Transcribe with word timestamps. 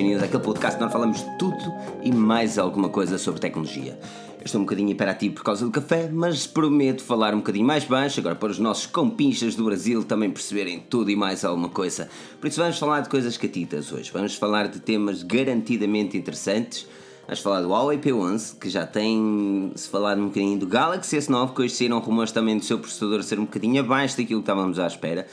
News, 0.00 0.22
aquele 0.22 0.42
podcast 0.42 0.78
que 0.78 0.82
nós 0.82 0.92
falamos 0.92 1.18
de 1.18 1.38
tudo 1.38 1.58
e 2.02 2.10
mais 2.10 2.58
alguma 2.58 2.88
coisa 2.88 3.18
sobre 3.18 3.40
tecnologia. 3.40 3.98
Eu 4.38 4.44
estou 4.44 4.60
um 4.60 4.64
bocadinho 4.64 4.90
hiperativo 4.90 5.34
por 5.34 5.44
causa 5.44 5.64
do 5.64 5.70
café, 5.70 6.08
mas 6.10 6.46
prometo 6.46 7.02
falar 7.02 7.34
um 7.34 7.38
bocadinho 7.38 7.66
mais 7.66 7.84
baixo, 7.84 8.20
agora 8.20 8.34
para 8.34 8.50
os 8.50 8.58
nossos 8.58 8.86
compinchas 8.86 9.54
do 9.54 9.64
Brasil 9.64 10.02
também 10.04 10.30
perceberem 10.30 10.80
tudo 10.80 11.10
e 11.10 11.16
mais 11.16 11.44
alguma 11.44 11.68
coisa. 11.68 12.08
Por 12.40 12.46
isso 12.46 12.60
vamos 12.60 12.78
falar 12.78 13.00
de 13.00 13.08
coisas 13.08 13.36
catitas 13.36 13.92
hoje, 13.92 14.10
vamos 14.12 14.34
falar 14.34 14.68
de 14.68 14.80
temas 14.80 15.22
garantidamente 15.22 16.16
interessantes, 16.16 16.86
Vamos 17.24 17.40
falar 17.40 17.60
do 17.60 17.68
Huawei 17.68 17.98
P11, 17.98 18.58
que 18.58 18.68
já 18.68 18.84
tem 18.84 19.70
se 19.76 19.88
falado 19.88 20.20
um 20.20 20.26
bocadinho 20.26 20.58
do 20.58 20.66
Galaxy 20.66 21.16
S9, 21.16 21.54
que 21.54 21.62
hoje 21.62 21.74
saíram 21.74 22.00
rumores 22.00 22.32
também 22.32 22.58
do 22.58 22.64
seu 22.64 22.80
processador 22.80 23.22
ser 23.22 23.38
um 23.38 23.44
bocadinho 23.44 23.80
abaixo 23.80 24.16
daquilo 24.16 24.40
que 24.40 24.50
estávamos 24.50 24.78
à 24.78 24.88
espera. 24.88 25.26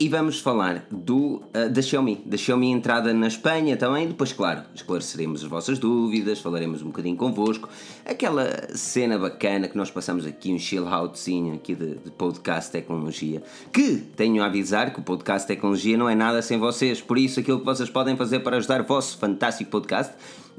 E 0.00 0.08
vamos 0.08 0.40
falar 0.40 0.84
do, 0.90 1.42
uh, 1.54 1.70
da 1.70 1.80
Xiaomi, 1.80 2.22
da 2.26 2.36
Xiaomi 2.36 2.70
entrada 2.70 3.12
na 3.14 3.28
Espanha 3.28 3.76
também. 3.76 4.08
Depois, 4.08 4.32
claro, 4.32 4.62
esclareceremos 4.74 5.44
as 5.44 5.48
vossas 5.48 5.78
dúvidas, 5.78 6.40
falaremos 6.40 6.82
um 6.82 6.86
bocadinho 6.86 7.16
convosco. 7.16 7.68
Aquela 8.04 8.74
cena 8.74 9.18
bacana 9.18 9.68
que 9.68 9.76
nós 9.76 9.90
passamos 9.90 10.26
aqui, 10.26 10.52
um 10.52 10.58
chill 10.58 10.88
outzinho 10.88 11.54
aqui 11.54 11.74
de, 11.74 11.94
de 11.96 12.10
podcast 12.10 12.72
tecnologia. 12.72 13.42
Que 13.72 13.98
tenho 14.16 14.42
a 14.42 14.46
avisar 14.46 14.92
que 14.92 14.98
o 14.98 15.02
podcast 15.02 15.46
tecnologia 15.46 15.96
não 15.96 16.08
é 16.08 16.14
nada 16.14 16.42
sem 16.42 16.58
vocês. 16.58 17.00
Por 17.00 17.16
isso, 17.16 17.38
aquilo 17.38 17.60
que 17.60 17.64
vocês 17.64 17.88
podem 17.88 18.16
fazer 18.16 18.40
para 18.40 18.56
ajudar 18.56 18.80
o 18.80 18.84
vosso 18.84 19.16
fantástico 19.18 19.70
podcast 19.70 20.14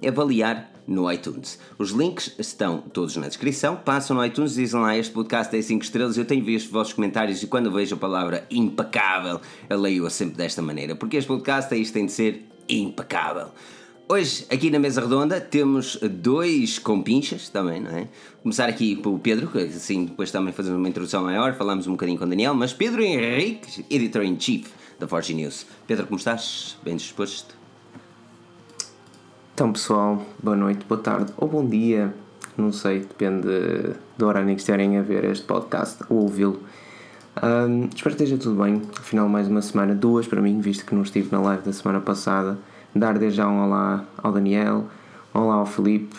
avaliar 0.08 0.72
no 0.88 1.12
iTunes. 1.12 1.60
Os 1.78 1.92
links 1.92 2.36
estão 2.38 2.80
todos 2.80 3.16
na 3.16 3.28
descrição. 3.28 3.76
Passam 3.76 4.18
no 4.18 4.26
iTunes, 4.26 4.56
dizem 4.56 4.80
lá 4.80 4.98
este 4.98 5.12
podcast 5.12 5.56
é 5.56 5.62
5 5.62 5.84
estrelas. 5.84 6.18
Eu 6.18 6.26
tenho 6.26 6.44
visto 6.44 6.68
os 6.68 6.72
vossos 6.72 6.94
comentários 6.94 7.42
e 7.42 7.48
quando 7.48 7.72
vejo 7.72 7.96
a 7.96 7.98
palavra 7.98 8.46
impecável, 8.52 9.40
eu 9.70 9.80
leio-a 9.80 10.10
sempre 10.10 10.36
desta 10.36 10.62
maneira, 10.62 10.96
porque 10.96 11.18
este 11.18 11.28
podcast 11.28 11.74
é 11.74 11.78
isto 11.78 11.94
tem 11.94 12.06
de 12.06 12.12
ser 12.12 12.46
impecável. 12.68 13.48
Hoje, 14.08 14.46
aqui 14.52 14.70
na 14.70 14.80
mesa 14.80 15.00
redonda, 15.00 15.40
temos 15.40 15.96
dois 15.96 16.78
compinchas 16.78 17.48
também, 17.48 17.80
não 17.80 17.92
é? 17.92 18.08
Começar 18.42 18.68
aqui 18.68 18.98
pelo 18.98 19.18
Pedro, 19.18 19.48
que 19.48 19.58
assim 19.60 20.06
depois 20.06 20.30
também 20.30 20.54
fazendo 20.54 20.76
uma 20.76 20.90
introdução 20.90 21.24
maior, 21.24 21.56
falamos 21.56 21.88
um 21.88 21.92
bocadinho 21.92 22.20
com 22.20 22.26
o 22.26 22.28
Daniel, 22.28 22.54
mas 22.54 22.74
Pedro 22.74 23.02
Henrique, 23.02 23.86
editor-in-chief 23.90 24.68
da 25.00 25.08
Forge 25.08 25.34
News. 25.34 25.66
Pedro, 25.88 26.06
como 26.06 26.18
estás? 26.18 26.78
Bem 26.84 26.98
disposto? 26.98 27.63
Então, 29.54 29.72
pessoal, 29.72 30.26
boa 30.42 30.58
noite, 30.58 30.84
boa 30.90 31.00
tarde 31.00 31.32
ou 31.38 31.48
bom 31.48 31.64
dia, 31.64 32.12
não 32.58 32.72
sei, 32.72 33.02
depende 33.02 33.48
do 34.18 34.26
horário 34.26 34.50
em 34.50 34.56
que 34.56 34.62
estiverem 34.62 34.98
a 34.98 35.04
ver 35.04 35.24
este 35.26 35.46
podcast 35.46 36.04
ou 36.10 36.24
ouvi-lo. 36.24 36.60
Um, 37.38 37.88
espero 37.96 38.16
que 38.16 38.24
esteja 38.24 38.36
tudo 38.36 38.64
bem. 38.64 38.82
Afinal, 38.98 39.30
mais 39.30 39.48
uma 39.48 39.62
semana, 39.62 39.94
duas 39.94 40.26
para 40.26 40.42
mim, 40.42 40.60
visto 40.60 40.84
que 40.84 40.96
não 40.96 41.04
estive 41.04 41.30
na 41.32 41.40
live 41.40 41.62
da 41.62 41.72
semana 41.72 42.02
passada. 42.02 42.58
Dar 42.96 43.20
desde 43.20 43.38
já 43.38 43.48
um 43.48 43.64
olá 43.64 44.04
ao 44.18 44.32
Daniel, 44.32 44.88
olá 45.32 45.54
ao 45.54 45.68
Felipe 45.68 46.16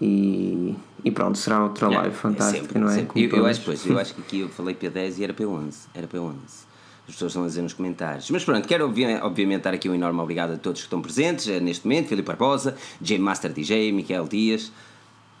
e, 0.00 0.74
e 1.04 1.10
pronto, 1.10 1.36
será 1.36 1.62
outra 1.62 1.88
live 1.88 2.08
é, 2.08 2.10
fantástica, 2.10 2.62
sempre, 2.62 2.78
não 2.78 2.88
é? 2.88 3.06
Eu, 3.14 3.28
eu, 3.28 3.44
acho, 3.44 3.60
pois, 3.66 3.84
eu 3.84 3.98
acho 3.98 4.14
que 4.14 4.22
aqui 4.22 4.40
eu 4.40 4.48
falei 4.48 4.74
P10 4.74 5.18
e 5.18 5.24
era 5.24 5.34
P11. 5.34 5.74
Era 5.94 6.08
P11 6.08 6.67
as 7.08 7.14
pessoas 7.14 7.32
estão 7.32 7.44
a 7.44 7.46
dizer 7.46 7.62
nos 7.62 7.72
comentários. 7.72 8.30
Mas 8.30 8.44
pronto, 8.44 8.68
quero 8.68 8.86
obviamente 9.22 9.62
dar 9.62 9.72
aqui 9.72 9.88
um 9.88 9.94
enorme 9.94 10.20
obrigado 10.20 10.52
a 10.52 10.56
todos 10.58 10.80
que 10.82 10.86
estão 10.86 11.00
presentes 11.00 11.48
eh, 11.48 11.58
neste 11.58 11.86
momento: 11.86 12.08
Filipe 12.08 12.26
Barbosa, 12.26 12.76
J 13.00 13.18
Master 13.18 13.50
DJ, 13.50 13.90
Miquel 13.92 14.28
Dias, 14.28 14.70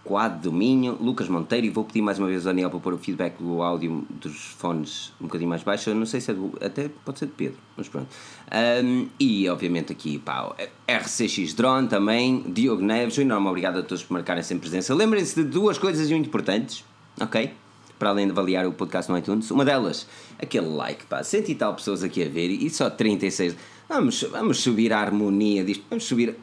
Quad 0.02 0.40
Dominho, 0.40 0.96
Lucas 0.98 1.28
Monteiro. 1.28 1.66
E 1.66 1.70
vou 1.70 1.84
pedir 1.84 2.00
mais 2.00 2.18
uma 2.18 2.26
vez 2.26 2.46
ao 2.46 2.54
Daniel 2.54 2.70
para 2.70 2.80
pôr 2.80 2.94
o 2.94 2.98
feedback 2.98 3.36
do 3.38 3.62
áudio 3.62 4.06
dos 4.08 4.34
fones 4.58 5.12
um 5.20 5.26
bocadinho 5.26 5.50
mais 5.50 5.62
baixo. 5.62 5.90
Eu 5.90 5.94
não 5.94 6.06
sei 6.06 6.22
se 6.22 6.30
é 6.30 6.34
do. 6.34 6.56
Até 6.62 6.88
pode 7.04 7.18
ser 7.18 7.26
de 7.26 7.32
Pedro, 7.32 7.58
mas 7.76 7.86
pronto. 7.86 8.08
Um, 8.82 9.08
e 9.20 9.46
obviamente 9.50 9.92
aqui, 9.92 10.18
pá, 10.18 10.50
RCX 10.90 11.52
Drone 11.52 11.86
também, 11.86 12.44
Diogo 12.48 12.82
Neves. 12.82 13.18
Um 13.18 13.22
enorme 13.22 13.46
obrigado 13.46 13.78
a 13.78 13.82
todos 13.82 14.02
por 14.02 14.14
marcarem 14.14 14.42
sempre 14.42 14.70
presença. 14.70 14.94
Lembrem-se 14.94 15.34
de 15.34 15.44
duas 15.44 15.76
coisas 15.76 16.10
muito 16.10 16.28
importantes, 16.28 16.82
ok? 17.20 17.52
Para 17.98 18.10
além 18.10 18.26
de 18.26 18.32
avaliar 18.32 18.66
o 18.66 18.72
podcast 18.72 19.10
no 19.10 19.18
iTunes. 19.18 19.50
Uma 19.50 19.64
delas, 19.64 20.06
aquele 20.38 20.68
like, 20.68 21.06
pá, 21.06 21.22
cento 21.22 21.48
e 21.48 21.54
tal 21.54 21.74
pessoas 21.74 22.02
aqui 22.02 22.22
a 22.22 22.28
ver 22.28 22.48
e 22.48 22.70
só 22.70 22.88
36. 22.88 23.56
Vamos, 23.88 24.22
vamos 24.22 24.60
subir 24.60 24.92
a 24.92 25.00
harmonia 25.00 25.64
disto, 25.64 25.84
vamos 25.88 26.04
subir. 26.04 26.36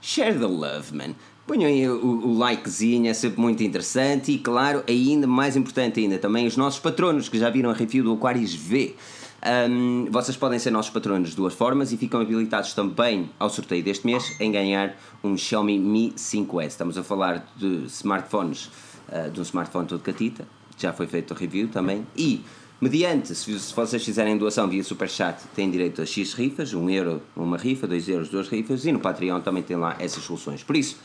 Share 0.00 0.38
the 0.38 0.46
love, 0.46 0.94
man. 0.94 1.14
Ponham 1.46 1.66
aí 1.66 1.88
o, 1.88 2.26
o, 2.26 2.38
likezinho, 2.38 3.10
é 3.10 3.14
sempre 3.14 3.40
muito 3.40 3.62
interessante 3.62 4.30
e, 4.30 4.38
claro, 4.38 4.84
ainda 4.88 5.26
mais 5.26 5.56
importante 5.56 5.98
ainda, 5.98 6.16
também 6.16 6.46
os 6.46 6.56
nossos 6.56 6.78
patronos 6.78 7.28
que 7.28 7.38
já 7.38 7.50
viram 7.50 7.70
a 7.70 7.72
review 7.72 8.04
do 8.04 8.12
Aquarius 8.12 8.54
V. 8.54 8.94
Um, 9.42 10.06
vocês 10.10 10.36
podem 10.36 10.58
ser 10.58 10.70
nossos 10.70 10.92
patronos 10.92 11.30
de 11.30 11.36
duas 11.36 11.54
formas 11.54 11.92
e 11.92 11.96
ficam 11.96 12.20
habilitados 12.20 12.74
também 12.74 13.30
ao 13.38 13.48
sorteio 13.48 13.82
deste 13.82 14.06
mês 14.06 14.36
em 14.38 14.52
ganhar 14.52 14.94
um 15.24 15.36
Xiaomi 15.36 15.78
Mi 15.78 16.12
5S. 16.12 16.66
Estamos 16.66 16.98
a 16.98 17.02
falar 17.02 17.50
de 17.56 17.84
smartphones, 17.86 18.70
uh, 19.08 19.30
de 19.30 19.40
um 19.40 19.42
smartphone 19.42 19.88
todo 19.88 20.00
catita, 20.02 20.46
já 20.80 20.92
foi 20.92 21.06
feito 21.06 21.32
o 21.32 21.36
review 21.36 21.68
também. 21.68 22.06
E, 22.16 22.42
mediante, 22.80 23.34
se, 23.34 23.52
vocês 23.74 24.04
fizerem 24.04 24.36
doação 24.36 24.68
via 24.68 24.82
Superchat, 24.82 25.42
têm 25.54 25.70
direito 25.70 26.00
a 26.00 26.06
X 26.06 26.34
rifas, 26.34 26.72
1 26.72 26.90
euro 26.90 27.22
uma 27.36 27.56
rifa, 27.56 27.86
2 27.86 28.08
euros 28.08 28.28
duas 28.28 28.48
rifas, 28.48 28.84
e 28.84 28.92
no 28.92 29.00
Patreon 29.00 29.40
também 29.40 29.62
tem 29.62 29.76
lá 29.76 29.96
essas 29.98 30.22
soluções. 30.24 30.62
Por 30.62 30.76
isso, 30.76 30.96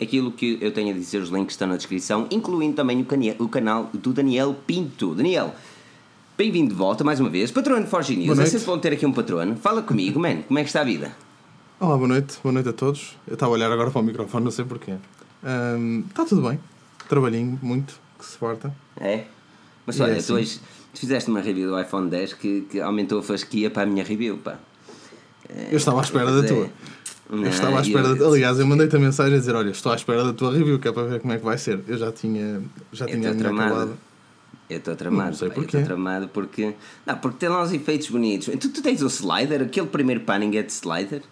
aquilo 0.00 0.30
que 0.32 0.58
eu 0.60 0.72
tenho 0.72 0.90
a 0.90 0.92
dizer, 0.92 1.18
os 1.18 1.30
links 1.30 1.54
estão 1.54 1.68
na 1.68 1.76
descrição, 1.76 2.26
incluindo 2.30 2.76
também 2.76 3.00
o, 3.00 3.44
o 3.44 3.48
canal 3.48 3.90
do 3.92 4.12
Daniel 4.12 4.54
Pinto. 4.66 5.14
Daniel, 5.14 5.54
bem-vindo 6.36 6.70
de 6.70 6.76
volta 6.76 7.04
mais 7.04 7.20
uma 7.20 7.30
vez. 7.30 7.50
Patrono 7.50 7.86
Forge 7.86 8.16
News, 8.16 8.38
é 8.38 8.46
sempre 8.46 8.66
bom 8.66 8.78
ter 8.78 8.92
aqui 8.92 9.06
um 9.06 9.12
patrono. 9.12 9.56
Fala 9.56 9.82
comigo, 9.82 10.18
man, 10.20 10.42
como 10.42 10.58
é 10.58 10.62
que 10.62 10.68
está 10.68 10.80
a 10.80 10.84
vida? 10.84 11.14
Olá, 11.78 11.96
boa 11.96 12.08
noite, 12.08 12.38
boa 12.42 12.52
noite 12.52 12.68
a 12.68 12.72
todos. 12.72 13.16
Eu 13.26 13.34
estava 13.34 13.52
a 13.52 13.54
olhar 13.54 13.72
agora 13.72 13.90
para 13.90 14.00
o 14.00 14.04
microfone, 14.04 14.44
não 14.44 14.52
sei 14.52 14.64
porquê. 14.64 14.94
Um, 15.42 16.04
está 16.08 16.24
tudo 16.24 16.48
bem, 16.48 16.60
trabalhinho 17.08 17.58
muito, 17.60 18.00
que 18.22 18.30
se 18.30 18.38
farta. 18.38 18.74
É? 19.00 19.24
Mas 19.86 20.00
olha, 20.00 20.12
é 20.12 20.16
assim. 20.18 20.28
tu 20.28 20.34
hoje 20.34 20.60
fizeste 20.94 21.28
uma 21.30 21.40
review 21.40 21.70
do 21.70 21.80
iPhone 21.80 22.08
10 22.08 22.34
que, 22.34 22.62
que 22.62 22.80
aumentou 22.80 23.18
a 23.18 23.22
fasquia 23.22 23.70
para 23.70 23.82
a 23.82 23.86
minha 23.86 24.04
review, 24.04 24.38
pá. 24.38 24.58
Eu 25.70 25.76
estava 25.76 26.00
à 26.00 26.02
espera 26.02 26.30
da 26.30 26.46
tua. 26.46 26.70
Não, 27.28 27.44
eu 27.44 27.50
estava 27.50 27.78
à 27.78 27.82
espera. 27.82 28.08
Eu, 28.08 28.14
de... 28.16 28.24
Aliás, 28.24 28.58
eu 28.58 28.66
mandei-te 28.66 28.94
a 28.96 28.98
mensagem 28.98 29.34
a 29.34 29.38
dizer: 29.38 29.54
Olha, 29.54 29.70
estou 29.70 29.92
à 29.92 29.96
espera 29.96 30.24
da 30.24 30.32
tua 30.32 30.52
review, 30.52 30.78
que 30.78 30.88
é 30.88 30.92
para 30.92 31.04
ver 31.04 31.20
como 31.20 31.32
é 31.32 31.38
que 31.38 31.44
vai 31.44 31.58
ser. 31.58 31.80
Eu 31.86 31.98
já 31.98 32.12
tinha, 32.12 32.62
já 32.92 33.06
tinha 33.06 33.30
a 33.30 33.34
minha 33.34 33.50
acabada. 33.50 33.92
Eu 34.70 34.78
estou 34.78 34.96
tramado. 34.96 35.30
Não 35.30 35.36
sei 35.36 35.48
porquê. 35.48 35.76
Eu 35.76 35.80
estou 35.80 35.82
tramado 35.82 36.28
porque. 36.28 36.74
Não, 37.04 37.18
porque 37.18 37.38
tem 37.38 37.48
lá 37.48 37.62
uns 37.62 37.72
efeitos 37.72 38.08
bonitos. 38.08 38.48
Tu, 38.58 38.68
tu 38.70 38.82
tens 38.82 39.02
o 39.02 39.08
slider, 39.08 39.62
aquele 39.62 39.86
primeiro 39.86 40.22
panning 40.22 40.56
é 40.56 40.62
de 40.62 40.72
slider? 40.72 41.22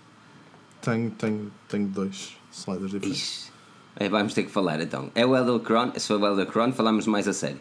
Tenho, 0.83 1.11
tenho, 1.11 1.53
tenho 1.69 1.87
dois 1.87 2.37
sliders 2.53 2.93
diferentes. 2.93 3.50
É, 3.97 4.09
vamos 4.09 4.35
ter 4.35 4.45
que 4.45 4.51
falar 4.51 4.81
então. 4.81 5.11
É 5.15 5.27
o 5.27 5.37
Elder 5.37 5.61
Se 5.97 6.07
for 6.07 6.21
o 6.21 6.27
Elder 6.27 6.49
falamos 6.73 7.07
mais 7.07 7.29
a 7.29 7.33
sério. 7.33 7.61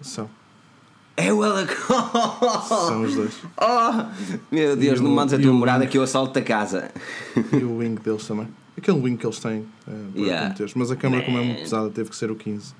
São. 0.00 0.28
É 1.16 1.32
o 1.32 1.44
Elacron! 1.44 2.10
São 2.68 3.02
os 3.02 3.14
dois. 3.14 3.34
Oh, 3.56 4.04
meu 4.50 4.76
Deus, 4.76 4.98
e 4.98 5.02
não 5.02 5.10
mandes 5.12 5.34
a 5.34 5.38
tua 5.38 5.52
morada 5.52 5.86
que 5.86 5.96
eu 5.96 6.02
assalto 6.02 6.32
da 6.34 6.42
casa. 6.42 6.90
E 7.52 7.62
o 7.62 7.78
wing 7.78 7.94
deles 8.00 8.26
também. 8.26 8.48
Aquele 8.76 8.98
wing 8.98 9.16
que 9.16 9.24
eles 9.24 9.38
têm. 9.38 9.64
É, 9.86 10.20
yeah. 10.20 10.54
Mas 10.74 10.90
a 10.90 10.96
câmera, 10.96 11.24
como 11.24 11.38
é 11.38 11.44
muito 11.44 11.60
pesada, 11.60 11.88
teve 11.90 12.10
que 12.10 12.16
ser 12.16 12.30
o 12.30 12.34
15. 12.34 12.74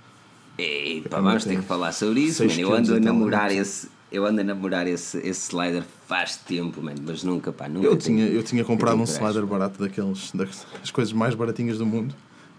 Ei, 0.58 1.02
pá, 1.02 1.20
vamos 1.20 1.44
ter 1.44 1.56
que 1.56 1.62
falar 1.62 1.92
sobre 1.92 2.20
isso, 2.20 2.44
mano. 2.44 2.60
Eu 2.60 2.74
ando 2.74 2.94
a 2.94 3.00
namorar 3.00 3.52
esse. 3.52 3.88
Eu 4.10 4.26
ando 4.26 4.40
a 4.40 4.44
namorar 4.44 4.86
esse, 4.86 5.18
esse 5.18 5.48
slider 5.48 5.82
faz 6.06 6.36
tempo, 6.36 6.80
mano, 6.80 7.00
mas 7.04 7.24
nunca, 7.24 7.52
pá, 7.52 7.68
nunca. 7.68 7.86
Eu, 7.86 7.96
tinha, 7.96 8.26
eu 8.26 8.42
tinha 8.42 8.64
comprado 8.64 9.00
um 9.00 9.04
slider 9.04 9.44
barato 9.44 9.80
daqueles, 9.80 10.30
das 10.32 10.90
coisas 10.92 11.12
mais 11.12 11.34
baratinhas 11.34 11.78
do 11.78 11.86
mundo, 11.86 12.14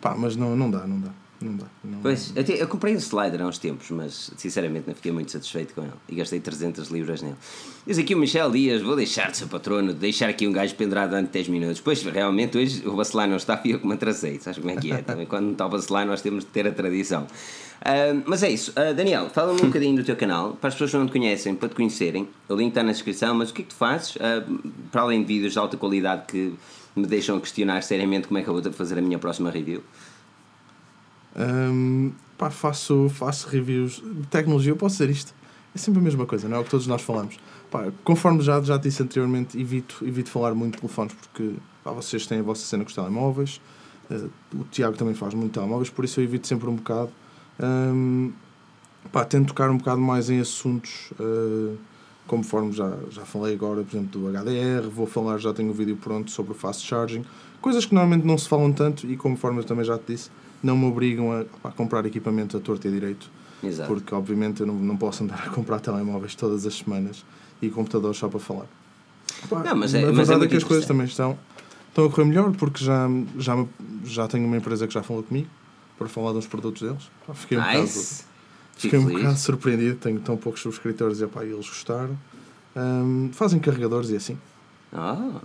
pá, 0.05 0.15
mas 0.15 0.35
não, 0.35 0.55
não 0.55 0.69
dá, 0.69 0.85
não 0.85 0.99
dá. 0.99 1.09
Não 1.41 1.57
dá. 1.57 1.65
Não, 1.83 1.99
pois, 1.99 2.31
eu, 2.33 2.43
te, 2.43 2.53
eu, 2.53 2.67
comprei 2.67 2.95
um 2.95 2.97
slider 2.97 3.41
há 3.41 3.45
uns 3.45 3.57
tempos, 3.57 3.91
mas 3.91 4.31
sinceramente 4.37 4.87
não 4.87 4.95
fiquei 4.95 5.11
muito 5.11 5.31
satisfeito 5.31 5.73
com 5.73 5.81
ele 5.81 5.91
e 6.07 6.15
gastei 6.15 6.39
300 6.39 6.87
libras 6.89 7.21
nele. 7.21 7.35
Diz 7.85 7.97
aqui 7.99 8.15
o 8.15 8.17
Michel 8.17 8.49
Dias: 8.51 8.81
vou 8.81 8.95
deixar 8.95 9.31
de 9.31 9.37
ser 9.37 9.47
patrono, 9.47 9.93
deixar 9.93 10.29
aqui 10.29 10.47
um 10.47 10.51
gajo 10.51 10.73
pendurado 10.75 11.09
durante 11.09 11.31
10 11.31 11.49
minutos. 11.49 11.81
Pois, 11.81 12.01
realmente, 12.03 12.57
hoje 12.57 12.87
o 12.87 12.95
bacelar 12.95 13.27
não 13.27 13.35
está, 13.35 13.57
fui 13.57 13.73
eu 13.73 13.79
que 13.79 13.85
me 13.85 13.93
atrasei. 13.93 14.39
Sabes 14.39 14.59
como 14.59 14.71
é 14.71 14.77
que 14.77 14.91
é? 14.91 15.01
Também 15.01 15.25
quando 15.25 15.45
não 15.45 15.51
está 15.51 15.65
o 15.65 15.69
bacelar, 15.69 16.05
nós 16.05 16.21
temos 16.21 16.45
de 16.45 16.51
ter 16.51 16.67
a 16.67 16.71
tradição. 16.71 17.23
Uh, 17.23 18.23
mas 18.25 18.41
é 18.41 18.49
isso, 18.49 18.71
uh, 18.71 18.93
Daniel, 18.93 19.29
fala-me 19.29 19.61
um 19.61 19.65
bocadinho 19.67 19.97
do 19.97 20.03
teu 20.03 20.15
canal, 20.15 20.53
para 20.53 20.69
as 20.69 20.73
pessoas 20.73 20.91
que 20.91 20.97
não 20.97 21.05
te 21.05 21.11
conhecem, 21.11 21.53
para 21.53 21.67
te 21.67 21.75
conhecerem. 21.75 22.27
O 22.47 22.55
link 22.55 22.69
está 22.69 22.81
na 22.81 22.93
descrição, 22.93 23.35
mas 23.35 23.49
o 23.49 23.53
que 23.53 23.61
é 23.61 23.65
que 23.65 23.71
tu 23.71 23.75
fazes, 23.75 24.15
uh, 24.15 24.71
para 24.89 25.01
além 25.01 25.21
de 25.21 25.27
vídeos 25.27 25.53
de 25.53 25.59
alta 25.59 25.75
qualidade 25.75 26.23
que 26.27 26.53
me 26.95 27.05
deixam 27.05 27.39
questionar 27.39 27.83
seriamente 27.83 28.27
como 28.27 28.37
é 28.37 28.43
que 28.43 28.49
eu 28.49 28.61
vou 28.61 28.73
fazer 28.73 28.97
a 28.97 29.01
minha 29.01 29.19
próxima 29.19 29.49
review? 29.49 29.83
Um, 31.35 32.13
pá, 32.37 32.49
faço, 32.49 33.09
faço 33.09 33.49
reviews 33.49 34.01
de 34.01 34.27
tecnologia, 34.27 34.71
eu 34.71 34.77
posso 34.77 34.97
dizer 34.97 35.09
isto. 35.09 35.33
É 35.73 35.77
sempre 35.77 35.99
a 35.99 36.03
mesma 36.03 36.25
coisa, 36.25 36.47
não 36.47 36.57
é 36.57 36.59
o 36.59 36.63
que 36.63 36.69
todos 36.69 36.87
nós 36.87 37.01
falamos. 37.01 37.37
Pá, 37.69 37.91
conforme 38.03 38.41
já, 38.41 38.61
já 38.61 38.77
disse 38.77 39.03
anteriormente, 39.03 39.59
evito, 39.59 39.97
evito 40.07 40.29
falar 40.29 40.55
muito 40.55 40.75
de 40.75 40.81
telefones 40.81 41.13
porque 41.13 41.55
pá, 41.83 41.91
vocês 41.91 42.25
têm 42.25 42.39
a 42.39 42.43
vossa 42.43 42.65
cena 42.65 42.83
com 42.83 42.89
os 42.89 42.95
telemóveis. 42.95 43.59
Uh, 44.09 44.29
o 44.53 44.63
Tiago 44.71 44.95
também 44.95 45.13
faz 45.13 45.33
muito 45.33 45.51
telemóveis, 45.51 45.89
por 45.89 46.05
isso 46.05 46.19
eu 46.19 46.23
evito 46.23 46.47
sempre 46.47 46.69
um 46.69 46.75
bocado. 46.75 47.11
Um, 47.59 48.31
pá, 49.11 49.25
tento 49.25 49.49
tocar 49.49 49.69
um 49.69 49.77
bocado 49.77 49.99
mais 49.99 50.29
em 50.29 50.39
assuntos 50.39 51.11
uh, 51.19 51.77
conforme 52.27 52.71
já, 52.71 52.97
já 53.11 53.23
falei 53.23 53.53
agora, 53.53 53.83
por 53.83 53.95
exemplo, 53.95 54.19
do 54.21 54.27
HDR, 54.29 54.89
vou 54.89 55.05
falar, 55.05 55.37
já 55.37 55.53
tenho 55.53 55.69
um 55.69 55.73
vídeo 55.73 55.95
pronto 55.95 56.31
sobre 56.31 56.51
o 56.53 56.55
fast 56.55 56.85
charging, 56.85 57.23
coisas 57.61 57.85
que 57.85 57.93
normalmente 57.93 58.25
não 58.25 58.37
se 58.37 58.47
falam 58.47 58.71
tanto 58.71 59.05
e 59.07 59.15
conforme 59.15 59.59
eu 59.59 59.63
também 59.63 59.85
já 59.85 59.97
te 59.97 60.13
disse, 60.13 60.29
não 60.63 60.77
me 60.77 60.85
obrigam 60.85 61.31
a, 61.31 61.45
a 61.67 61.71
comprar 61.71 62.05
equipamento 62.05 62.57
a 62.57 62.59
torto 62.59 62.87
e 62.87 62.89
a 62.89 62.91
direito. 62.91 63.29
Exato. 63.63 63.87
Porque 63.91 64.13
obviamente 64.13 64.61
eu 64.61 64.67
não, 64.67 64.75
não 64.75 64.97
posso 64.97 65.23
andar 65.23 65.43
a 65.45 65.49
comprar 65.49 65.79
telemóveis 65.79 66.35
todas 66.35 66.65
as 66.65 66.75
semanas 66.75 67.23
e 67.61 67.69
computadores 67.69 68.17
só 68.17 68.27
para 68.27 68.39
falar. 68.39 68.65
Pá, 69.49 69.63
Não, 69.63 69.75
mas 69.75 69.93
é- 69.93 69.99
a 69.99 70.01
é 70.01 70.05
verdade 70.11 70.31
é, 70.31 70.37
muito 70.37 70.49
que 70.51 70.57
as 70.57 70.63
coisas 70.63 70.85
também 70.85 71.05
estão, 71.05 71.37
estão 71.89 72.05
a 72.05 72.09
correr 72.09 72.25
melhor 72.25 72.51
porque 72.53 72.83
já, 72.83 73.07
já, 73.37 73.65
já 74.03 74.27
tenho 74.27 74.45
uma 74.45 74.57
empresa 74.57 74.87
que 74.87 74.93
já 74.93 75.01
falou 75.03 75.23
comigo 75.23 75.47
para 75.97 76.07
falar 76.07 76.33
dos 76.33 76.45
produtos 76.47 76.81
deles. 76.81 77.09
Fiquei 77.33 77.57
um 77.57 77.61
bocado, 77.61 77.81
Nice. 77.81 78.25
Fiquei 78.75 78.99
um 78.99 79.05
bocado 79.05 79.37
surpreendido, 79.37 79.95
tenho 79.97 80.19
tão 80.19 80.37
poucos 80.37 80.61
subscritores 80.61 81.21
e, 81.21 81.27
pá, 81.27 81.43
eles 81.43 81.67
gostaram. 81.67 82.17
Ahm, 82.75 83.29
fazem 83.31 83.59
carregadores 83.59 84.09
e 84.09 84.15
assim. 84.15 84.37
Ah. 84.91 85.41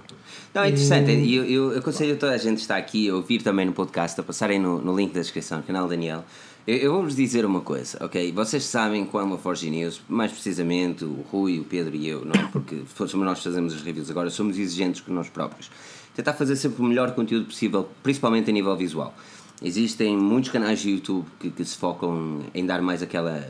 Não, 0.54 0.62
é 0.62 0.68
interessante. 0.68 1.10
E 1.10 1.34
Eu, 1.34 1.44
eu 1.44 1.78
aconselho 1.78 2.16
toda 2.16 2.32
a 2.32 2.38
gente 2.38 2.56
que 2.56 2.62
está 2.62 2.76
aqui 2.76 3.08
a 3.08 3.14
ouvir 3.14 3.42
também 3.42 3.66
no 3.66 3.72
podcast, 3.72 4.20
a 4.20 4.22
passarem 4.22 4.60
no, 4.60 4.80
no 4.80 4.96
link 4.96 5.12
da 5.12 5.20
descrição, 5.20 5.58
no 5.58 5.64
canal 5.64 5.88
Daniel. 5.88 6.24
Eu, 6.66 6.76
eu 6.76 6.92
vou-vos 6.92 7.16
dizer 7.16 7.44
uma 7.44 7.60
coisa, 7.60 7.98
ok? 8.04 8.30
Vocês 8.32 8.64
sabem 8.64 9.04
qual 9.04 9.22
é 9.22 9.26
uma 9.26 9.38
Forge 9.38 9.68
News, 9.70 10.00
mais 10.08 10.30
precisamente 10.30 11.04
o 11.04 11.24
Rui, 11.30 11.58
o 11.58 11.64
Pedro 11.64 11.96
e 11.96 12.08
eu, 12.08 12.24
não 12.24 12.32
é? 12.32 12.46
Porque 12.52 12.82
somos 12.94 13.26
nós 13.26 13.38
que 13.38 13.44
fazemos 13.44 13.74
as 13.74 13.82
reviews 13.82 14.10
agora, 14.10 14.30
somos 14.30 14.58
exigentes 14.58 15.00
com 15.00 15.12
nós 15.12 15.28
próprios. 15.28 15.70
Tentar 16.14 16.34
fazer 16.34 16.56
sempre 16.56 16.82
o 16.82 16.84
melhor 16.84 17.12
conteúdo 17.12 17.46
possível, 17.46 17.88
principalmente 18.02 18.50
a 18.50 18.52
nível 18.52 18.76
visual. 18.76 19.14
Existem 19.62 20.16
muitos 20.16 20.50
canais 20.50 20.80
de 20.80 20.90
YouTube 20.90 21.26
que, 21.38 21.50
que 21.50 21.64
se 21.64 21.76
focam 21.76 22.40
em 22.54 22.64
dar 22.64 22.80
mais 22.80 23.02
aquela 23.02 23.46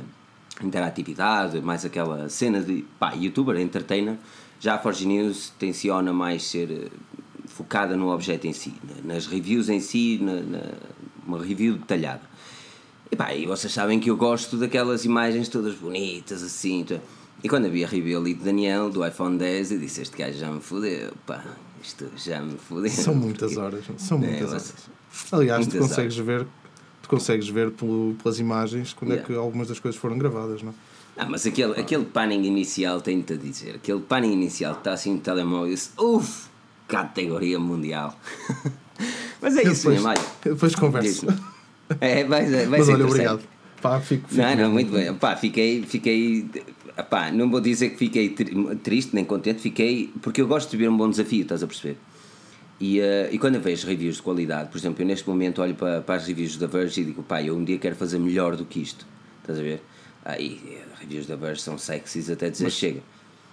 interatividade, 0.62 1.60
mais 1.60 1.84
aquela 1.84 2.28
cena 2.28 2.60
de 2.60 2.84
pá, 2.98 3.12
youtuber, 3.14 3.58
entertainer. 3.60 4.16
Já 4.58 4.74
a 4.74 4.78
Forge 4.78 5.06
News 5.06 5.52
tenciona 5.58 6.12
mais 6.12 6.42
ser 6.42 6.70
eh, 6.70 6.88
focada 7.46 7.96
no 7.96 8.12
objeto 8.12 8.46
em 8.46 8.52
si, 8.52 8.74
na- 8.84 9.14
nas 9.14 9.26
reviews 9.26 9.68
em 9.68 9.80
si, 9.80 10.18
na, 10.20 10.34
na- 10.34 10.72
uma 11.26 11.42
review 11.42 11.76
detalhada. 11.76 12.22
E 13.10 13.16
pá, 13.16 13.32
e 13.34 13.46
vocês 13.46 13.72
sabem 13.72 13.98
que 13.98 14.10
eu 14.10 14.16
gosto 14.16 14.56
daquelas 14.56 15.04
imagens 15.04 15.48
todas 15.48 15.74
bonitas 15.74 16.42
assim. 16.42 16.84
tá? 16.84 16.96
E 17.42 17.48
quando 17.48 17.66
havia 17.66 17.86
a 17.86 17.88
review 17.88 18.18
ali 18.20 18.34
de 18.34 18.44
Daniel 18.44 18.90
do 18.90 19.06
iPhone 19.06 19.38
10, 19.38 19.72
eu 19.72 19.78
disse: 19.78 20.02
Este 20.02 20.16
gajo 20.16 20.38
já 20.38 20.50
me 20.50 20.60
fodeu, 20.60 21.12
pá, 21.26 21.42
isto 21.82 22.06
já 22.16 22.40
me 22.42 22.58
fodeu. 22.58 22.90
São 22.90 23.14
muitas 23.14 23.56
horas, 23.56 23.84
são 23.96 24.18
muitas 24.18 24.50
horas. 24.50 24.74
Aliás, 25.32 25.66
tu 25.66 25.78
consegues 25.78 26.16
ver, 26.16 26.46
tu 27.02 27.08
consegues 27.08 27.48
ver 27.48 27.70
pelo, 27.70 28.14
pelas 28.22 28.38
imagens 28.38 28.92
quando 28.92 29.10
Yeah. 29.12 29.24
é 29.24 29.26
que 29.26 29.38
algumas 29.38 29.68
das 29.68 29.78
coisas 29.78 30.00
foram 30.00 30.16
gravadas, 30.18 30.62
não? 30.62 30.74
Ah, 31.16 31.26
mas 31.28 31.44
aquele, 31.44 31.78
aquele 31.78 32.04
panning 32.04 32.44
inicial, 32.46 33.00
tenho-te 33.00 33.32
a 33.34 33.36
dizer, 33.36 33.74
aquele 33.76 34.00
panning 34.00 34.32
inicial 34.32 34.74
que 34.74 34.80
está 34.80 34.92
assim 34.92 35.14
no 35.14 35.20
telemóvel, 35.20 35.66
eu 35.68 35.74
disse, 35.74 35.90
uff, 35.98 36.48
categoria 36.88 37.58
mundial. 37.58 38.18
mas 39.40 39.56
é 39.56 39.62
isso 39.62 39.88
depois, 39.88 39.94
mesmo, 39.96 40.08
olha. 40.08 40.20
depois 40.42 40.74
converso. 40.74 41.26
É, 42.00 42.24
vai, 42.24 42.46
vai 42.46 42.66
Mas 42.66 42.88
olha, 42.88 43.04
obrigado. 43.04 43.42
Pá, 43.82 43.98
fico, 44.00 44.28
fico 44.28 44.40
Não, 44.40 44.54
não, 44.56 44.70
muito 44.70 44.92
bem. 44.92 45.12
Pá, 45.14 45.34
fiquei, 45.36 45.82
fiquei, 45.82 46.46
pá, 47.10 47.30
não 47.32 47.50
vou 47.50 47.60
dizer 47.60 47.90
que 47.90 47.96
fiquei 47.96 48.28
tri- 48.28 48.54
triste 48.76 49.14
nem 49.14 49.24
contente, 49.24 49.60
fiquei, 49.60 50.12
porque 50.22 50.40
eu 50.40 50.46
gosto 50.46 50.70
de 50.70 50.76
ver 50.76 50.88
um 50.88 50.96
bom 50.96 51.08
desafio, 51.10 51.42
estás 51.42 51.62
a 51.62 51.66
perceber? 51.66 51.96
E, 52.80 52.98
eh, 53.00 53.28
e 53.32 53.38
quando 53.38 53.56
eu 53.56 53.60
vejo 53.60 53.86
reviews 53.86 54.16
de 54.16 54.22
qualidade, 54.22 54.70
por 54.70 54.78
exemplo, 54.78 55.02
eu 55.02 55.06
neste 55.06 55.28
momento 55.28 55.60
olho 55.60 55.74
para, 55.74 56.00
para 56.00 56.14
as 56.14 56.26
reviews 56.26 56.56
da 56.56 56.66
Verge 56.66 57.02
e 57.02 57.04
digo, 57.04 57.22
pá, 57.22 57.42
eu 57.42 57.54
um 57.56 57.62
dia 57.62 57.78
quero 57.78 57.94
fazer 57.94 58.18
melhor 58.18 58.56
do 58.56 58.64
que 58.64 58.80
isto, 58.80 59.06
estás 59.42 59.58
a 59.58 59.62
ver? 59.62 59.82
Aí, 60.24 60.60
eh, 60.66 60.82
reviews 61.00 61.26
da 61.26 61.36
Verge 61.36 61.60
são 61.60 61.76
sexys 61.76 62.30
até 62.30 62.48
dizer 62.48 62.70
chega. 62.70 63.00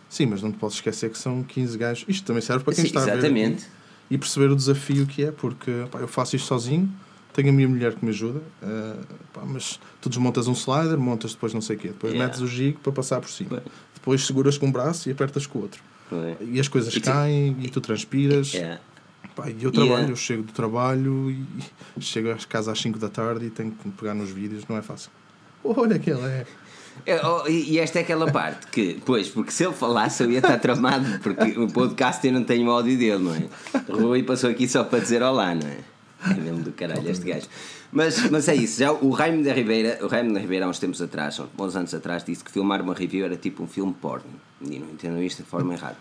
Sim, 0.09 0.27
mas 0.27 0.41
não 0.41 0.51
te 0.51 0.57
podes 0.57 0.77
esquecer 0.77 1.09
que 1.09 1.17
são 1.17 1.43
15 1.43 1.77
gajos. 1.77 2.05
Isto 2.07 2.25
também 2.25 2.41
serve 2.41 2.63
para 2.63 2.73
quem 2.73 2.83
Sim, 2.85 2.87
está 2.89 3.01
a 3.01 3.05
ver. 3.05 3.13
exatamente. 3.17 3.65
E 4.09 4.17
perceber 4.17 4.49
o 4.49 4.55
desafio 4.55 5.05
que 5.05 5.25
é, 5.25 5.31
porque 5.31 5.71
pá, 5.91 5.99
eu 5.99 6.07
faço 6.07 6.37
isto 6.37 6.47
sozinho, 6.47 6.89
tenho 7.33 7.49
a 7.49 7.51
minha 7.51 7.67
mulher 7.67 7.93
que 7.95 8.05
me 8.05 8.11
ajuda, 8.11 8.41
eh, 8.63 8.93
pá, 9.33 9.41
mas 9.45 9.77
tu 9.99 10.07
desmontas 10.07 10.47
um 10.47 10.53
slider, 10.53 10.97
montas 10.97 11.33
depois 11.33 11.53
não 11.53 11.59
sei 11.59 11.75
o 11.75 11.79
quê, 11.79 11.87
depois 11.89 12.13
Yeah. 12.13 12.25
metes 12.31 12.41
o 12.41 12.47
gig 12.47 12.77
para 12.81 12.93
passar 12.93 13.19
por 13.19 13.29
cima. 13.29 13.49
Bem. 13.57 13.61
Depois 13.93 14.25
seguras 14.25 14.57
com 14.57 14.67
um 14.67 14.71
braço 14.71 15.09
e 15.09 15.11
apertas 15.11 15.45
com 15.45 15.59
o 15.59 15.61
outro. 15.63 15.83
é? 16.13 16.37
E 16.45 16.57
as 16.57 16.69
coisas 16.69 16.95
E 16.95 17.01
tu- 17.01 17.03
caem 17.11 17.57
e 17.61 17.67
tu 17.69 17.81
transpiras. 17.81 18.55
É. 18.55 18.79
Pá, 19.37 19.49
e 19.51 19.63
eu 19.63 19.71
trabalho, 19.71 19.93
Yeah. 19.93 20.11
eu 20.11 20.15
chego 20.15 20.41
do 20.41 20.51
trabalho 20.51 21.29
e 21.29 22.01
chego 22.01 22.31
a 22.31 22.35
casa 22.35 22.71
às 22.71 22.79
5 22.79 22.97
da 22.97 23.07
tarde 23.07 23.45
e 23.45 23.49
tenho 23.51 23.69
que 23.71 23.87
me 23.87 23.93
pegar 23.93 24.15
nos 24.15 24.31
vídeos, 24.31 24.63
não 24.67 24.75
é 24.75 24.81
fácil. 24.81 25.11
Olha 25.63 25.95
aquele 25.95 26.21
é. 26.25 26.45
É, 27.05 27.23
oh, 27.23 27.47
e 27.47 27.77
esta 27.77 27.99
é 27.99 28.01
aquela 28.01 28.31
parte 28.31 28.65
que, 28.67 28.99
pois, 29.05 29.29
porque 29.29 29.51
se 29.51 29.63
ele 29.63 29.75
falasse 29.75 30.23
eu 30.23 30.31
ia 30.31 30.39
estar 30.39 30.57
tramado, 30.57 31.19
porque 31.19 31.51
o 31.59 31.67
podcast 31.71 32.25
eu 32.25 32.33
não 32.33 32.43
tenho 32.43 32.67
o 32.67 32.71
áudio 32.71 32.97
dele, 32.97 33.23
não 33.23 33.35
é? 33.35 33.47
Rui 33.87 34.23
passou 34.23 34.49
aqui 34.49 34.67
só 34.67 34.83
para 34.83 34.97
dizer 34.97 35.21
olá, 35.21 35.53
não 35.53 35.67
é? 35.67 35.77
É 36.31 36.33
mesmo 36.33 36.63
do 36.63 36.71
caralho 36.71 37.07
este 37.07 37.23
gajo. 37.25 37.45
Mas, 37.91 38.27
mas 38.31 38.47
é 38.47 38.55
isso, 38.55 38.79
já 38.79 38.91
o 38.91 39.11
Raimo 39.11 39.43
da 39.43 39.53
Ribeira, 39.53 39.99
o 40.01 40.07
Raimo 40.07 40.33
da 40.33 40.39
Ribeira 40.39 40.65
há 40.65 40.69
uns 40.69 40.79
tempos 40.79 40.99
atrás, 40.99 41.39
uns 41.39 41.47
bons 41.55 41.75
anos 41.75 41.93
atrás, 41.93 42.23
disse 42.23 42.43
que 42.43 42.51
filmar 42.51 42.81
uma 42.81 42.95
review 42.95 43.25
era 43.25 43.35
tipo 43.35 43.61
um 43.61 43.67
filme 43.67 43.93
porno. 43.93 44.25
E 44.61 44.79
não 44.79 44.89
entendam 44.89 45.21
isto 45.21 45.43
de 45.43 45.49
forma 45.49 45.75
errada. 45.75 45.97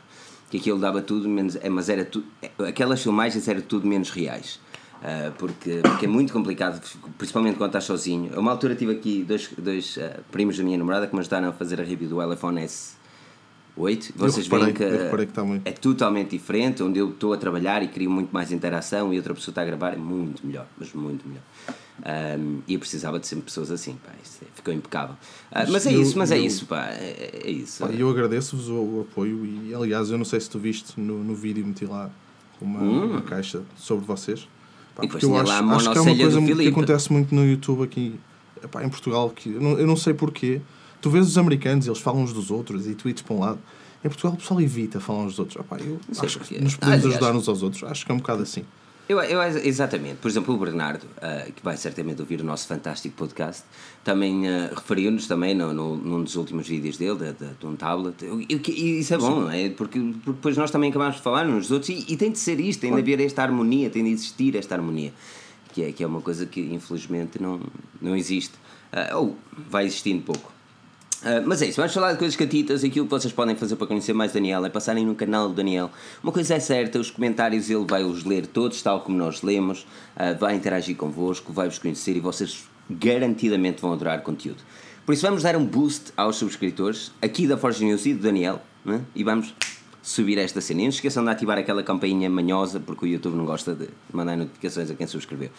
Que 0.50 0.58
aquilo 0.58 0.78
dava 0.78 1.02
tudo 1.02 1.28
menos. 1.28 1.56
É, 1.56 1.68
mas 1.68 1.88
era 1.88 2.04
tudo. 2.04 2.26
Aquelas 2.66 3.02
filmagens 3.02 3.46
eram 3.48 3.60
tudo 3.60 3.86
menos 3.86 4.10
reais. 4.10 4.60
Ah, 5.02 5.32
porque, 5.38 5.80
porque 5.82 6.06
é 6.06 6.08
muito 6.08 6.32
complicado, 6.32 6.80
principalmente 7.18 7.56
quando 7.56 7.70
estás 7.70 7.84
sozinho. 7.84 8.34
A 8.34 8.40
uma 8.40 8.50
altura 8.50 8.74
tive 8.74 8.92
aqui 8.92 9.22
dois, 9.22 9.50
dois 9.56 9.98
ah, 9.98 10.20
primos 10.30 10.56
da 10.56 10.64
minha 10.64 10.78
namorada 10.78 11.06
que 11.06 11.14
me 11.14 11.20
ajudaram 11.20 11.48
a 11.48 11.52
fazer 11.52 11.80
a 11.80 11.84
review 11.84 12.08
do 12.08 12.32
iPhone 12.32 12.60
S8. 12.60 14.12
Vocês 14.16 14.46
reparei, 14.46 14.72
veem 14.72 14.74
que 14.74 15.26
que 15.26 15.40
muito. 15.42 15.66
é 15.66 15.72
totalmente 15.72 16.30
diferente, 16.30 16.82
onde 16.82 16.98
eu 16.98 17.10
estou 17.10 17.32
a 17.32 17.36
trabalhar 17.36 17.82
e 17.82 17.88
crio 17.88 18.10
muito 18.10 18.30
mais 18.32 18.50
interação 18.50 19.12
e 19.12 19.16
outra 19.16 19.34
pessoa 19.34 19.52
está 19.52 19.62
a 19.62 19.64
gravar, 19.64 19.92
é 19.92 19.96
muito 19.96 20.46
melhor, 20.46 20.66
mas 20.78 20.92
muito 20.92 21.28
melhor. 21.28 21.42
Ahm, 22.04 22.60
e 22.68 22.74
eu 22.74 22.78
precisava 22.80 23.18
de 23.18 23.26
sempre 23.26 23.46
pessoas 23.46 23.70
assim, 23.70 23.94
pá, 24.04 24.12
é- 24.12 24.46
ficou 24.54 24.72
impecável. 24.72 25.16
Ah, 25.50 25.64
Mas 25.68 25.86
é 25.86 25.94
eu- 25.94 26.02
isso, 26.02 26.18
mas 26.18 26.30
é 26.30 26.38
eu- 26.38 26.44
isso, 26.44 26.66
pá, 26.66 26.88
é, 26.90 27.40
é 27.44 27.50
isso. 27.50 27.84
Pá, 27.86 27.90
eu 27.92 28.08
agradeço-vos 28.10 28.68
o, 28.68 28.74
o 28.74 29.06
apoio 29.10 29.44
e 29.46 29.74
aliás 29.74 30.10
eu 30.10 30.18
não 30.18 30.24
sei 30.24 30.38
se 30.40 30.50
tu 30.50 30.58
viste 30.58 31.00
no, 31.00 31.24
no 31.24 31.34
vídeo 31.34 31.66
meti 31.66 31.86
lá 31.86 32.10
uma, 32.60 32.80
uma 32.80 33.22
caixa 33.22 33.62
sobre 33.76 34.04
vocês. 34.04 34.46
Pá, 34.94 35.02
Hum. 35.02 35.04
E 35.04 35.06
depois 35.08 35.22
eu 35.22 35.36
acho, 35.36 35.46
lá 35.66 35.76
acho 35.76 35.90
que 35.92 35.98
é 35.98 36.00
uma 36.00 36.16
coisa 36.16 36.40
que 36.42 36.68
acontece 36.68 37.12
muito 37.12 37.34
no 37.34 37.44
YouTube 37.46 37.82
aqui 37.82 38.18
epá, 38.62 38.84
em 38.84 38.88
Portugal 38.88 39.30
que 39.30 39.50
eu 39.52 39.60
não, 39.60 39.78
eu 39.78 39.86
não 39.86 39.96
sei 39.96 40.12
porquê. 40.14 40.60
Tu 41.00 41.10
vês 41.10 41.26
os 41.26 41.36
americanos, 41.38 41.86
eles 41.86 41.98
falam 41.98 42.22
uns 42.22 42.32
dos 42.32 42.50
outros 42.50 42.86
e 42.86 42.94
tweets 42.94 43.22
para 43.22 43.34
um 43.34 43.40
lado. 43.40 43.58
Em 44.04 44.08
Portugal 44.08 44.34
o 44.34 44.36
pessoal 44.36 44.60
evita 44.60 44.98
falar 45.00 45.20
uns 45.24 45.32
dos 45.32 45.38
outros. 45.40 45.60
Epá, 45.64 45.76
eu 45.78 45.98
acho 46.22 46.38
porquê. 46.38 46.54
que 46.56 46.62
nos 46.62 46.76
podemos 46.76 47.04
Aliás- 47.04 47.22
ajudar 47.22 47.36
uns 47.38 47.48
aos 47.48 47.62
outros. 47.62 47.84
Acho 47.84 48.04
que 48.06 48.12
é 48.12 48.14
um 48.14 48.18
bocado 48.18 48.42
assim. 48.42 48.64
Eu, 49.08 49.20
eu, 49.20 49.40
exatamente, 49.40 50.16
por 50.16 50.28
exemplo, 50.28 50.52
o 50.52 50.58
Bernardo, 50.58 51.06
ah, 51.22 51.46
que 51.54 51.62
vai 51.62 51.76
certamente 51.76 52.20
ouvir 52.20 52.40
o 52.40 52.44
nosso 52.44 52.66
fantástico 52.66 53.14
podcast, 53.16 53.62
também 54.02 54.48
ah, 54.48 54.70
referiu-nos 54.74 55.28
também 55.28 55.54
no, 55.54 55.72
no, 55.72 55.96
num 55.96 56.24
dos 56.24 56.34
últimos 56.34 56.66
vídeos 56.66 56.96
dele, 56.98 57.16
de, 57.16 57.32
de, 57.32 57.54
de 57.54 57.66
um 57.66 57.76
tablet. 57.76 58.16
E, 58.24 58.70
e 58.72 58.98
isso 58.98 59.14
é 59.14 59.18
bom, 59.18 59.42
não 59.42 59.50
é? 59.50 59.68
Porque, 59.68 60.00
porque 60.00 60.32
depois 60.32 60.56
nós 60.56 60.72
também 60.72 60.90
acabamos 60.90 61.16
de 61.16 61.22
falar 61.22 61.46
uns 61.46 61.68
dos 61.68 61.70
outros 61.70 61.90
e, 61.90 62.04
e 62.12 62.16
tem 62.16 62.32
de 62.32 62.38
ser 62.38 62.58
isto, 62.58 62.80
tem 62.80 62.92
de 62.92 63.00
haver 63.00 63.20
esta 63.20 63.42
harmonia, 63.42 63.88
tem 63.90 64.02
de 64.02 64.10
existir 64.10 64.56
esta 64.56 64.74
harmonia, 64.74 65.12
que 65.72 65.84
é, 65.84 65.92
que 65.92 66.02
é 66.02 66.06
uma 66.06 66.20
coisa 66.20 66.44
que 66.44 66.60
infelizmente 66.60 67.40
não, 67.40 67.60
não 68.02 68.16
existe. 68.16 68.54
Ah, 68.92 69.16
ou 69.16 69.36
vai 69.68 69.84
existindo 69.84 70.22
pouco. 70.22 70.55
Uh, 71.22 71.42
mas 71.46 71.62
é 71.62 71.66
isso, 71.66 71.76
vamos 71.76 71.94
falar 71.94 72.12
de 72.12 72.18
coisas 72.18 72.36
catitas. 72.36 72.84
Aquilo 72.84 73.06
que 73.06 73.10
vocês 73.10 73.32
podem 73.32 73.56
fazer 73.56 73.76
para 73.76 73.86
conhecer 73.86 74.12
mais 74.12 74.32
Daniel 74.32 74.64
é 74.64 74.68
passarem 74.68 75.04
no 75.04 75.14
canal 75.14 75.48
do 75.48 75.54
Daniel. 75.54 75.90
Uma 76.22 76.32
coisa 76.32 76.54
é 76.54 76.60
certa: 76.60 76.98
os 76.98 77.10
comentários 77.10 77.70
ele 77.70 77.84
vai 77.88 78.04
os 78.04 78.24
ler 78.24 78.46
todos, 78.46 78.80
tal 78.82 79.00
como 79.00 79.16
nós 79.16 79.42
lemos, 79.42 79.86
uh, 80.16 80.38
vai 80.38 80.54
interagir 80.54 80.96
convosco, 80.96 81.52
vai-vos 81.52 81.78
conhecer 81.78 82.16
e 82.16 82.20
vocês 82.20 82.64
garantidamente 82.90 83.80
vão 83.80 83.92
adorar 83.92 84.22
conteúdo. 84.22 84.62
Por 85.04 85.12
isso, 85.12 85.22
vamos 85.22 85.42
dar 85.42 85.56
um 85.56 85.64
boost 85.64 86.12
aos 86.16 86.36
subscritores 86.36 87.12
aqui 87.22 87.46
da 87.46 87.56
Forge 87.56 87.84
News 87.84 88.06
e 88.06 88.14
do 88.14 88.22
Daniel 88.22 88.60
né? 88.84 89.00
e 89.14 89.22
vamos 89.22 89.54
subir 90.02 90.38
esta 90.38 90.60
cena. 90.60 90.82
E 90.82 90.84
não 90.84 90.92
se 90.92 90.98
esqueçam 90.98 91.24
de 91.24 91.30
ativar 91.30 91.58
aquela 91.58 91.82
campainha 91.82 92.28
manhosa 92.30 92.80
porque 92.80 93.06
o 93.06 93.08
YouTube 93.08 93.36
não 93.36 93.44
gosta 93.44 93.74
de 93.74 93.88
mandar 94.12 94.36
notificações 94.36 94.90
a 94.90 94.94
quem 94.94 95.06
subscreveu. 95.06 95.50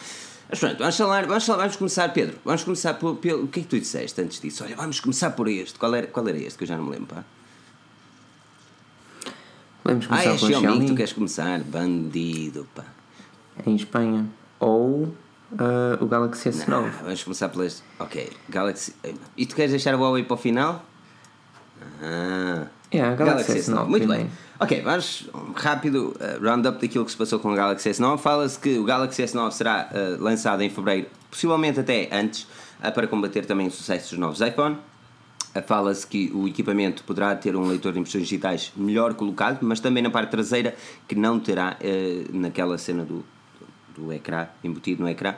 Mas 0.48 0.58
pronto, 0.60 0.78
vamos 0.78 0.96
falar, 0.96 1.26
vamos, 1.26 1.44
falar, 1.44 1.58
vamos 1.58 1.76
começar, 1.76 2.08
Pedro. 2.08 2.38
Vamos 2.44 2.64
começar 2.64 2.94
pelo. 2.94 3.12
O 3.12 3.48
que 3.48 3.60
é 3.60 3.62
que 3.62 3.68
tu 3.68 3.78
disseste 3.78 4.20
antes 4.20 4.40
disso? 4.40 4.64
Olha, 4.64 4.76
vamos 4.76 4.98
começar 4.98 5.30
por 5.32 5.46
este. 5.48 5.78
Qual 5.78 5.94
era, 5.94 6.06
qual 6.06 6.26
era 6.26 6.38
este 6.38 6.56
que 6.56 6.64
eu 6.64 6.68
já 6.68 6.76
não 6.76 6.84
me 6.84 6.92
lembro, 6.92 7.14
pá? 7.14 7.24
Ah, 9.84 9.94
começar 9.94 10.20
é 10.20 10.24
com 10.24 10.30
a 10.30 10.38
Xiaomi 10.38 10.54
que 10.54 10.60
Xiaomi 10.60 10.86
tu 10.86 10.94
queres 10.94 11.12
começar. 11.12 11.60
Bandido, 11.60 12.66
pá. 12.74 12.84
em 13.66 13.76
Espanha. 13.76 14.26
Ou 14.58 15.14
ah, 15.58 15.98
o 16.00 16.06
Galaxy 16.06 16.50
S9. 16.50 16.68
Não, 16.68 16.90
vamos 16.90 17.22
começar 17.22 17.48
pelas. 17.50 17.82
Ok, 17.98 18.30
Galaxy. 18.48 18.94
E 19.36 19.46
tu 19.46 19.54
queres 19.54 19.70
deixar 19.70 19.94
o 19.94 19.98
Huawei 19.98 20.24
para 20.24 20.34
o 20.34 20.36
final? 20.36 20.84
Ah. 22.02 22.66
É, 22.90 23.02
a 23.02 23.14
Galaxy, 23.14 23.52
S9. 23.52 23.86
Muito 23.86 24.06
primeiro. 24.06 24.24
bem. 24.24 24.47
Ok, 24.60 24.82
vamos 24.82 25.28
rápido 25.54 26.16
uh, 26.16 26.42
round-up 26.44 26.80
daquilo 26.80 27.04
que 27.04 27.12
se 27.12 27.16
passou 27.16 27.38
com 27.38 27.52
o 27.52 27.54
Galaxy 27.54 27.90
S9. 27.90 28.18
Fala-se 28.18 28.58
que 28.58 28.76
o 28.76 28.82
Galaxy 28.82 29.22
S9 29.22 29.52
será 29.52 29.88
uh, 29.92 30.20
lançado 30.20 30.60
em 30.62 30.68
fevereiro, 30.68 31.06
possivelmente 31.30 31.78
até 31.78 32.08
antes, 32.10 32.42
uh, 32.82 32.90
para 32.92 33.06
combater 33.06 33.46
também 33.46 33.68
o 33.68 33.70
sucesso 33.70 34.10
dos 34.10 34.18
novos 34.18 34.40
iPhone. 34.40 34.76
Fala-se 35.64 36.04
que 36.04 36.32
o 36.34 36.48
equipamento 36.48 37.04
poderá 37.04 37.36
ter 37.36 37.54
um 37.54 37.68
leitor 37.68 37.92
de 37.92 38.00
impressões 38.00 38.24
digitais 38.24 38.72
melhor 38.76 39.14
colocado, 39.14 39.60
mas 39.62 39.78
também 39.78 40.02
na 40.02 40.10
parte 40.10 40.30
traseira 40.30 40.74
que 41.06 41.14
não 41.14 41.38
terá 41.38 41.76
eh, 41.80 42.24
naquela 42.32 42.76
cena 42.78 43.04
do, 43.04 43.24
do 43.96 44.12
ecrã, 44.12 44.46
embutido 44.62 45.02
no 45.02 45.08
ecrã. 45.08 45.34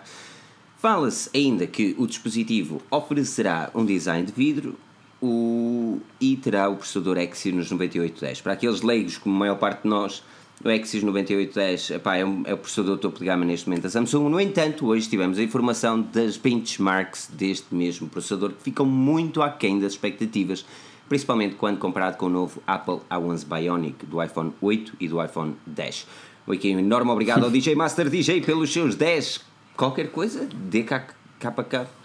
Fala-se 0.78 1.30
ainda 1.34 1.66
que 1.66 1.94
o 1.96 2.06
dispositivo 2.06 2.82
oferecerá 2.90 3.70
um 3.74 3.84
design 3.84 4.26
de 4.26 4.32
vidro 4.32 4.76
o, 5.20 5.98
e 6.20 6.36
terá 6.36 6.68
o 6.68 6.76
processador 6.76 7.18
Exynos 7.18 7.70
9810. 7.70 8.40
Para 8.40 8.54
aqueles 8.54 8.82
leigos, 8.82 9.18
como 9.18 9.34
a 9.36 9.38
maior 9.38 9.56
parte 9.56 9.82
de 9.82 9.88
nós, 9.88 10.22
o 10.64 10.68
Exynos 10.68 11.04
9810 11.04 11.90
epá, 11.90 12.16
é, 12.16 12.24
um, 12.24 12.42
é 12.44 12.54
o 12.54 12.58
processador 12.58 12.98
topo 12.98 13.18
de 13.18 13.24
gama 13.24 13.44
neste 13.44 13.68
momento 13.68 13.84
da 13.84 13.90
Samsung. 13.90 14.28
No 14.28 14.40
entanto, 14.40 14.86
hoje 14.86 15.08
tivemos 15.08 15.38
a 15.38 15.42
informação 15.42 16.00
das 16.00 16.36
benchmarks 16.36 17.30
deste 17.32 17.74
mesmo 17.74 18.08
processador 18.08 18.50
que 18.50 18.62
ficam 18.62 18.84
muito 18.84 19.42
aquém 19.42 19.78
das 19.78 19.92
expectativas, 19.92 20.64
principalmente 21.08 21.54
quando 21.56 21.78
comparado 21.78 22.16
com 22.16 22.26
o 22.26 22.30
novo 22.30 22.62
Apple 22.66 23.00
A11 23.10 23.46
Bionic 23.46 24.06
do 24.06 24.22
iPhone 24.22 24.52
8 24.60 24.94
e 25.00 25.08
do 25.08 25.22
iPhone 25.22 25.56
10. 25.66 26.06
Aqui 26.48 26.74
um 26.74 26.80
enorme 26.80 27.10
obrigado 27.10 27.44
ao 27.44 27.50
DJ 27.52 27.74
Master 27.74 28.10
DJ 28.10 28.40
pelos 28.40 28.72
seus 28.72 28.94
10 28.94 29.40
qualquer 29.76 30.10
coisa, 30.10 30.46
DKKK. 30.46 31.99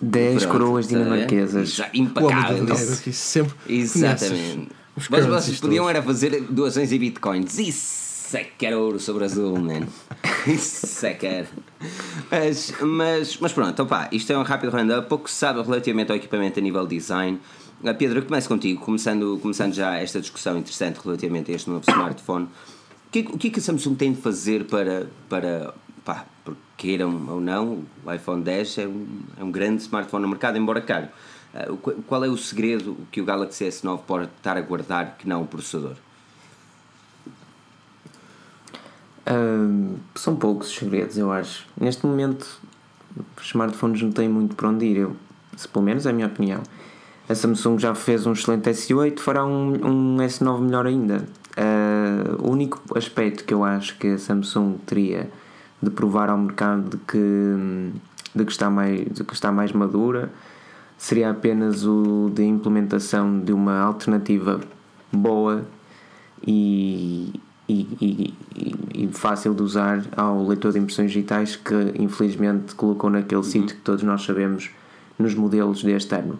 10 0.00 0.46
coroas 0.46 0.88
dinamarquesas. 0.88 1.74
Já, 1.74 1.90
impecável. 1.92 2.64
Aqui 2.72 3.12
sempre 3.12 3.54
Exatamente. 3.68 4.68
Mas 5.10 5.26
vocês 5.26 5.60
podiam 5.60 5.88
era 5.88 6.02
fazer 6.02 6.40
doações 6.42 6.92
em 6.92 6.98
bitcoins. 6.98 7.58
Isso 7.58 8.36
é 8.36 8.44
que 8.44 8.66
era 8.66 8.78
ouro 8.78 8.98
sobre 8.98 9.24
azul, 9.24 9.58
man. 9.58 9.86
Isso 10.46 11.06
é 11.06 11.14
que 11.14 11.26
era. 11.26 11.48
Mas, 12.30 12.72
mas, 12.80 13.38
mas 13.38 13.52
pronto, 13.52 13.82
opa, 13.82 14.08
isto 14.10 14.32
é 14.32 14.38
um 14.38 14.42
rápido 14.42 14.70
round-up. 14.70 15.08
Pouco 15.08 15.28
se 15.30 15.36
sabe 15.36 15.62
relativamente 15.62 16.10
ao 16.10 16.16
equipamento 16.16 16.58
a 16.58 16.62
nível 16.62 16.86
design. 16.86 17.38
Pedro, 17.98 18.18
eu 18.18 18.22
começo 18.24 18.48
contigo, 18.48 18.80
começando, 18.80 19.38
começando 19.40 19.72
já 19.72 19.96
esta 19.96 20.20
discussão 20.20 20.58
interessante 20.58 20.98
relativamente 21.02 21.52
a 21.52 21.54
este 21.54 21.70
novo 21.70 21.84
smartphone. 21.88 22.44
O 22.44 23.10
que, 23.10 23.20
o 23.20 23.38
que 23.38 23.48
é 23.48 23.50
que 23.50 23.60
a 23.60 23.62
Samsung 23.62 23.94
tem 23.94 24.12
de 24.12 24.20
fazer 24.20 24.64
para, 24.64 25.06
para 25.28 25.72
pá, 26.04 26.26
queiram 26.78 27.26
ou 27.28 27.40
não, 27.40 27.82
o 28.06 28.12
iPhone 28.12 28.42
10 28.42 28.78
é 28.78 28.86
um, 28.86 29.06
é 29.38 29.44
um 29.44 29.50
grande 29.50 29.82
smartphone 29.82 30.22
no 30.22 30.28
mercado, 30.28 30.56
embora 30.56 30.80
caro. 30.80 31.08
Uh, 31.52 31.76
qual 32.06 32.24
é 32.24 32.28
o 32.28 32.36
segredo 32.36 32.96
que 33.10 33.20
o 33.20 33.24
Galaxy 33.24 33.64
S9 33.64 34.00
pode 34.06 34.28
estar 34.36 34.56
a 34.56 34.60
guardar 34.60 35.16
que 35.18 35.28
não 35.28 35.42
o 35.42 35.46
processador? 35.46 35.96
Uh, 39.26 39.98
são 40.14 40.36
poucos 40.36 40.68
os 40.68 40.74
segredos, 40.76 41.18
eu 41.18 41.32
acho. 41.32 41.66
Neste 41.78 42.06
momento, 42.06 42.60
os 43.36 43.46
smartphones 43.46 44.00
não 44.00 44.12
têm 44.12 44.28
muito 44.28 44.54
para 44.54 44.68
onde 44.68 44.86
ir, 44.86 44.96
eu, 44.98 45.16
pelo 45.72 45.84
menos 45.84 46.06
é 46.06 46.10
a 46.10 46.12
minha 46.12 46.28
opinião. 46.28 46.62
A 47.28 47.34
Samsung 47.34 47.78
já 47.78 47.94
fez 47.94 48.24
um 48.24 48.32
excelente 48.32 48.70
S8, 48.70 49.18
fará 49.18 49.44
um, 49.44 49.72
um 49.84 50.16
S9 50.18 50.60
melhor 50.60 50.86
ainda. 50.86 51.26
Uh, 51.58 52.42
o 52.42 52.50
único 52.52 52.80
aspecto 52.96 53.44
que 53.44 53.52
eu 53.52 53.64
acho 53.64 53.98
que 53.98 54.06
a 54.14 54.18
Samsung 54.18 54.78
teria 54.86 55.28
de 55.80 55.90
provar 55.90 56.28
ao 56.28 56.38
mercado 56.38 56.90
de 56.90 56.96
que, 56.96 57.92
de 58.34 58.44
que, 58.44 58.52
está, 58.52 58.68
mais, 58.68 59.04
de 59.10 59.24
que 59.24 59.32
está 59.32 59.52
mais 59.52 59.72
madura 59.72 60.30
seria 60.96 61.30
apenas 61.30 61.86
o 61.86 62.30
de 62.34 62.42
implementação 62.42 63.38
de 63.38 63.52
uma 63.52 63.78
alternativa 63.78 64.60
boa 65.12 65.64
e, 66.44 67.32
e, 67.68 67.74
e, 68.00 68.34
e, 68.94 69.08
fácil 69.12 69.54
de 69.54 69.62
usar 69.62 70.04
ao 70.16 70.46
leitor 70.46 70.72
de 70.72 70.78
impressões 70.80 71.12
digitais 71.12 71.54
que 71.54 71.94
infelizmente 71.98 72.74
colocou 72.74 73.08
naquele 73.10 73.36
uhum. 73.36 73.42
sítio 73.42 73.76
que 73.76 73.82
todos 73.82 74.02
nós 74.02 74.24
sabemos 74.24 74.70
nos 75.18 75.34
modelos 75.34 75.82
deste 75.82 76.14
ano. 76.14 76.38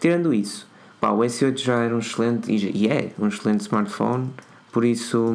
Tirando 0.00 0.34
isso, 0.34 0.66
pá, 1.00 1.10
o 1.10 1.18
S8 1.20 1.58
já 1.58 1.76
era 1.80 1.94
um 1.94 1.98
excelente 1.98 2.50
e 2.50 2.88
é 2.88 3.12
um 3.18 3.28
excelente 3.28 3.60
smartphone 3.60 4.30
por 4.72 4.84
isso, 4.84 5.34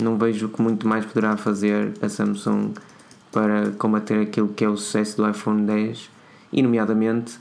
não 0.00 0.16
vejo 0.16 0.48
que 0.48 0.62
muito 0.62 0.86
mais 0.86 1.04
poderá 1.04 1.36
fazer 1.36 1.94
a 2.00 2.08
Samsung 2.08 2.74
para 3.32 3.70
combater 3.72 4.20
aquilo 4.20 4.48
que 4.48 4.64
é 4.64 4.68
o 4.68 4.76
sucesso 4.76 5.16
do 5.16 5.28
iPhone 5.28 5.66
10 5.66 6.10
e, 6.52 6.62
nomeadamente, 6.62 7.38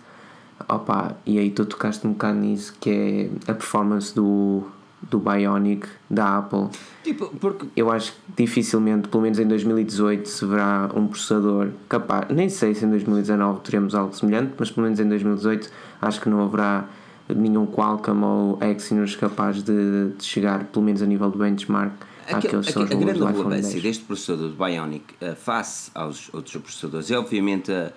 opa, 0.67 1.15
e 1.25 1.37
aí 1.37 1.51
tu 1.51 1.65
tocaste 1.65 2.05
um 2.07 2.11
bocado 2.13 2.39
nisso, 2.39 2.75
que 2.79 2.89
é 2.89 3.51
a 3.51 3.53
performance 3.53 4.13
do, 4.15 4.63
do 5.03 5.19
Bionic 5.19 5.87
da 6.09 6.39
Apple. 6.39 6.69
Tipo, 7.03 7.27
porque... 7.39 7.67
Eu 7.75 7.91
acho 7.91 8.13
que 8.13 8.43
dificilmente, 8.43 9.07
pelo 9.07 9.23
menos 9.23 9.37
em 9.37 9.47
2018, 9.47 10.27
se 10.27 10.45
verá 10.45 10.89
um 10.95 11.07
processador 11.07 11.69
capaz. 11.87 12.27
Nem 12.29 12.49
sei 12.49 12.73
se 12.73 12.83
em 12.83 12.89
2019 12.89 13.61
teremos 13.61 13.93
algo 13.93 14.15
semelhante, 14.15 14.53
mas 14.57 14.71
pelo 14.71 14.85
menos 14.85 14.99
em 14.99 15.07
2018 15.07 15.69
acho 16.01 16.19
que 16.19 16.29
não 16.29 16.43
haverá 16.43 16.85
nenhum 17.33 17.65
Qualcomm 17.65 18.23
ou 18.23 18.59
Exynos 18.61 19.15
capaz 19.15 19.63
de, 19.63 20.11
de, 20.11 20.23
chegar, 20.23 20.65
pelo 20.65 20.85
menos 20.85 21.01
a 21.01 21.05
nível 21.05 21.31
de 21.31 21.37
benchmark, 21.37 21.93
Aquele, 22.25 22.37
àqueles 22.37 22.65
são 22.67 22.83
os 22.83 22.91
A 22.91 22.95
grande 22.95 23.19
relevância 23.19 23.81
deste 23.81 24.03
processador 24.03 24.49
do 24.49 24.55
Bionic 24.55 25.13
uh, 25.21 25.35
face 25.35 25.91
aos 25.93 26.33
outros 26.33 26.55
processadores 26.57 27.11
é 27.11 27.17
obviamente 27.17 27.71
a, 27.71 27.91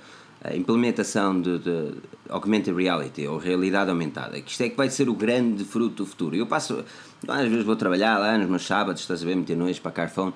a 0.45 0.55
implementação 0.55 1.41
de, 1.41 1.59
de, 1.59 1.95
augmented 2.29 2.77
reality 2.77 3.27
ou 3.27 3.39
realidade 3.39 3.91
aumentada, 3.91 4.41
que 4.41 4.51
isto 4.51 4.63
é 4.63 4.69
que 4.69 4.77
vai 4.77 4.91
ser 4.91 5.09
o 5.09 5.15
grande 5.15 5.65
fruto 5.65 6.05
do 6.05 6.07
futuro. 6.07 6.37
Eu 6.37 6.47
passo, 6.47 6.85
às 7.27 7.49
vezes 7.49 7.65
vou 7.65 7.77
trabalhar 7.77 8.19
lá 8.19 8.37
nos 8.37 8.49
meus 8.49 8.67
sábados, 8.67 9.01
estás 9.01 9.23
a 9.23 9.27
ver, 9.27 9.35
meter 9.35 9.57
noite 9.57 9.81
para 9.81 9.93
Carphone, 9.93 10.35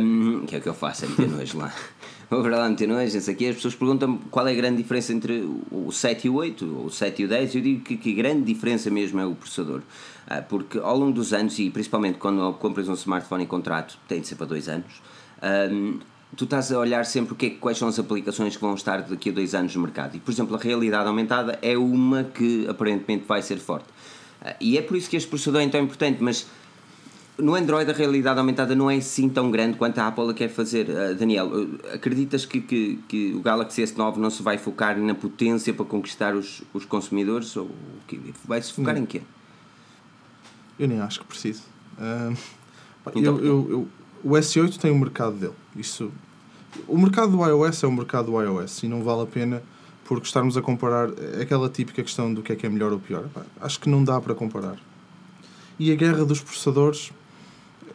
um, 0.00 0.46
que 0.46 0.56
é 0.56 0.58
o 0.58 0.62
que 0.62 0.68
eu 0.68 0.74
faço, 0.74 1.04
é 1.04 1.08
meter 1.08 1.28
noite 1.28 1.56
lá. 1.56 1.72
lá 2.30 2.68
meter 2.68 2.86
nojo, 2.86 3.14
não 3.14 3.20
sei 3.20 3.34
aqui, 3.34 3.48
as 3.48 3.56
pessoas 3.56 3.74
perguntam 3.74 4.18
qual 4.30 4.46
é 4.46 4.52
a 4.52 4.54
grande 4.54 4.76
diferença 4.82 5.12
entre 5.12 5.48
o 5.70 5.90
7 5.90 6.26
e 6.26 6.30
o 6.30 6.34
8, 6.34 6.76
ou 6.76 6.86
o 6.86 6.90
7 6.90 7.22
e 7.22 7.24
o 7.24 7.28
10, 7.28 7.54
eu 7.54 7.62
digo 7.62 7.80
que, 7.82 7.96
que 7.96 8.12
a 8.12 8.16
grande 8.16 8.42
diferença 8.42 8.90
mesmo 8.90 9.18
é 9.18 9.26
o 9.26 9.34
processador. 9.34 9.82
Ah, 10.26 10.42
porque 10.42 10.78
ao 10.78 10.96
longo 10.98 11.12
dos 11.12 11.32
anos, 11.32 11.58
e 11.58 11.70
principalmente 11.70 12.18
quando 12.18 12.52
compras 12.54 12.86
um 12.86 12.92
smartphone 12.92 13.44
em 13.44 13.46
contrato, 13.46 13.98
tem 14.06 14.20
de 14.20 14.28
ser 14.28 14.34
para 14.34 14.46
dois 14.46 14.68
anos, 14.68 15.00
um, 15.72 15.98
tu 16.36 16.44
estás 16.44 16.70
a 16.70 16.78
olhar 16.78 17.06
sempre 17.06 17.32
o 17.32 17.36
que 17.36 17.46
é, 17.46 17.50
quais 17.50 17.78
são 17.78 17.88
as 17.88 17.98
aplicações 17.98 18.54
que 18.54 18.60
vão 18.60 18.74
estar 18.74 19.00
daqui 19.02 19.30
a 19.30 19.32
dois 19.32 19.54
anos 19.54 19.74
no 19.74 19.80
mercado. 19.80 20.16
E, 20.16 20.20
por 20.20 20.30
exemplo, 20.30 20.54
a 20.54 20.58
realidade 20.58 21.08
aumentada 21.08 21.58
é 21.62 21.78
uma 21.78 22.24
que 22.24 22.66
aparentemente 22.68 23.24
vai 23.26 23.40
ser 23.40 23.56
forte. 23.56 23.86
Uh, 24.42 24.54
e 24.60 24.76
é 24.76 24.82
por 24.82 24.98
isso 24.98 25.08
que 25.08 25.16
este 25.16 25.28
processador 25.30 25.62
é 25.62 25.68
tão 25.68 25.80
importante, 25.80 26.22
mas 26.22 26.46
no 27.38 27.54
Android 27.54 27.88
a 27.88 27.94
realidade 27.94 28.38
aumentada 28.38 28.74
não 28.74 28.90
é 28.90 28.96
assim 28.96 29.28
tão 29.28 29.50
grande 29.50 29.78
quanto 29.78 29.98
a 29.98 30.08
Apple 30.08 30.34
quer 30.34 30.48
fazer. 30.48 30.88
Uh, 30.88 31.14
Daniel, 31.14 31.46
uh, 31.46 31.78
acreditas 31.94 32.44
que, 32.44 32.60
que, 32.60 32.98
que, 33.08 33.32
o 33.34 33.40
Galaxy 33.40 33.82
S9 33.82 34.16
não 34.16 34.28
se 34.28 34.42
vai 34.42 34.58
focar 34.58 34.98
na 34.98 35.14
potência 35.14 35.72
para 35.72 35.84
conquistar 35.84 36.34
os, 36.34 36.62
os 36.74 36.84
consumidores? 36.84 37.56
Ou 37.56 37.70
que, 38.06 38.20
vai 38.44 38.60
se 38.60 38.72
focar 38.72 38.94
não. 38.94 39.02
em 39.02 39.06
quê? 39.06 39.22
Eu 40.78 40.88
nem 40.88 41.00
acho 41.00 41.20
que 41.20 41.26
preciso. 41.26 41.62
Uh, 41.96 42.36
então, 43.14 43.38
eu, 43.38 43.44
eu, 43.44 43.70
eu, 43.70 43.88
o 44.24 44.30
S8 44.30 44.76
tem 44.76 44.90
o 44.90 44.98
mercado 44.98 45.36
dele. 45.36 45.54
Isso, 45.76 46.10
o 46.86 46.98
mercado 46.98 47.32
do 47.32 47.44
iOS 47.44 47.84
é 47.84 47.86
o 47.86 47.92
mercado 47.92 48.32
do 48.32 48.42
iOS 48.42 48.82
e 48.82 48.88
não 48.88 49.02
vale 49.02 49.22
a 49.22 49.26
pena 49.26 49.62
porque 50.04 50.26
estarmos 50.26 50.56
a 50.56 50.62
comparar 50.62 51.10
aquela 51.40 51.68
típica 51.68 52.02
questão 52.02 52.32
do 52.32 52.42
que 52.42 52.50
é 52.50 52.56
que 52.56 52.66
é 52.66 52.68
melhor 52.68 52.92
ou 52.92 52.98
pior. 52.98 53.28
Acho 53.60 53.78
que 53.78 53.88
não 53.88 54.02
dá 54.02 54.20
para 54.20 54.34
comparar. 54.34 54.78
E 55.78 55.92
a 55.92 55.94
guerra 55.94 56.24
dos 56.24 56.40
processadores 56.40 57.12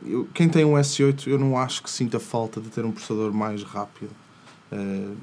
eu, 0.06 0.28
quem 0.34 0.50
tem 0.50 0.66
um 0.66 0.74
S8, 0.74 1.28
eu 1.28 1.40
não 1.40 1.58
acho 1.58 1.84
que 1.84 1.90
sinta 1.90 2.20
falta 2.20 2.60
de 2.60 2.70
ter 2.70 2.86
um 2.86 2.92
processador 2.92 3.34
mais 3.34 3.64
rápido 3.64 4.12
uh, 4.72 5.16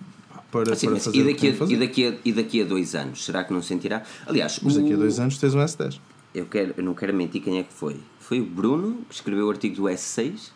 para, 0.51 0.73
assim, 0.73 0.89
para 0.89 1.01
fazer 1.01 1.19
e 1.19 1.25
daqui, 1.25 1.49
a, 1.49 1.55
fazer. 1.55 1.75
e, 1.75 1.77
daqui 1.79 2.07
a, 2.07 2.15
e 2.25 2.33
daqui 2.33 2.63
a 2.63 2.65
dois 2.65 2.95
anos, 2.95 3.25
será 3.25 3.45
que 3.45 3.53
não 3.53 3.63
sentirá? 3.63 4.03
Aliás, 4.27 4.61
mas 4.63 4.75
daqui 4.75 4.93
a 4.93 4.97
dois 4.97 5.19
anos 5.19 5.39
tens 5.39 5.55
um 5.55 5.59
S10. 5.59 5.99
Eu, 6.35 6.47
quero, 6.47 6.75
eu 6.77 6.85
não 6.85 6.95
quero 6.95 7.15
mentir 7.15 7.43
quem 7.43 7.59
é 7.59 7.63
que 7.63 7.73
foi. 7.73 7.97
Foi 8.19 8.41
o 8.41 8.45
Bruno 8.45 9.03
que 9.09 9.15
escreveu 9.15 9.47
o 9.47 9.51
artigo 9.51 9.77
do 9.77 9.83
S6? 9.83 10.51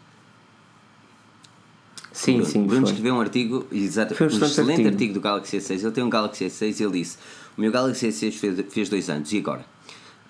Sim, 2.12 2.35
Bruno, 2.35 2.47
sim. 2.47 2.64
Bruno 2.64 2.83
foi. 2.83 2.90
escreveu 2.90 3.14
um 3.14 3.21
artigo, 3.21 3.66
exato, 3.73 4.14
um, 4.14 4.25
um 4.25 4.28
excelente 4.28 4.71
artigo. 4.71 4.88
artigo. 4.88 5.14
do 5.14 5.21
Galaxy 5.21 5.57
S6. 5.57 5.83
Ele 5.83 5.90
tem 5.90 6.04
um 6.04 6.11
Galaxy 6.11 6.45
S6 6.45 6.81
e 6.81 6.83
ele 6.85 6.93
disse: 7.00 7.19
O 7.59 7.61
meu 7.61 7.73
Galaxy 7.73 8.07
S6 8.07 8.33
fez, 8.33 8.64
fez 8.73 8.88
dois 8.88 9.11
anos, 9.11 9.33
e 9.33 9.38
agora? 9.38 9.74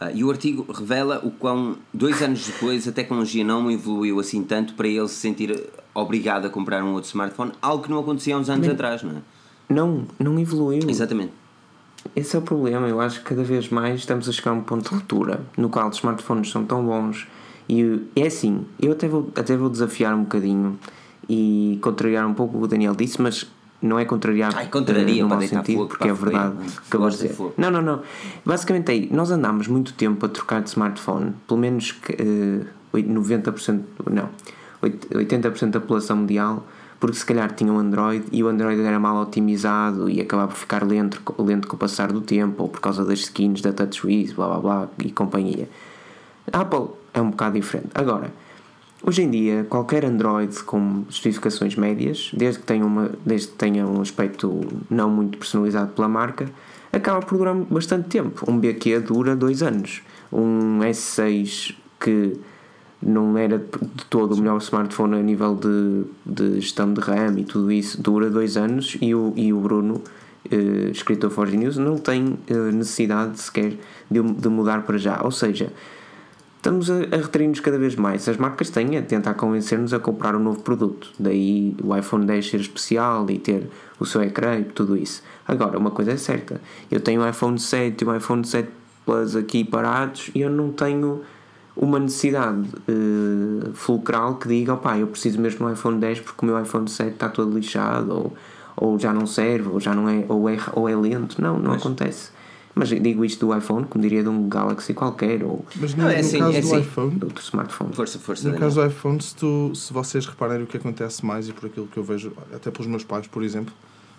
Uh, 0.00 0.10
e 0.14 0.24
o 0.24 0.30
artigo 0.30 0.70
revela 0.72 1.20
o 1.24 1.30
quão, 1.30 1.76
dois 1.92 2.20
anos 2.20 2.46
depois, 2.46 2.88
a 2.88 2.92
tecnologia 2.92 3.44
não 3.44 3.70
evoluiu 3.70 4.18
assim 4.18 4.42
tanto 4.42 4.74
para 4.74 4.88
ele 4.88 5.06
se 5.08 5.14
sentir 5.14 5.68
obrigado 5.94 6.46
a 6.46 6.50
comprar 6.50 6.82
um 6.82 6.92
outro 6.92 7.08
smartphone, 7.08 7.52
algo 7.62 7.84
que 7.84 7.90
não 7.90 8.00
acontecia 8.00 8.34
há 8.34 8.38
uns 8.38 8.50
anos 8.50 8.68
atrás, 8.68 9.02
não 9.02 9.12
é? 9.12 9.22
Não, 9.68 10.04
não 10.18 10.38
evoluiu. 10.38 10.88
Exatamente. 10.88 11.32
Esse 12.14 12.36
é 12.36 12.38
o 12.38 12.42
problema. 12.42 12.86
Eu 12.88 13.00
acho 13.00 13.20
que 13.20 13.24
cada 13.24 13.42
vez 13.42 13.68
mais 13.68 14.00
estamos 14.00 14.28
a 14.28 14.32
chegar 14.32 14.50
a 14.50 14.54
um 14.54 14.60
ponto 14.60 14.88
de 14.88 14.94
ruptura 14.94 15.40
no 15.56 15.68
qual 15.68 15.88
os 15.88 15.96
smartphones 15.96 16.50
são 16.50 16.64
tão 16.64 16.84
bons. 16.84 17.26
E 17.68 18.02
é 18.14 18.26
assim, 18.26 18.66
eu 18.80 18.92
até 18.92 19.08
vou, 19.08 19.30
até 19.34 19.56
vou 19.56 19.70
desafiar 19.70 20.14
um 20.14 20.22
bocadinho 20.22 20.78
e 21.28 21.78
contrariar 21.80 22.26
um 22.26 22.34
pouco 22.34 22.56
o 22.56 22.60
que 22.60 22.64
o 22.66 22.68
Daniel 22.68 22.94
disse, 22.94 23.22
mas 23.22 23.50
não 23.84 23.98
é 23.98 24.04
contrariar 24.04 24.52
Ai, 24.56 24.66
contraria, 24.68 25.22
no 25.22 25.28
mau 25.28 25.40
sentido, 25.42 25.86
porque 25.86 26.08
é 26.08 26.12
verdade. 26.12 26.54
Acabou 26.88 27.10
de 27.10 27.16
dizer. 27.16 27.36
Não, 27.56 27.70
não, 27.70 27.82
não. 27.82 28.02
Basicamente 28.44 28.90
aí, 28.90 29.08
nós 29.12 29.30
andámos 29.30 29.68
muito 29.68 29.92
tempo 29.92 30.24
a 30.24 30.28
trocar 30.28 30.62
de 30.62 30.70
smartphone, 30.70 31.34
pelo 31.46 31.60
menos 31.60 31.90
uh, 31.90 32.66
90%, 32.94 33.82
não, 34.10 34.28
80% 34.82 35.70
da 35.70 35.80
população 35.80 36.16
mundial 36.16 36.66
porque 37.04 37.18
se 37.18 37.26
calhar 37.26 37.52
tinha 37.52 37.70
um 37.70 37.78
Android 37.78 38.24
e 38.32 38.42
o 38.42 38.48
Android 38.48 38.80
era 38.80 38.98
mal 38.98 39.20
otimizado 39.20 40.08
e 40.08 40.22
acabava 40.22 40.48
por 40.48 40.56
ficar 40.56 40.82
lento, 40.86 41.20
lento 41.38 41.68
com 41.68 41.76
o 41.76 41.78
passar 41.78 42.10
do 42.10 42.22
tempo 42.22 42.62
ou 42.62 42.68
por 42.70 42.80
causa 42.80 43.04
das 43.04 43.18
skins 43.18 43.60
da 43.60 43.74
TouchWiz, 43.74 44.32
blá 44.32 44.46
blá 44.46 44.58
blá 44.58 44.88
e 45.04 45.12
companhia. 45.12 45.68
A 46.50 46.60
Apple 46.60 46.86
é 47.12 47.20
um 47.20 47.28
bocado 47.28 47.60
diferente. 47.60 47.90
Agora, 47.94 48.32
hoje 49.06 49.22
em 49.22 49.30
dia, 49.30 49.66
qualquer 49.68 50.04
Android 50.04 50.62
com 50.64 51.04
especificações 51.08 51.76
médias, 51.76 52.30
desde 52.34 52.60
que 52.60 52.66
tenha, 52.66 52.84
uma, 52.84 53.10
desde 53.24 53.48
que 53.48 53.54
tenha 53.54 53.86
um 53.86 54.00
aspecto 54.00 54.60
não 54.90 55.10
muito 55.10 55.38
personalizado 55.38 55.92
pela 55.92 56.08
marca, 56.08 56.48
acaba 56.92 57.20
por 57.20 57.38
durar 57.38 57.54
bastante 57.54 58.08
tempo. 58.08 58.50
Um 58.50 58.58
BQ 58.58 59.00
dura 59.00 59.36
dois 59.36 59.62
anos. 59.62 60.02
Um 60.32 60.80
S6 60.80 61.74
que 62.00 62.38
não 63.04 63.36
era 63.36 63.58
de 63.58 64.04
todo 64.08 64.32
o 64.32 64.38
melhor 64.38 64.58
smartphone 64.58 65.16
a 65.16 65.22
nível 65.22 65.54
de, 65.54 66.04
de 66.24 66.60
gestão 66.60 66.92
de 66.92 67.00
RAM 67.00 67.38
e 67.38 67.44
tudo 67.44 67.70
isso, 67.70 68.00
dura 68.00 68.30
dois 68.30 68.56
anos 68.56 68.96
e 69.00 69.14
o, 69.14 69.32
e 69.36 69.52
o 69.52 69.60
Bruno, 69.60 70.02
eh, 70.50 70.90
escritor 70.90 71.30
Forge 71.30 71.56
News, 71.56 71.76
não 71.76 71.98
tem 71.98 72.38
eh, 72.48 72.54
necessidade 72.72 73.40
sequer 73.40 73.74
de, 74.10 74.22
de 74.22 74.48
mudar 74.48 74.82
para 74.82 74.96
já. 74.96 75.20
Ou 75.22 75.30
seja, 75.30 75.70
estamos 76.64 76.90
a, 76.90 76.94
a 76.94 77.20
retrair-nos 77.20 77.60
cada 77.60 77.78
vez 77.78 77.94
mais. 77.94 78.26
As 78.26 78.38
marcas 78.38 78.70
têm 78.70 78.96
a 78.96 79.02
tentar 79.02 79.34
convencer-nos 79.34 79.92
a 79.92 79.98
comprar 79.98 80.34
um 80.34 80.38
novo 80.38 80.62
produto. 80.62 81.10
Daí 81.18 81.76
o 81.84 81.94
iPhone 81.94 82.24
10 82.24 82.48
ser 82.48 82.60
especial 82.60 83.26
e 83.28 83.38
ter 83.38 83.68
o 84.00 84.06
seu 84.06 84.22
ecrã 84.22 84.58
e 84.58 84.64
tudo 84.64 84.96
isso. 84.96 85.22
Agora, 85.46 85.78
uma 85.78 85.90
coisa 85.90 86.12
é 86.12 86.16
certa: 86.16 86.58
eu 86.90 87.00
tenho 87.00 87.20
o 87.20 87.28
iPhone 87.28 87.58
7 87.58 88.02
e 88.02 88.08
o 88.08 88.16
iPhone 88.16 88.46
7 88.46 88.68
Plus 89.04 89.36
aqui 89.36 89.62
parados 89.62 90.30
e 90.34 90.40
eu 90.40 90.48
não 90.48 90.72
tenho 90.72 91.20
uma 91.76 91.98
necessidade 91.98 92.66
uh, 92.88 93.74
fulcral 93.74 94.36
que 94.36 94.48
diga, 94.48 94.72
opá, 94.72 94.96
eu 94.96 95.06
preciso 95.08 95.38
mesmo 95.38 95.66
do 95.66 95.70
iPhone 95.70 95.98
10 95.98 96.20
porque 96.20 96.46
o 96.46 96.48
meu 96.48 96.58
iPhone 96.58 96.88
7 96.88 97.10
está 97.10 97.28
todo 97.28 97.54
lixado 97.54 98.10
ou, 98.10 98.34
ou 98.74 98.98
já 98.98 99.12
não 99.12 99.26
serve 99.26 99.68
ou 99.68 99.78
já 99.78 99.94
não 99.94 100.08
é 100.08 100.24
ou 100.26 100.48
é, 100.48 100.56
ou 100.72 100.88
é 100.88 100.96
lento. 100.96 101.42
Não, 101.42 101.58
não 101.58 101.72
Mas... 101.72 101.82
acontece. 101.82 102.30
Mas 102.74 102.88
digo 102.88 103.24
isto 103.24 103.46
do 103.46 103.56
iPhone, 103.56 103.86
como 103.86 104.02
diria 104.02 104.22
de 104.22 104.28
um 104.28 104.48
Galaxy 104.48 104.92
qualquer, 104.92 105.44
ou 105.44 105.64
Mas 105.76 105.94
no, 105.94 106.08
é 106.08 106.18
assim, 106.18 106.38
no 106.38 106.46
caso 106.46 106.56
é 106.56 106.60
do 106.60 106.66
assim. 106.66 106.80
iPhone, 106.80 107.18
de 107.18 107.24
outro 107.24 107.42
smartphone. 107.42 107.94
Força, 107.94 108.18
força, 108.18 108.48
no 108.48 108.58
caso 108.58 108.80
do 108.80 108.86
iPhone, 108.86 109.22
se, 109.22 109.36
tu, 109.36 109.72
se 109.74 109.92
vocês 109.92 110.26
repararem 110.26 110.64
o 110.64 110.66
que 110.66 110.76
acontece 110.76 111.24
mais 111.24 111.48
e 111.48 111.52
por 111.52 111.66
aquilo 111.66 111.86
que 111.86 111.96
eu 111.96 112.02
vejo, 112.02 112.32
até 112.52 112.72
pelos 112.72 112.88
meus 112.88 113.04
pais, 113.04 113.28
por 113.28 113.44
exemplo, 113.44 113.72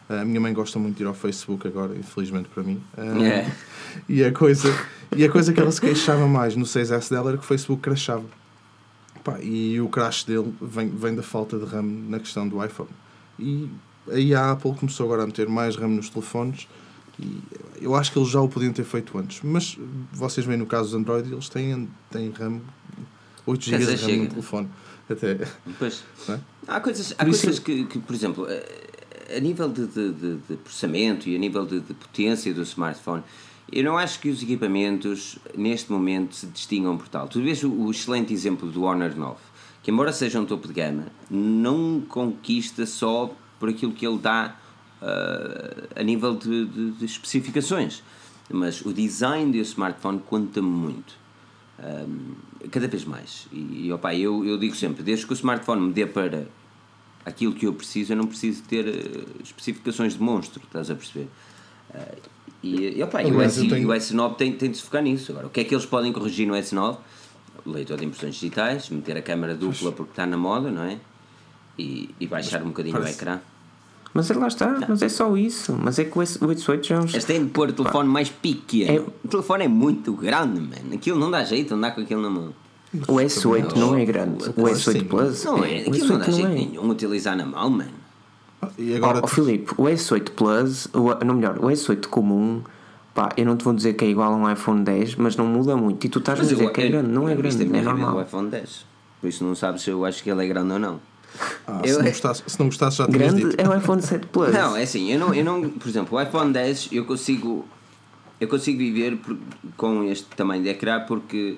a 0.07 0.23
minha 0.23 0.39
mãe 0.39 0.53
gosta 0.53 0.79
muito 0.79 0.95
de 0.95 1.03
ir 1.03 1.07
ao 1.07 1.13
Facebook 1.13 1.67
agora, 1.67 1.95
infelizmente 1.95 2.47
para 2.47 2.63
mim. 2.63 2.81
Yeah. 2.97 3.51
E, 4.09 4.25
a 4.25 4.31
coisa, 4.33 4.77
e 5.15 5.23
a 5.23 5.31
coisa 5.31 5.53
que 5.53 5.59
ela 5.59 5.71
se 5.71 5.79
queixava 5.79 6.27
mais 6.27 6.53
no 6.53 6.65
6S 6.65 7.09
dela 7.09 7.29
era 7.29 7.37
que 7.37 7.45
o 7.45 7.47
Facebook 7.47 7.81
crashava. 7.81 8.25
Pá, 9.23 9.39
e 9.41 9.79
o 9.79 9.87
crash 9.87 10.25
dele 10.25 10.53
vem, 10.61 10.89
vem 10.89 11.15
da 11.15 11.23
falta 11.23 11.57
de 11.57 11.63
RAM 11.63 11.81
na 12.09 12.19
questão 12.19 12.45
do 12.45 12.61
iPhone. 12.61 12.89
E 13.39 13.69
aí 14.09 14.35
a 14.35 14.51
Apple 14.51 14.73
começou 14.73 15.05
agora 15.05 15.23
a 15.23 15.25
meter 15.25 15.47
mais 15.47 15.77
RAM 15.77 15.87
nos 15.87 16.09
telefones 16.09 16.67
e 17.19 17.41
eu 17.81 17.95
acho 17.95 18.11
que 18.11 18.19
eles 18.19 18.29
já 18.29 18.41
o 18.41 18.49
podiam 18.49 18.73
ter 18.73 18.83
feito 18.83 19.17
antes. 19.17 19.41
Mas 19.43 19.77
vocês 20.11 20.45
veem 20.45 20.59
no 20.59 20.65
caso 20.65 20.89
dos 20.89 20.99
Android, 20.99 21.31
eles 21.31 21.49
têm, 21.49 21.89
têm 22.09 22.29
RAM, 22.31 22.61
8 23.45 23.63
GB 23.63 23.85
de 23.85 23.91
RAM 23.91 23.97
chega. 23.97 24.23
no 24.23 24.29
telefone. 24.29 24.69
Até, 25.09 25.47
pois. 25.77 26.03
É? 26.29 26.39
Há 26.67 26.79
coisas, 26.79 27.13
há 27.17 27.25
coisas 27.25 27.59
que, 27.59 27.85
que, 27.85 27.99
por 27.99 28.15
exemplo, 28.15 28.47
a 29.35 29.39
nível 29.39 29.69
de, 29.69 29.85
de, 29.87 30.11
de, 30.13 30.37
de 30.37 30.55
processamento 30.57 31.29
e 31.29 31.35
a 31.35 31.39
nível 31.39 31.65
de, 31.65 31.79
de, 31.79 31.93
potência 31.93 32.53
do 32.53 32.63
smartphone, 32.63 33.23
eu 33.71 33.83
não 33.83 33.97
acho 33.97 34.19
que 34.19 34.29
os 34.29 34.41
equipamentos 34.41 35.37
neste 35.55 35.91
momento 35.91 36.35
se 36.35 36.47
distingam 36.47 36.97
por 36.97 37.07
tal. 37.07 37.27
Tu 37.27 37.41
vês 37.41 37.63
o, 37.63 37.71
o 37.71 37.91
excelente 37.91 38.33
exemplo 38.33 38.69
do 38.71 38.83
Honor 38.83 39.15
9, 39.15 39.35
que 39.83 39.91
embora 39.91 40.11
seja 40.11 40.39
um 40.39 40.45
topo 40.45 40.67
de 40.67 40.73
gama, 40.73 41.05
não 41.29 42.01
conquista 42.01 42.85
só 42.85 43.31
por 43.59 43.69
aquilo 43.69 43.91
que 43.91 44.05
ele 44.05 44.17
dá 44.17 44.55
uh, 45.01 45.87
a 45.95 46.03
nível 46.03 46.35
de, 46.35 46.65
de, 46.65 46.91
de, 46.91 47.05
especificações. 47.05 48.03
Mas 48.49 48.85
o 48.85 48.93
design 48.93 49.51
do 49.51 49.57
smartphone 49.59 50.19
conta-me 50.19 50.67
muito. 50.67 51.13
Um, 51.79 52.35
ah, 52.63 52.67
cada 52.71 52.87
vez 52.87 53.03
mais. 53.03 53.47
E, 53.51 53.87
e 53.87 53.91
opa, 53.91 54.13
eu, 54.13 54.45
eu 54.45 54.57
digo 54.57 54.75
sempre: 54.75 55.03
desde 55.03 55.25
que 55.25 55.33
o 55.33 55.35
smartphone 55.35 55.87
me 55.87 55.93
dê 55.93 56.05
para 56.05 56.47
aquilo 57.25 57.53
que 57.53 57.65
eu 57.65 57.73
preciso, 57.73 58.13
eu 58.13 58.17
não 58.17 58.27
preciso 58.27 58.63
ter 58.63 58.85
uh, 58.87 59.43
especificações 59.43 60.13
de 60.13 60.21
monstro, 60.21 60.61
estás 60.63 60.91
a 60.91 60.95
perceber? 60.95 61.27
Uh, 61.89 62.35
e, 62.61 62.97
e, 62.97 63.03
opa, 63.03 63.21
e 63.21 63.31
o, 63.31 63.41
S, 63.41 63.67
tenho... 63.67 63.89
o 63.89 63.91
S9 63.91 64.35
tem, 64.37 64.51
tem 64.53 64.71
de 64.71 64.77
se 64.77 64.83
focar 64.83 65.01
nisso. 65.01 65.31
Agora, 65.31 65.47
o 65.47 65.49
que 65.49 65.59
é 65.59 65.63
que 65.63 65.73
eles 65.73 65.85
podem 65.85 66.11
corrigir 66.11 66.47
no 66.47 66.53
S9? 66.53 66.97
Leitor 67.65 67.97
de 67.97 68.05
impressões 68.05 68.35
digitais, 68.35 68.89
meter 68.89 69.17
a 69.17 69.21
câmera 69.21 69.55
dupla 69.55 69.91
porque 69.91 70.11
está 70.11 70.25
na 70.25 70.37
moda, 70.37 70.69
não 70.69 70.83
é? 70.83 70.99
E, 71.77 72.13
e 72.19 72.27
baixar 72.27 72.59
Mas 72.59 72.65
um 72.65 72.69
bocadinho 72.69 72.95
parece... 72.95 73.13
o 73.13 73.15
ecrã. 73.17 73.39
Mas 74.15 74.29
lá 74.29 74.47
está, 74.47 74.71
não. 74.71 74.87
mas 74.87 75.01
é 75.01 75.09
só 75.09 75.35
isso. 75.35 75.77
Mas 75.77 75.99
é 75.99 76.05
que 76.05 76.17
o 76.17 76.21
S8 76.21 76.83
já 76.83 76.95
é 76.95 76.99
um. 76.99 77.03
Eles 77.03 77.25
têm 77.25 77.43
de 77.43 77.51
pôr 77.51 77.67
o 77.67 77.73
telefone 77.73 78.07
mais 78.07 78.29
pequeno. 78.29 78.89
É... 78.89 78.99
O 79.25 79.27
telefone 79.27 79.65
é 79.65 79.67
muito 79.67 80.13
grande, 80.13 80.61
mano. 80.61 80.93
Aquilo 80.93 81.19
não 81.19 81.29
dá 81.29 81.43
jeito 81.43 81.73
andar 81.75 81.91
com 81.91 81.99
aquilo 81.99 82.21
na 82.21 82.29
mão. 82.29 82.53
O 83.09 83.15
S8 83.15 83.75
não 83.75 83.93
é 83.93 84.05
grande. 84.05 84.45
O 84.51 84.63
S8 84.63 85.05
Plus. 85.05 85.43
Não 85.43 85.65
é. 85.65 85.81
Aquilo 85.81 86.07
não 86.07 86.19
dá 86.19 86.29
jeito 86.29 86.47
é. 86.47 86.53
nenhum 86.53 86.89
utilizar 86.89 87.35
na 87.35 87.45
mão, 87.45 87.69
mano. 87.69 87.91
E 88.79 88.95
agora. 88.95 89.19
Oh, 89.19 89.25
oh, 89.25 89.27
Filipe, 89.27 89.73
o 89.77 89.83
S8 89.83 90.29
Plus, 90.31 90.87
o, 90.93 91.13
não 91.25 91.35
melhor, 91.35 91.57
o 91.59 91.67
S8 91.67 92.07
comum. 92.07 92.63
Pá, 93.13 93.33
eu 93.35 93.45
não 93.45 93.57
te 93.57 93.65
vou 93.65 93.73
dizer 93.73 93.95
que 93.95 94.05
é 94.05 94.07
igual 94.07 94.31
a 94.31 94.35
um 94.37 94.49
iPhone 94.49 94.81
10, 94.85 95.15
mas 95.15 95.35
não 95.35 95.45
muda 95.45 95.75
muito. 95.75 96.05
E 96.05 96.09
tu 96.09 96.19
estás 96.19 96.39
mas 96.39 96.47
a 96.47 96.51
dizer 96.51 96.63
eu, 96.63 96.71
que 96.71 96.81
é 96.81 96.87
grande, 96.87 97.09
não 97.09 97.27
é 97.27 97.35
grande, 97.35 97.63
é 97.63 97.81
normal. 97.81 98.15
o 98.15 98.21
iPhone 98.21 98.49
10. 98.49 98.85
Por 99.19 99.27
isso 99.27 99.43
não 99.43 99.55
sabes 99.55 99.81
se 99.81 99.89
eu 99.89 100.05
acho 100.05 100.23
que 100.23 100.29
ele 100.29 100.43
é 100.43 100.47
grande 100.47 100.71
ou 100.71 100.79
não. 100.79 100.99
Ah, 101.67 101.81
eu, 101.83 101.95
se, 101.95 101.99
não 101.99 102.05
gostasse, 102.05 102.43
se 102.47 102.59
não 102.59 102.65
gostasse 102.67 102.97
já 102.97 103.07
Grande 103.07 103.43
dito. 103.43 103.61
é 103.61 103.67
o 103.67 103.77
iPhone 103.77 104.01
7 104.01 104.27
Plus. 104.27 104.53
Não, 104.53 104.75
é 104.75 104.83
assim, 104.83 105.11
eu 105.11 105.19
não, 105.19 105.33
eu 105.33 105.43
não, 105.43 105.69
por 105.69 105.87
exemplo, 105.87 106.17
o 106.17 106.21
iPhone 106.21 106.53
10 106.53 106.89
eu 106.91 107.05
consigo 107.05 107.67
eu 108.39 108.47
consigo 108.47 108.77
viver 108.77 109.17
por, 109.17 109.37
com 109.77 110.03
este 110.03 110.25
tamanho 110.35 110.63
de 110.63 110.69
ecrã 110.69 111.01
porque 111.01 111.57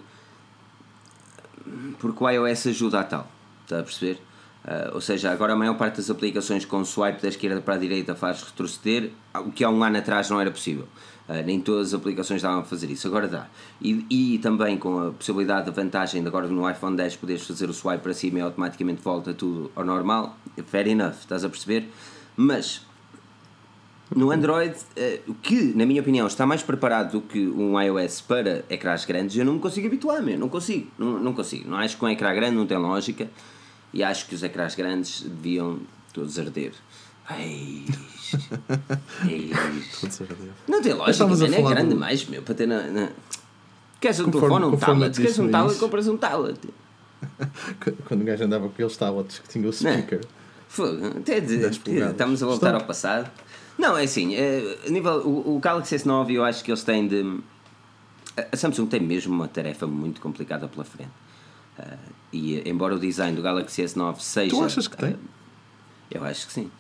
porque 2.00 2.24
o 2.24 2.30
iOS 2.30 2.68
ajuda 2.68 3.00
a 3.02 3.04
tal, 3.04 3.32
está 3.64 3.80
a 3.80 3.84
perceber? 3.84 4.22
Uh, 4.64 4.96
ou 4.96 5.02
seja, 5.02 5.32
agora 5.32 5.54
a 5.54 5.56
maior 5.56 5.76
parte 5.76 5.98
das 5.98 6.10
aplicações 6.10 6.66
com 6.66 6.84
swipe 6.84 7.22
da 7.22 7.30
esquerda 7.30 7.62
para 7.62 7.76
a 7.76 7.78
direita 7.78 8.16
faz 8.16 8.44
retroceder, 8.44 9.12
o 9.36 9.52
que 9.52 9.64
há 9.64 9.70
um 9.70 9.82
ano 9.84 9.98
atrás 9.98 10.30
não 10.30 10.42
era 10.42 10.52
possível. 10.52 10.88
Uh, 11.28 11.46
nem 11.46 11.60
todas 11.60 11.88
as 11.88 11.94
aplicações 11.94 12.42
davam 12.42 12.60
a 12.60 12.64
fazer 12.64 12.90
isso, 12.90 13.08
agora 13.08 13.28
dá. 13.28 13.48
E, 13.82 14.06
e 14.10 14.38
também 14.40 14.78
com 14.78 15.08
a 15.08 15.12
possibilidade, 15.12 15.68
a 15.70 15.72
vantagem 15.72 16.22
de 16.22 16.28
agora 16.28 16.48
no 16.48 16.70
iPhone 16.70 16.96
10 16.96 17.18
poderes 17.18 17.46
fazer 17.46 17.70
o 17.70 17.74
swipe 17.74 18.02
para 18.02 18.14
cima 18.14 18.40
e 18.40 18.42
automaticamente 18.42 19.02
volta 19.02 19.34
tudo 19.34 19.70
ao 19.76 19.84
normal, 19.84 20.38
fair 20.68 20.88
enough, 20.88 21.16
estás 21.20 21.44
a 21.44 21.50
perceber? 21.50 21.90
Mas 22.36 22.86
no 24.16 24.32
Android, 24.32 24.74
uh, 24.74 25.32
o 25.32 25.36
que, 25.36 25.74
na 25.76 25.86
minha 25.86 26.02
opinião, 26.02 26.28
está 26.28 26.46
mais 26.46 26.64
preparado 26.64 27.12
do 27.12 27.22
que 27.22 27.46
um 27.46 27.80
iOS 27.80 28.22
para 28.22 28.64
ecrãs 28.70 29.04
grandes, 29.04 29.36
eu 29.36 29.44
não 29.44 29.56
me 29.56 29.60
consigo 29.60 29.88
habituar, 29.88 30.22
meu. 30.22 30.40
não 30.40 30.48
consigo, 30.48 30.90
não, 30.98 31.20
não 31.20 31.34
consigo. 31.34 31.70
Não 31.70 31.78
acho 31.78 31.98
que 31.98 32.06
um 32.06 32.08
ecrã 32.08 32.34
grande 32.34 32.56
não 32.56 32.66
tem 32.66 32.78
lógica 32.78 33.30
e 33.94 34.04
acho 34.04 34.28
que 34.28 34.36
os 34.36 34.44
ecrãs 34.44 34.76
grandes 34.76 35.22
deviam 35.22 35.80
todos 36.14 36.40
arder. 36.40 36.72
Eis, 37.30 38.38
eis. 39.28 40.20
Não 40.68 40.82
tem 40.82 40.94
lógica, 40.94 41.28
man, 41.28 41.46
é 41.46 41.62
grande 41.62 41.90
do... 41.90 42.00
mais, 42.00 42.26
meu, 42.26 42.42
para 42.42 42.56
ter 42.56 42.68
na. 42.68 42.84
na... 42.88 43.10
Queres 44.00 44.20
um 44.20 44.32
telefone 44.32 44.66
ou 44.66 44.74
um 44.74 44.78
tablet? 44.78 45.16
Queres 45.16 45.40
um 45.40 45.50
tablet, 45.50 45.80
compras 45.80 46.08
um 46.08 46.18
tablet. 46.18 46.60
Quando 48.08 48.22
o 48.22 48.24
gajo 48.24 48.44
andava 48.44 48.68
com 48.68 48.74
aqueles 48.74 48.96
tablets 48.96 49.40
que 49.40 49.50
tinha 49.50 49.68
o 49.68 49.74
speaker. 49.74 50.22
Fogo, 50.70 51.08
até 51.18 51.40
de, 51.40 51.56
estamos 51.66 52.44
a 52.44 52.46
voltar 52.46 52.68
Estou... 52.68 52.82
ao 52.82 52.86
passado. 52.86 53.32
Não, 53.78 53.98
é 53.98 54.04
assim, 54.04 54.36
é, 54.36 54.90
nível, 54.90 55.22
o, 55.26 55.56
o 55.56 55.60
Galaxy 55.60 55.96
S9 55.96 56.32
eu 56.32 56.44
acho 56.44 56.64
que 56.64 56.72
eles 56.72 56.84
têm 56.84 57.08
de. 57.08 57.40
A 58.52 58.56
Samsung 58.56 58.88
tem 58.88 59.00
mesmo 59.00 59.34
uma 59.34 59.48
tarefa 59.48 59.88
muito 59.88 60.22
complicada 60.22 60.68
pela 60.68 60.84
frente. 60.84 61.12
Uh, 61.78 61.98
e 62.32 62.70
embora 62.70 62.96
o 62.96 63.00
design 63.00 63.36
do 63.36 63.42
Galaxy 63.42 63.84
S9 63.84 64.20
seja. 64.20 64.56
Tu 64.56 64.64
achas 64.64 64.88
que 64.88 64.98
tem? 64.98 65.14
Uh, 65.14 65.20
eu 66.12 66.24
acho 66.24 66.48
que 66.48 66.54
sim. 66.54 66.72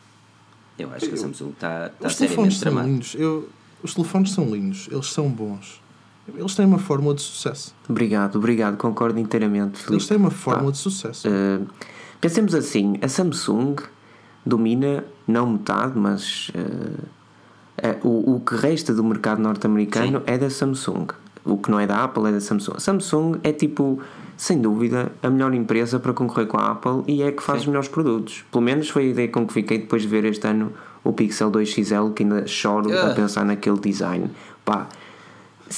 Eu 0.77 0.91
acho 0.93 1.07
que 1.07 1.15
a 1.15 1.17
Samsung 1.17 1.49
está 1.49 1.89
tá 1.89 2.09
seriamente 2.09 2.59
tramada. 2.59 2.87
Lindos. 2.87 3.15
Eu, 3.15 3.49
os 3.81 3.93
telefones 3.93 4.31
são 4.31 4.45
lindos, 4.45 4.87
eles 4.91 5.11
são 5.11 5.29
bons. 5.29 5.81
Eles 6.35 6.55
têm 6.55 6.65
uma 6.65 6.77
fórmula 6.77 7.15
de 7.15 7.21
sucesso. 7.21 7.73
Obrigado, 7.87 8.35
obrigado, 8.35 8.75
concordo 8.77 9.17
inteiramente. 9.17 9.77
Felipe. 9.77 9.93
Eles 9.93 10.07
têm 10.07 10.17
uma 10.17 10.31
fórmula 10.31 10.71
de 10.71 10.77
sucesso. 10.77 11.27
Uh, 11.27 11.65
pensemos 12.19 12.53
assim: 12.53 12.97
a 13.01 13.07
Samsung 13.07 13.75
domina 14.45 15.05
não 15.25 15.51
metade, 15.51 15.97
mas 15.97 16.49
uh, 16.49 18.07
o, 18.07 18.35
o 18.35 18.39
que 18.41 18.55
resta 18.55 18.93
do 18.93 19.03
mercado 19.03 19.41
norte-americano 19.41 20.21
é 20.25 20.37
da 20.37 20.49
Samsung. 20.49 21.07
O 21.45 21.57
que 21.57 21.71
não 21.71 21.79
é 21.79 21.87
da 21.87 22.03
Apple 22.03 22.27
é 22.27 22.31
da 22.33 22.41
Samsung. 22.41 22.73
A 22.75 22.79
Samsung 22.79 23.39
é 23.41 23.53
tipo, 23.53 24.01
sem 24.37 24.61
dúvida, 24.61 25.11
a 25.23 25.29
melhor 25.31 25.51
empresa 25.55 25.99
para 25.99 26.13
concorrer 26.13 26.45
com 26.45 26.57
a 26.57 26.71
Apple 26.71 27.03
e 27.07 27.23
é 27.23 27.31
que 27.31 27.41
faz 27.41 27.59
Sim. 27.59 27.63
os 27.63 27.67
melhores 27.67 27.89
produtos. 27.89 28.45
Pelo 28.51 28.63
menos 28.63 28.87
foi 28.87 29.05
a 29.05 29.07
ideia 29.07 29.27
com 29.27 29.47
que 29.47 29.53
fiquei 29.53 29.79
depois 29.79 30.03
de 30.03 30.07
ver 30.07 30.23
este 30.25 30.47
ano 30.47 30.71
o 31.03 31.11
Pixel 31.11 31.49
2 31.49 31.67
XL, 31.67 32.09
que 32.15 32.21
ainda 32.23 32.45
choro 32.45 32.91
uh. 32.91 33.11
a 33.11 33.13
pensar 33.15 33.43
naquele 33.43 33.79
design. 33.79 34.29
Pá, 34.63 34.87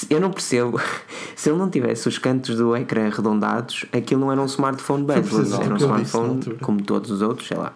eu 0.09 0.19
não 0.19 0.29
percebo. 0.29 0.79
Se 1.35 1.49
ele 1.49 1.57
não 1.57 1.69
tivesse 1.69 2.07
os 2.09 2.17
cantos 2.17 2.57
do 2.57 2.75
ecrã 2.75 3.07
arredondados, 3.07 3.85
aquilo 3.93 4.21
não 4.21 4.31
era 4.31 4.41
um 4.41 4.45
smartphone 4.45 5.05
bezel, 5.05 5.61
era 5.61 5.73
um 5.73 5.77
smartphone 5.77 6.57
como 6.61 6.81
todos 6.81 7.09
os 7.11 7.21
outros, 7.21 7.47
sei 7.47 7.57
lá. 7.57 7.73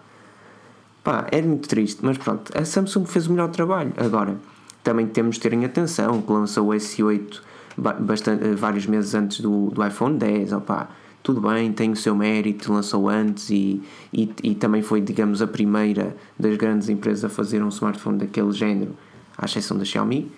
Pá, 1.02 1.26
é 1.30 1.40
muito 1.40 1.66
triste, 1.66 2.00
mas 2.02 2.18
pronto, 2.18 2.52
a 2.56 2.64
Samsung 2.64 3.06
fez 3.06 3.26
o 3.26 3.32
melhor 3.32 3.48
trabalho. 3.48 3.92
Agora, 3.96 4.36
também 4.82 5.06
temos 5.06 5.36
de 5.36 5.42
ter 5.42 5.52
em 5.54 5.64
atenção 5.64 6.20
que 6.20 6.32
lançou 6.32 6.68
o 6.68 6.70
S8 6.70 7.40
bastante, 7.76 8.54
vários 8.54 8.86
meses 8.86 9.14
antes 9.14 9.40
do, 9.40 9.70
do 9.70 9.84
iPhone 9.84 10.18
10, 10.18 10.52
opá, 10.52 10.88
tudo 11.22 11.40
bem, 11.40 11.72
tem 11.72 11.90
o 11.90 11.96
seu 11.96 12.14
mérito, 12.14 12.72
lançou 12.72 13.08
antes 13.08 13.48
e, 13.50 13.82
e, 14.12 14.30
e, 14.42 14.54
também 14.54 14.82
foi, 14.82 15.00
digamos, 15.00 15.40
a 15.40 15.46
primeira 15.46 16.14
das 16.38 16.56
grandes 16.56 16.88
empresas 16.88 17.24
a 17.24 17.28
fazer 17.28 17.62
um 17.62 17.68
smartphone 17.68 18.18
daquele 18.18 18.52
género, 18.52 18.94
à 19.36 19.46
exceção 19.46 19.78
da 19.78 19.84
Xiaomi. 19.84 20.30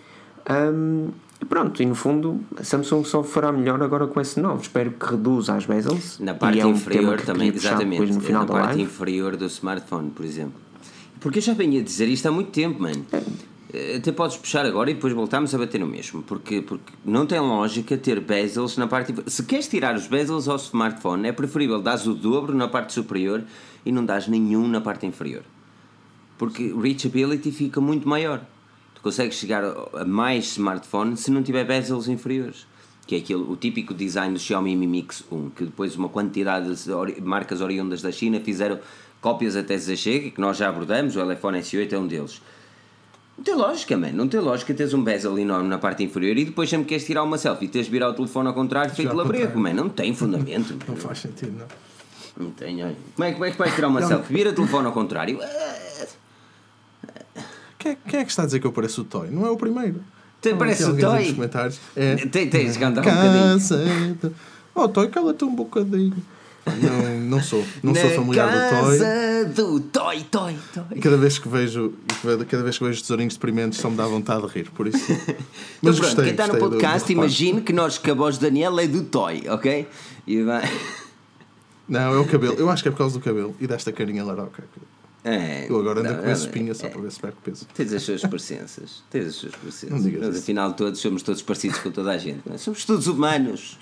Um, 0.48 1.08
e 1.40 1.44
pronto, 1.44 1.82
e 1.82 1.86
no 1.86 1.94
fundo 1.94 2.40
a 2.56 2.64
Samsung 2.64 3.04
só 3.04 3.22
fará 3.22 3.52
melhor 3.52 3.82
agora 3.82 4.06
com 4.06 4.20
esse 4.20 4.40
novo. 4.40 4.62
Espero 4.62 4.92
que 4.92 5.06
reduza 5.06 5.54
as 5.54 5.66
bezels. 5.66 6.18
Na 6.20 6.34
parte 6.34 6.60
é 6.60 6.64
um 6.64 6.70
inferior 6.70 7.20
também, 7.20 7.48
exatamente. 7.48 8.12
No 8.12 8.20
final 8.20 8.46
na 8.46 8.52
parte 8.52 8.66
live. 8.66 8.82
inferior 8.82 9.36
do 9.36 9.46
smartphone, 9.46 10.10
por 10.10 10.24
exemplo. 10.24 10.60
Porque 11.20 11.40
eu 11.40 11.42
já 11.42 11.52
venho 11.52 11.80
a 11.80 11.82
dizer 11.82 12.08
isto 12.08 12.26
há 12.26 12.30
muito 12.30 12.50
tempo, 12.50 12.80
mano. 12.80 13.04
É. 13.12 13.22
Até 13.96 14.12
podes 14.12 14.36
puxar 14.36 14.64
agora 14.66 14.90
e 14.90 14.94
depois 14.94 15.12
voltamos 15.12 15.54
a 15.54 15.58
bater 15.58 15.80
no 15.80 15.86
mesmo. 15.86 16.22
Porque, 16.22 16.62
porque 16.62 16.92
não 17.04 17.26
tem 17.26 17.40
lógica 17.40 17.96
ter 17.96 18.20
bezels 18.20 18.76
na 18.76 18.86
parte. 18.86 19.14
Se 19.26 19.42
queres 19.44 19.68
tirar 19.68 19.94
os 19.94 20.06
bezels 20.06 20.48
ao 20.48 20.56
smartphone, 20.56 21.28
é 21.28 21.32
preferível 21.32 21.80
dar 21.80 21.98
o 22.06 22.14
dobro 22.14 22.54
na 22.54 22.68
parte 22.68 22.92
superior 22.92 23.44
e 23.84 23.92
não 23.92 24.04
dás 24.04 24.28
nenhum 24.28 24.66
na 24.68 24.80
parte 24.80 25.06
inferior. 25.06 25.42
Porque 26.38 26.74
reachability 26.78 27.50
fica 27.50 27.80
muito 27.80 28.08
maior 28.08 28.44
consegues 29.06 29.36
chegar 29.36 29.62
a 29.64 30.04
mais 30.04 30.46
smartphone 30.46 31.16
se 31.16 31.30
não 31.30 31.40
tiver 31.40 31.62
bezels 31.64 32.08
inferiores. 32.08 32.66
Que 33.06 33.14
é 33.14 33.18
aquele, 33.18 33.42
o 33.42 33.54
típico 33.54 33.94
design 33.94 34.34
do 34.34 34.40
Xiaomi 34.40 34.74
Mi 34.74 34.84
Mix 34.84 35.22
1, 35.30 35.50
que 35.50 35.64
depois 35.64 35.94
uma 35.94 36.08
quantidade 36.08 36.74
de 36.74 37.20
marcas 37.20 37.60
oriundas 37.60 38.02
da 38.02 38.10
China 38.10 38.40
fizeram 38.40 38.80
cópias 39.20 39.54
até 39.54 39.78
se 39.78 39.96
chega, 39.96 40.30
que 40.30 40.40
nós 40.40 40.56
já 40.56 40.68
abordamos, 40.68 41.14
o 41.14 41.32
iPhone 41.32 41.56
S8 41.56 41.92
é 41.92 41.98
um 41.98 42.08
deles. 42.08 42.42
Não 43.36 43.44
tem 43.44 43.54
lógica, 43.54 43.96
mano. 43.96 44.16
Não 44.16 44.28
tem 44.28 44.40
lógica 44.40 44.72
teres 44.72 44.94
um 44.94 45.02
bezel 45.02 45.38
enorme 45.38 45.68
na 45.68 45.78
parte 45.78 46.02
inferior 46.02 46.36
e 46.36 46.44
depois 46.46 46.70
sempre 46.70 46.86
queres 46.86 47.04
tirar 47.04 47.22
uma 47.22 47.36
selfie 47.36 47.66
e 47.66 47.68
tens 47.68 47.84
de 47.84 47.92
virar 47.92 48.08
o 48.08 48.14
telefone 48.14 48.48
ao 48.48 48.54
contrário 48.54 48.94
feito 48.94 49.14
labrego, 49.14 49.58
mano. 49.58 49.84
Não 49.84 49.88
tem 49.90 50.14
fundamento. 50.14 50.74
não 50.88 50.96
faz 50.96 51.18
sentido, 51.18 51.58
não. 51.58 51.66
Não 52.46 52.50
tem, 52.50 52.82
olha. 52.82 52.96
Como 53.14 53.24
é, 53.24 53.32
como 53.32 53.44
é 53.44 53.50
que 53.50 53.58
vais 53.58 53.74
tirar 53.74 53.88
uma 53.88 54.00
não. 54.00 54.08
selfie? 54.08 54.34
Vira 54.34 54.50
o 54.50 54.52
telefone 54.52 54.86
ao 54.86 54.92
contrário. 54.92 55.38
Quem 57.78 57.92
é, 57.92 57.96
quem 58.08 58.20
é 58.20 58.24
que 58.24 58.30
está 58.30 58.42
a 58.42 58.46
dizer 58.46 58.58
que 58.58 58.66
eu 58.66 58.72
pareço 58.72 59.02
o 59.02 59.04
Toy? 59.04 59.28
Não 59.30 59.46
é 59.46 59.50
o 59.50 59.56
primeiro. 59.56 60.02
Tem, 60.40 60.52
então, 60.52 60.58
parece 60.58 60.82
o 60.84 60.96
Toy? 60.98 61.32
comentários. 61.34 61.78
É, 61.94 62.16
tem, 62.16 62.48
tens 62.50 62.72
de 62.72 62.78
cantar 62.80 63.02
um 63.02 63.04
bocadinho. 63.04 64.34
Oh, 64.74 64.88
Toy, 64.88 65.08
cala-te 65.08 65.44
um 65.44 65.54
bocadinho. 65.54 66.16
Não, 66.66 67.20
não 67.20 67.42
sou, 67.42 67.64
não 67.82 67.94
sou 67.94 68.10
familiar 68.10 68.50
do 68.50 68.76
Toy. 68.76 69.44
do 69.54 69.80
Toy, 69.80 70.24
Toy, 70.24 70.56
Toy. 70.74 71.00
Cada 71.00 71.16
vez 71.16 71.38
que 71.38 71.48
vejo, 71.48 71.94
cada 72.48 72.62
vez 72.62 72.76
que 72.76 72.84
vejo 72.84 73.00
tesourinhos 73.00 73.34
experimentos 73.34 73.78
só 73.78 73.88
me 73.88 73.96
dá 73.96 74.06
vontade 74.06 74.46
de 74.46 74.52
rir, 74.52 74.70
por 74.70 74.88
isso. 74.88 74.98
Mas 75.80 75.96
então, 75.96 76.08
gostei, 76.08 76.24
quem 76.24 76.32
está 76.32 76.48
no 76.48 76.58
podcast, 76.58 77.12
imagine 77.12 77.60
que 77.60 77.72
nós 77.72 77.98
que 77.98 78.10
a 78.10 78.14
voz 78.14 78.36
de 78.36 78.42
Daniel 78.42 78.78
é 78.80 78.86
do 78.86 79.04
Toy, 79.04 79.44
ok? 79.48 79.86
E 80.26 80.42
vai. 80.42 80.68
Não, 81.88 82.14
é 82.14 82.18
o 82.18 82.26
cabelo. 82.26 82.54
Eu 82.54 82.68
acho 82.68 82.82
que 82.82 82.88
é 82.88 82.92
por 82.92 82.98
causa 82.98 83.16
do 83.16 83.22
cabelo 83.22 83.54
e 83.60 83.66
desta 83.66 83.92
carinha 83.92 84.24
laroca. 84.24 84.64
É, 85.22 85.66
eu 85.68 85.80
agora 85.80 86.00
ando 86.00 86.12
não, 86.12 86.22
com 86.22 86.28
essa 86.28 86.46
espinha 86.46 86.72
só 86.72 86.86
é, 86.86 86.90
para 86.90 87.00
ver 87.00 87.10
se 87.10 87.18
perco 87.18 87.38
peso. 87.42 87.66
Tens 87.74 87.92
as 87.92 88.02
suas 88.02 88.22
parecenças. 88.22 89.02
Tens 89.10 89.26
as 89.26 89.34
suas 89.34 89.54
parecenças. 89.56 90.12
Mas 90.20 90.38
afinal, 90.38 90.72
todos 90.72 91.00
somos 91.00 91.22
todos 91.22 91.42
parecidos 91.42 91.78
com 91.78 91.90
toda 91.90 92.12
a 92.12 92.18
gente. 92.18 92.42
É? 92.48 92.56
Somos 92.56 92.84
todos 92.84 93.08
humanos 93.08 93.76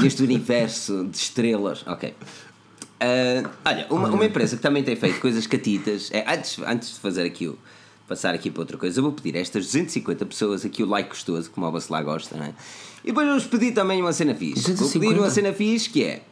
neste 0.00 0.22
universo 0.22 1.04
de 1.04 1.16
estrelas. 1.16 1.84
Ok. 1.86 2.10
Uh, 2.10 3.48
olha, 3.64 3.86
uma, 3.90 4.08
uma, 4.08 4.24
empresa 4.24 4.56
que 4.56 4.62
também 4.62 4.82
tem 4.82 4.96
feito 4.96 5.20
coisas 5.20 5.46
catitas. 5.46 6.10
É, 6.12 6.24
antes, 6.32 6.58
antes 6.66 6.94
de 6.94 7.00
fazer 7.00 7.24
aqui 7.24 7.48
o. 7.48 7.58
Passar 8.08 8.32
aqui 8.36 8.52
para 8.52 8.60
outra 8.60 8.78
coisa, 8.78 9.00
eu 9.00 9.02
vou 9.02 9.12
pedir 9.12 9.36
a 9.36 9.40
estas 9.40 9.64
250 9.64 10.24
pessoas 10.26 10.64
aqui 10.64 10.80
o 10.80 10.86
like 10.86 11.08
gostoso, 11.08 11.50
como 11.50 11.66
o 11.66 11.82
lá 11.90 12.02
gosta, 12.04 12.36
não 12.36 12.44
é? 12.44 12.54
E 13.02 13.08
depois 13.08 13.26
vou-vos 13.26 13.46
pedir 13.48 13.72
também 13.72 14.00
uma 14.00 14.12
cena 14.12 14.32
fixe. 14.32 14.62
250? 14.62 14.92
Vou 14.92 15.08
pedir 15.08 15.20
uma 15.20 15.30
cena 15.30 15.52
fixe 15.52 15.90
que 15.90 16.04
é 16.04 16.22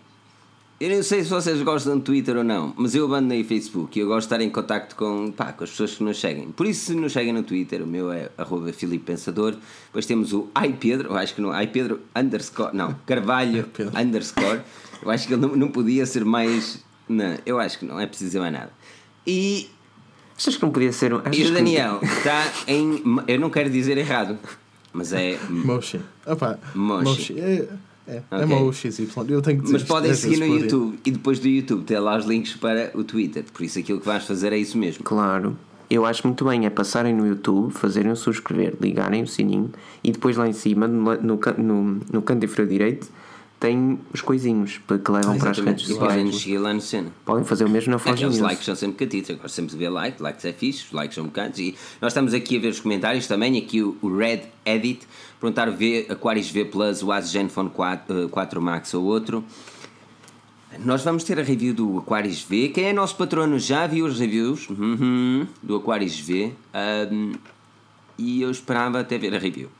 eu 0.80 0.90
não 0.90 1.02
sei 1.02 1.22
se 1.22 1.30
vocês 1.30 1.62
gostam 1.62 1.98
de 1.98 2.04
Twitter 2.04 2.36
ou 2.36 2.44
não, 2.44 2.74
mas 2.76 2.94
eu 2.94 3.04
abandonei 3.04 3.44
Facebook 3.44 3.96
e 3.96 4.02
eu 4.02 4.08
gosto 4.08 4.28
de 4.28 4.34
estar 4.34 4.44
em 4.44 4.50
contacto 4.50 4.96
com, 4.96 5.30
pá, 5.30 5.52
com 5.52 5.62
as 5.62 5.70
pessoas 5.70 5.94
que 5.94 6.02
nos 6.02 6.18
seguem. 6.18 6.50
Por 6.50 6.66
isso, 6.66 6.86
se 6.86 6.94
nos 6.94 7.12
seguem 7.12 7.32
no 7.32 7.44
Twitter, 7.44 7.82
o 7.82 7.86
meu 7.86 8.10
é 8.12 8.28
arroba 8.36 8.72
Filipe 8.72 9.04
Pensador. 9.04 9.54
Depois 9.86 10.04
temos 10.04 10.32
o 10.32 10.48
iPedro, 10.66 11.14
acho 11.16 11.34
que 11.34 11.40
não, 11.40 11.60
iPedro 11.62 12.00
underscore, 12.14 12.76
não, 12.76 12.94
Carvalho 13.06 13.68
underscore. 13.96 14.60
Eu 15.00 15.10
acho 15.10 15.28
que 15.28 15.34
ele 15.34 15.42
não, 15.42 15.54
não 15.54 15.68
podia 15.68 16.04
ser 16.06 16.24
mais. 16.24 16.82
Não, 17.08 17.36
eu 17.46 17.60
acho 17.60 17.78
que 17.78 17.84
não 17.84 18.00
é 18.00 18.06
preciso 18.06 18.40
mais 18.40 18.52
nada. 18.52 18.72
E. 19.26 19.70
Achas 20.36 20.56
que 20.56 20.62
não 20.62 20.72
podia 20.72 20.92
ser. 20.92 21.12
E 21.32 21.44
o 21.44 21.52
Daniel 21.52 22.00
está 22.02 22.52
em. 22.66 23.00
Eu 23.28 23.38
não 23.38 23.48
quero 23.48 23.70
dizer 23.70 23.96
errado, 23.96 24.36
mas 24.92 25.12
é. 25.12 25.38
Moshi. 25.48 26.00
Opa, 26.26 26.58
Moshi. 26.74 27.04
Moshi. 27.04 27.40
É... 27.40 27.68
É, 28.06 28.16
é 28.16 28.18
okay. 28.18 28.42
é 28.42 28.46
mau 28.46 28.72
XY. 28.72 29.08
Eu 29.28 29.40
tenho 29.42 29.58
que 29.58 29.64
dizer 29.64 29.72
Mas 29.72 29.82
podem 29.82 30.14
seguir 30.14 30.38
no 30.38 30.46
YouTube 30.46 30.98
e 31.04 31.10
depois 31.10 31.38
do 31.38 31.48
YouTube 31.48 31.84
ter 31.84 31.98
lá 31.98 32.16
os 32.16 32.26
links 32.26 32.54
para 32.54 32.90
o 32.94 33.02
Twitter. 33.02 33.44
Por 33.52 33.62
isso 33.62 33.78
aquilo 33.78 34.00
que 34.00 34.06
vais 34.06 34.24
fazer 34.24 34.52
é 34.52 34.58
isso 34.58 34.76
mesmo. 34.76 35.04
Claro. 35.04 35.56
Eu 35.88 36.04
acho 36.04 36.26
muito 36.26 36.44
bem 36.44 36.66
é 36.66 36.70
passarem 36.70 37.14
no 37.14 37.26
YouTube, 37.26 37.72
fazerem 37.72 38.10
o 38.10 38.16
subscrever, 38.16 38.74
ligarem 38.80 39.22
o 39.22 39.26
sininho 39.26 39.70
e 40.02 40.10
depois 40.10 40.36
lá 40.36 40.48
em 40.48 40.52
cima, 40.52 40.88
no, 40.88 41.14
no, 41.16 41.38
no, 41.58 42.00
no 42.12 42.22
canto 42.22 42.44
inferior 42.44 42.68
direito, 42.68 43.08
tem 43.64 43.98
os 44.12 44.20
coisinhos 44.20 44.78
que 44.86 45.10
levam 45.10 45.36
ah, 45.36 45.38
para 45.38 45.50
as 45.52 45.58
redes 45.58 45.86
sociais. 45.86 45.98
Podem 45.98 46.24
nos 46.26 46.42
seguir 46.42 46.58
lá 46.58 46.74
no 46.74 46.82
cena. 46.82 47.10
Podem 47.24 47.44
fazer 47.44 47.64
o 47.64 47.70
mesmo 47.70 47.92
na 47.92 47.98
Forge 47.98 48.22
News. 48.22 48.34
Os 48.34 48.40
likes 48.42 48.62
são 48.62 48.76
sempre 48.76 49.06
catitos. 49.06 49.30
Eu 49.30 49.38
gosto 49.38 49.54
sempre 49.54 49.70
de 49.70 49.78
ver 49.78 49.88
like. 49.88 50.22
Likes 50.22 50.44
é 50.44 50.52
fixe, 50.52 50.84
os 50.84 50.92
likes 50.92 51.14
são 51.14 51.24
bocados. 51.24 51.58
E 51.58 51.74
nós 51.98 52.12
estamos 52.12 52.34
aqui 52.34 52.58
a 52.58 52.60
ver 52.60 52.68
os 52.68 52.80
comentários 52.80 53.26
também. 53.26 53.56
Aqui 53.56 53.80
o, 53.80 53.96
o 54.02 54.14
Red 54.14 54.42
Edit. 54.66 55.08
Perguntar 55.40 55.70
V, 55.70 56.06
Aquarius 56.10 56.50
V 56.50 56.66
Plus, 56.66 57.02
o 57.02 57.10
Asus 57.10 57.30
Zenfone 57.30 57.70
4, 57.70 58.26
uh, 58.26 58.28
4 58.28 58.60
Max 58.60 58.92
ou 58.92 59.04
outro. 59.04 59.42
Nós 60.80 61.02
vamos 61.02 61.24
ter 61.24 61.40
a 61.40 61.42
review 61.42 61.72
do 61.72 61.98
Aquarius 62.00 62.42
V. 62.42 62.68
Quem 62.68 62.84
é 62.84 62.92
nosso 62.92 63.16
patrono 63.16 63.58
já 63.58 63.86
viu 63.86 64.04
as 64.04 64.18
reviews 64.18 64.68
uhum, 64.68 65.46
do 65.62 65.76
Aquarius 65.76 66.20
V. 66.20 66.52
Um, 67.10 67.32
e 68.18 68.42
eu 68.42 68.50
esperava 68.50 69.00
até 69.00 69.16
ver 69.16 69.34
a 69.34 69.38
review. 69.38 69.70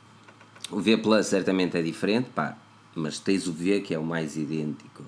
O 0.71 0.79
V 0.79 0.97
Plus 0.97 1.27
certamente 1.27 1.77
é 1.77 1.83
diferente. 1.83 2.29
Pá, 2.33 2.57
mas 2.95 3.19
tens 3.19 3.47
o 3.47 3.53
V 3.53 3.81
que 3.81 3.93
é 3.93 3.99
o 3.99 4.03
mais 4.03 4.35
idêntico 4.37 5.03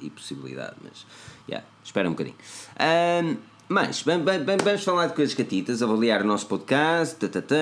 e 0.00 0.08
possibilidade, 0.10 0.76
mas 0.82 1.06
yeah, 1.48 1.66
espera 1.84 2.08
um 2.08 2.12
bocadinho. 2.12 2.36
Um, 2.78 3.36
mas 3.68 4.02
vamos 4.02 4.84
falar 4.84 5.06
de 5.06 5.14
coisas 5.14 5.34
catitas, 5.34 5.82
avaliar 5.82 6.22
o 6.22 6.24
nosso 6.24 6.46
podcast. 6.46 7.14
Tatatá. 7.16 7.56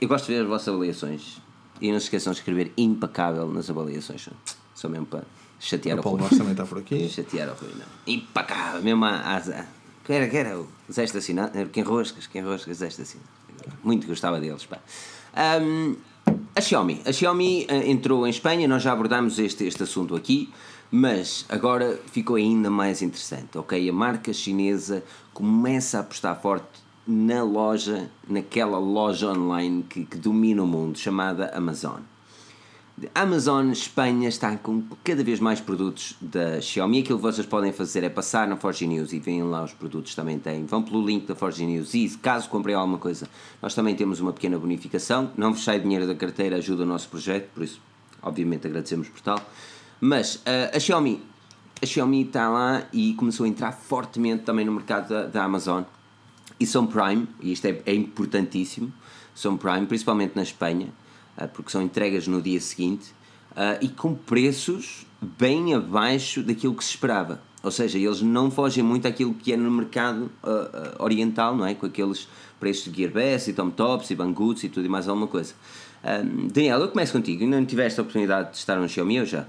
Eu 0.00 0.08
gosto 0.08 0.26
de 0.26 0.32
ver 0.32 0.42
as 0.42 0.48
vossas 0.48 0.68
avaliações. 0.68 1.38
E 1.80 1.92
não 1.92 1.98
se 1.98 2.06
esqueçam 2.06 2.32
de 2.32 2.38
escrever 2.38 2.72
impecável 2.78 3.46
nas 3.46 3.68
avaliações. 3.68 4.28
Só 4.74 4.88
mesmo 4.88 5.06
para 5.06 5.22
chatear 5.58 5.98
o, 5.98 6.00
o 6.00 6.02
Paulo 6.02 6.18
Rui. 6.20 6.30
também 6.30 6.52
está 6.52 6.64
por 6.64 6.78
aqui. 6.78 7.08
Chatear 7.10 7.50
o 7.50 7.54
Rui, 7.54 7.74
não. 7.74 7.86
Impecável, 8.06 8.82
mesmo 8.82 9.04
a. 9.04 9.36
a 9.36 9.66
que 10.02 10.14
era, 10.14 10.28
que 10.28 10.36
era 10.36 10.58
o 10.58 10.66
Zé 10.90 11.04
Estacionado? 11.04 11.68
Quem 11.68 11.82
Roscas, 11.82 12.26
quem 12.26 12.42
Roscas, 12.42 12.78
Zé 12.78 12.88
Estacionado. 12.88 13.28
Muito 13.84 14.06
gostava 14.06 14.40
deles, 14.40 14.64
pá. 14.64 14.78
Um, 15.60 15.94
a 16.54 16.60
Xiaomi. 16.60 17.00
A 17.04 17.12
Xiaomi 17.12 17.66
uh, 17.70 17.74
entrou 17.88 18.26
em 18.26 18.30
Espanha, 18.30 18.66
nós 18.66 18.82
já 18.82 18.92
abordámos 18.92 19.38
este, 19.38 19.64
este 19.64 19.82
assunto 19.82 20.16
aqui, 20.16 20.50
mas 20.90 21.44
agora 21.48 22.00
ficou 22.10 22.36
ainda 22.36 22.68
mais 22.70 23.02
interessante, 23.02 23.56
ok? 23.56 23.88
A 23.88 23.92
marca 23.92 24.32
chinesa 24.32 25.04
começa 25.32 25.98
a 25.98 26.00
apostar 26.00 26.40
forte 26.40 26.66
na 27.06 27.42
loja, 27.42 28.10
naquela 28.28 28.78
loja 28.78 29.28
online 29.28 29.84
que, 29.88 30.04
que 30.04 30.16
domina 30.16 30.62
o 30.62 30.66
mundo, 30.66 30.98
chamada 30.98 31.50
Amazon. 31.54 32.00
Amazon 33.14 33.70
Espanha 33.70 34.28
está 34.28 34.56
com 34.56 34.82
cada 35.02 35.24
vez 35.24 35.40
mais 35.40 35.60
produtos 35.60 36.16
da 36.20 36.60
Xiaomi. 36.60 37.00
Aquilo 37.00 37.18
que 37.18 37.22
vocês 37.22 37.46
podem 37.46 37.72
fazer 37.72 38.04
é 38.04 38.10
passar 38.10 38.46
na 38.46 38.56
Forge 38.56 38.86
News 38.86 39.12
e 39.12 39.18
veem 39.18 39.42
lá 39.42 39.64
os 39.64 39.72
produtos 39.72 40.14
também 40.14 40.38
têm. 40.38 40.66
Vão 40.66 40.82
pelo 40.82 41.04
link 41.04 41.26
da 41.26 41.34
Forge 41.34 41.64
News 41.64 41.94
e 41.94 42.08
caso 42.18 42.48
comprem 42.48 42.74
alguma 42.74 42.98
coisa, 42.98 43.28
nós 43.62 43.74
também 43.74 43.94
temos 43.94 44.20
uma 44.20 44.32
pequena 44.32 44.58
bonificação. 44.58 45.30
Não 45.36 45.52
vos 45.52 45.64
sai 45.64 45.80
dinheiro 45.80 46.06
da 46.06 46.14
carteira, 46.14 46.56
ajuda 46.56 46.82
o 46.82 46.86
nosso 46.86 47.08
projeto, 47.08 47.48
por 47.54 47.62
isso, 47.62 47.80
obviamente, 48.22 48.66
agradecemos 48.66 49.08
por 49.08 49.20
tal. 49.20 49.40
Mas 50.00 50.36
uh, 50.36 50.74
a 50.74 50.78
Xiaomi, 50.78 51.22
a 51.82 51.86
Xiaomi 51.86 52.24
está 52.24 52.50
lá 52.50 52.82
e 52.92 53.14
começou 53.14 53.44
a 53.44 53.48
entrar 53.48 53.72
fortemente 53.72 54.44
também 54.44 54.64
no 54.66 54.72
mercado 54.72 55.08
da, 55.08 55.26
da 55.26 55.44
Amazon. 55.44 55.84
E 56.58 56.66
são 56.66 56.86
Prime, 56.86 57.26
e 57.40 57.52
isto 57.52 57.64
é, 57.64 57.80
é 57.86 57.94
importantíssimo, 57.94 58.92
são 59.34 59.56
Prime, 59.56 59.86
principalmente 59.86 60.36
na 60.36 60.42
Espanha 60.42 60.88
porque 61.54 61.70
são 61.70 61.82
entregas 61.82 62.26
no 62.26 62.40
dia 62.40 62.60
seguinte, 62.60 63.12
ah, 63.56 63.78
e 63.80 63.88
com 63.88 64.14
preços 64.14 65.06
bem 65.20 65.74
abaixo 65.74 66.42
daquilo 66.42 66.74
que 66.74 66.84
se 66.84 66.90
esperava. 66.90 67.40
Ou 67.62 67.70
seja, 67.70 67.98
eles 67.98 68.22
não 68.22 68.50
fogem 68.50 68.82
muito 68.82 69.06
àquilo 69.06 69.34
que 69.34 69.52
é 69.52 69.56
no 69.56 69.70
mercado 69.70 70.30
uh, 70.42 71.02
oriental, 71.02 71.54
não 71.54 71.66
é? 71.66 71.74
Com 71.74 71.84
aqueles 71.84 72.26
preços 72.58 72.90
de 72.90 73.02
Gearbest 73.02 73.50
e 73.50 73.52
Tom 73.52 73.68
Tops 73.68 74.10
e 74.10 74.14
Banggood 74.14 74.64
e 74.64 74.68
tudo 74.70 74.86
e 74.86 74.88
mais 74.88 75.06
alguma 75.06 75.26
coisa. 75.26 75.52
Um, 76.02 76.48
Daniel, 76.48 76.80
eu 76.80 76.88
começo 76.88 77.12
contigo. 77.12 77.42
Ainda 77.42 77.60
não 77.60 77.66
tiveste 77.66 78.00
a 78.00 78.02
oportunidade 78.02 78.52
de 78.52 78.56
estar 78.56 78.76
no 78.76 78.88
Xiaomi 78.88 79.20
ou 79.20 79.26
já? 79.26 79.46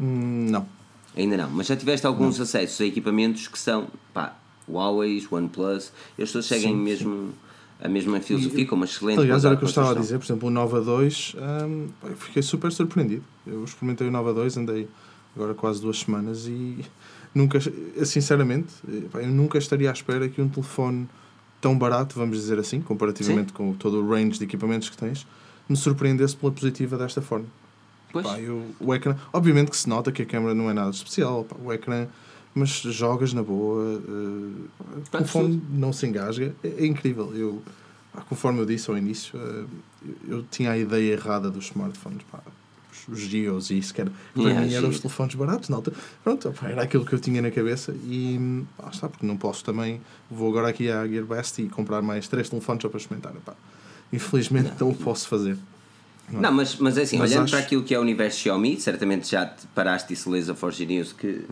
Hum, 0.00 0.46
não. 0.50 0.68
Ainda 1.16 1.36
não, 1.36 1.50
mas 1.50 1.66
já 1.66 1.74
tiveste 1.74 2.06
alguns 2.06 2.36
não. 2.36 2.44
acessos 2.44 2.80
a 2.80 2.84
equipamentos 2.84 3.48
que 3.48 3.58
são, 3.58 3.88
pá, 4.14 4.36
Huawei, 4.68 5.26
OnePlus, 5.28 5.90
eles 6.16 6.30
todos 6.30 6.46
seguem 6.46 6.74
Sim, 6.74 6.76
mesmo 6.76 7.32
a 7.80 7.88
mesma 7.88 8.20
filosofia, 8.20 8.66
com 8.66 8.74
uma 8.76 8.84
excelente 8.86 9.20
Aliás, 9.20 9.44
era 9.44 9.54
o 9.54 9.58
que 9.58 9.64
eu 9.64 9.68
estava 9.68 9.90
a 9.92 9.94
dizer, 9.94 10.18
por 10.18 10.24
exemplo, 10.24 10.48
o 10.48 10.50
Nova 10.50 10.80
2, 10.80 11.36
hum, 11.68 11.88
fiquei 12.16 12.42
super 12.42 12.72
surpreendido. 12.72 13.22
Eu 13.46 13.62
experimentei 13.64 14.06
o 14.08 14.10
Nova 14.10 14.32
2, 14.32 14.56
andei 14.56 14.88
agora 15.34 15.54
quase 15.54 15.80
duas 15.82 15.98
semanas 16.00 16.46
e 16.46 16.78
nunca, 17.34 17.58
sinceramente, 18.04 18.72
eu 19.14 19.26
nunca 19.28 19.58
estaria 19.58 19.90
à 19.90 19.92
espera 19.92 20.28
que 20.28 20.40
um 20.40 20.48
telefone 20.48 21.06
tão 21.60 21.76
barato, 21.76 22.18
vamos 22.18 22.38
dizer 22.38 22.58
assim, 22.58 22.80
comparativamente 22.80 23.52
com 23.52 23.72
todo 23.74 24.02
o 24.02 24.08
range 24.08 24.38
de 24.38 24.44
equipamentos 24.44 24.88
que 24.88 24.96
tens, 24.96 25.26
me 25.68 25.76
surpreendesse 25.76 26.36
pela 26.36 26.52
positiva 26.52 26.96
desta 26.96 27.20
forma. 27.20 27.46
Pois. 28.12 28.24
Pá, 28.26 28.40
eu- 28.40 28.64
o 28.80 28.94
ecrã, 28.94 29.16
obviamente 29.32 29.70
que 29.70 29.76
se 29.76 29.88
nota 29.88 30.10
que 30.12 30.22
a 30.22 30.26
câmera 30.26 30.54
não 30.54 30.70
é 30.70 30.72
nada 30.72 30.90
especial, 30.90 31.44
pá, 31.44 31.56
o 31.62 31.72
ecrã, 31.72 32.06
mas 32.56 32.70
jogas 32.70 33.34
na 33.34 33.42
boa, 33.42 33.84
o 33.84 34.70
Pá, 35.10 35.18
telefone 35.18 35.62
não 35.70 35.92
se 35.92 36.06
engasga, 36.06 36.54
é, 36.64 36.68
é 36.68 36.86
incrível. 36.86 37.30
Eu, 37.36 37.62
conforme 38.30 38.60
eu 38.60 38.64
disse 38.64 38.90
ao 38.90 38.96
início, 38.96 39.38
eh, 39.38 39.64
eu, 40.26 40.38
eu 40.38 40.42
tinha 40.50 40.70
a 40.70 40.78
ideia 40.78 41.12
errada 41.12 41.50
dos 41.50 41.66
smartphones, 41.66 42.22
pá, 42.32 42.40
os, 42.90 43.08
os 43.08 43.20
Geos 43.20 43.68
e 43.68 43.76
isso, 43.76 43.92
que 43.92 44.00
era, 44.00 44.10
para 44.32 44.42
Yeah, 44.42 44.66
mim 44.66 44.72
eram 44.72 44.88
os 44.88 44.98
telefones 44.98 45.34
baratos 45.34 45.68
na 45.68 45.76
altura. 45.76 45.96
Pronto, 46.24 46.54
era 46.62 46.82
aquilo 46.82 47.04
que 47.04 47.12
eu 47.12 47.20
tinha 47.20 47.42
na 47.42 47.50
cabeça 47.50 47.94
e 48.04 48.64
pá, 48.78 48.88
está, 48.90 49.06
porque 49.06 49.26
não 49.26 49.36
posso 49.36 49.62
também, 49.62 50.00
vou 50.30 50.48
agora 50.48 50.68
aqui 50.68 50.90
à 50.90 51.06
Gearbest 51.06 51.60
e 51.60 51.68
comprar 51.68 52.00
mais 52.00 52.26
três 52.26 52.48
telefones 52.48 52.80
só 52.80 52.88
para 52.88 52.98
experimentar. 52.98 53.34
Infelizmente 54.10 54.72
não 54.80 54.88
o 54.88 54.94
posso 54.94 55.28
fazer. 55.28 55.58
Não, 56.32 56.50
mas, 56.50 56.76
mas 56.76 56.98
é 56.98 57.02
assim, 57.02 57.18
Mas 57.18 57.30
olhando 57.30 57.44
acho- 57.44 57.52
para 57.52 57.60
aquilo 57.60 57.82
que 57.84 57.94
é 57.94 57.98
o 57.98 58.02
universo 58.02 58.40
Xiaomi, 58.40 58.80
certamente 58.80 59.30
já 59.30 59.46
te 59.46 59.66
paraste 59.68 60.12
e 60.12 60.16
se 60.16 60.28
lês 60.28 60.50
a 60.50 60.54
Forge 60.56 60.84
News 60.84 61.12
que 61.12 61.42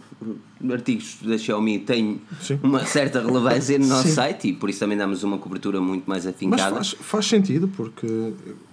artigos 0.70 1.18
da 1.22 1.38
Xiaomi 1.38 1.78
têm 1.78 2.20
Sim. 2.40 2.58
uma 2.62 2.84
certa 2.84 3.20
relevância 3.20 3.78
no 3.78 3.87
nosso 3.87 4.08
Sim. 4.08 4.14
site 4.14 4.48
e 4.48 4.52
por 4.52 4.68
isso 4.68 4.80
também 4.80 4.98
damos 4.98 5.22
uma 5.22 5.38
cobertura 5.38 5.80
muito 5.80 6.04
mais 6.10 6.24
Mas 6.24 6.34
afincada. 6.34 6.74
faz, 6.74 6.90
faz 7.00 7.26
sentido 7.26 7.68
porque 7.68 8.32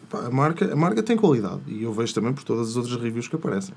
pá, 0.10 0.26
a, 0.26 0.32
marca, 0.32 0.74
a 0.74 0.76
marca 0.76 1.04
tem 1.04 1.16
qualidade 1.16 1.62
e 1.68 1.84
eu 1.84 1.94
vejo 1.94 2.14
também 2.14 2.34
por 2.34 2.44
todas 2.44 2.70
as 2.70 2.76
outras 2.78 3.00
reviews 3.00 3.28
que 3.28 3.36
aparecem. 3.36 3.76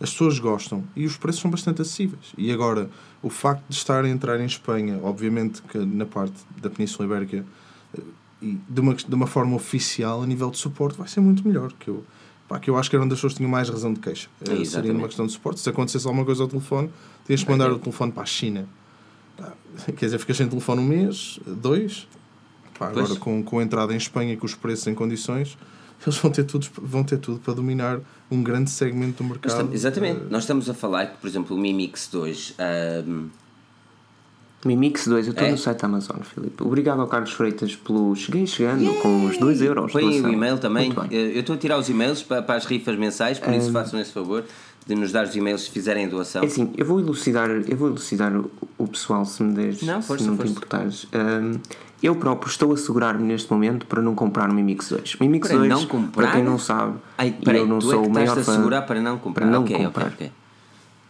As 0.00 0.10
pessoas 0.10 0.38
gostam 0.38 0.84
e 0.94 1.04
os 1.06 1.16
preços 1.16 1.40
são 1.40 1.50
bastante 1.50 1.80
acessíveis. 1.82 2.26
E 2.36 2.52
agora, 2.52 2.90
o 3.22 3.30
facto 3.30 3.64
de 3.68 3.74
estar 3.74 4.04
a 4.04 4.08
entrar 4.08 4.38
em 4.40 4.44
Espanha, 4.44 5.00
obviamente 5.02 5.62
que 5.62 5.78
na 5.78 6.04
parte 6.04 6.34
da 6.60 6.68
Península 6.68 7.06
Ibérica, 7.06 7.44
e 8.42 8.58
de 8.68 8.80
uma, 8.80 8.94
de 8.94 9.14
uma 9.14 9.26
forma 9.26 9.56
oficial, 9.56 10.22
a 10.22 10.26
nível 10.26 10.50
de 10.50 10.58
suporte, 10.58 10.98
vai 10.98 11.08
ser 11.08 11.20
muito 11.20 11.46
melhor. 11.46 11.72
Que 11.78 11.88
eu, 11.88 12.04
pá, 12.48 12.58
que 12.60 12.68
eu 12.70 12.76
acho 12.76 12.88
que 12.90 12.96
era 12.96 13.04
onde 13.04 13.14
as 13.14 13.18
pessoas 13.18 13.34
tinham 13.34 13.50
mais 13.50 13.68
razão 13.68 13.92
de 13.92 14.00
queixa. 14.00 14.28
Eh, 14.42 14.64
Seria 14.64 14.92
uma 14.92 15.06
questão 15.06 15.26
de 15.26 15.32
suporte. 15.32 15.60
Se 15.60 15.68
acontecesse 15.68 16.06
alguma 16.06 16.24
coisa 16.24 16.42
ao 16.42 16.48
telefone, 16.48 16.90
tinhas 17.24 17.42
que 17.42 17.50
mandar 17.50 17.70
o 17.72 17.78
telefone 17.78 18.12
para 18.12 18.22
a 18.22 18.26
China. 18.26 18.68
Pá, 19.36 19.52
Quer 19.96 20.06
dizer, 20.06 20.18
ficas 20.18 20.36
sem 20.36 20.48
telefone 20.48 20.80
um 20.80 20.86
mês, 20.86 21.38
dois. 21.46 22.06
Pá, 22.78 22.88
agora 22.88 23.16
com, 23.16 23.42
com 23.42 23.58
a 23.58 23.62
entrada 23.62 23.92
em 23.94 23.96
Espanha 23.96 24.34
e 24.34 24.36
com 24.36 24.44
os 24.46 24.54
preços 24.54 24.86
em 24.86 24.94
condições, 24.94 25.56
eles 26.06 26.18
vão 26.18 26.30
ter 26.30 26.44
tudo, 26.44 26.66
vão 26.82 27.02
ter 27.02 27.18
tudo 27.18 27.40
para 27.40 27.54
dominar 27.54 28.00
um 28.30 28.42
grande 28.42 28.68
segmento 28.70 29.22
do 29.22 29.28
mercado. 29.30 29.50
estamos- 29.50 29.74
exatamente, 29.74 30.20
Eh, 30.20 30.26
nós 30.30 30.42
estamos 30.42 30.68
a 30.68 30.74
falar 30.74 31.06
que, 31.06 31.16
por 31.18 31.26
exemplo, 31.26 31.56
o 31.56 31.58
Mi 31.58 31.72
Mix 31.72 32.08
2 32.12 32.54
ahm, 32.58 33.28
Mi 34.66 34.76
Mix 34.76 35.06
2, 35.06 35.26
eu 35.26 35.30
estou 35.32 35.46
É? 35.46 35.50
no 35.50 35.58
site 35.58 35.80
da 35.80 35.86
Amazon, 35.86 36.18
Filipe. 36.22 36.62
Obrigado 36.62 37.00
ao 37.00 37.06
Carlos 37.06 37.32
Freitas 37.32 37.74
pelo. 37.76 38.14
Cheguei 38.16 38.46
chegando 38.46 38.92
com 39.00 39.26
os 39.26 39.38
2 39.38 39.62
euros. 39.62 39.92
põe 39.92 40.20
o 40.20 40.28
e-mail 40.28 40.58
também. 40.58 40.92
Bem. 40.92 41.06
Eu 41.10 41.40
estou 41.40 41.54
a 41.54 41.58
tirar 41.58 41.78
os 41.78 41.88
e-mails 41.88 42.22
para, 42.22 42.42
para 42.42 42.56
as 42.56 42.64
rifas 42.66 42.96
mensais, 42.98 43.38
por 43.38 43.52
isso 43.54 43.70
façam 43.72 44.00
esse 44.00 44.12
favor 44.12 44.44
de 44.86 44.94
nos 44.94 45.10
dar 45.10 45.24
os 45.26 45.34
e-mails 45.34 45.62
se 45.62 45.70
fizerem 45.70 46.04
a 46.06 46.08
doação. 46.08 46.42
É 46.42 46.46
assim, 46.46 46.70
eu 46.76 46.86
vou 46.86 47.00
elucidar, 47.00 47.50
eu 47.50 47.76
vou 47.76 47.88
elucidar 47.88 48.32
o, 48.36 48.50
o 48.78 48.86
pessoal 48.86 49.24
se 49.24 49.42
me 49.42 49.52
deres, 49.52 49.82
Não, 49.82 50.00
força, 50.00 50.22
se 50.24 50.30
não 50.30 50.36
força. 50.36 50.52
te 50.52 50.56
importares. 50.56 51.06
Ahm, 51.12 51.56
eu 52.02 52.14
próprio 52.14 52.48
estou 52.48 52.72
a 52.72 52.76
segurar-me 52.76 53.24
neste 53.24 53.50
momento 53.52 53.84
para 53.86 54.00
não 54.00 54.14
comprar 54.14 54.48
o 54.48 54.54
Mi 54.54 54.62
Mix 54.62 54.88
2. 54.90 55.14
O 55.14 55.16
Mi 55.24 55.28
Mix 55.28 55.48
Para 55.48 55.56
2, 55.58 55.68
não 55.70 55.86
comprar? 55.86 56.22
para 56.22 56.32
quem 56.36 56.44
não 56.44 56.56
sabe, 56.58 56.98
Ai, 57.18 57.34
peraí, 57.44 57.60
eu 57.62 57.66
não 57.66 57.78
é 57.78 57.80
sou 57.80 58.02
que 58.02 58.08
o 58.08 58.12
maior 58.12 58.36
fã 58.36 58.68
para 58.86 59.00
não 59.00 59.18
comprar. 59.18 59.42
para 59.46 59.50
não 59.52 59.62
ok, 59.62 59.74
ok, 59.74 59.86
comprar. 59.86 60.06
ok. 60.08 60.30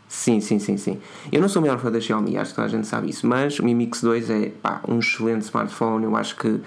Sim, 0.09 0.41
sim, 0.41 0.59
sim, 0.59 0.77
sim. 0.77 0.99
Eu 1.33 1.41
não 1.41 1.49
sou 1.49 1.61
o 1.61 1.65
maior 1.67 1.79
fã 1.79 1.91
da 1.91 2.01
Xiaomi, 2.01 2.37
acho 2.37 2.51
que 2.51 2.57
toda 2.57 2.67
a 2.67 2.71
gente 2.71 2.87
sabe 2.87 3.11
isso, 3.11 3.27
mas 3.27 3.59
o 3.59 3.65
Mi 3.65 3.75
Mix 3.75 4.01
2 4.03 4.31
é 4.31 4.51
pá, 4.63 4.81
um 4.89 4.99
excelente 5.01 5.43
smartphone. 5.43 6.05
Eu 6.05 6.17
acho 6.17 6.37
que 6.37 6.61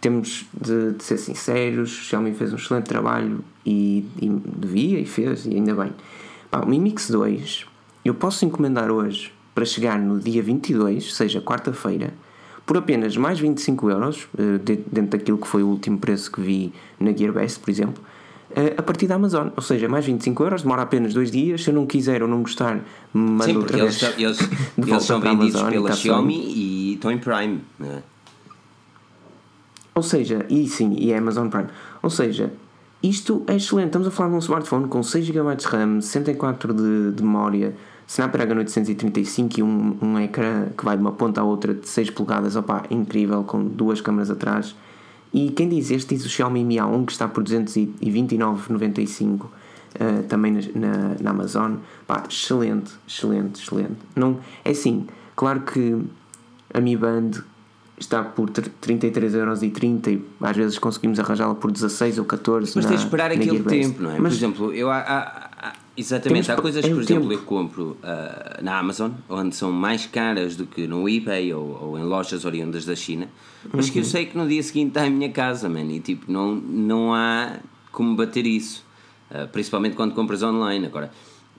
temos 0.00 0.46
de, 0.58 0.92
de 0.92 1.02
ser 1.04 1.18
sinceros. 1.18 1.90
O 1.92 2.02
Xiaomi 2.04 2.32
fez 2.32 2.52
um 2.52 2.56
excelente 2.56 2.84
trabalho 2.86 3.44
e, 3.66 4.04
e 4.20 4.28
devia 4.28 5.00
e 5.00 5.04
fez, 5.04 5.46
e 5.46 5.50
ainda 5.54 5.74
bem. 5.74 5.92
Pá, 6.50 6.60
o 6.60 6.68
Mi 6.68 6.78
Mix 6.78 7.10
2 7.10 7.66
eu 8.04 8.14
posso 8.14 8.44
encomendar 8.46 8.90
hoje 8.90 9.32
para 9.54 9.64
chegar 9.64 9.98
no 9.98 10.18
dia 10.18 10.42
22, 10.42 11.14
seja 11.14 11.40
quarta-feira, 11.40 12.14
por 12.64 12.76
apenas 12.78 13.16
mais 13.16 13.38
25 13.40 13.90
euros, 13.90 14.26
eh, 14.38 14.58
de- 14.58 14.76
dentro 14.90 15.18
daquilo 15.18 15.36
que 15.36 15.46
foi 15.46 15.62
o 15.62 15.66
último 15.66 15.98
preço 15.98 16.30
que 16.32 16.40
vi 16.40 16.72
na 16.98 17.12
Gearbest, 17.12 17.58
por 17.60 17.68
exemplo, 17.68 18.02
a 18.76 18.82
partir 18.82 19.06
da 19.06 19.14
Amazon. 19.14 19.48
Ou 19.56 19.62
seja, 19.62 19.88
mais 19.88 20.04
25 20.04 20.42
euros, 20.42 20.62
demora 20.62 20.82
apenas 20.82 21.14
dois 21.14 21.30
dias. 21.30 21.62
Se 21.62 21.70
eu 21.70 21.74
não 21.74 21.86
quiser 21.86 22.22
ou 22.22 22.28
não 22.28 22.42
gostar, 22.42 22.80
mando 23.12 23.44
Sim, 23.44 23.54
porque 23.54 23.80
eles, 23.80 24.02
eles, 24.18 24.38
eles 24.78 25.02
são 25.04 25.20
vendidos 25.20 25.56
Amazon 25.56 25.70
pela 25.72 25.88
tá 25.90 25.96
Xiaomi 25.96 26.36
e 26.36 26.94
estão 26.94 27.10
em 27.10 27.18
Prime. 27.18 27.60
né? 27.78 28.02
Ou 29.94 30.02
seja, 30.02 30.46
e 30.48 30.66
sim, 30.66 30.94
e 30.98 31.12
é 31.12 31.18
Amazon 31.18 31.48
Prime. 31.48 31.68
Ou 32.02 32.10
seja, 32.10 32.52
isto 33.02 33.42
é 33.46 33.56
excelente. 33.56 33.86
Estamos 33.86 34.08
a 34.08 34.10
falar 34.10 34.30
de 34.30 34.36
um 34.36 34.38
smartphone 34.38 34.88
com 34.88 35.02
6 35.02 35.26
GB 35.26 35.56
de 35.56 35.66
RAM, 35.66 36.00
64 36.00 36.74
de, 36.74 37.12
de 37.12 37.22
memória, 37.22 37.74
Snapdragon 38.06 38.56
835 38.56 39.60
e 39.60 39.62
um, 39.62 39.96
um 40.00 40.18
ecrã 40.18 40.66
que 40.76 40.84
vai 40.84 40.96
de 40.96 41.02
uma 41.02 41.12
ponta 41.12 41.40
à 41.40 41.44
outra 41.44 41.74
de 41.74 41.88
6 41.88 42.10
polegadas. 42.10 42.56
Opa, 42.56 42.84
incrível, 42.90 43.44
com 43.44 43.64
duas 43.64 44.00
câmaras 44.00 44.30
atrás. 44.30 44.74
E 45.32 45.50
quem 45.50 45.68
diz 45.68 45.90
este 45.90 46.14
diz 46.14 46.24
o 46.26 46.28
Xiaomi 46.28 46.64
Mi 46.64 46.76
A1 46.76 47.06
que 47.06 47.12
está 47.12 47.28
por 47.28 47.44
229,95 47.44 49.46
eh, 49.94 50.22
também 50.28 50.52
na, 50.52 50.60
na, 50.74 51.14
na 51.20 51.30
Amazon. 51.30 51.76
Pá, 52.06 52.24
excelente, 52.28 52.92
excelente, 53.06 53.62
excelente. 53.62 53.96
Não, 54.16 54.38
é 54.64 54.70
assim, 54.70 55.06
claro 55.36 55.60
que 55.62 55.96
a 56.72 56.80
Mi 56.80 56.96
Band 56.96 57.30
está 57.98 58.22
por 58.22 58.50
33,30€ 58.50 60.08
e 60.08 60.24
às 60.40 60.56
vezes 60.56 60.78
conseguimos 60.78 61.20
arranjá-la 61.20 61.54
por 61.54 61.70
16 61.70 62.18
ou 62.18 62.24
14 62.24 62.72
Mas 62.76 62.84
na, 62.84 62.90
tens 62.90 63.00
de 63.00 63.06
esperar 63.06 63.30
aquele 63.30 63.62
tempo, 63.62 64.02
não 64.02 64.10
é? 64.10 64.18
Mas 64.18 64.32
por 64.32 64.38
exemplo, 64.38 64.72
eu 64.72 64.90
há, 64.90 64.98
há- 64.98 65.50
há- 65.68 65.72
exatamente, 65.96 66.46
Temos- 66.46 66.58
há 66.58 66.62
coisas 66.62 66.84
é 66.84 66.88
que, 66.88 66.94
o 66.94 66.96
por 66.96 67.02
exemplo, 67.02 67.28
tempo. 67.28 67.42
eu 67.42 67.46
compro 67.46 67.96
ah, 68.02 68.58
na 68.62 68.78
Amazon, 68.78 69.10
onde 69.28 69.54
são 69.54 69.70
mais 69.70 70.06
caras 70.06 70.56
do 70.56 70.66
que 70.66 70.86
no 70.86 71.06
eBay 71.08 71.52
ou, 71.52 71.78
ou 71.82 71.98
em 71.98 72.04
lojas 72.04 72.44
oriundas 72.46 72.86
da 72.86 72.96
China, 72.96 73.28
mas 73.72 73.86
Uhum. 73.86 73.92
que 73.92 73.98
eu 74.00 74.04
sei 74.04 74.26
que 74.26 74.36
no 74.36 74.46
dia 74.48 74.62
seguinte 74.62 74.88
está 74.88 75.06
em 75.06 75.10
minha 75.10 75.30
casa, 75.30 75.68
man, 75.68 75.82
e 75.92 76.00
tipo, 76.00 76.30
não, 76.30 76.54
não 76.54 77.14
há 77.14 77.58
como 77.92 78.14
bater 78.16 78.46
isso, 78.46 78.84
Ah, 79.32 79.46
principalmente 79.46 79.94
quando 79.94 80.12
compras 80.14 80.42
online. 80.42 80.86
Agora, 80.86 81.12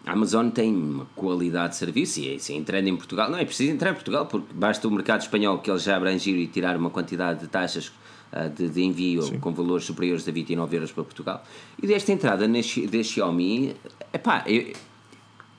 a 0.06 0.12
Amazon 0.12 0.50
tem 0.50 0.76
uma 0.76 1.06
qualidade 1.16 1.70
de 1.74 1.78
serviço 1.78 2.20
e 2.20 2.38
se 2.38 2.54
entrando 2.54 2.88
em 2.88 2.96
Portugal, 2.98 3.30
não 3.32 3.38
é 3.38 3.46
preciso 3.46 3.72
entrar 3.72 3.92
em 3.92 3.94
Portugal 3.94 4.26
porque 4.26 4.54
basta 4.54 4.86
o 4.88 4.92
mercado 4.92 5.22
espanhol 5.22 5.58
que 5.60 5.72
eles 5.72 5.84
já 5.84 5.96
abrangiram 5.96 6.40
e 6.40 6.48
tirar 6.48 6.76
uma 6.76 6.90
quantidade 6.90 7.40
de 7.40 7.48
taxas 7.48 7.92
ah, 8.34 8.48
de, 8.50 8.68
de 8.68 8.82
envio 8.84 9.40
com 9.40 9.54
valores 9.54 9.86
superiores 9.86 10.28
a 10.28 10.32
29 10.34 10.76
euros 10.76 10.92
para 10.92 11.04
Portugal. 11.06 11.46
E 11.82 11.88
desta 11.88 12.12
entrada 12.12 12.46
na 12.48 12.60
da 12.92 13.04
Xiaomi, 13.04 13.74
epá, 14.14 14.44
eu- 14.48 14.74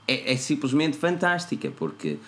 é, 0.06 0.32
é 0.32 0.36
simplesmente 0.36 0.98
fantástica 0.98 1.70
porque 1.70 2.18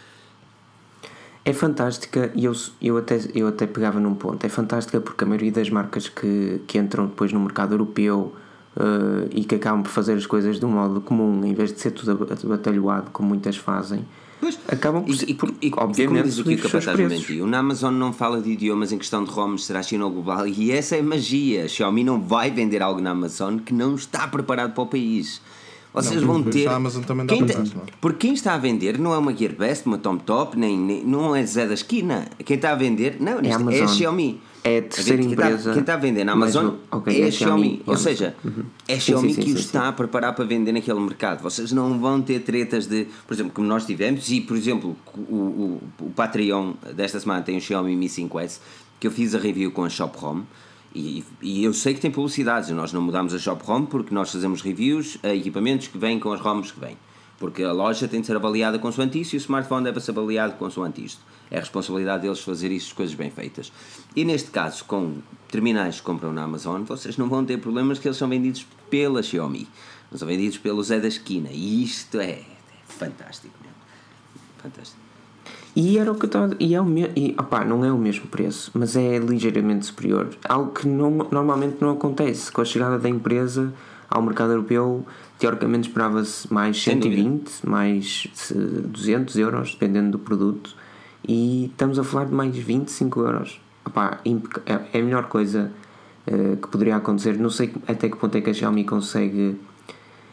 É 1.44 1.52
fantástica 1.52 2.32
e 2.34 2.44
eu, 2.44 2.52
eu, 2.80 2.96
até, 2.96 3.20
eu 3.34 3.48
até 3.48 3.66
pegava 3.66 4.00
num 4.00 4.14
ponto. 4.14 4.44
É 4.44 4.48
fantástica 4.48 5.00
porque 5.00 5.24
a 5.24 5.26
maioria 5.26 5.52
das 5.52 5.68
marcas 5.68 6.08
que, 6.08 6.62
que 6.66 6.78
entram 6.78 7.06
depois 7.06 7.32
no 7.32 7.40
mercado 7.40 7.74
europeu 7.74 8.34
eh, 8.76 9.28
e 9.30 9.44
que 9.44 9.54
acabam 9.54 9.82
por 9.82 9.90
fazer 9.90 10.14
as 10.14 10.26
coisas 10.26 10.58
de 10.58 10.64
um 10.64 10.70
modo 10.70 11.00
comum, 11.00 11.44
em 11.44 11.52
vez 11.52 11.72
de 11.72 11.80
ser 11.80 11.90
tudo 11.90 12.26
batalhoado 12.48 13.10
como 13.12 13.28
muitas 13.28 13.56
fazem, 13.56 14.04
Pois, 14.40 14.58
acabam 14.68 15.04
por, 15.04 15.14
e, 15.14 15.30
e, 15.30 15.34
por 15.34 15.54
e, 15.62 15.72
obviamente, 15.76 16.24
diz 16.24 16.38
o 16.38 16.42
os 16.42 16.60
seus 16.70 16.84
capataz. 16.84 16.98
Mentiu, 16.98 17.46
na 17.46 17.58
Amazon 17.58 17.94
não 17.94 18.12
fala 18.12 18.42
de 18.42 18.50
idiomas 18.50 18.92
em 18.92 18.98
questão 18.98 19.24
de 19.24 19.30
ROMs, 19.30 19.64
será 19.64 19.82
China 19.82 20.04
ou 20.04 20.10
global, 20.10 20.46
e 20.46 20.70
essa 20.70 20.96
é 20.96 21.02
magia. 21.02 21.64
A 21.64 21.68
Xiaomi 21.68 22.04
não 22.04 22.20
vai 22.20 22.50
vender 22.50 22.82
algo 22.82 23.00
na 23.00 23.10
Amazon 23.10 23.58
que 23.58 23.72
não 23.72 23.94
está 23.94 24.26
preparado 24.28 24.74
para 24.74 24.82
o 24.82 24.86
país. 24.86 25.40
Vocês 25.94 26.20
Não, 26.20 26.26
vão 26.26 26.42
mas 26.44 26.52
ter. 26.52 26.66
a 26.66 26.74
Amazon 26.74 27.04
também 27.04 27.24
dá 27.24 27.32
quem 27.34 27.46
para 27.46 27.60
é? 27.60 27.64
Porque 28.00 28.18
quem 28.26 28.34
está 28.34 28.54
a 28.54 28.58
vender 28.58 28.98
não 28.98 29.14
é 29.14 29.18
uma 29.18 29.32
Gearbest, 29.34 29.86
uma 29.86 29.96
Tom 29.96 30.16
Top, 30.18 30.58
nem, 30.58 30.76
nem- 30.76 31.04
não 31.04 31.36
é 31.36 31.46
Zé 31.46 31.68
da 31.68 31.74
Esquina. 31.74 32.26
Quem 32.44 32.56
está 32.56 32.72
a 32.72 32.74
vender, 32.74 33.16
não, 33.20 33.34
É 33.38 33.54
a 33.54 33.72
é, 33.76 33.82
a. 33.84 33.86
Xiaomi. 33.86 34.40
É 34.64 34.78
a 34.78 34.82
terceira 34.82 35.22
Quem 35.22 35.30
está- 35.32 35.46
empresa, 35.46 35.72
Quem 35.72 35.80
está 35.82 35.94
a 35.94 35.96
vender 35.98 36.24
na 36.24 36.32
Amazon 36.32 36.66
o- 36.66 36.96
ok, 36.96 37.14
é 37.14 37.20
é 37.20 37.24
a 37.24 37.28
a 37.28 37.30
Xiaomi, 37.30 37.62
Xiaomi. 37.62 37.82
Ou 37.86 37.96
seja, 37.96 38.34
é 38.88 38.94
a 38.94 38.96
Sim, 38.96 39.00
Xiaomi 39.00 39.28
sim, 39.28 39.34
sim, 39.34 39.42
que 39.42 39.50
o 39.52 39.56
sim, 39.56 39.60
está 39.60 39.88
a 39.88 39.92
preparar 39.92 40.34
para 40.34 40.44
vender 40.44 40.72
naquele 40.72 40.98
mercado. 41.00 41.42
Vocês 41.42 41.70
não 41.70 41.96
vão 42.00 42.20
ter 42.20 42.40
tretas 42.40 42.86
de, 42.86 43.06
por 43.26 43.34
exemplo, 43.34 43.52
como 43.54 43.68
nós 43.68 43.84
tivemos, 43.86 44.28
e 44.30 44.40
por 44.40 44.56
exemplo, 44.56 44.96
o, 45.14 45.20
o, 45.34 45.82
o 46.00 46.10
Patreon 46.10 46.72
desta 46.96 47.20
semana 47.20 47.42
tem 47.42 47.56
o 47.58 47.60
Xiaomi 47.60 47.94
Mi 47.94 48.08
5S, 48.08 48.58
que 48.98 49.06
eu 49.06 49.10
fiz 49.12 49.34
a 49.34 49.38
review 49.38 49.70
com 49.70 49.84
a 49.84 49.88
Shop 49.90 50.16
Home. 50.24 50.42
E, 50.94 51.24
e 51.42 51.64
eu 51.64 51.74
sei 51.74 51.92
que 51.92 52.00
tem 52.00 52.10
publicidades, 52.10 52.70
nós 52.70 52.92
não 52.92 53.02
mudamos 53.02 53.34
a 53.34 53.38
Shop 53.38 53.62
Home 53.68 53.86
porque 53.86 54.14
nós 54.14 54.30
fazemos 54.30 54.62
reviews 54.62 55.18
a 55.22 55.34
equipamentos 55.34 55.88
que 55.88 55.98
vêm 55.98 56.20
com 56.20 56.32
as 56.32 56.40
ROMs 56.40 56.72
que 56.72 56.78
vêm. 56.78 56.96
Porque 57.36 57.64
a 57.64 57.72
loja 57.72 58.06
tem 58.06 58.20
de 58.20 58.26
ser 58.28 58.36
avaliada 58.36 58.78
consoante 58.78 59.20
isso 59.20 59.34
e 59.34 59.38
o 59.38 59.40
smartphone 59.40 59.84
deve 59.84 60.00
ser 60.00 60.12
avaliado 60.12 60.54
consoante 60.54 61.04
isto. 61.04 61.20
É 61.50 61.56
a 61.56 61.60
responsabilidade 61.60 62.22
deles 62.22 62.40
fazer 62.40 62.70
isso, 62.70 62.94
coisas 62.94 63.14
bem 63.14 63.30
feitas. 63.30 63.72
E 64.14 64.24
neste 64.24 64.50
caso, 64.50 64.84
com 64.84 65.18
terminais 65.48 65.96
que 65.96 66.02
compram 66.02 66.32
na 66.32 66.44
Amazon, 66.44 66.84
vocês 66.84 67.16
não 67.16 67.28
vão 67.28 67.44
ter 67.44 67.58
problemas 67.58 67.98
que 67.98 68.06
eles 68.06 68.16
são 68.16 68.28
vendidos 68.28 68.64
pela 68.88 69.22
Xiaomi. 69.22 69.68
Não 70.10 70.18
são 70.18 70.28
vendidos 70.28 70.58
pelo 70.58 70.82
Zé 70.82 71.00
da 71.00 71.08
Esquina. 71.08 71.50
E 71.52 71.82
isto 71.82 72.20
é, 72.20 72.30
é 72.30 72.44
fantástico 72.86 73.54
mesmo. 73.60 73.76
Fantástico. 74.58 75.03
E 75.76 75.98
era 75.98 76.10
o 76.12 76.14
que 76.14 76.24
eu 76.24 76.28
estava. 76.28 76.56
E 76.60 76.74
é 76.74 76.80
o 76.80 76.84
me... 76.84 77.10
e, 77.16 77.34
opá, 77.38 77.64
não 77.64 77.84
é 77.84 77.92
o 77.92 77.98
mesmo 77.98 78.26
preço, 78.28 78.70
mas 78.74 78.94
é 78.96 79.18
ligeiramente 79.18 79.86
superior. 79.86 80.28
Algo 80.48 80.72
que 80.72 80.86
não, 80.86 81.10
normalmente 81.10 81.76
não 81.80 81.90
acontece. 81.90 82.52
Com 82.52 82.60
a 82.60 82.64
chegada 82.64 82.98
da 82.98 83.08
empresa 83.08 83.72
ao 84.08 84.22
mercado 84.22 84.52
europeu, 84.52 85.04
teoricamente 85.38 85.88
esperava-se 85.88 86.52
mais 86.52 86.80
120, 86.80 87.66
mais 87.66 88.28
200 88.84 89.36
euros, 89.36 89.72
dependendo 89.72 90.12
do 90.12 90.18
produto, 90.18 90.76
e 91.26 91.66
estamos 91.66 91.98
a 91.98 92.04
falar 92.04 92.26
de 92.26 92.34
mais 92.34 92.56
25 92.56 93.20
euros. 93.20 93.60
Opá, 93.84 94.20
é, 94.66 94.72
é 94.92 95.00
a 95.00 95.02
melhor 95.02 95.24
coisa 95.24 95.72
uh, 96.28 96.56
que 96.56 96.68
poderia 96.68 96.96
acontecer. 96.96 97.36
Não 97.36 97.50
sei 97.50 97.72
até 97.88 98.08
que 98.08 98.16
ponto 98.16 98.36
é 98.36 98.40
que 98.40 98.50
a 98.50 98.54
Xiaomi 98.54 98.84
consegue. 98.84 99.56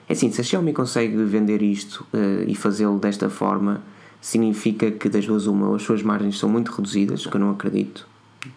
É 0.08 0.14
assim, 0.14 0.32
se 0.32 0.42
a 0.42 0.44
Xiaomi 0.44 0.74
consegue 0.74 1.18
vender 1.24 1.62
isto 1.62 2.06
uh, 2.14 2.44
e 2.48 2.54
fazê-lo 2.54 3.00
desta 3.00 3.30
forma 3.30 3.82
significa 4.22 4.92
que 4.92 5.10
das 5.10 5.26
duas 5.26 5.48
uma, 5.48 5.70
ou 5.70 5.76
as 5.76 5.82
suas 5.82 6.04
margens 6.04 6.38
são 6.38 6.48
muito 6.48 6.72
reduzidas, 6.72 7.26
que 7.26 7.36
eu 7.36 7.42
não 7.42 7.50
acredito, 7.50 8.08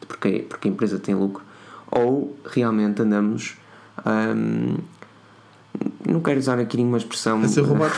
porque, 0.06 0.40
porque 0.48 0.68
a 0.68 0.70
empresa 0.70 0.98
tem 0.98 1.14
lucro, 1.14 1.42
ou 1.90 2.36
realmente 2.44 3.00
andamos. 3.00 3.56
Hum, 4.06 4.76
não 6.06 6.20
quero 6.20 6.38
usar 6.38 6.58
aqui 6.58 6.76
nenhuma 6.76 6.98
expressão 6.98 7.40
a 7.42 7.48
ser 7.48 7.62
roubado. 7.64 7.94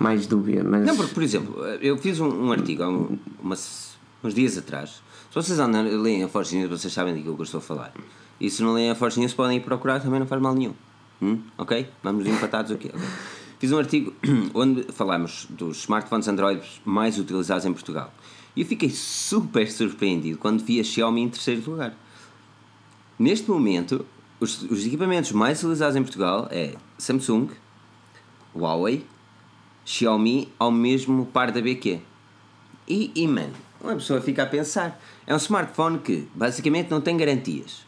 mais 0.00 0.26
dúbia, 0.26 0.64
mas. 0.64 0.86
Não, 0.86 0.96
porque, 0.96 1.12
por 1.12 1.22
exemplo, 1.22 1.64
eu 1.82 1.98
fiz 1.98 2.18
um, 2.18 2.46
um 2.46 2.52
artigo 2.52 2.82
há 2.82 2.88
um, 2.88 3.18
umas, 3.40 3.98
uns 4.24 4.34
dias 4.34 4.56
atrás. 4.56 5.02
Se 5.28 5.34
vocês 5.34 5.58
andam, 5.58 5.82
leem 5.82 6.24
a 6.24 6.28
Forge 6.28 6.56
News, 6.56 6.70
vocês 6.70 6.92
sabem 6.92 7.14
daquilo 7.14 7.34
que 7.34 7.42
eu 7.42 7.44
estou 7.44 7.58
a 7.58 7.62
falar. 7.62 7.92
E 8.40 8.48
se 8.48 8.62
não 8.62 8.72
leem 8.72 8.90
a 8.90 8.94
Forge 8.94 9.20
News, 9.20 9.34
podem 9.34 9.58
ir 9.58 9.60
procurar, 9.60 10.00
também 10.00 10.18
não 10.18 10.26
faz 10.26 10.40
mal 10.40 10.54
nenhum. 10.54 10.72
Hum? 11.20 11.40
Ok? 11.58 11.86
Vamos 12.02 12.26
empatados 12.26 12.72
aqui. 12.72 12.88
Okay. 12.88 13.00
Fiz 13.58 13.72
um 13.72 13.78
artigo 13.78 14.14
onde 14.54 14.84
falamos 14.92 15.46
dos 15.50 15.78
smartphones 15.78 16.28
Android 16.28 16.62
mais 16.84 17.18
utilizados 17.18 17.64
em 17.64 17.72
Portugal. 17.72 18.12
E 18.54 18.60
eu 18.60 18.66
fiquei 18.66 18.90
super 18.90 19.70
surpreendido 19.70 20.38
quando 20.38 20.64
vi 20.64 20.80
a 20.80 20.84
Xiaomi 20.84 21.22
em 21.22 21.28
terceiro 21.28 21.68
lugar. 21.68 21.94
Neste 23.18 23.50
momento, 23.50 24.06
os, 24.38 24.62
os 24.62 24.86
equipamentos 24.86 25.32
mais 25.32 25.58
utilizados 25.58 25.96
em 25.96 26.02
Portugal 26.02 26.46
é 26.52 26.74
Samsung, 26.96 27.48
Huawei, 28.54 29.04
Xiaomi 29.84 30.52
ao 30.58 30.70
mesmo 30.70 31.26
par 31.26 31.50
da 31.50 31.60
BQ. 31.60 32.00
E, 32.86 33.10
e 33.14 33.26
mano, 33.26 33.54
uma 33.80 33.94
pessoa 33.94 34.20
fica 34.20 34.44
a 34.44 34.46
pensar. 34.46 35.00
É 35.26 35.34
um 35.34 35.36
smartphone 35.36 35.98
que 35.98 36.28
basicamente 36.32 36.90
não 36.90 37.00
tem 37.00 37.16
garantias. 37.16 37.84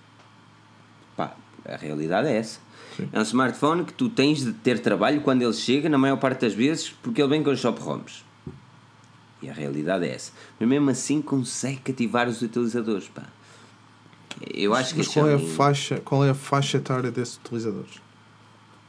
Pá, 1.17 1.37
a 1.65 1.77
realidade 1.77 2.27
é 2.29 2.37
essa. 2.37 2.59
Sim. 2.97 3.09
É 3.13 3.19
um 3.19 3.23
smartphone 3.23 3.85
que 3.85 3.93
tu 3.93 4.09
tens 4.09 4.45
de 4.45 4.53
ter 4.53 4.79
trabalho 4.81 5.21
quando 5.21 5.43
ele 5.43 5.53
chega, 5.53 5.89
na 5.89 5.99
maior 5.99 6.17
parte 6.17 6.41
das 6.43 6.55
vezes, 6.55 6.91
porque 7.03 7.21
ele 7.21 7.29
vem 7.29 7.43
com 7.43 7.51
os 7.51 7.61
shop 7.61 7.81
ROMs. 7.81 8.25
E 9.43 9.49
a 9.49 9.53
realidade 9.53 10.07
é 10.07 10.15
essa. 10.15 10.33
Mas 10.59 10.69
mesmo 10.69 10.91
assim 10.91 11.23
consegue 11.23 11.79
cativar 11.79 12.29
os 12.29 12.43
utilizadores, 12.43 13.09
pá. 13.09 13.25
Eu 14.55 14.75
acho 14.75 14.97
Mas 14.97 15.09
que 15.09 15.15
qual, 15.15 15.29
é 15.29 15.35
a 15.35 15.39
faixa, 15.39 16.01
qual 16.05 16.25
é 16.25 16.31
a 16.31 16.35
faixa 16.35 16.77
etária 16.77 17.11
desses 17.11 17.37
utilizadores? 17.37 18.01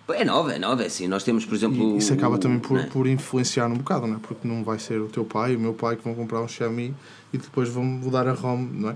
É 0.10 0.26
nova, 0.26 0.54
é 0.54 0.60
nova, 0.60 0.84
é 0.84 0.88
assim. 0.88 1.08
Nós 1.08 1.24
temos, 1.24 1.46
por 1.46 1.56
exemplo. 1.56 1.96
E 1.96 1.98
isso 1.98 2.14
acaba 2.14 2.38
também 2.38 2.60
por, 2.60 2.78
é? 2.78 2.84
por 2.84 3.08
influenciar 3.08 3.68
um 3.68 3.76
bocado, 3.76 4.08
não 4.08 4.16
é? 4.16 4.20
Porque 4.20 4.48
não 4.48 4.64
vai 4.64 4.78
ser 4.78 5.00
o 5.00 5.08
teu 5.08 5.24
pai 5.24 5.54
e 5.54 5.56
o 5.56 5.60
meu 5.60 5.74
pai 5.74 5.96
que 5.96 6.04
vão 6.04 6.14
comprar 6.14 6.42
um 6.42 6.48
Xiaomi 6.48 6.94
e 7.32 7.38
depois 7.38 7.70
vão 7.70 7.84
mudar 7.84 8.28
a 8.28 8.34
ROM, 8.34 8.58
não 8.58 8.90
é? 8.90 8.96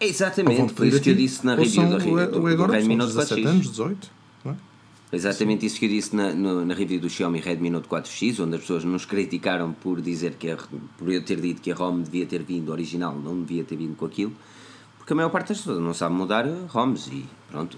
Exatamente, 0.00 0.72
por 0.74 0.86
isso 0.86 1.00
que 1.00 1.10
eu 1.10 1.14
disse 1.14 1.46
na 1.46 1.54
review 1.54 1.88
da 1.88 1.98
do, 1.98 2.40
do, 2.40 2.56
do 2.56 2.66
Redmi 2.66 2.96
Note 2.96 3.14
17 3.14 3.46
anos, 3.46 3.70
18, 3.70 3.86
não 3.86 3.92
é? 3.92 4.21
Exatamente 5.12 5.66
isso 5.66 5.78
que 5.78 5.84
eu 5.84 5.90
disse 5.90 6.16
na, 6.16 6.32
no, 6.32 6.64
na 6.64 6.72
review 6.72 6.98
do 6.98 7.10
Xiaomi 7.10 7.38
Redmi 7.38 7.68
Note 7.68 7.86
4X, 7.86 8.42
onde 8.42 8.54
as 8.54 8.62
pessoas 8.62 8.82
nos 8.82 9.04
criticaram 9.04 9.70
por 9.70 10.00
dizer 10.00 10.36
que 10.36 10.50
a, 10.50 10.56
por 10.96 11.12
eu 11.12 11.22
ter 11.22 11.38
dito 11.38 11.60
que 11.60 11.70
a 11.70 11.74
ROM 11.74 12.00
devia 12.00 12.24
ter 12.24 12.42
vindo 12.42 12.72
original, 12.72 13.14
não 13.14 13.42
devia 13.42 13.62
ter 13.62 13.76
vindo 13.76 13.94
com 13.94 14.06
aquilo, 14.06 14.32
porque 14.96 15.12
a 15.12 15.16
maior 15.16 15.28
parte 15.28 15.48
das 15.48 15.58
pessoas 15.58 15.80
não 15.80 15.92
sabe 15.92 16.14
mudar 16.14 16.46
ROMs 16.68 17.08
e 17.12 17.26
pronto. 17.50 17.76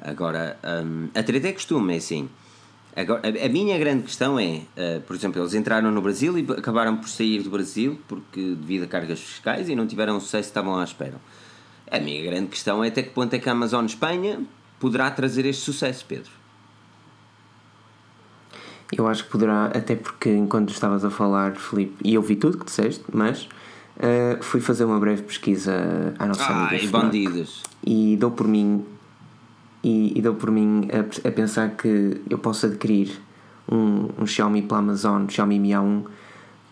Agora, 0.00 0.58
um, 0.84 1.08
a 1.14 1.22
treta 1.22 1.46
é 1.46 1.52
costume, 1.52 1.94
é 1.94 1.98
assim. 1.98 2.28
Agora, 2.96 3.22
a, 3.22 3.46
a, 3.46 3.48
minha 3.48 3.78
grande 3.78 4.02
questão 4.02 4.36
é, 4.36 4.62
uh, 4.76 5.00
por 5.06 5.14
exemplo, 5.14 5.40
eles 5.40 5.54
entraram 5.54 5.92
no 5.92 6.02
Brasil 6.02 6.36
e 6.36 6.44
acabaram 6.58 6.96
por 6.96 7.08
sair 7.08 7.40
do 7.44 7.50
Brasil 7.50 8.00
porque 8.08 8.40
devido 8.40 8.82
a 8.82 8.86
cargas 8.88 9.20
fiscais 9.20 9.68
e 9.68 9.76
não 9.76 9.86
tiveram 9.86 10.16
o 10.16 10.20
sucesso 10.20 10.48
que 10.48 10.50
estavam 10.50 10.76
à 10.76 10.82
espera. 10.82 11.20
A 11.88 12.00
minha 12.00 12.20
grande 12.24 12.48
questão 12.48 12.82
é 12.82 12.88
até 12.88 13.00
que 13.04 13.10
ponto 13.10 13.32
é 13.32 13.38
que 13.38 13.48
a 13.48 13.52
Amazon 13.52 13.84
Espanha 13.84 14.40
poderá 14.82 15.08
trazer 15.12 15.46
este 15.46 15.62
sucesso, 15.62 16.04
Pedro? 16.08 16.32
Eu 18.90 19.06
acho 19.06 19.24
que 19.24 19.30
poderá, 19.30 19.66
até 19.66 19.94
porque 19.94 20.28
enquanto 20.28 20.70
estavas 20.70 21.04
a 21.04 21.10
falar, 21.10 21.54
Felipe, 21.54 21.94
e 22.04 22.14
eu 22.14 22.20
vi 22.20 22.34
tudo 22.34 22.58
que 22.58 22.64
disseste, 22.64 23.04
mas 23.12 23.44
uh, 23.96 24.42
fui 24.42 24.60
fazer 24.60 24.84
uma 24.84 24.98
breve 24.98 25.22
pesquisa 25.22 25.72
à 26.18 26.26
nossa 26.26 26.42
ah, 26.42 26.66
amiga. 26.66 26.84
e 26.84 26.88
bandidos. 26.88 27.62
E 27.86 28.16
dou 28.16 28.32
por 28.32 28.48
mim, 28.48 28.84
e, 29.84 30.18
e 30.18 30.20
dou 30.20 30.34
por 30.34 30.50
mim 30.50 30.88
a, 30.92 31.28
a, 31.28 31.30
pensar 31.30 31.76
que 31.76 32.20
eu 32.28 32.38
posso 32.38 32.66
adquirir 32.66 33.20
um, 33.70 34.08
um 34.18 34.26
Xiaomi 34.26 34.62
pela 34.62 34.80
Amazon, 34.80 35.28
Xiaomi 35.28 35.60
Mi 35.60 35.70
A1, 35.70 36.02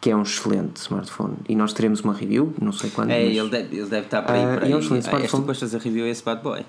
que 0.01 0.11
é 0.11 0.17
um 0.17 0.23
excelente 0.23 0.79
smartphone. 0.79 1.37
E 1.49 1.55
nós 1.55 1.73
teremos 1.73 2.01
uma 2.01 2.13
review, 2.13 2.53
não 2.61 2.73
sei 2.73 2.91
quando. 2.91 3.13
É, 3.13 3.25
mas... 3.25 3.37
ele, 3.37 3.49
deve, 3.49 3.77
ele 3.77 3.89
deve 3.89 4.07
estar 4.07 4.23
para 4.23 4.35
aí. 4.35 4.45
Uh, 4.45 4.59
para. 4.59 4.69
É 4.69 4.75
um 4.75 4.81
excelente 4.81 5.05
smartphone. 5.05 5.45
Ah, 5.47 5.51
és 5.53 5.61
tu 5.61 5.69
que 5.69 5.77
a 5.77 5.79
review 5.79 6.05
a 6.05 6.09
esse 6.09 6.25
bad 6.25 6.43
boy? 6.43 6.65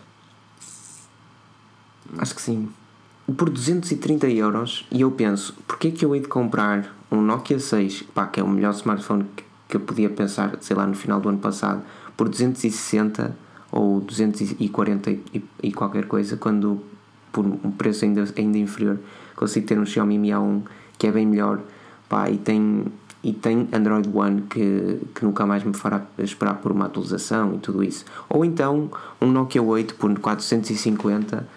Acho 2.18 2.36
que 2.36 2.42
sim. 2.42 2.70
Por 3.38 3.50
230 3.50 4.30
euros, 4.30 4.86
e 4.92 5.02
eu 5.02 5.12
penso, 5.12 5.56
porquê 5.68 5.92
que 5.92 6.04
eu 6.04 6.14
hei 6.16 6.22
de 6.22 6.28
comprar 6.28 6.94
um 7.12 7.22
Nokia 7.22 7.60
6, 7.60 8.04
pá, 8.14 8.28
que 8.28 8.40
é 8.40 8.44
o 8.44 8.48
melhor 8.48 8.74
smartphone 8.74 9.26
que, 9.68 9.76
eu 9.76 9.80
podia 9.80 10.10
pensar, 10.10 10.58
sei 10.60 10.76
lá, 10.76 10.86
no 10.86 10.94
final 10.94 11.22
do 11.22 11.30
ano 11.30 11.38
passado, 11.38 11.82
por 12.18 12.28
260 12.28 13.34
ou 13.72 14.02
240 14.02 15.12
e, 15.12 15.44
e 15.64 15.72
qualquer 15.72 16.06
coisa, 16.08 16.36
quando 16.36 16.82
por 17.32 17.46
um 17.46 17.72
preço 17.72 18.04
ainda, 18.04 18.26
ainda 18.38 18.58
inferior 18.58 19.00
consigo 19.36 19.66
ter 19.66 19.80
um 19.80 19.86
Xiaomi 19.86 20.18
Mi 20.18 20.30
A1 20.30 20.62
que 20.98 21.08
é 21.08 21.12
bem 21.12 21.26
melhor 21.26 21.62
pá, 22.10 22.30
e 22.30 22.38
tem 22.38 22.86
e 23.24 23.32
tem 23.32 23.68
Android 23.72 24.10
One 24.14 24.42
que, 24.44 25.00
que 25.14 25.24
nunca 25.24 25.46
mais 25.46 25.64
me 25.64 25.74
fará 25.74 26.02
esperar 26.18 26.56
por 26.56 26.72
uma 26.72 26.86
atualização 26.86 27.54
e 27.54 27.60
tudo 27.60 27.84
isso. 27.84 28.04
Ou 28.28 28.44
então 28.44 28.90
um 29.22 29.28
Nokia 29.28 29.62
8 29.62 29.96
por 29.96 30.18
450 30.20 31.48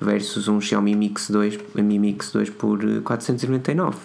versus 0.00 0.48
um 0.48 0.60
Xiaomi 0.60 0.94
Mix 0.94 1.30
2, 1.30 1.58
Mi 1.74 1.98
Mix 1.98 2.30
2 2.32 2.50
por 2.50 2.78
499. 3.02 3.96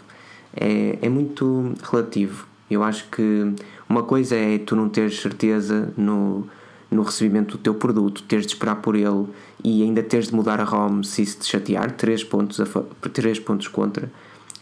É, 0.56 0.98
é 1.02 1.10
muito 1.10 1.74
relativo. 1.84 2.48
Eu 2.70 2.84
acho 2.84 3.06
que 3.10 3.54
uma 3.88 4.04
coisa 4.04 4.36
é 4.36 4.58
tu 4.58 4.76
não 4.76 4.88
teres 4.90 5.20
certeza 5.20 5.92
no, 5.98 6.48
no 6.92 7.02
recebimento 7.02 7.58
do 7.58 7.64
teu 7.64 7.74
produto, 7.74 8.24
teres 8.24 8.46
de 8.46 8.54
esperar 8.54 8.76
por 8.78 8.96
ele 8.96 9.26
e 9.64 9.84
ainda 9.84 10.02
teres 10.04 10.28
de 10.28 10.36
mudar 10.36 10.60
a 10.60 10.64
ROM 10.64 11.04
se 11.04 11.22
isso 11.22 11.40
te 11.40 11.48
chatear, 11.48 11.92
3 11.92 12.24
pontos, 12.24 12.60
a, 12.60 12.66
3 13.10 13.40
pontos 13.40 13.68
contra, 13.68 14.12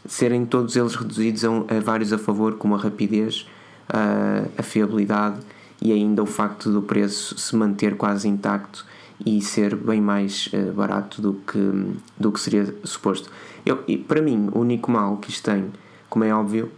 serem 0.08 0.46
todos 0.46 0.76
eles 0.76 0.96
reduzidos 0.96 1.44
a, 1.44 1.50
a 1.50 1.80
vários 1.82 2.14
a 2.14 2.18
favor, 2.18 2.56
como 2.56 2.76
a 2.76 2.78
rapidez, 2.78 3.46
a, 3.90 4.46
a 4.58 4.64
fiabilidade 4.64 5.40
e 5.82 5.92
ainda 5.92 6.24
o 6.24 6.26
facto 6.26 6.72
do 6.72 6.82
preço 6.82 7.38
se 7.38 7.56
manter 7.56 7.96
quase 7.96 8.28
intacto 8.28 8.86
e 9.26 9.42
ser 9.42 9.76
bem 9.76 10.02
mais 10.02 10.50
uh, 10.54 10.72
barato 10.74 11.22
do 11.22 11.34
que, 11.34 11.96
do 12.18 12.32
que 12.32 12.40
seria 12.40 12.74
suposto. 12.84 13.30
Eu, 13.66 13.84
para 14.08 14.22
mim, 14.22 14.50
o 14.54 14.60
único 14.60 14.92
mal 14.92 15.18
que 15.18 15.30
isto 15.30 15.44
tem, 15.44 15.66
como 16.10 16.24
é 16.24 16.34
óbvio, 16.34 16.72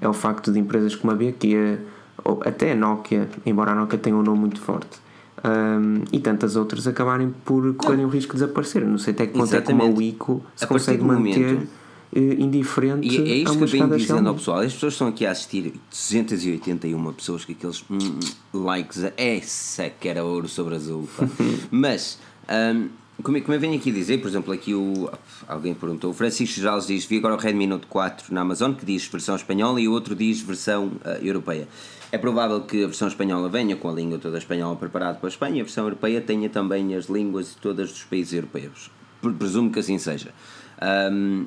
é 0.00 0.08
o 0.08 0.12
facto 0.12 0.52
de 0.52 0.58
empresas 0.58 0.94
como 0.94 1.12
a 1.12 1.16
BQ, 1.16 1.78
ou 2.24 2.42
até 2.44 2.72
a 2.72 2.76
Nokia, 2.76 3.28
embora 3.44 3.72
a 3.72 3.74
Nokia 3.74 3.98
tenha 3.98 4.16
um 4.16 4.22
nome 4.22 4.40
muito 4.40 4.60
forte, 4.60 4.98
um, 5.44 6.04
e 6.12 6.18
tantas 6.20 6.56
outras 6.56 6.86
acabarem 6.86 7.34
por 7.44 7.74
correrem 7.74 8.04
o 8.04 8.08
risco 8.08 8.34
de 8.34 8.40
desaparecer. 8.40 8.84
Não 8.84 8.98
sei 8.98 9.14
até 9.14 9.26
que 9.26 9.32
ponto 9.38 9.54
é 9.54 9.60
como 9.60 9.82
a 9.82 9.86
Wico 9.86 10.42
se 10.54 10.66
consegue 10.66 11.02
manter. 11.02 11.54
Momento 11.54 11.85
indiferente 12.14 13.06
e 13.06 13.32
é 13.32 13.36
isto 13.36 13.56
que 13.56 13.64
eu 13.64 13.68
venho 13.68 13.96
dizendo 13.96 14.28
ao 14.28 14.34
pessoal 14.34 14.60
as 14.60 14.72
pessoas 14.72 14.94
estão 14.94 15.08
aqui 15.08 15.26
a 15.26 15.30
assistir 15.30 15.74
281 15.90 17.12
pessoas 17.12 17.44
com 17.44 17.52
aqueles 17.52 17.84
hum, 17.90 18.18
likes 18.54 19.04
essa 19.16 19.90
que 19.90 20.08
era 20.08 20.24
ouro 20.24 20.48
sobre 20.48 20.76
azul 20.76 21.08
mas 21.70 22.18
um, 22.48 22.88
como, 23.22 23.40
como 23.40 23.54
eu 23.54 23.60
venho 23.60 23.76
aqui 23.76 23.90
dizer, 23.90 24.18
por 24.18 24.28
exemplo, 24.28 24.52
aqui 24.52 24.74
o, 24.74 25.10
alguém 25.48 25.74
perguntou, 25.74 26.10
o 26.10 26.14
Francisco 26.14 26.60
Jales 26.60 26.86
diz: 26.86 27.06
Vi 27.06 27.16
agora 27.16 27.34
o 27.34 27.38
Redmi 27.38 27.66
Note 27.66 27.86
4 27.86 28.32
na 28.32 28.42
Amazon 28.42 28.72
que 28.72 28.84
diz 28.84 29.06
versão 29.06 29.34
espanhola 29.34 29.80
e 29.80 29.88
o 29.88 29.92
outro 29.92 30.14
diz 30.14 30.40
versão 30.42 30.88
uh, 30.88 31.24
europeia. 31.24 31.66
É 32.12 32.18
provável 32.18 32.60
que 32.60 32.84
a 32.84 32.86
versão 32.86 33.08
espanhola 33.08 33.48
venha 33.48 33.74
com 33.74 33.88
a 33.88 33.92
língua 33.92 34.18
toda 34.18 34.38
espanhola 34.38 34.76
preparada 34.76 35.18
para 35.18 35.28
a 35.28 35.30
Espanha 35.30 35.56
e 35.56 35.60
a 35.60 35.64
versão 35.64 35.84
europeia 35.84 36.20
tenha 36.20 36.48
também 36.48 36.94
as 36.94 37.06
línguas 37.06 37.56
todas 37.60 37.90
dos 37.90 38.04
países 38.04 38.34
europeus. 38.34 38.90
Presumo 39.38 39.72
que 39.72 39.78
assim 39.78 39.98
seja. 39.98 40.32
Um, 41.10 41.46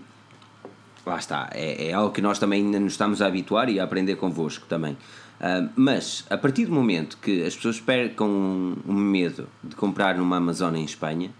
lá 1.09 1.17
está, 1.17 1.49
é, 1.53 1.89
é 1.89 1.93
algo 1.93 2.13
que 2.13 2.21
nós 2.21 2.39
também 2.39 2.63
ainda 2.63 2.79
nos 2.79 2.93
estamos 2.93 3.21
a 3.21 3.27
habituar 3.27 3.69
e 3.69 3.79
a 3.79 3.83
aprender 3.83 4.15
convosco 4.15 4.65
também. 4.67 4.93
Uh, 4.93 5.69
mas 5.75 6.25
a 6.29 6.37
partir 6.37 6.65
do 6.65 6.73
momento 6.73 7.17
que 7.21 7.43
as 7.43 7.55
pessoas 7.55 7.79
percam 7.79 8.77
o 8.85 8.93
medo 8.93 9.47
de 9.63 9.75
comprar 9.75 10.17
numa 10.17 10.37
Amazon 10.37 10.75
em 10.75 10.83
Espanha, 10.83 11.31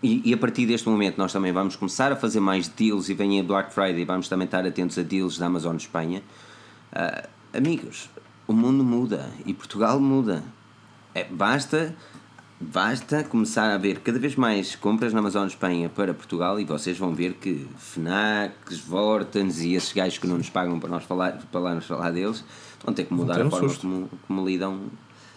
e, 0.00 0.30
e, 0.30 0.32
a 0.32 0.36
partir 0.36 0.64
deste 0.64 0.88
momento 0.88 1.18
nós 1.18 1.32
também 1.32 1.50
vamos 1.50 1.74
começar 1.74 2.12
a 2.12 2.16
fazer 2.16 2.38
mais 2.38 2.68
deals 2.68 3.08
e 3.08 3.14
vem 3.14 3.40
a 3.40 3.42
Black 3.42 3.74
Friday 3.74 4.00
e 4.00 4.04
vamos 4.04 4.28
também 4.28 4.44
estar 4.44 4.64
atentos 4.64 4.96
a 4.96 5.02
deals 5.02 5.38
da 5.38 5.46
Amazon 5.46 5.74
Espanha. 5.74 6.22
Uh, 6.92 7.28
amigos, 7.52 8.08
o 8.46 8.52
mundo 8.52 8.84
muda 8.84 9.28
e 9.44 9.52
Portugal 9.52 9.98
muda. 9.98 10.44
É, 11.12 11.24
basta, 11.24 11.96
basta 12.60 13.22
começar 13.22 13.72
a 13.72 13.78
ver 13.78 14.00
cada 14.00 14.18
vez 14.18 14.34
mais 14.34 14.74
compras 14.74 15.12
na 15.12 15.20
Amazon 15.20 15.46
Espanha 15.46 15.88
para 15.88 16.12
Portugal 16.12 16.58
e 16.58 16.64
vocês 16.64 16.98
vão 16.98 17.14
ver 17.14 17.34
que 17.34 17.66
FNACs, 17.78 18.80
Vortens 18.80 19.60
e 19.60 19.74
esses 19.74 19.92
gajos 19.92 20.18
que 20.18 20.26
não 20.26 20.38
nos 20.38 20.50
pagam 20.50 20.78
para 20.80 20.88
nós 20.88 21.04
falar, 21.04 21.32
para 21.50 21.60
lá 21.60 21.74
nos 21.74 21.86
falar 21.86 22.10
deles 22.10 22.44
vão 22.84 22.92
ter 22.92 23.04
que 23.04 23.14
mudar 23.14 23.40
a 23.40 23.50
forma 23.50 23.74
como, 23.74 24.10
como 24.26 24.46
lidam. 24.46 24.80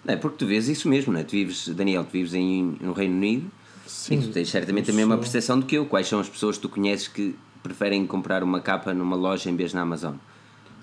Não 0.04 0.14
é? 0.14 0.18
Porque 0.18 0.38
tu 0.38 0.48
vês 0.48 0.68
isso 0.68 0.90
mesmo, 0.90 1.14
não 1.14 1.20
é? 1.20 1.24
Tu 1.24 1.32
vives, 1.32 1.68
Daniel, 1.70 2.04
tu 2.04 2.12
vives 2.12 2.34
em, 2.34 2.78
no 2.82 2.92
Reino 2.92 3.16
Unido 3.16 3.52
Sim, 3.86 4.16
e 4.16 4.22
tu 4.22 4.30
tens 4.30 4.50
certamente 4.50 4.90
a 4.90 4.94
mesma 4.94 5.18
percepção 5.18 5.60
do 5.60 5.66
que 5.66 5.76
eu. 5.76 5.86
Quais 5.86 6.08
são 6.08 6.20
as 6.20 6.28
pessoas 6.28 6.56
que 6.56 6.64
tu 6.64 6.70
conheces 6.70 7.08
que 7.08 7.36
preferem 7.62 8.06
comprar 8.08 8.44
uma 8.44 8.60
capa 8.60 8.94
numa 8.94 9.16
loja 9.16 9.50
em 9.50 9.56
vez 9.56 9.74
na 9.74 9.82
Amazon? 9.82 10.16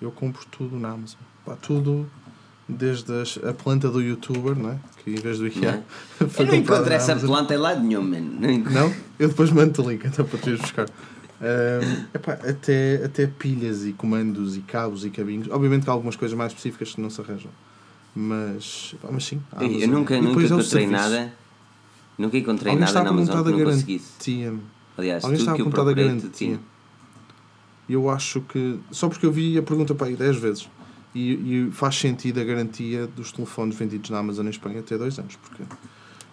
Eu 0.01 0.12
compro 0.12 0.47
tudo 0.47 0.78
na 0.78 0.91
Amazon. 0.91 1.20
Pá, 1.45 1.57
tudo, 1.57 2.09
desde 2.69 3.12
as, 3.12 3.39
a 3.43 3.53
planta 3.53 3.89
do 3.89 4.01
youtuber, 4.01 4.57
não 4.57 4.71
é? 4.73 4.79
que 5.03 5.11
em 5.11 5.14
vez 5.14 5.39
do 5.39 5.47
IKEA. 5.47 5.83
Não. 6.21 6.29
eu 6.39 6.47
não 6.47 6.55
encontro 6.55 6.93
essa 6.93 7.16
planta 7.16 7.55
em 7.55 7.57
lado 7.57 7.83
nenhum, 7.83 8.03
man. 8.03 8.21
Não, 8.21 8.59
não? 8.71 8.95
Eu 9.19 9.29
depois 9.29 9.51
mando 9.51 9.83
o 9.83 9.91
link 9.91 10.05
então 10.05 10.25
para 10.25 10.39
tu 10.39 10.49
ires 10.51 10.61
buscar. 10.61 10.89
Um, 11.41 12.05
epá, 12.12 12.33
até, 12.33 13.05
até 13.05 13.27
pilhas 13.27 13.87
e 13.87 13.93
comandos 13.93 14.57
e 14.57 14.61
cabos 14.61 15.05
e 15.05 15.11
cabinhos. 15.11 15.49
Obviamente 15.51 15.85
que 15.85 15.91
há 15.91 15.93
algumas 15.93 16.16
coisas 16.16 16.37
mais 16.37 16.53
específicas 16.53 16.95
que 16.95 17.01
não 17.01 17.11
se 17.11 17.21
arranjam. 17.21 17.51
Mas, 18.14 18.95
epá, 18.95 19.09
mas 19.11 19.25
sim. 19.25 19.41
Eu 19.61 19.89
nunca, 19.89 20.21
nunca 20.21 20.43
encontrei 20.43 20.87
nada 20.87 21.33
Nunca 22.19 22.37
encontrei 22.37 22.73
Alguém 22.73 22.85
nada 22.85 23.05
na 23.05 23.11
Amazon 23.11 23.45
que 23.45 23.51
não 23.51 23.64
conseguisse. 23.64 24.53
Aliás, 24.97 25.23
Alguém 25.23 25.39
tudo 25.39 25.55
que 25.55 25.62
eu 25.62 25.71
procurei, 25.71 26.05
garantia. 26.05 26.59
E 27.89 27.93
eu 27.93 28.11
acho 28.11 28.41
que... 28.41 28.81
Só 28.91 29.09
porque 29.09 29.25
eu 29.25 29.31
vi 29.31 29.57
a 29.57 29.62
pergunta 29.62 29.95
para 29.95 30.09
aí 30.09 30.16
10 30.16 30.37
vezes. 30.37 30.69
E, 31.14 31.32
e, 31.32 31.70
faz 31.72 31.96
sentido 31.96 32.40
a 32.40 32.44
garantia 32.44 33.06
dos 33.06 33.32
telefones 33.32 33.76
vendidos 33.76 34.11
na 34.11 34.18
Amazon 34.18 34.46
em 34.46 34.50
Espanha 34.50 34.80
até 34.80 34.96
dois 34.96 35.18
anos. 35.18 35.36
Porque... 35.36 35.62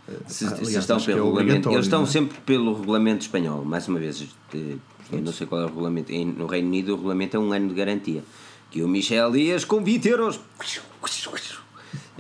Eh, 0.08 0.14
se, 0.28 0.46
aliás, 0.46 0.68
se 0.68 0.78
estão 0.80 1.00
pelo 1.00 1.20
é 1.20 1.24
regulamento, 1.24 1.70
eles 1.72 1.86
estão 1.86 2.04
é? 2.04 2.06
sempre 2.06 2.38
pelo 2.46 2.74
regulamento 2.74 3.22
espanhol, 3.22 3.64
mais 3.64 3.88
uma 3.88 4.00
vez, 4.00 4.28
eu 4.54 5.22
não 5.22 5.32
sei 5.32 5.48
qual 5.48 5.62
é 5.62 5.64
o 5.66 5.68
regulamento. 5.68 6.12
No 6.12 6.46
Reino 6.46 6.68
Unido 6.68 6.94
o 6.94 6.96
regulamento 6.96 7.38
é 7.38 7.40
um 7.40 7.52
ano 7.52 7.70
de 7.70 7.74
garantia. 7.74 8.24
Que 8.70 8.82
o 8.82 8.88
Michel 8.88 9.32
Dias 9.32 9.64
com 9.64 9.84
20 9.84 10.06
euros 10.08 10.40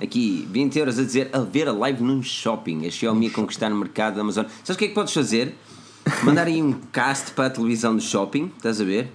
Aqui, 0.02 0.48
20 0.52 0.80
euros 0.80 1.00
a 1.00 1.04
dizer 1.04 1.30
a 1.34 1.40
ver 1.40 1.68
a 1.68 1.72
live 1.72 2.04
num 2.04 2.22
shopping. 2.22 2.86
A 2.86 2.92
Xiaomi 2.92 3.28
a 3.28 3.32
conquistar 3.32 3.70
no 3.70 3.78
mercado 3.78 4.16
da 4.16 4.22
Amazon. 4.22 4.46
Sabes 4.64 4.76
o 4.76 4.78
que 4.78 4.86
é 4.86 4.88
que 4.90 4.94
podes 4.94 5.14
fazer? 5.14 5.56
Mandar 6.24 6.48
aí 6.48 6.62
um 6.62 6.74
cast 6.92 7.32
para 7.32 7.48
a 7.48 7.50
televisão 7.50 7.96
do 7.96 8.02
shopping, 8.02 8.52
estás 8.58 8.80
a 8.80 8.84
ver? 8.84 9.12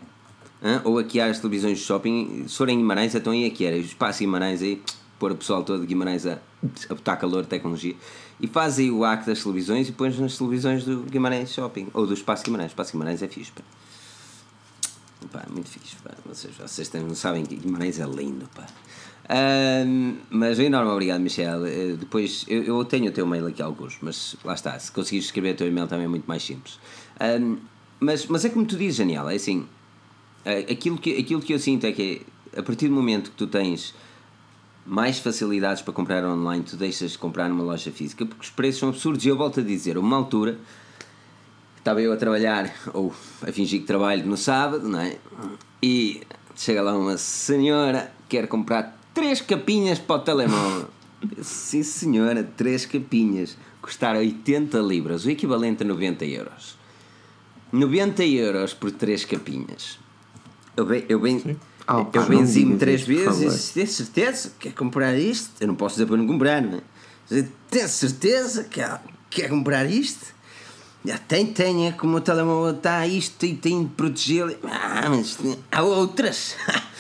Ou 0.85 0.99
aqui 0.99 1.21
as 1.21 1.39
televisões 1.39 1.79
do 1.79 1.85
shopping. 1.85 2.45
Se 2.47 2.57
forem 2.57 2.77
em 2.77 2.79
Guimarães, 2.79 3.15
então 3.15 3.33
aí 3.33 3.47
aqui 3.47 3.65
era. 3.65 3.77
Espaço 3.77 4.21
Guimarães 4.21 4.63
aí, 4.63 4.83
pôr 5.19 5.33
o 5.33 5.37
pessoal 5.37 5.63
todo 5.65 5.81
de 5.81 5.87
Guimarães 5.87 6.27
a, 6.27 6.39
a 6.89 6.95
botar 6.95 7.17
calor, 7.17 7.47
tecnologia. 7.47 7.95
E 8.41 8.47
faz 8.47 8.79
aí 8.79 8.91
o 8.91 9.05
acto 9.05 9.27
das 9.27 9.43
televisões 9.43 9.89
e 9.89 9.93
pões 9.93 10.19
nas 10.19 10.37
televisões 10.37 10.85
do 10.85 11.03
Guimarães 11.03 11.53
Shopping. 11.53 11.89
Ou 11.95 12.07
do 12.07 12.15
Espaço 12.15 12.45
Guimarães. 12.45 12.71
Espaço 12.73 12.93
Guimarães 12.93 13.23
é 13.23 13.29
fixe, 13.29 13.53
pá. 13.53 13.63
Pá, 15.33 15.47
muito 15.51 15.69
fixe, 15.69 15.97
pá. 15.97 16.11
Vocês, 16.27 16.55
vocês 16.57 16.93
não 16.95 17.15
sabem 17.15 17.45
que 17.45 17.57
Guimarães 17.57 17.99
é 17.99 18.07
lindo, 18.07 18.49
pá 18.55 18.67
mas 20.31 20.59
é 20.59 20.65
enorme 20.65 20.91
obrigado, 20.91 21.21
Michel. 21.21 21.61
Uh, 21.61 21.97
depois, 21.97 22.45
eu, 22.49 22.65
eu, 22.65 22.85
tenho 22.85 23.09
o 23.09 23.13
teu 23.13 23.27
mail 23.27 23.47
aqui 23.47 23.63
alguns, 23.63 23.99
mas 24.01 24.37
lá 24.45 24.55
está. 24.55 24.79
Se 24.79 24.91
conseguires 24.91 25.27
escrever 25.27 25.55
o 25.55 25.57
teu 25.57 25.69
e-mail 25.69 25.87
também 25.87 26.07
é 26.07 26.09
muito 26.09 26.27
mais 26.27 26.43
simples. 26.43 26.79
mas, 28.01 28.27
mas 28.27 28.45
é 28.45 28.49
como 28.49 28.67
tu 28.67 28.77
dizes, 28.77 28.99
Daniel, 28.99 29.29
é 29.29 29.37
assim. 29.37 29.67
Uh, 30.45 30.73
aquilo, 30.73 30.99
que, 30.99 31.19
aquilo 31.19 31.41
que 31.41 31.53
eu 31.53 31.59
sinto 31.59 31.87
é 31.87 31.93
que 31.93 32.23
a 32.57 32.63
partir 32.63 32.89
do 32.89 32.95
momento 32.95 33.31
que 33.31 33.37
tu 33.37 33.47
tens 33.47 33.95
mais 34.87 35.19
facilidades 35.19 35.83
para 35.83 35.93
comprar 35.93 36.25
online, 36.25 36.65
tu 36.65 36.77
deixas 36.77 37.13
de 37.13 37.19
comprar 37.19 37.49
numa 37.49 37.63
loja 37.63 37.93
física 37.93 38.25
porque 38.25 38.43
os 38.43 38.51
preços 38.51 38.81
são 38.81 38.89
absurdos. 38.89 39.25
E 39.25 39.29
eu 39.29 39.37
volto 39.37 39.61
a 39.61 39.63
dizer, 39.63 39.99
uma 39.99 40.17
altura 40.17 40.59
estava 41.79 42.01
eu 42.01 42.13
a 42.13 42.17
trabalhar, 42.17 42.75
ou 42.93 43.15
a 43.43 43.53
fingir 43.53 43.81
que 43.81 43.87
trabalho 43.87 44.27
no 44.27 44.37
sábado, 44.37 44.89
não 44.89 45.01
é? 45.01 45.17
E 45.83 46.23
chega 46.57 46.83
lá 46.83 46.97
uma 46.97 47.17
senhora, 47.17 48.13
quer 48.29 48.47
comprar 48.49 49.01
Três 49.13 49.41
capinhas 49.43 49.99
para 49.99 50.17
o 50.17 50.19
telemóvel. 50.21 50.89
Sim, 51.43 51.83
senhora, 51.83 52.43
três 52.43 52.87
capinhas. 52.87 53.55
Custar 53.83 54.17
80 54.17 54.79
libras, 54.79 55.27
o 55.27 55.31
equivalente 55.31 55.83
a 55.83 55.87
90 55.87 56.25
euros. 56.25 56.79
90 57.71 58.25
euros 58.25 58.73
por 58.73 58.91
três 58.93 59.25
capinhas. 59.25 59.99
Eu, 60.77 60.87
bem, 60.87 61.05
eu, 61.09 61.21
bem, 61.21 61.57
oh, 61.89 62.07
eu 62.13 62.25
benzi-me 62.27 62.79
três 62.79 63.03
vezes 63.03 63.71
e 63.71 63.75
Tem 63.75 63.87
certeza 63.87 64.53
que 64.59 64.69
quer 64.69 64.75
comprar 64.75 65.17
isto? 65.17 65.51
Eu 65.61 65.69
não 65.69 65.75
posso 65.75 65.97
dizer 65.97 66.07
para 66.07 66.17
não 66.17 66.27
comprar, 66.27 66.63
não 66.63 66.79
é? 66.79 67.45
Tem 67.71 67.87
certeza 67.87 68.65
que 68.65 68.81
quer, 68.81 69.01
quer 69.29 69.49
comprar 69.49 69.85
isto? 69.85 70.35
Já 71.05 71.17
tem, 71.17 71.47
tem, 71.47 71.89
é 71.89 71.93
como 71.93 72.17
o 72.19 72.21
telemóvel 72.21 72.77
está 72.77 73.07
isto 73.07 73.47
e 73.47 73.55
tem 73.55 73.85
de 73.85 73.91
protegê-lo. 73.91 74.55
Ah, 74.65 75.09
mas 75.09 75.39
há 75.73 75.83
outras. 75.83 76.57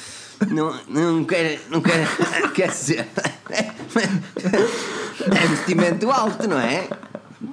Não, 0.49 0.75
não 0.89 1.23
quero, 1.27 1.61
não 1.69 1.83
quero, 1.83 2.09
quer 2.57 2.71
dizer, 2.71 3.07
é 3.53 5.45
investimento 5.45 6.11
alto, 6.11 6.49
não 6.49 6.59
é? 6.59 6.89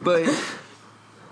Pois. 0.02 0.30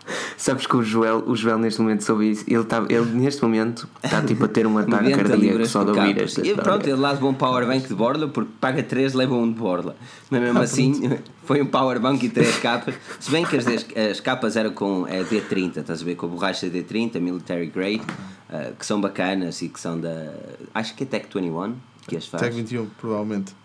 Sabes 0.38 0.68
que 0.68 0.76
o 0.76 0.84
Joel, 0.84 1.24
o 1.26 1.36
Joel 1.36 1.58
neste 1.58 1.82
momento 1.82 2.04
soube 2.04 2.32
isso, 2.32 2.44
ele, 2.48 2.64
tá, 2.64 2.86
ele 2.90 3.06
neste 3.12 3.42
momento 3.42 3.88
está 4.04 4.22
tipo 4.22 4.46
a 4.46 4.48
ter 4.48 4.68
um 4.68 4.78
ataque 4.80 5.12
cardíaco 5.12 5.66
só 5.66 5.84
de 5.84 5.92
ouvir 5.92 6.22
esta 6.22 6.46
E 6.46 6.54
pronto, 6.56 6.88
ele 6.88 7.00
lá 7.00 7.14
um 7.14 7.34
powerbank 7.34 7.88
de 7.88 7.94
borla, 7.94 8.28
porque 8.28 8.52
paga 8.60 8.84
3, 8.84 9.14
leva 9.14 9.36
um 9.36 9.52
de 9.52 9.58
borla. 9.58 9.96
Mas 10.30 10.42
mesmo 10.42 10.60
ah, 10.60 10.64
assim, 10.64 11.18
foi 11.44 11.62
um 11.62 11.66
powerbank 11.66 12.26
e 12.26 12.30
3 12.30 12.58
capas. 12.60 12.96
Se 13.20 13.32
bem 13.32 13.46
que 13.46 13.56
as, 13.58 13.66
as 13.68 14.20
capas 14.20 14.56
eram 14.56 14.72
com 14.72 15.08
é, 15.08 15.24
D30, 15.24 15.78
estás 15.78 16.02
a 16.02 16.06
ver, 16.06 16.16
com 16.16 16.26
a 16.26 16.30
borracha 16.30 16.68
D30, 16.68 17.20
military 17.20 17.68
grade, 17.68 18.02
uh, 18.50 18.76
que 18.78 18.86
são 18.86 19.00
bacanas 19.00 19.62
e 19.62 19.70
que 19.70 19.80
são 19.80 20.00
da. 20.00 20.34
Acho 20.74 20.96
que 20.96 21.04
é 21.04 21.08
Tech 21.08 21.28
21 21.34 21.76
que 22.08 22.18
as 22.18 22.28
faz. 22.28 22.44
Tech 22.44 22.56
21, 22.56 22.88
provavelmente. 23.00 23.56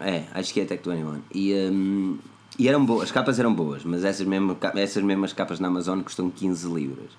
É, 0.00 0.24
acho 0.32 0.52
que 0.52 0.60
é 0.60 0.64
Tech 0.64 0.82
21. 0.88 1.22
E. 1.34 1.54
Um, 1.54 2.18
e 2.58 2.68
eram 2.68 2.84
boas, 2.84 3.04
as 3.04 3.12
capas 3.12 3.38
eram 3.38 3.54
boas, 3.54 3.84
mas 3.84 4.04
essas, 4.04 4.26
mesmo, 4.26 4.56
essas 4.74 5.02
mesmas 5.02 5.32
capas 5.32 5.60
na 5.60 5.68
Amazon 5.68 6.00
custam 6.00 6.28
15 6.28 6.68
libras. 6.68 7.10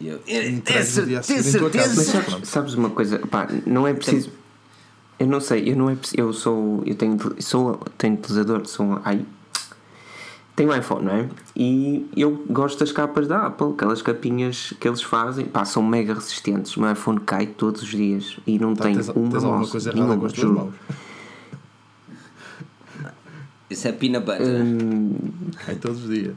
Eu, 0.00 0.20
é, 0.26 0.48
é, 0.48 0.82
certeza. 0.82 2.04
sabes, 2.04 2.48
sabes, 2.48 2.74
uma 2.74 2.90
coisa, 2.90 3.18
pá, 3.18 3.48
não 3.66 3.86
é 3.86 3.92
preciso. 3.92 4.30
Eu 5.18 5.26
não 5.26 5.40
sei, 5.40 5.70
eu 5.70 5.76
não 5.76 5.90
é 5.90 5.96
eu 6.14 6.32
sou, 6.32 6.82
eu 6.86 6.94
tenho, 6.94 7.18
sou, 7.40 7.76
tenho 7.98 8.14
utilizador, 8.14 8.66
sou 8.66 9.00
ai, 9.04 9.26
tenho 10.56 10.74
iPhone, 10.74 11.04
não 11.04 11.12
é? 11.12 11.28
E 11.56 12.06
eu 12.16 12.44
gosto 12.48 12.78
das 12.78 12.92
capas 12.92 13.26
da 13.26 13.46
Apple, 13.46 13.72
aquelas 13.72 14.00
capinhas 14.00 14.74
que 14.78 14.86
eles 14.86 15.02
fazem, 15.02 15.46
pá, 15.46 15.64
são 15.64 15.82
mega 15.82 16.14
resistentes. 16.14 16.76
O 16.76 16.80
meu 16.80 16.92
iPhone 16.92 17.18
cai 17.20 17.46
todos 17.46 17.82
os 17.82 17.88
dias 17.88 18.36
e 18.46 18.58
não 18.58 18.74
tá, 18.74 18.84
tem 18.84 18.94
tens, 18.94 19.08
uma 19.08 19.30
tens 19.30 19.44
alguma 19.44 19.66
coisa 19.66 19.90
as 19.90 20.32
tuas 20.32 20.50
mãos. 20.50 20.72
Isso 23.70 23.86
é 23.86 23.92
peanut 23.92 24.26
butter. 24.26 24.46
Hum, 24.46 25.14
cai 25.64 25.76
todos 25.76 26.04
os 26.04 26.10
dias. 26.10 26.34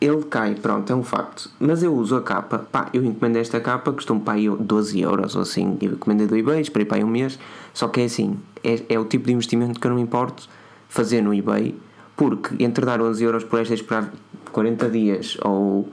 Ele 0.00 0.22
cai, 0.24 0.54
pronto, 0.54 0.92
é 0.92 0.96
um 0.96 1.02
facto. 1.02 1.50
Mas 1.58 1.82
eu 1.82 1.94
uso 1.94 2.16
a 2.16 2.22
capa. 2.22 2.58
Pá, 2.58 2.88
eu 2.92 3.04
encomendei 3.04 3.40
esta 3.40 3.60
capa, 3.60 3.92
custou-me 3.92 4.22
pá, 4.22 4.34
12 4.34 5.00
euros 5.00 5.36
ou 5.36 5.42
assim. 5.42 5.78
Eu 5.80 5.92
encomendei 5.92 6.26
do 6.26 6.36
eBay, 6.36 6.60
esperei 6.60 6.84
para 6.86 6.98
aí 6.98 7.04
um 7.04 7.08
mês. 7.08 7.38
Só 7.72 7.88
que 7.88 8.00
é 8.00 8.04
assim, 8.04 8.38
é, 8.64 8.82
é 8.88 8.98
o 8.98 9.04
tipo 9.04 9.26
de 9.26 9.32
investimento 9.32 9.78
que 9.78 9.86
eu 9.86 9.90
não 9.90 9.96
me 9.96 10.02
importo 10.02 10.48
fazer 10.88 11.20
no 11.22 11.34
eBay, 11.34 11.74
porque 12.16 12.62
entre 12.62 12.84
dar 12.84 13.00
11 13.00 13.22
euros 13.24 13.44
por 13.44 13.60
esta 13.60 13.74
e 13.74 13.76
esperar 13.76 14.12
40 14.52 14.88
dias 14.90 15.36
ou 15.42 15.88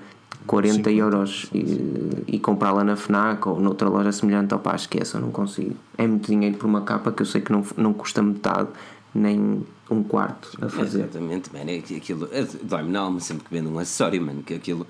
40 0.45 0.75
50, 0.75 0.91
euros 0.91 1.49
e, 1.53 2.35
e 2.35 2.39
comprá-la 2.39 2.83
na 2.83 2.95
FNAC 2.95 3.47
ou 3.47 3.59
noutra 3.59 3.89
loja 3.89 4.11
semelhante, 4.11 4.53
opá, 4.53 4.75
esqueça, 4.75 5.17
eu 5.17 5.21
não 5.21 5.31
consigo. 5.31 5.75
É 5.97 6.05
muito 6.05 6.27
dinheiro 6.27 6.57
por 6.57 6.67
uma 6.67 6.81
capa 6.81 7.11
que 7.11 7.21
eu 7.21 7.25
sei 7.25 7.41
que 7.41 7.51
não, 7.51 7.63
não 7.77 7.93
custa 7.93 8.21
metade, 8.21 8.69
nem 9.13 9.65
um 9.93 10.03
quarto 10.03 10.51
a 10.61 10.69
fazer. 10.69 11.01
Exatamente, 11.01 11.51
man, 11.53 11.71
é 11.71 11.77
aquilo 11.77 12.29
dói-me 12.63 12.91
na 12.91 12.99
alma 12.99 13.19
sempre 13.19 13.45
que 13.45 13.51
vendo 13.51 13.69
um 13.69 13.79
acessório, 13.79 14.21
mano, 14.21 14.43
que 14.43 14.53
aquilo 14.53 14.87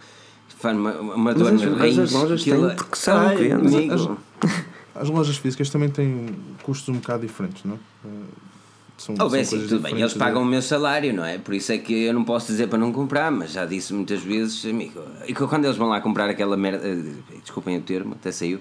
faz 0.47 0.78
uma, 0.78 0.91
uma 0.93 1.34
dor 1.34 1.51
nas 1.51 1.62
rins. 1.62 1.99
As 1.99 2.12
lojas 2.12 2.41
aquilo, 2.41 2.68
têm 2.68 2.76
porque 2.76 2.95
são 2.95 3.18
ai, 3.18 3.51
as, 3.51 5.04
as, 5.04 5.10
lojas 5.10 5.38
físicas 5.38 5.70
também 5.70 5.89
têm 5.89 6.28
custos 6.64 6.89
um 6.89 6.99
bocado 6.99 7.26
diferentes, 7.26 7.64
não 7.66 7.76
é? 7.76 7.78
São, 8.97 9.16
Oh, 9.20 9.30
bem, 9.30 9.43
são 9.43 9.60
sim, 9.60 9.68
tudo 9.68 9.82
bem, 9.82 9.93
eles 9.93 10.14
diferentes 10.14 10.18
pagam 10.18 10.41
o 10.43 10.45
meu 10.45 10.62
salário, 10.62 11.14
não 11.14 11.26
é? 11.26 11.38
Por 11.38 11.54
isso 11.54 11.72
é 11.72 11.78
que 11.78 12.06
eu 12.06 12.14
não 12.14 12.24
posso 12.24 12.47
dizer 12.47 12.68
para 12.68 12.78
não 12.78 12.93
comprar, 12.93 13.32
mas 13.32 13.51
já 13.51 13.66
disse 13.66 13.93
muitas 13.93 14.22
vezes, 14.22 14.64
amigo, 14.66 15.01
e 15.28 15.34
que 15.34 15.47
quando 15.47 15.66
eles 15.66 15.76
vão 15.76 15.89
lá 15.89 15.99
comprar 15.99 16.30
aquela 16.30 16.56
merda, 16.56 16.88
eh, 16.88 17.14
desculpem 17.41 17.78
o 17.78 17.82
termo, 17.82 18.14
até 18.14 18.32
saiu, 18.32 18.60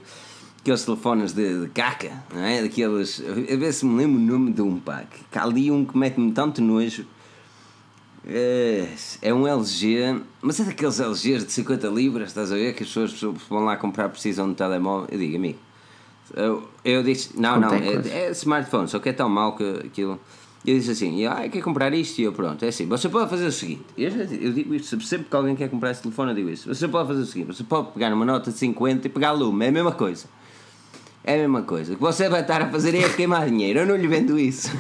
aqueles 0.62 0.84
telefones 0.84 1.32
de, 1.32 1.62
de 1.62 1.68
caca, 1.68 2.12
não 2.32 2.42
é? 2.42 2.62
Daqueles, 2.62 3.20
a 3.20 3.56
ver 3.56 3.72
se 3.72 3.84
me 3.84 3.96
lembro 3.96 4.16
o 4.16 4.24
nome 4.24 4.52
de 4.52 4.62
um 4.62 4.78
pá, 4.78 5.02
que 5.30 5.38
há 5.38 5.42
ali 5.42 5.70
um 5.70 5.84
que 5.84 5.98
mete-me 5.98 6.32
tanto 6.32 6.62
nojo. 6.62 7.04
É, 8.24 8.86
é 9.20 9.34
um 9.34 9.48
LG, 9.48 10.22
mas 10.40 10.60
é 10.60 10.64
daqueles 10.64 11.00
LGs 11.00 11.44
de 11.44 11.52
50 11.52 11.88
libras, 11.88 12.28
estás 12.28 12.52
a 12.52 12.54
ver? 12.54 12.72
Que 12.72 12.84
as 12.84 12.88
pessoas 12.88 13.12
vão 13.50 13.64
lá 13.64 13.76
comprar, 13.76 14.08
precisam 14.08 14.48
de 14.48 14.54
telemóvel. 14.54 15.08
Eu 15.10 15.18
digo, 15.18 15.36
amigo, 15.36 15.58
eu, 16.32 16.68
eu 16.84 17.02
disse, 17.02 17.36
não, 17.36 17.58
não, 17.58 17.74
é, 17.74 18.26
é 18.26 18.30
smartphone, 18.30 18.86
só 18.86 19.00
que 19.00 19.08
é 19.08 19.12
tão 19.12 19.28
mau 19.28 19.56
que 19.56 19.64
aquilo. 19.84 20.20
Eu 20.64 20.78
disse 20.78 20.92
assim, 20.92 21.26
ah, 21.26 21.48
quer 21.48 21.60
comprar 21.60 21.92
isto? 21.92 22.20
E 22.20 22.22
eu, 22.22 22.32
pronto, 22.32 22.64
é 22.64 22.68
assim, 22.68 22.86
você 22.86 23.08
pode 23.08 23.28
fazer 23.28 23.46
o 23.46 23.50
seguinte, 23.50 23.82
eu, 23.98 24.08
eu 24.12 24.52
digo 24.52 24.72
isto, 24.76 25.00
sempre 25.00 25.26
que 25.28 25.34
alguém 25.34 25.56
quer 25.56 25.68
comprar 25.68 25.90
esse 25.90 26.02
telefone, 26.02 26.30
eu 26.30 26.36
digo 26.36 26.48
isso, 26.50 26.72
você 26.72 26.86
pode 26.86 27.08
fazer 27.08 27.22
o 27.22 27.26
seguinte, 27.26 27.48
você 27.48 27.64
pode 27.64 27.90
pegar 27.90 28.14
uma 28.14 28.24
nota 28.24 28.52
de 28.52 28.58
50 28.58 29.08
e 29.08 29.10
pegar 29.10 29.32
lume, 29.32 29.64
é 29.64 29.68
a 29.70 29.72
mesma 29.72 29.90
coisa. 29.90 30.28
É 31.24 31.34
a 31.34 31.38
mesma 31.38 31.62
coisa. 31.62 31.92
O 31.92 31.96
que 31.96 32.02
você 32.02 32.28
vai 32.28 32.40
estar 32.40 32.62
a 32.62 32.68
fazer 32.68 32.94
é 32.94 33.08
queimar 33.08 33.48
dinheiro, 33.48 33.80
eu 33.80 33.86
não 33.86 33.96
lhe 33.96 34.08
vendo 34.08 34.38
isso. 34.38 34.70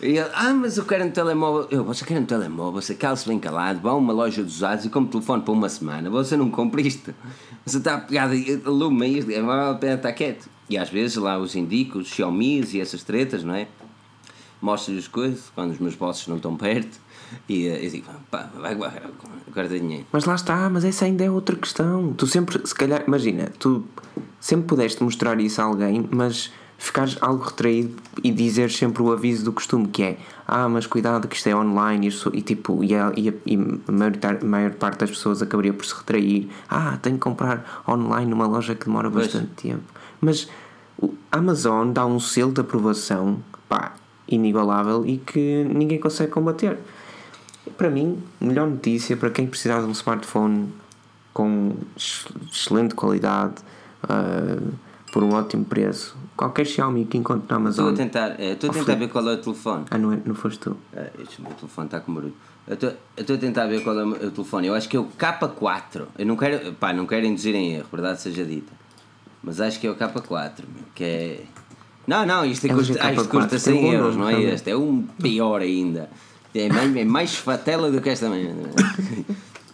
E 0.00 0.06
ele, 0.06 0.30
ah, 0.34 0.52
mas 0.52 0.76
eu 0.76 0.84
quero 0.84 1.04
um 1.04 1.10
telemóvel. 1.10 1.66
Eu, 1.70 1.84
você 1.84 2.04
quer 2.04 2.18
um 2.18 2.24
telemóvel, 2.24 2.80
você 2.80 2.94
cala-se 2.94 3.26
bem 3.26 3.38
calado, 3.38 3.80
vá 3.80 3.90
a 3.90 3.94
uma 3.94 4.12
loja 4.12 4.42
dos 4.42 4.56
usados 4.56 4.84
e 4.84 4.90
compra 4.90 5.12
telefone 5.12 5.42
para 5.42 5.52
uma 5.52 5.68
semana. 5.68 6.10
Você 6.10 6.36
não 6.36 6.50
compra 6.50 6.80
isto. 6.80 7.14
Você 7.64 7.78
está 7.78 7.98
pegado 7.98 8.34
a 8.64 8.70
lume, 8.70 9.18
isto, 9.18 9.30
é 9.30 9.40
vale 9.40 9.70
a 9.70 9.74
pena 9.74 9.94
estar 9.94 10.12
quieto. 10.12 10.48
E 10.68 10.78
às 10.78 10.90
vezes 10.90 11.16
lá 11.16 11.38
os 11.38 11.54
indico, 11.54 11.98
os 11.98 12.08
Xiaomi 12.08 12.64
e 12.72 12.80
essas 12.80 13.02
tretas, 13.02 13.44
não 13.44 13.54
é? 13.54 13.68
Mostro-lhe 14.60 14.98
as 14.98 15.08
coisas 15.08 15.50
quando 15.54 15.72
os 15.72 15.78
meus 15.78 15.94
bosses 15.94 16.26
não 16.26 16.36
estão 16.36 16.56
perto. 16.56 16.98
E 17.48 17.66
eh, 17.66 17.86
eu 17.86 17.90
digo, 17.90 18.06
pá, 18.30 18.50
vai 18.58 18.74
guardar, 18.74 19.10
guarda 19.52 19.78
dinheiro. 19.78 20.06
Mas 20.12 20.24
lá 20.24 20.34
está, 20.34 20.68
mas 20.70 20.84
essa 20.84 21.04
ainda 21.04 21.24
é 21.24 21.30
outra 21.30 21.56
questão. 21.56 22.12
Tu 22.14 22.26
sempre, 22.26 22.60
se 22.66 22.74
calhar, 22.74 23.02
imagina, 23.06 23.50
tu 23.58 23.84
sempre 24.40 24.66
pudeste 24.66 25.02
mostrar 25.02 25.40
isso 25.40 25.60
a 25.60 25.64
alguém, 25.64 26.08
mas 26.10 26.52
ficares 26.76 27.16
algo 27.20 27.44
retraído 27.44 27.94
e 28.22 28.30
dizer 28.30 28.70
sempre 28.70 29.02
o 29.02 29.12
aviso 29.12 29.44
do 29.44 29.52
costume 29.52 29.88
que 29.88 30.02
é 30.02 30.18
ah, 30.46 30.68
mas 30.68 30.86
cuidado 30.86 31.26
que 31.28 31.36
isto 31.36 31.48
é 31.48 31.56
online 31.56 32.08
e, 32.08 32.36
e 32.36 32.42
tipo, 32.42 32.84
e 32.84 32.94
a, 32.94 33.12
e 33.16 33.28
a, 33.30 33.32
e 33.46 33.56
a 33.88 33.92
maior, 33.92 34.12
a 34.42 34.44
maior 34.44 34.70
parte 34.72 34.98
das 34.98 35.10
pessoas 35.10 35.40
acabaria 35.40 35.72
por 35.72 35.86
se 35.86 35.94
retrair 35.94 36.48
ah, 36.68 36.98
tenho 37.00 37.16
que 37.16 37.22
comprar 37.22 37.82
online 37.88 38.30
numa 38.30 38.46
loja 38.46 38.74
que 38.74 38.86
demora 38.86 39.10
Pois. 39.10 39.26
bastante 39.26 39.50
tempo 39.62 39.84
mas 40.20 40.48
o 41.00 41.14
Amazon 41.32 41.92
dá 41.92 42.04
um 42.04 42.20
selo 42.20 42.52
de 42.52 42.60
aprovação 42.60 43.38
pá, 43.68 43.94
inigualável 44.28 45.06
e 45.06 45.18
que 45.18 45.64
ninguém 45.64 45.98
consegue 45.98 46.32
combater 46.32 46.78
para 47.76 47.90
mim, 47.90 48.18
melhor 48.40 48.68
notícia 48.68 49.16
para 49.16 49.30
quem 49.30 49.46
precisar 49.46 49.80
de 49.80 49.86
um 49.86 49.92
smartphone 49.92 50.68
com 51.32 51.74
ex- 51.96 52.26
excelente 52.52 52.94
qualidade, 52.94 53.54
ah, 54.08 54.58
por 55.12 55.22
um 55.22 55.32
ótimo 55.34 55.64
preço. 55.64 56.16
Qualquer 56.36 56.66
Xiaomi 56.66 57.04
que 57.04 57.16
encontre 57.16 57.46
na 57.48 57.70
Estou 57.70 57.84
a 57.86 57.88
Amazon. 57.88 57.94
tentar, 57.94 58.40
eh, 58.40 58.52
estou 58.52 58.70
a 58.70 58.72
tentar 58.72 58.94
ver 58.96 59.08
qual 59.08 59.28
é 59.28 59.34
o 59.34 59.36
telefone. 59.38 59.84
Ah, 59.90 59.96
não, 59.98 60.12
é, 60.12 60.18
não 60.24 60.34
foste 60.34 60.58
tu. 60.58 60.76
Ah, 60.96 61.06
este 61.22 61.40
meu 61.40 61.52
telefone 61.52 61.86
está 61.86 62.00
com 62.00 62.12
barulho. 62.12 62.34
Eu 62.66 62.74
estou- 62.74 63.36
a 63.36 63.38
tentar 63.38 63.66
ver 63.66 63.82
qual 63.84 63.98
é 64.00 64.04
o 64.04 64.30
telefone. 64.30 64.66
Eu 64.66 64.74
acho 64.74 64.88
que 64.88 64.96
é 64.96 65.00
o 65.00 65.04
K4. 65.04 66.06
Eu 66.18 66.26
não 66.26 66.36
quero, 66.36 66.72
pá, 66.74 66.92
não 66.92 67.06
quero 67.06 67.24
induzir 67.26 67.54
em 67.54 67.74
erro, 67.74 67.86
verdade 67.92 68.20
seja 68.20 68.44
dita. 68.44 68.72
Mas 69.42 69.60
acho 69.60 69.78
que 69.78 69.86
é 69.86 69.90
o 69.90 69.94
K4, 69.94 70.64
meu, 70.66 70.84
que 70.94 71.04
é. 71.04 71.40
Não, 72.06 72.26
não, 72.26 72.44
isto, 72.44 72.66
LG 72.66 72.74
custa, 72.94 73.06
ah, 73.06 73.12
isto 73.12 73.28
K4, 73.28 73.30
custa 73.30 73.48
tem 73.48 73.58
um 73.58 73.60
100 73.60 73.82
bom 73.82 73.92
euros, 73.92 74.16
não 74.16 74.28
é 74.28 74.42
este? 74.42 74.70
É 74.70 74.76
um 74.76 75.02
pior 75.02 75.60
ainda. 75.60 76.10
É 76.54 76.68
mais, 76.68 76.96
é 76.96 77.04
mais 77.04 77.34
fatela 77.36 77.90
do 77.90 78.00
que 78.00 78.08
esta 78.10 78.28
manhã. 78.28 78.54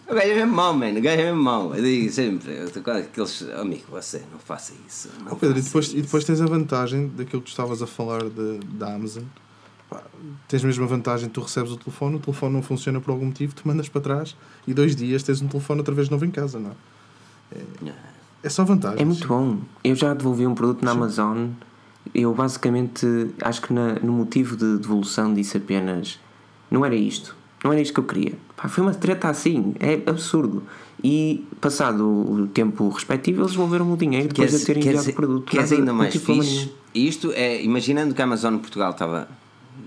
O 0.09 0.13
gajo 0.13 0.27
é 0.29 0.35
mesmo 0.35 0.53
mau, 0.53 0.73
mano. 0.73 0.97
O 0.97 1.01
gajo 1.01 1.21
é 1.21 1.25
mesmo 1.25 1.41
mau. 1.43 1.75
Eu 1.75 1.83
digo 1.83 2.11
sempre, 2.11 2.51
eu 2.53 2.65
estou 2.65 2.81
com 2.83 2.91
aqueles. 2.91 3.47
Amigo, 3.59 3.83
você 3.89 4.21
não 4.31 4.39
faça 4.39 4.73
isso. 4.87 5.09
Não 5.23 5.33
Oh, 5.33 5.35
Pedro, 5.35 5.59
e 5.59 5.61
depois, 5.61 5.85
isso. 5.87 5.97
e 5.97 6.01
depois 6.01 6.23
tens 6.25 6.41
a 6.41 6.45
vantagem 6.45 7.07
daquilo 7.09 7.41
que 7.41 7.47
tu 7.47 7.51
estavas 7.51 7.81
a 7.81 7.87
falar 7.87 8.23
de, 8.23 8.59
da 8.73 8.93
Amazon. 8.95 9.23
Pá, 9.89 10.01
tens 10.47 10.63
mesmo 10.63 10.83
a 10.83 10.87
vantagem, 10.87 11.29
tu 11.29 11.39
recebes 11.41 11.71
o 11.71 11.77
telefone, 11.77 12.15
o 12.15 12.19
telefone 12.19 12.53
não 12.53 12.61
funciona 12.63 12.99
por 12.99 13.11
algum 13.11 13.25
motivo, 13.27 13.53
tu 13.53 13.67
mandas 13.67 13.87
para 13.89 14.01
trás 14.01 14.35
e 14.65 14.73
dois 14.73 14.95
dias 14.95 15.21
tens 15.23 15.41
um 15.41 15.47
telefone 15.47 15.79
outra 15.81 15.93
vez 15.93 16.09
novo 16.09 16.25
em 16.25 16.31
casa, 16.31 16.59
não 16.59 16.71
é? 16.71 17.91
É 18.43 18.49
só 18.49 18.63
vantagem. 18.63 19.01
É 19.01 19.05
muito 19.05 19.27
bom. 19.27 19.59
Eu 19.83 19.93
já 19.95 20.13
devolvi 20.13 20.47
um 20.47 20.55
produto 20.55 20.83
na 20.83 20.91
Amazon. 20.91 21.49
Eu 22.13 22.33
basicamente 22.33 23.05
acho 23.41 23.61
que 23.61 23.71
na- 23.71 23.95
no 23.99 24.11
motivo 24.13 24.55
de 24.57 24.77
devolução 24.77 25.33
disse 25.33 25.57
apenas 25.57 26.19
não 26.71 26.85
era 26.85 26.95
isto. 26.95 27.35
Não 27.63 27.71
era 27.71 27.81
isto 27.81 27.93
que 27.93 27.99
eu 27.99 28.05
queria. 28.05 28.33
Pá, 28.55 28.67
foi 28.67 28.83
uma 28.83 28.93
treta 28.93 29.29
assim. 29.29 29.75
É 29.79 30.01
absurdo. 30.09 30.63
E 31.03 31.45
passado 31.59 32.03
o 32.05 32.47
tempo 32.47 32.87
respectivo, 32.89 33.41
eles 33.41 33.51
devolveram 33.51 33.91
o 33.91 33.97
dinheiro 33.97 34.29
depois 34.29 34.51
de 34.51 34.57
eu 34.57 34.65
ter 34.65 34.77
enviado 34.77 35.09
o 35.09 35.13
produto. 35.13 35.49
Queres 35.49 35.71
ainda 35.71 35.93
mais 35.93 36.15
problema 36.15 36.43
fixe? 36.43 36.71
Isto 36.93 37.31
é, 37.33 37.61
imaginando 37.61 38.13
que 38.13 38.21
a 38.21 38.25
Amazon 38.25 38.57
Portugal 38.57 38.91
estava. 38.91 39.27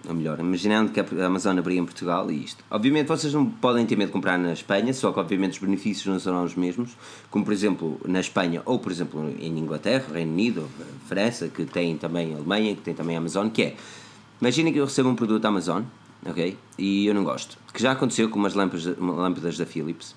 Ou 0.08 0.14
melhor, 0.14 0.38
imaginando 0.40 0.90
que 0.92 1.00
a 1.00 1.26
Amazon 1.26 1.56
abria 1.58 1.78
em 1.78 1.84
Portugal 1.84 2.30
e 2.30 2.44
isto. 2.44 2.64
Obviamente 2.70 3.06
vocês 3.06 3.32
não 3.32 3.46
podem 3.46 3.86
ter 3.86 3.96
medo 3.96 4.08
de 4.08 4.12
comprar 4.12 4.38
na 4.38 4.52
Espanha, 4.52 4.92
só 4.92 5.12
que 5.12 5.20
obviamente 5.20 5.52
os 5.52 5.58
benefícios 5.58 6.06
não 6.06 6.18
serão 6.18 6.44
os 6.44 6.54
mesmos, 6.54 6.90
como 7.30 7.44
por 7.44 7.52
exemplo 7.52 8.00
na 8.06 8.20
Espanha 8.20 8.60
ou 8.64 8.78
por 8.78 8.90
exemplo 8.90 9.32
em 9.38 9.58
Inglaterra, 9.58 10.04
Reino 10.12 10.32
Unido, 10.32 10.68
França, 11.06 11.48
que 11.48 11.64
tem 11.64 11.96
também 11.96 12.34
Alemanha, 12.34 12.74
que 12.74 12.82
tem 12.82 12.92
também 12.92 13.16
a 13.16 13.18
Amazon, 13.18 13.48
que 13.48 13.62
é. 13.62 13.76
Imagina 14.40 14.72
que 14.72 14.78
eu 14.78 14.84
recebo 14.84 15.08
um 15.08 15.14
produto 15.14 15.40
da 15.40 15.48
Amazon, 15.48 15.84
ok? 16.24 16.56
E 16.78 17.06
eu 17.06 17.14
não 17.14 17.24
gosto. 17.24 17.58
Que 17.72 17.82
já 17.82 17.92
aconteceu 17.92 18.28
com 18.28 18.38
umas 18.38 18.54
lâmpadas, 18.54 18.96
lâmpadas 18.98 19.58
da 19.58 19.66
Philips. 19.66 20.14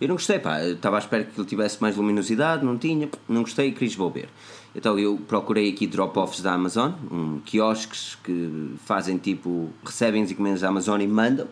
Eu 0.00 0.08
não 0.08 0.16
gostei, 0.16 0.38
pá. 0.38 0.62
Estava 0.64 0.96
à 0.96 0.98
espera 0.98 1.24
que 1.24 1.38
ele 1.38 1.46
tivesse 1.46 1.80
mais 1.80 1.96
luminosidade, 1.96 2.64
não 2.64 2.76
tinha, 2.76 3.08
não 3.28 3.42
gostei 3.42 3.68
e 3.68 3.72
queria 3.72 3.88
devolver. 3.88 4.28
Então 4.74 4.98
eu 4.98 5.16
procurei 5.28 5.70
aqui 5.70 5.86
drop-offs 5.86 6.40
da 6.40 6.52
Amazon, 6.52 6.92
um, 7.10 7.40
quiosques 7.40 8.18
que 8.24 8.74
fazem 8.84 9.16
tipo, 9.18 9.70
recebem 9.84 10.22
as 10.22 10.30
encomendas 10.30 10.62
da 10.62 10.68
Amazon 10.68 11.00
e 11.00 11.06
mandam 11.06 11.46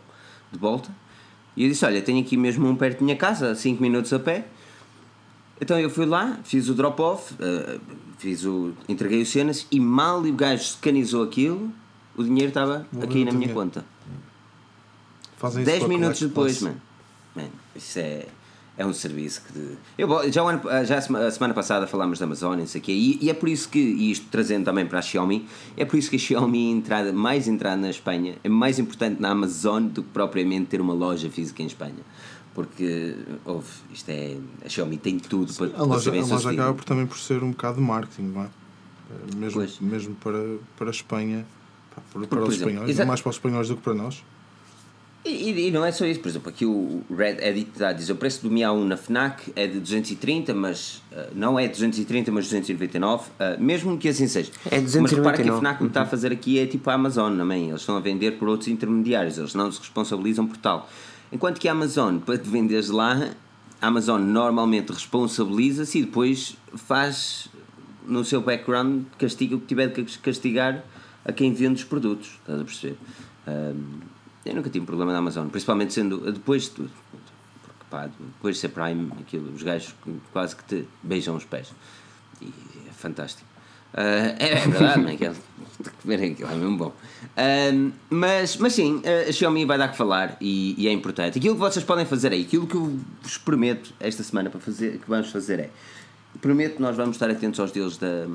de 0.50 0.58
volta. 0.58 0.90
E 1.56 1.64
eu 1.64 1.68
disse: 1.68 1.84
Olha, 1.84 2.02
tenho 2.02 2.20
aqui 2.20 2.36
mesmo 2.36 2.68
um 2.68 2.74
perto 2.74 2.98
da 2.98 3.04
minha 3.04 3.16
casa, 3.16 3.54
5 3.54 3.80
minutos 3.80 4.12
a 4.12 4.18
pé. 4.18 4.46
Então 5.60 5.78
eu 5.78 5.88
fui 5.88 6.04
lá, 6.04 6.40
fiz 6.42 6.68
o 6.68 6.74
drop-off, 6.74 7.34
eh, 7.38 7.78
fiz 8.18 8.44
o, 8.44 8.72
entreguei 8.88 9.22
os 9.22 9.28
cenas 9.28 9.64
e 9.70 9.78
mal 9.78 10.20
o 10.20 10.32
gajo 10.32 10.62
escanizou 10.62 11.22
aquilo, 11.22 11.72
o 12.16 12.22
dinheiro 12.24 12.48
estava 12.48 12.86
aqui 13.02 13.24
na 13.24 13.32
minha 13.32 13.46
dinheiro. 13.48 13.54
conta. 13.54 13.84
Fazem 15.36 15.62
isso 15.62 15.70
10 15.70 15.78
com 15.80 15.84
a 15.86 15.88
minutos 15.88 16.20
depois, 16.20 16.60
mano. 16.62 16.80
Mano, 17.34 17.50
isso 17.74 17.98
é, 17.98 18.26
é 18.76 18.86
um 18.86 18.92
serviço 18.92 19.42
que. 19.46 19.52
de- 19.58 19.76
Eu, 19.98 20.30
já, 20.32 20.42
ano- 20.42 20.62
já 20.84 20.98
a 20.98 21.00
sema- 21.00 21.18
a 21.26 21.30
semana 21.30 21.54
passada 21.54 21.86
falámos 21.86 22.18
da 22.18 22.26
Amazon 22.26 22.54
e 22.54 22.58
não 22.58 22.66
sei 22.66 22.80
o 22.80 22.84
quê, 22.84 22.92
e, 22.92 23.18
e 23.24 23.30
é 23.30 23.34
por 23.34 23.48
isso 23.48 23.68
que, 23.68 23.78
e 23.78 24.10
isto 24.12 24.26
trazendo 24.30 24.64
também 24.64 24.86
para 24.86 24.98
a 24.98 25.02
Xiaomi, 25.02 25.48
é 25.76 25.84
por 25.84 25.96
isso 25.96 26.10
que 26.10 26.16
a 26.16 26.18
Xiaomi 26.18 26.70
entrada, 26.70 27.12
mais 27.12 27.48
entrada 27.48 27.76
na 27.76 27.90
Espanha 27.90 28.36
é 28.44 28.48
mais 28.48 28.78
importante 28.78 29.20
na 29.20 29.30
Amazon 29.30 29.84
do 29.88 30.02
que 30.02 30.10
propriamente 30.10 30.66
ter 30.66 30.80
uma 30.80 30.94
loja 30.94 31.28
física 31.30 31.62
em 31.62 31.66
Espanha. 31.66 31.94
Porque, 32.54 33.16
houve, 33.46 33.66
isto 33.94 34.10
é. 34.10 34.36
A 34.64 34.68
Xiaomi 34.68 34.98
tem 34.98 35.18
tudo 35.18 35.52
para, 35.54 35.66
A 35.68 35.70
para 35.70 35.82
loja, 35.84 36.10
bem 36.10 36.20
a 36.20 36.26
loja 36.26 36.50
acaba 36.50 36.74
por, 36.74 36.84
também 36.84 37.06
por 37.06 37.16
ser 37.18 37.42
um 37.42 37.50
bocado 37.50 37.76
de 37.76 37.82
marketing, 37.82 38.24
não 38.28 38.42
é? 38.42 38.44
Eh, 39.10 39.36
Mesmo, 39.36 39.54
Pois. 39.60 39.80
mesmo 39.80 40.14
para, 40.16 40.56
para 40.76 40.88
a 40.88 40.90
Espanha, 40.90 41.46
para, 42.12 42.26
para 42.26 42.38
por 42.40 42.48
os 42.48 42.54
exemplo, 42.56 42.72
espanhóis, 42.74 43.06
mais 43.06 43.20
para 43.20 43.30
os 43.30 43.36
espanhóis 43.36 43.68
do 43.68 43.76
que 43.76 43.82
para 43.82 43.94
nós. 43.94 44.22
E, 45.24 45.30
e- 45.50 45.68
e 45.68 45.70
não 45.70 45.84
é 45.84 45.92
só 45.92 46.04
isso, 46.04 46.18
por 46.18 46.28
exemplo, 46.28 46.48
aqui 46.48 46.66
o 46.66 47.00
Red 47.16 47.36
Edit 47.40 47.70
está 47.74 47.90
a 47.90 47.92
dizer 47.92 48.12
o 48.12 48.16
preço 48.16 48.42
do 48.42 48.50
Mi 48.50 48.62
A1 48.62 48.84
na 48.84 48.96
FNAC 48.96 49.52
é 49.54 49.68
de 49.68 49.78
230, 49.78 50.52
mas 50.52 50.96
uh, 51.12 51.30
não 51.32 51.56
é 51.56 51.68
230, 51.68 52.32
mas 52.32 52.46
299, 52.46 53.22
uh, 53.30 53.62
mesmo 53.62 53.96
que 53.98 54.08
assim 54.08 54.26
seja. 54.26 54.50
É 54.68 54.80
Mas 54.80 54.94
repara 55.12 55.36
que 55.36 55.42
a 55.42 55.44
299. 55.44 55.60
FNAC 55.60 55.74
o 55.76 55.78
que 55.84 55.90
está 55.90 56.02
a 56.02 56.06
fazer 56.06 56.32
aqui 56.32 56.58
é 56.58 56.66
tipo 56.66 56.90
a 56.90 56.94
Amazon 56.94 57.36
também, 57.36 57.68
eles 57.68 57.82
estão 57.82 57.96
a 57.96 58.00
vender 58.00 58.32
por 58.32 58.48
outros 58.48 58.66
intermediários, 58.68 59.38
eles 59.38 59.54
não 59.54 59.70
se 59.70 59.78
responsabilizam 59.78 60.44
por 60.44 60.56
tal. 60.56 60.90
Enquanto 61.30 61.60
que 61.60 61.68
a 61.68 61.72
Amazon, 61.72 62.18
para 62.18 62.36
te 62.36 62.48
venderes 62.48 62.88
lá, 62.90 63.30
a 63.80 63.86
Amazon 63.86 64.20
normalmente 64.22 64.90
responsabiliza-se 64.92 65.98
e 66.00 66.02
depois 66.02 66.56
faz 66.74 67.48
no 68.06 68.24
seu 68.24 68.40
background, 68.40 69.04
castiga 69.18 69.54
o 69.54 69.60
que 69.60 69.66
tiver 69.66 69.86
de 69.86 70.02
castigar 70.18 70.82
a 71.24 71.32
quem 71.32 71.52
vende 71.52 71.82
os 71.82 71.84
produtos, 71.84 72.38
estás 72.40 72.60
a 72.60 72.64
perceber? 72.64 72.96
Um, 73.46 74.00
eu 74.44 74.54
nunca 74.54 74.70
tive 74.70 74.84
problema 74.84 75.12
na 75.12 75.18
Amazon, 75.18 75.48
principalmente 75.48 75.92
sendo 75.92 76.32
depois 76.32 76.64
de 76.64 76.70
tudo. 76.70 76.90
Porque 77.62 77.84
pá, 77.88 78.06
depois 78.06 78.56
de 78.56 78.60
ser 78.60 78.68
Prime, 78.68 79.12
aquilo, 79.20 79.52
os 79.52 79.62
gajos 79.62 79.94
quase 80.32 80.56
que 80.56 80.64
te 80.64 80.88
beijam 81.02 81.36
os 81.36 81.44
pés. 81.44 81.72
E 82.40 82.52
é 82.88 82.92
fantástico. 82.92 83.48
Ah, 83.94 84.34
é, 84.38 84.52
é 84.52 84.66
verdade, 84.66 85.00
não 85.00 85.08
é? 85.10 85.14
Aquilo, 85.14 85.36
ver 86.04 86.32
aquilo 86.32 86.50
é 86.50 86.54
mesmo 86.54 86.76
bom. 86.76 86.92
Ah, 87.36 87.92
mas, 88.10 88.56
mas 88.56 88.72
sim, 88.72 89.02
a 89.28 89.30
Xiaomi 89.30 89.64
vai 89.64 89.78
dar 89.78 89.88
que 89.88 89.96
falar 89.96 90.36
e, 90.40 90.74
e 90.76 90.88
é 90.88 90.92
importante. 90.92 91.38
Aquilo 91.38 91.54
que 91.54 91.60
vocês 91.60 91.84
podem 91.84 92.04
fazer 92.04 92.32
é, 92.32 92.40
aquilo 92.40 92.66
que 92.66 92.74
eu 92.74 92.98
vos 93.22 93.38
prometo 93.38 93.92
esta 94.00 94.22
semana 94.22 94.50
para 94.50 94.60
fazer, 94.60 94.98
que 94.98 95.08
vamos 95.08 95.30
fazer 95.30 95.60
é, 95.60 95.70
prometo 96.40 96.76
que 96.76 96.82
nós 96.82 96.96
vamos 96.96 97.16
estar 97.16 97.30
atentos 97.30 97.60
aos 97.60 97.70
deals 97.70 97.98
da, 97.98 98.26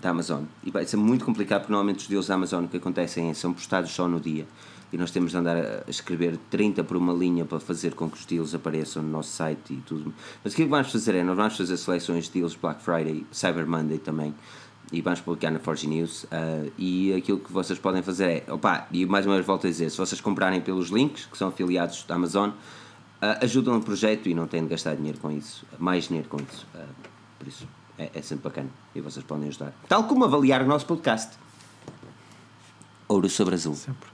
da 0.00 0.10
Amazon. 0.10 0.44
E 0.64 0.70
vai 0.70 0.84
ser 0.84 0.96
muito 0.96 1.24
complicado 1.24 1.60
porque 1.60 1.72
normalmente 1.72 2.00
os 2.00 2.06
deals 2.06 2.26
da 2.26 2.34
Amazon 2.34 2.66
que 2.66 2.76
acontecem 2.76 3.32
são 3.34 3.52
postados 3.52 3.90
só 3.90 4.08
no 4.08 4.20
dia. 4.20 4.46
E 4.92 4.98
nós 4.98 5.10
temos 5.10 5.30
de 5.30 5.36
andar 5.36 5.56
a 5.56 5.90
escrever 5.90 6.36
30 6.50 6.82
por 6.82 6.96
uma 6.96 7.12
linha 7.12 7.44
para 7.44 7.60
fazer 7.60 7.94
com 7.94 8.10
que 8.10 8.16
os 8.16 8.24
deals 8.24 8.54
apareçam 8.54 9.02
no 9.02 9.08
nosso 9.08 9.30
site 9.30 9.74
e 9.74 9.76
tudo. 9.76 10.12
Mas 10.42 10.52
aquilo 10.52 10.66
que 10.66 10.72
vamos 10.72 10.90
fazer 10.90 11.14
é, 11.14 11.22
nós 11.22 11.36
vamos 11.36 11.56
fazer 11.56 11.76
seleções 11.76 12.24
de 12.24 12.32
deals 12.32 12.56
Black 12.56 12.82
Friday, 12.82 13.24
Cyber 13.30 13.66
Monday 13.66 13.98
também, 13.98 14.34
e 14.92 15.00
vamos 15.00 15.20
publicar 15.20 15.52
na 15.52 15.60
Forge 15.60 15.86
News. 15.86 16.24
Uh, 16.24 16.72
e 16.76 17.14
aquilo 17.14 17.38
que 17.38 17.52
vocês 17.52 17.78
podem 17.78 18.02
fazer 18.02 18.44
é, 18.48 18.52
opa, 18.52 18.88
e 18.90 19.06
mais 19.06 19.26
uma 19.26 19.34
vez 19.34 19.46
volto 19.46 19.66
a 19.66 19.70
dizer, 19.70 19.90
se 19.90 19.96
vocês 19.96 20.20
comprarem 20.20 20.60
pelos 20.60 20.88
links, 20.88 21.26
que 21.26 21.38
são 21.38 21.48
afiliados 21.48 22.02
da 22.02 22.16
Amazon, 22.16 22.50
uh, 22.50 23.44
ajudam 23.44 23.76
o 23.76 23.80
projeto 23.80 24.28
e 24.28 24.34
não 24.34 24.48
têm 24.48 24.64
de 24.64 24.70
gastar 24.70 24.96
dinheiro 24.96 25.18
com 25.20 25.30
isso, 25.30 25.64
mais 25.78 26.08
dinheiro 26.08 26.28
com 26.28 26.38
isso. 26.38 26.66
Uh, 26.74 27.08
por 27.38 27.46
isso, 27.46 27.66
é, 28.00 28.10
é 28.14 28.22
sempre 28.22 28.44
bacana 28.44 28.70
e 28.94 29.00
vocês 29.00 29.24
podem 29.24 29.48
ajudar. 29.48 29.74
Tal 29.86 30.04
como 30.04 30.24
avaliar 30.24 30.62
o 30.62 30.66
nosso 30.66 30.86
podcast. 30.86 31.36
Ouro 33.06 33.28
sobre 33.28 33.54
azul. 33.54 33.74
Sempre. 33.74 34.08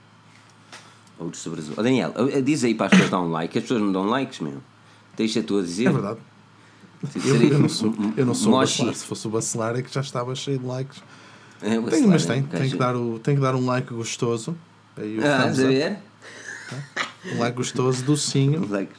Ouro 1.19 1.37
sobre 1.37 1.61
azul. 1.61 1.75
Oh, 1.77 1.83
Daniel, 1.83 2.13
diz 2.43 2.65
aí 2.65 2.75
para 2.75 2.87
as 2.87 2.91
pessoas 2.91 3.11
dar 3.11 3.21
um 3.21 3.31
like. 3.31 3.57
As 3.57 3.63
pessoas 3.63 3.81
não 3.81 3.93
dão 3.93 4.05
likes, 4.07 4.41
meu. 4.41 4.61
Deixa 5.17 5.41
tu 5.43 5.59
a 5.59 5.63
dizer. 5.63 5.87
É 5.87 5.93
verdade. 5.93 6.19
Eu, 7.25 7.43
eu, 7.43 7.59
não 7.61 7.69
sou, 7.69 7.95
eu 8.17 8.27
não 8.27 8.35
sou 8.35 8.59
bacelar. 8.59 8.95
Se 8.95 9.05
fosse 9.07 9.27
o 9.27 9.31
bacelar 9.31 9.77
é 9.77 9.83
que 9.83 9.95
já 9.95 10.01
estava 10.01 10.35
cheio 10.35 10.59
de 10.59 10.67
likes. 10.67 11.01
É, 11.63 11.81
tem, 11.81 12.07
mas 12.07 12.27
tem, 12.27 12.43
tem, 12.43 12.69
que 12.69 12.77
dar 12.77 12.97
o, 12.97 13.19
tem 13.19 13.37
que 13.37 13.41
dar 13.41 13.55
um 13.55 13.65
like 13.65 13.95
gostoso. 13.95 14.57
Aí 14.97 15.19
o 15.19 15.27
ah, 15.27 15.45
a 15.45 15.47
ver? 15.47 15.99
Um 17.33 17.39
like 17.39 17.57
gostoso, 17.57 18.03
docinho. 18.03 18.67
Like. 18.69 18.93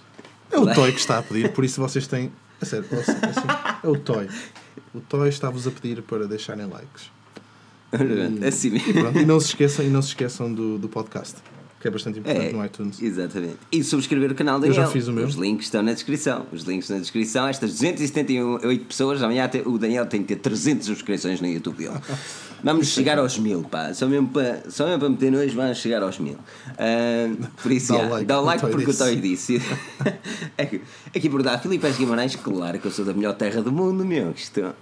É 0.50 0.58
o 0.58 0.64
like. 0.64 0.80
Toy 0.80 0.92
que 0.94 1.00
está 1.00 1.18
a 1.20 1.24
pedir, 1.24 1.52
por 1.52 1.66
isso 1.66 1.82
vocês 1.82 2.08
têm. 2.08 2.32
É 2.62 2.66
sério, 2.66 2.88
assim, 2.92 3.12
é 3.84 3.88
o 3.88 4.00
Toy. 4.00 4.28
O 4.98 5.02
Toy 5.02 5.30
está-vos 5.30 5.68
a 5.68 5.72
pedir 5.72 6.02
para 6.02 6.28
deixarem 6.28 6.66
likes. 6.66 7.12
E, 7.94 8.46
assim 8.46 8.76
e, 8.76 8.94
pronto, 8.94 9.18
e 9.18 9.26
não 9.26 9.40
se 9.40 9.48
esqueçam, 9.48 9.86
e 9.86 9.90
não 9.90 10.02
se 10.02 10.10
esqueçam 10.10 10.52
do, 10.52 10.78
do 10.78 10.90
podcast 10.90 11.38
que 11.80 11.88
é 11.88 11.92
bastante 11.92 12.20
importante 12.20 12.48
é, 12.48 12.54
no 12.54 12.66
iTunes. 12.66 13.02
Exatamente. 13.02 13.58
E 13.72 13.84
subscrever 13.84 14.32
o 14.32 14.36
canal 14.36 14.60
da 14.60 14.68
Eu 14.68 14.74
já 14.74 14.88
fiz 14.88 15.08
o 15.08 15.14
meu. 15.14 15.26
Os 15.26 15.36
links 15.36 15.68
estão 15.68 15.84
na 15.84 15.94
descrição. 15.94 16.46
Os 16.52 16.64
links 16.64 16.90
na 16.90 16.98
descrição. 16.98 17.48
Estas 17.48 17.72
278 17.72 18.86
pessoas, 18.86 19.22
amanhã 19.22 19.50
o 19.66 19.78
Daniel 19.78 20.06
tem 20.08 20.22
que 20.22 20.36
ter 20.36 20.38
300 20.38 20.88
subscrições 20.88 21.40
no 21.40 21.48
YouTube 21.48 21.78
dele. 21.78 22.00
Vamos 22.64 22.88
chegar 22.88 23.20
aos 23.20 23.38
mil, 23.38 23.64
pá. 23.64 23.94
Só 23.94 24.08
mesmo 24.08 24.30
para, 24.30 24.64
só 24.70 24.86
mesmo 24.86 25.00
para 25.00 25.10
meter 25.10 25.32
nós, 25.32 25.54
vamos 25.54 25.78
chegar 25.78 26.02
aos 26.02 26.18
mil. 26.18 26.34
Uh, 26.34 27.48
por 27.62 27.72
isso, 27.72 27.94
dá, 27.94 28.00
já, 28.00 28.10
like, 28.10 28.26
dá 28.26 28.42
o 28.42 28.44
like 28.44 28.68
porque 28.68 28.86
disse. 28.88 29.04
o 29.04 29.06
Toy 29.06 29.16
disse. 29.16 29.62
aqui, 30.58 30.82
aqui 31.16 31.30
por 31.30 31.44
dar, 31.44 31.60
Filipe 31.60 31.88
Guimarães, 31.92 32.36
claro 32.36 32.80
que 32.80 32.88
eu 32.88 32.92
sou 32.92 33.06
da 33.06 33.14
melhor 33.14 33.36
terra 33.36 33.62
do 33.62 33.72
mundo, 33.72 34.04
meu. 34.04 34.32
Isto, 34.32 34.74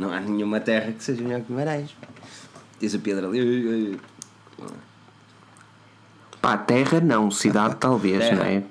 não 0.00 0.12
há 0.12 0.20
nenhuma 0.20 0.58
terra 0.58 0.92
que 0.92 1.04
seja 1.04 1.22
melhor 1.22 1.42
que 1.42 1.48
Guimarães. 1.48 1.94
Diz 2.80 2.94
o 2.94 3.00
Pedro 3.00 3.28
ali. 3.28 4.00
Pá, 6.40 6.56
terra 6.56 7.00
não, 7.00 7.30
cidade 7.30 7.76
talvez, 7.80 8.18
terra. 8.18 8.36
não 8.36 8.44
é? 8.44 8.62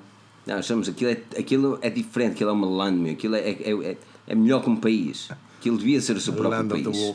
Não, 0.46 0.56
achamos 0.56 0.88
aquilo 0.88 1.10
é, 1.10 1.22
aquilo 1.38 1.78
é 1.80 1.88
diferente, 1.88 2.32
aquilo 2.32 2.50
é 2.50 2.52
uma 2.52 2.66
land, 2.66 2.98
meu. 2.98 3.12
aquilo 3.12 3.36
é, 3.36 3.50
é, 3.50 3.70
é, 3.70 3.96
é 4.26 4.34
melhor 4.34 4.62
como 4.62 4.80
país. 4.80 5.28
Aquilo 5.58 5.78
devia 5.78 6.00
ser 6.00 6.16
o 6.16 6.20
seu 6.20 6.32
próprio 6.32 6.62
land 6.62 6.82
país. 6.82 7.14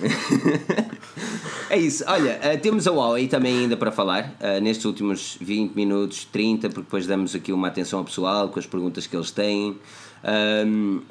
é 1.68 1.76
isso, 1.76 2.04
olha, 2.06 2.40
uh, 2.42 2.58
temos 2.58 2.86
a 2.86 2.90
Huawei 2.90 3.28
também 3.28 3.58
ainda 3.58 3.76
para 3.76 3.92
falar 3.92 4.34
uh, 4.40 4.60
nestes 4.62 4.86
últimos 4.86 5.36
20 5.40 5.74
minutos, 5.74 6.24
30, 6.24 6.70
porque 6.70 6.82
depois 6.82 7.06
damos 7.06 7.34
aqui 7.34 7.52
uma 7.52 7.68
atenção 7.68 7.98
ao 7.98 8.04
pessoal 8.06 8.48
com 8.48 8.58
as 8.58 8.66
perguntas 8.66 9.06
que 9.06 9.14
eles 9.14 9.30
têm. 9.30 9.78
Um, 10.24 11.02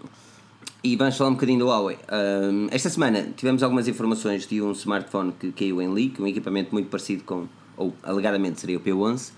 e 0.84 0.96
vamos 0.96 1.18
falar 1.18 1.30
um 1.32 1.34
bocadinho 1.34 1.60
do 1.60 1.66
Huawei. 1.66 1.98
Um, 2.12 2.68
esta 2.72 2.90
semana 2.90 3.28
tivemos 3.36 3.62
algumas 3.64 3.88
informações 3.88 4.48
de 4.48 4.62
um 4.62 4.72
smartphone 4.72 5.34
que 5.34 5.52
caiu 5.52 5.82
em 5.82 5.94
leak, 5.94 6.22
um 6.22 6.28
equipamento 6.28 6.72
muito 6.72 6.90
parecido 6.90 7.24
com 7.24 7.48
ou 7.76 7.94
alegadamente 8.04 8.60
seria 8.60 8.78
o 8.78 8.82
P11. 8.82 9.32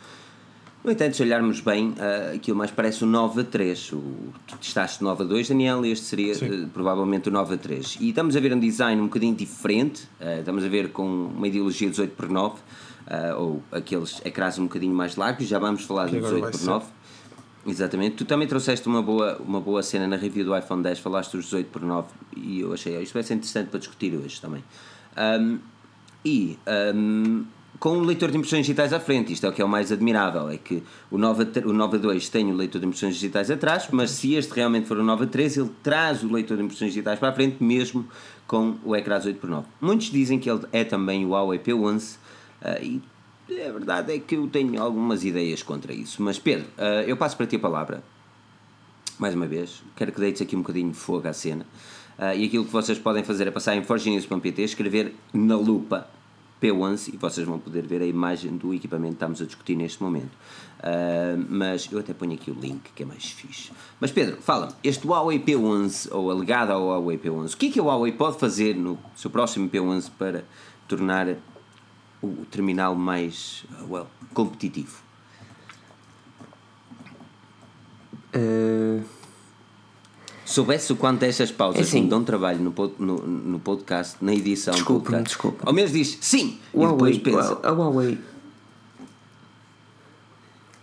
No 0.84 0.92
entanto, 0.92 1.16
se 1.16 1.22
olharmos 1.22 1.60
bem, 1.62 1.90
uh, 1.90 2.36
aquilo 2.36 2.58
mais 2.58 2.72
parece 2.72 3.04
o 3.04 3.08
Nova 3.08 3.44
3. 3.44 3.94
O, 3.94 3.98
tu 4.48 4.58
testaste 4.58 5.02
o 5.02 5.04
Nova 5.04 5.24
2, 5.24 5.50
Daniel, 5.50 5.86
e 5.86 5.92
este 5.92 6.06
seria 6.06 6.34
uh, 6.34 6.68
provavelmente 6.70 7.30
o 7.30 7.32
Nova 7.32 7.56
3. 7.56 7.98
E 8.02 8.10
estamos 8.10 8.36
a 8.36 8.40
ver 8.40 8.52
um 8.52 8.60
design 8.60 9.00
um 9.00 9.06
bocadinho 9.06 9.36
diferente, 9.36 10.08
uh, 10.20 10.40
estamos 10.40 10.64
a 10.64 10.68
ver 10.68 10.90
com 10.90 11.06
uma 11.06 11.48
ideologia 11.48 11.88
18 11.88 12.16
por 12.16 12.30
9 12.30 12.56
ou 13.38 13.62
aqueles 13.72 14.22
ecrãs 14.24 14.58
um 14.58 14.64
bocadinho 14.64 14.94
mais 14.94 15.18
largos, 15.18 15.46
já 15.46 15.60
vamos 15.60 15.84
falar 15.84 16.06
do 16.06 16.22
18 16.22 16.58
por 16.58 16.62
9 16.62 16.86
Exatamente, 17.66 18.16
tu 18.16 18.26
também 18.26 18.48
trouxeste 18.48 18.88
uma 18.88 19.04
boa, 19.04 19.38
uma 19.38 19.62
boa 19.62 19.84
cena 19.84 20.08
na 20.08 20.16
review 20.16 20.46
do 20.46 20.58
iPhone 20.58 20.82
10, 20.82 21.00
falaste 21.00 21.34
dos 21.34 21.46
18 21.46 21.68
por 21.70 21.84
9 21.84 22.08
e 22.36 22.62
eu 22.62 22.74
achei 22.74 23.00
isto 23.00 23.14
vai 23.14 23.22
ser 23.22 23.36
interessante 23.36 23.70
para 23.70 23.80
discutir 23.80 24.16
hoje 24.16 24.42
também. 24.42 24.64
Um, 25.16 25.60
e 26.26 26.58
um, 26.96 27.46
com 27.80 27.98
o 27.98 28.04
leitor 28.04 28.30
de 28.30 28.38
impressões 28.38 28.66
digitais 28.66 28.94
à 28.94 29.00
frente. 29.00 29.34
Isto 29.34 29.48
é 29.48 29.50
o 29.50 29.52
que 29.52 29.62
é 29.62 29.66
o 29.66 29.68
mais 29.68 29.92
admirável, 29.92 30.50
é 30.50 30.58
que 30.58 30.84
o 31.10 31.18
Nova, 31.18 31.48
o 31.66 31.74
Nova 31.74 31.98
2 31.98 32.30
tem 32.30 32.52
o 32.52 32.56
leitor 32.56 32.80
de 32.80 32.86
impressões 32.86 33.16
digitais 33.16 33.50
atrás, 33.50 33.88
mas 33.92 34.12
se 34.12 34.36
este 34.36 34.54
realmente 34.54 34.88
for 34.88 34.98
o 34.98 35.04
Nova 35.04 35.26
3, 35.26 35.58
ele 35.58 35.72
traz 35.82 36.24
o 36.24 36.32
leitor 36.32 36.58
de 36.58 36.64
impressões 36.64 36.92
digitais 36.92 37.18
para 37.18 37.30
a 37.30 37.34
frente, 37.34 37.64
mesmo 37.64 38.08
com 38.46 38.76
o 38.84 38.96
ecrã 38.96 39.20
8x9. 39.20 39.66
Muitos 39.80 40.12
dizem 40.12 40.38
que 40.38 40.50
ele 40.50 40.62
é 40.72 40.84
também 40.84 41.26
o 41.26 41.30
Huawei 41.30 41.58
P11 41.58 42.18
uh, 42.62 42.84
e 42.84 43.02
a 43.60 43.72
verdade 43.72 44.14
é 44.14 44.20
que 44.20 44.36
eu 44.36 44.48
tenho 44.48 44.82
algumas 44.82 45.24
ideias 45.24 45.62
contra 45.62 45.94
isso. 45.94 46.22
Mas 46.22 46.40
Pedro, 46.40 46.66
uh, 46.78 47.02
eu 47.06 47.18
passo 47.18 47.36
para 47.36 47.46
ti 47.46 47.58
a 47.58 47.60
palavra. 47.60 48.04
Mais 49.20 49.36
uma 49.36 49.48
vez, 49.48 49.84
quero 49.96 50.12
que 50.12 50.20
deites 50.20 50.42
aqui 50.42 50.56
um 50.56 50.62
bocadinho 50.62 50.92
de 50.92 50.98
fogo 50.98 51.28
à 51.28 51.34
cena. 51.34 51.66
Uh, 52.18 52.36
e 52.36 52.46
aquilo 52.46 52.66
que 52.66 52.72
vocês 52.72 52.98
podem 52.98 53.24
fazer 53.24 53.48
é 53.48 53.52
passar 53.52 53.76
em 53.76 53.84
forgenews.pt, 53.84 54.62
escrever 54.62 55.16
na 55.34 55.56
lupa 55.56 56.08
P11 56.62 57.16
e 57.16 57.18
vocês 57.18 57.46
vão 57.46 57.58
poder 57.58 57.86
ver 57.88 58.02
a 58.02 58.06
imagem 58.06 58.56
do 58.56 58.74
equipamento 58.74 59.14
que 59.14 59.16
estamos 59.16 59.42
a 59.42 59.46
discutir 59.46 59.76
neste 59.76 60.02
momento. 60.02 60.32
Uh, 60.80 61.44
mas 61.50 61.90
eu 61.92 62.00
até 62.00 62.14
ponho 62.14 62.34
aqui 62.34 62.52
o 62.52 62.54
link 62.54 62.92
que 62.96 63.04
é 63.04 63.06
mais 63.06 63.26
fixe. 63.26 63.72
Mas 64.00 64.12
Pedro, 64.12 64.38
fala-me, 64.42 64.74
este 64.84 65.06
Huawei 65.08 65.40
P11 65.40 66.10
ou 66.12 66.30
alegado 66.30 66.72
ao 66.72 66.88
Huawei 66.88 67.18
P11, 67.18 67.54
o 67.54 67.58
que 67.58 67.68
é 67.68 67.72
que 67.72 67.82
o 67.82 67.86
Huawei 67.86 68.12
pode 68.12 68.38
fazer 68.38 68.76
no 68.76 68.98
seu 69.16 69.32
próximo 69.32 69.70
P11 69.70 70.12
para 70.18 70.44
tornar 70.88 71.36
o 72.22 72.46
terminal 72.50 72.96
mais 72.96 73.66
well, 73.90 74.08
competitivo? 74.34 75.02
Uh 78.36 79.22
soubesse 80.52 80.92
o 80.92 80.96
quanto 80.96 81.24
estas 81.24 81.52
pausas 81.52 81.80
é 81.80 81.84
assim, 81.84 82.08
dão 82.08 82.24
trabalho 82.24 82.60
no, 82.60 82.74
no, 83.00 83.18
no, 83.28 83.60
podcast, 83.60 84.18
na 84.22 84.34
edição 84.34 84.74
desculpa, 84.74 85.04
podcast, 85.04 85.28
desculpa. 85.30 85.64
ao 85.66 85.74
menos 85.74 85.92
diz 85.92 86.18
sim 86.20 86.60
o 86.74 86.82
e 86.82 86.86
Huawei, 86.86 87.14
depois 87.18 87.48
pensa. 87.48 87.60
A 87.64 87.72
Huawei, 87.72 88.20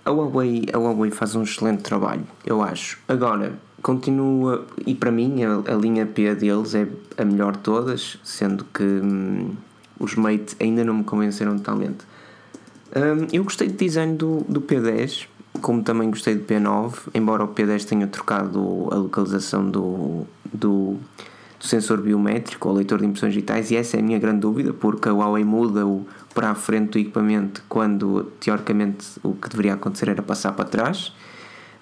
a 0.04 0.10
Huawei, 0.10 0.66
a 0.72 0.78
Huawei 0.78 1.10
faz 1.10 1.34
um 1.34 1.42
excelente 1.42 1.82
trabalho, 1.82 2.26
eu 2.46 2.62
acho. 2.62 2.98
Agora, 3.06 3.58
continua, 3.82 4.66
e 4.86 4.94
para 4.94 5.10
mim 5.10 5.42
a, 5.44 5.72
a 5.72 5.76
linha 5.76 6.06
P 6.06 6.34
deles 6.34 6.74
é 6.74 6.88
a 7.18 7.24
melhor 7.24 7.52
de 7.52 7.58
todas, 7.58 8.18
sendo 8.24 8.64
que 8.64 8.82
hum, 8.82 9.54
os 9.98 10.14
Mate 10.14 10.56
ainda 10.60 10.84
não 10.84 10.94
me 10.94 11.04
convenceram 11.04 11.56
totalmente. 11.56 12.04
Hum, 12.96 13.26
eu 13.32 13.44
gostei 13.44 13.68
do 13.68 13.76
design 13.76 14.16
do, 14.16 14.44
do 14.48 14.60
P10 14.60 15.26
como 15.60 15.82
também 15.82 16.10
gostei 16.10 16.34
do 16.34 16.44
P9, 16.44 16.94
embora 17.14 17.44
o 17.44 17.48
P10 17.48 17.84
tenha 17.84 18.06
trocado 18.06 18.88
a 18.90 18.96
localização 18.96 19.68
do, 19.68 20.24
do, 20.52 20.96
do 21.58 21.66
sensor 21.66 22.00
biométrico, 22.00 22.68
o 22.68 22.72
leitor 22.72 23.00
de 23.00 23.06
impressões 23.06 23.32
digitais, 23.32 23.70
e 23.70 23.76
essa 23.76 23.96
é 23.96 24.00
a 24.00 24.02
minha 24.02 24.18
grande 24.18 24.40
dúvida, 24.40 24.72
porque 24.72 25.08
a 25.08 25.12
Huawei 25.12 25.44
muda 25.44 25.86
o 25.86 26.06
para 26.34 26.50
a 26.50 26.54
frente 26.54 26.90
do 26.90 26.98
equipamento 26.98 27.64
quando 27.68 28.24
teoricamente 28.38 29.06
o 29.22 29.32
que 29.32 29.48
deveria 29.48 29.74
acontecer 29.74 30.08
era 30.08 30.22
passar 30.22 30.52
para 30.52 30.64
trás, 30.64 31.12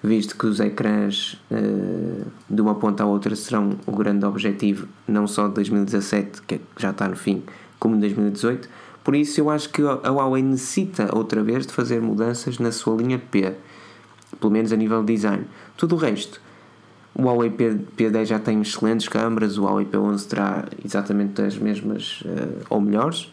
visto 0.03 0.35
que 0.35 0.47
os 0.47 0.59
ecrãs 0.59 1.39
uh, 1.51 2.25
de 2.49 2.61
uma 2.61 2.75
ponta 2.75 3.03
à 3.03 3.05
outra 3.05 3.35
serão 3.35 3.77
o 3.85 3.91
grande 3.91 4.25
objetivo, 4.25 4.87
não 5.07 5.27
só 5.27 5.47
de 5.47 5.55
2017, 5.55 6.41
que 6.43 6.59
já 6.77 6.89
está 6.89 7.07
no 7.07 7.15
fim, 7.15 7.43
como 7.79 7.95
de 7.95 8.01
2018. 8.01 8.69
Por 9.03 9.15
isso, 9.15 9.39
eu 9.39 9.49
acho 9.49 9.69
que 9.69 9.81
a 9.81 10.11
Huawei 10.11 10.43
necessita 10.43 11.15
outra 11.15 11.41
vez 11.41 11.65
de 11.65 11.73
fazer 11.73 12.01
mudanças 12.01 12.59
na 12.59 12.71
sua 12.71 12.97
linha 12.97 13.17
P 13.17 13.55
pelo 14.39 14.51
menos 14.51 14.71
a 14.71 14.75
nível 14.75 15.03
de 15.03 15.13
design. 15.13 15.45
Tudo 15.75 15.95
o 15.95 15.97
resto, 15.97 16.41
o 17.15 17.23
Huawei 17.23 17.49
P, 17.49 17.77
P10 17.97 18.25
já 18.25 18.39
tem 18.39 18.61
excelentes 18.61 19.07
câmaras, 19.07 19.57
o 19.57 19.63
Huawei 19.63 19.85
P11 19.85 20.27
terá 20.27 20.65
exatamente 20.83 21.41
as 21.41 21.57
mesmas 21.57 22.21
uh, 22.21 22.65
ou 22.69 22.81
melhores. 22.81 23.31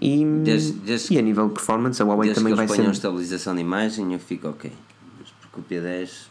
E, 0.00 0.24
desde, 0.24 0.72
desde, 0.72 1.14
e 1.14 1.18
a 1.18 1.22
nível 1.22 1.48
de 1.48 1.54
performance, 1.54 2.00
a 2.00 2.06
Huawei 2.06 2.32
também 2.32 2.54
vai 2.54 2.66
ser. 2.66 2.84
Se 2.84 2.90
estabilização 2.90 3.54
de 3.54 3.60
imagem, 3.60 4.12
eu 4.12 4.18
fico 4.18 4.48
ok. 4.48 4.72
Mas 5.18 5.30
porque 5.40 5.60
o 5.60 5.80
P10. 5.80 6.29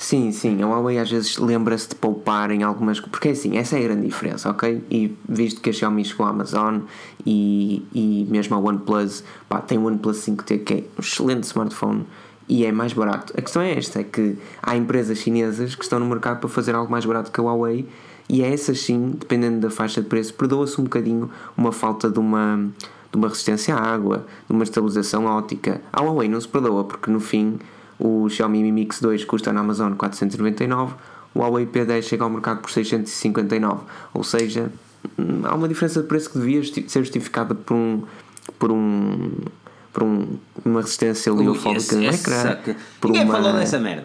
Sim, 0.00 0.30
sim, 0.30 0.62
a 0.62 0.66
Huawei 0.68 0.96
às 0.96 1.10
vezes 1.10 1.38
lembra-se 1.38 1.88
de 1.88 1.96
poupar 1.96 2.52
em 2.52 2.62
algumas. 2.62 3.00
Porque 3.00 3.28
é 3.28 3.30
assim, 3.32 3.58
essa 3.58 3.76
é 3.76 3.80
a 3.80 3.82
grande 3.82 4.06
diferença, 4.06 4.48
ok? 4.48 4.84
E 4.88 5.12
visto 5.28 5.60
que 5.60 5.70
a 5.70 5.72
Xiaomi 5.72 6.04
chegou 6.04 6.24
à 6.24 6.28
Amazon 6.28 6.82
e, 7.26 7.84
e 7.92 8.24
mesmo 8.30 8.54
a 8.54 8.60
OnePlus, 8.60 9.24
pá, 9.48 9.60
tem 9.60 9.76
o 9.76 9.86
OnePlus 9.86 10.18
5T 10.18 10.62
que 10.62 10.74
é 10.74 10.76
um 10.76 11.00
excelente 11.00 11.42
smartphone 11.42 12.06
e 12.48 12.64
é 12.64 12.70
mais 12.70 12.92
barato. 12.92 13.34
A 13.36 13.42
questão 13.42 13.60
é 13.60 13.76
esta: 13.76 13.98
é 13.98 14.04
que 14.04 14.38
há 14.62 14.76
empresas 14.76 15.18
chinesas 15.18 15.74
que 15.74 15.82
estão 15.82 15.98
no 15.98 16.06
mercado 16.06 16.38
para 16.38 16.48
fazer 16.48 16.76
algo 16.76 16.92
mais 16.92 17.04
barato 17.04 17.32
que 17.32 17.40
a 17.40 17.42
Huawei 17.42 17.84
E 18.28 18.44
é 18.44 18.54
essas 18.54 18.80
sim, 18.80 19.16
dependendo 19.18 19.58
da 19.58 19.68
faixa 19.68 20.00
de 20.00 20.06
preço, 20.06 20.32
perdoa-se 20.32 20.80
um 20.80 20.84
bocadinho 20.84 21.28
uma 21.56 21.72
falta 21.72 22.08
de 22.08 22.20
uma, 22.20 22.70
de 23.10 23.18
uma 23.18 23.26
resistência 23.26 23.74
à 23.74 23.80
água, 23.80 24.24
de 24.48 24.54
uma 24.54 24.62
estabilização 24.62 25.24
ótica. 25.24 25.80
A 25.92 26.00
Huawei 26.02 26.28
não 26.28 26.40
se 26.40 26.46
perdoa, 26.46 26.84
porque 26.84 27.10
no 27.10 27.18
fim 27.18 27.58
o 27.98 28.28
Xiaomi 28.28 28.62
Mi 28.62 28.72
Mix 28.72 29.00
2 29.00 29.24
custa 29.24 29.52
na 29.52 29.60
Amazon 29.60 29.94
499, 29.94 30.94
o 31.34 31.40
Huawei 31.40 31.66
P10 31.66 32.02
chega 32.02 32.24
ao 32.24 32.30
mercado 32.30 32.60
por 32.60 32.70
659. 32.70 33.82
Ou 34.14 34.24
seja, 34.24 34.70
hum, 35.18 35.42
há 35.44 35.54
uma 35.54 35.68
diferença 35.68 36.00
de 36.00 36.08
preço 36.08 36.30
que 36.30 36.38
devia 36.38 36.62
ser 36.64 37.00
justificada 37.00 37.54
por 37.54 37.74
um, 37.74 38.02
por 38.58 38.70
um 38.70 39.30
por 39.92 40.02
um, 40.02 40.38
uma 40.64 40.80
resistência 40.80 41.32
oleofóbica 41.32 41.96
no 41.96 42.04
ecrã. 42.04 42.58
Ninguém 43.04 43.24
uma... 43.24 43.34
falou 43.34 43.52
dessa 43.54 43.78
merda. 43.80 44.04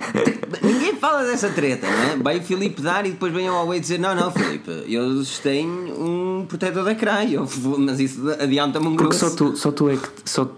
Ninguém 0.60 0.96
fala 0.96 1.24
dessa 1.24 1.50
treta, 1.50 1.86
não 1.86 2.02
é? 2.02 2.16
Vai 2.16 2.38
o 2.38 2.42
Filipe 2.42 2.82
dar 2.82 3.06
e 3.06 3.12
depois 3.12 3.32
vem 3.32 3.48
o 3.48 3.52
Huawei 3.52 3.78
dizer: 3.78 3.98
Não, 3.98 4.14
não, 4.14 4.32
Filipe, 4.32 4.70
eu 4.88 5.22
tenho 5.42 5.70
um 5.70 6.46
protetor 6.46 6.84
de 6.84 6.90
ecrã, 6.90 7.24
eu, 7.24 7.48
mas 7.78 8.00
isso 8.00 8.28
adianta-me 8.40 8.88
um 8.88 8.96
Porque 8.96 9.14
só 9.14 9.30
tu, 9.30 9.56
só 9.56 9.70
tu 9.70 9.88
é 9.88 9.96
que. 9.96 10.08
Só, 10.24 10.50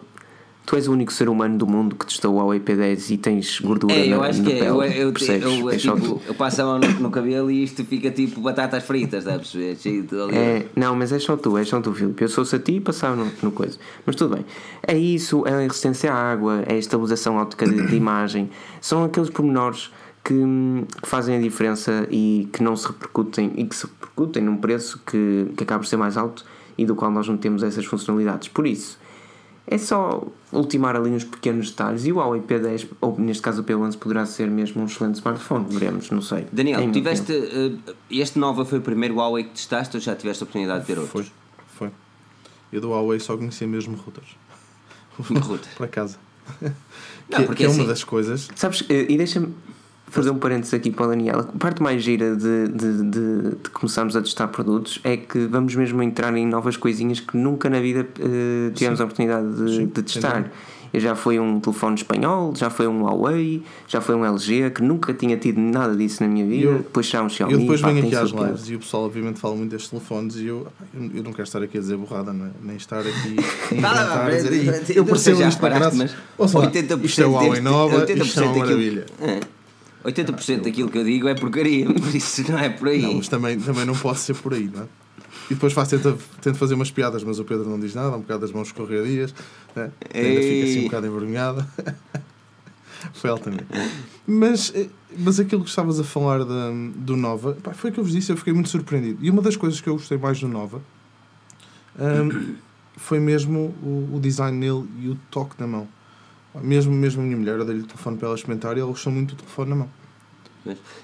Tu 0.65 0.77
és 0.77 0.87
o 0.87 0.93
único 0.93 1.13
ser 1.13 1.29
humano 1.29 1.59
do 1.59 1.67
mundo 1.67 1.97
que 1.97 2.07
testou 2.07 2.35
o 2.35 2.39
Huawei 2.39 2.61
P10 2.61 3.11
e 3.11 3.19
tens 3.19 3.59
gordura 3.59 3.93
é, 3.95 4.07
eu 4.07 4.21
na, 4.21 4.27
acho 4.29 4.43
que 4.45 4.53
é. 4.53 4.59
pele. 4.61 4.71
Eu, 4.71 4.83
eu, 4.83 5.13
percebes? 5.13 5.43
eu, 5.43 5.71
é 5.71 5.77
tipo, 5.77 6.23
eu 6.25 6.35
passo 6.35 6.63
a 6.63 6.65
mão 6.65 6.79
no, 6.79 6.89
no, 7.01 7.11
cabelo 7.11 7.51
e 7.51 7.65
isto 7.65 7.85
fica 7.85 8.13
tipo 8.13 8.41
batatas 8.41 8.85
fritas, 8.85 9.27
estás 9.27 9.37
a 9.37 9.39
perceber? 9.41 9.77
É, 10.33 10.67
não, 10.77 10.95
mas 10.95 11.11
é 11.11 11.19
só 11.19 11.37
tu, 11.37 11.59
é 11.59 11.65
só 11.65 11.81
tu, 11.81 11.93
Filipe. 11.93 12.23
Eu 12.23 12.29
sou-se 12.29 12.55
a 12.55 12.59
ti 12.61 12.77
e 12.77 12.81
passava 12.81 13.17
no, 13.17 13.31
no 13.43 13.51
coisa. 13.51 13.77
Mas 14.07 14.15
tudo 14.15 14.37
bem. 14.37 14.47
É 14.87 14.97
isso, 14.97 15.45
é 15.47 15.53
a 15.53 15.59
resistência 15.59 16.13
à 16.13 16.33
água, 16.33 16.63
é 16.67 16.75
a 16.75 16.79
estabilização 16.79 17.37
óptica 17.37 17.67
de, 17.67 17.85
de 17.89 17.97
imagem. 17.97 18.49
São 18.81 19.03
aqueles 19.03 19.31
pormenores 19.31 19.91
que, 20.23 20.35
que, 21.03 21.09
fazem 21.09 21.37
a 21.37 21.41
diferença 21.41 22.07
e 22.09 22.49
que 22.53 22.63
não 22.63 22.77
se 22.77 22.87
repercutem 22.87 23.53
e 23.57 23.65
que 23.65 23.75
se 23.75 23.87
repercutem 23.87 24.45
num 24.45 24.57
preço 24.57 25.01
que, 25.05 25.49
que 25.57 25.65
acaba 25.65 25.81
por 25.81 25.89
ser 25.89 25.97
mais 25.97 26.17
alto 26.17 26.45
e 26.79 26.87
do 26.87 26.95
qual 26.95 27.11
nós 27.11 27.27
não 27.27 27.37
temos 27.37 27.65
essas 27.65 27.85
funcionalidades. 27.85 28.47
Por 28.47 28.65
isso 28.65 29.02
é 29.67 29.79
só 29.79 30.27
ultimar 30.53 30.97
ali 30.97 31.11
uns 31.11 31.25
pequenos 31.25 31.71
detalhes 31.71 32.05
e 32.05 32.13
o 32.13 32.17
Huawei 32.17 32.41
P10, 32.41 32.89
ou 33.01 33.19
neste 33.19 33.43
caso 33.43 33.63
o 33.63 33.65
P11, 33.65 33.97
poderá 33.97 34.27
ser 34.27 34.51
mesmo 34.51 34.83
um 34.83 34.87
excelente 34.87 35.15
smartphone, 35.15 35.67
veremos, 35.69 36.11
não 36.11 36.21
sei. 36.21 36.47
Daniel, 36.53 36.91
tiveste, 36.91 37.33
uh, 37.33 37.95
este 38.11 38.39
Nova 38.39 38.65
foi 38.65 38.79
o 38.79 38.83
primeiro 38.83 39.15
Huawei 39.17 39.45
que 39.45 39.51
testaste 39.51 39.97
ou 39.97 40.01
já 40.01 40.15
tiveste 40.15 40.43
a 40.43 40.45
oportunidade 40.45 40.81
de 40.81 40.87
ter 40.87 40.99
outros? 40.99 41.31
Foi, 41.67 41.89
foi. 41.89 41.91
Eu 42.73 42.81
do 42.81 42.91
Huawei 42.91 43.21
só 43.21 43.37
conhecia 43.37 43.67
mesmo 43.67 43.97
routers. 43.97 44.37
Router. 45.19 45.71
Para 45.77 45.89
casa. 45.89 46.19
Não, 46.61 47.41
que, 47.41 47.47
porque 47.47 47.55
que 47.55 47.65
é 47.65 47.67
assim, 47.67 47.81
uma 47.81 47.89
das 47.89 48.03
coisas. 48.03 48.49
Sabes, 48.55 48.85
eh, 48.89 49.07
e 49.09 49.17
deixa-me 49.17 49.55
fazer 50.13 50.31
um 50.31 50.39
parênteses 50.39 50.75
aqui 50.75 50.91
para 50.91 51.07
o 51.07 51.09
Daniel. 51.09 51.41
A 51.41 51.59
parte 51.59 51.83
mais 51.83 52.03
gira 52.03 52.37
de, 52.37 52.69
de, 52.69 53.03
de, 53.03 53.51
de, 53.51 53.71
começarmos 53.73 54.15
a 54.15 54.21
testar 54.21 54.47
produtos 54.49 55.01
é 55.03 55.17
que 55.17 55.47
vamos 55.47 55.75
mesmo 55.75 56.03
entrar 56.03 56.37
em 56.37 56.47
novas 56.47 56.77
coisinhas 56.77 57.19
que 57.19 57.35
nunca 57.35 57.71
na 57.71 57.81
vida 57.81 58.03
uh, 58.03 58.71
tivemos 58.73 58.99
Sim. 58.99 59.03
a 59.03 59.07
oportunidade 59.07 59.55
de, 59.55 59.77
Sim, 59.77 59.87
de 59.87 60.03
testar. 60.03 60.53
Eu 60.93 61.01
já 61.01 61.15
foi 61.15 61.41
um 61.41 61.59
telefone 61.59 61.95
espanhol, 61.95 62.55
já 62.55 62.69
foi 62.69 62.87
um 62.87 63.05
Huawei, 63.05 63.63
já 63.89 64.03
foi 64.03 64.15
um 64.15 64.27
LG, 64.27 64.73
que 64.73 64.83
nunca 64.83 65.15
tinha 65.15 65.39
tido 65.39 65.59
nada 65.59 65.97
disso 65.97 66.23
na 66.23 66.29
minha 66.29 66.45
vida. 66.45 66.67
Eu, 66.67 66.79
depois 66.79 67.07
já 67.07 67.23
um 67.23 67.31
Xiaomi. 67.31 67.55
Eu 67.55 67.61
depois 67.61 67.81
venho 67.81 68.05
aqui 68.05 68.15
às 68.15 68.31
lives 68.31 68.69
e 68.69 68.75
o 68.75 68.81
pessoal, 68.81 69.05
obviamente, 69.05 69.41
fala 69.41 69.57
muito 69.57 69.71
destes 69.71 69.89
telefones 69.89 70.37
e 70.37 70.49
eu, 70.49 70.67
eu 70.93 71.23
não 71.23 71.33
quero 71.33 71.45
estar 71.45 71.63
aqui 71.63 71.79
a 71.79 71.81
dizer 71.81 71.97
borrada, 71.97 72.35
não 72.35 72.45
é? 72.45 72.51
nem 72.63 72.77
estar 72.77 73.01
aqui 73.01 73.37
a 73.71 73.73
inventar, 73.73 74.27
a 74.27 74.31
dizer, 74.31 74.95
eu 74.95 75.07
percebo 75.07 75.43
isto 75.43 75.59
para 75.59 75.79
graças. 75.79 76.15
80% 76.39 77.05
isto 77.05 77.23
é 77.23 77.27
o 77.27 77.33
Huawei 77.33 77.63
nova, 77.63 78.13
isto 78.13 78.41
é 78.41 78.45
uma 78.45 78.59
maravilha. 78.59 79.07
É. 79.19 79.62
80% 80.05 80.63
daquilo 80.63 80.91
que 80.91 80.99
eu 80.99 81.05
digo 81.05 81.29
é 81.29 81.35
porcaria, 81.35 81.87
por 81.93 82.15
isso 82.15 82.51
não 82.51 82.59
é 82.59 82.69
por 82.69 82.89
aí. 82.89 83.03
Não, 83.03 83.15
mas 83.15 83.29
também, 83.29 83.59
também 83.59 83.85
não 83.85 83.95
posso 83.95 84.23
ser 84.25 84.35
por 84.35 84.55
aí, 84.55 84.71
não 84.73 84.83
é? 84.83 84.87
E 85.51 85.55
depois 85.55 85.73
faço, 85.73 85.99
tento, 85.99 86.19
tento 86.41 86.57
fazer 86.57 86.75
umas 86.75 86.91
piadas, 86.91 87.25
mas 87.25 87.39
o 87.39 87.45
Pedro 87.45 87.69
não 87.69 87.79
diz 87.79 87.95
nada, 87.95 88.17
um 88.17 88.21
bocado 88.21 88.41
das 88.41 88.53
mãos 88.53 88.69
escorregadias, 88.69 89.35
né? 89.75 89.91
ainda 90.15 90.41
fica 90.41 90.65
assim 90.65 90.81
um 90.81 90.85
bocado 90.85 91.07
envergonhada. 91.07 91.69
foi 93.15 93.31
altamente. 93.31 93.67
Mas, 94.27 94.73
eh, 94.75 94.89
mas 95.19 95.41
aquilo 95.41 95.63
que 95.63 95.69
estavas 95.69 95.99
a 95.99 96.05
falar 96.05 96.45
de, 96.45 96.91
do 96.97 97.17
Nova, 97.17 97.55
pá, 97.63 97.73
foi 97.73 97.91
o 97.91 97.93
que 97.93 98.01
eu 98.01 98.05
vos 98.05 98.13
disse, 98.13 98.31
eu 98.31 98.37
fiquei 98.37 98.53
muito 98.53 98.69
surpreendido. 98.69 99.19
E 99.21 99.31
uma 99.31 99.43
das 99.43 99.57
coisas 99.57 99.81
que 99.81 99.89
eu 99.89 99.95
gostei 99.95 100.17
mais 100.17 100.39
do 100.41 100.49
Nova 100.49 100.81
um, 101.99 102.55
foi 102.97 103.19
mesmo 103.19 103.75
o, 103.83 104.11
o 104.15 104.21
design 104.21 104.57
nele 104.57 104.89
e 105.01 105.09
o 105.09 105.19
toque 105.31 105.55
na 105.59 105.67
mão. 105.67 105.89
Mesmo, 106.61 106.93
mesmo 106.93 107.23
a 107.23 107.25
minha 107.25 107.37
mulher, 107.37 107.59
eu 107.59 107.65
dei-lhe 107.65 107.83
o 107.83 107.87
telefone 107.87 108.19
para 108.19 108.29
ela 108.29 108.37
experimentar 108.37 108.77
e 108.77 108.81
ela 108.81 108.91
gostou 108.91 109.13
muito 109.13 109.35
do 109.35 109.39
telefone 109.39 109.71
na 109.71 109.77
mão. 109.77 109.91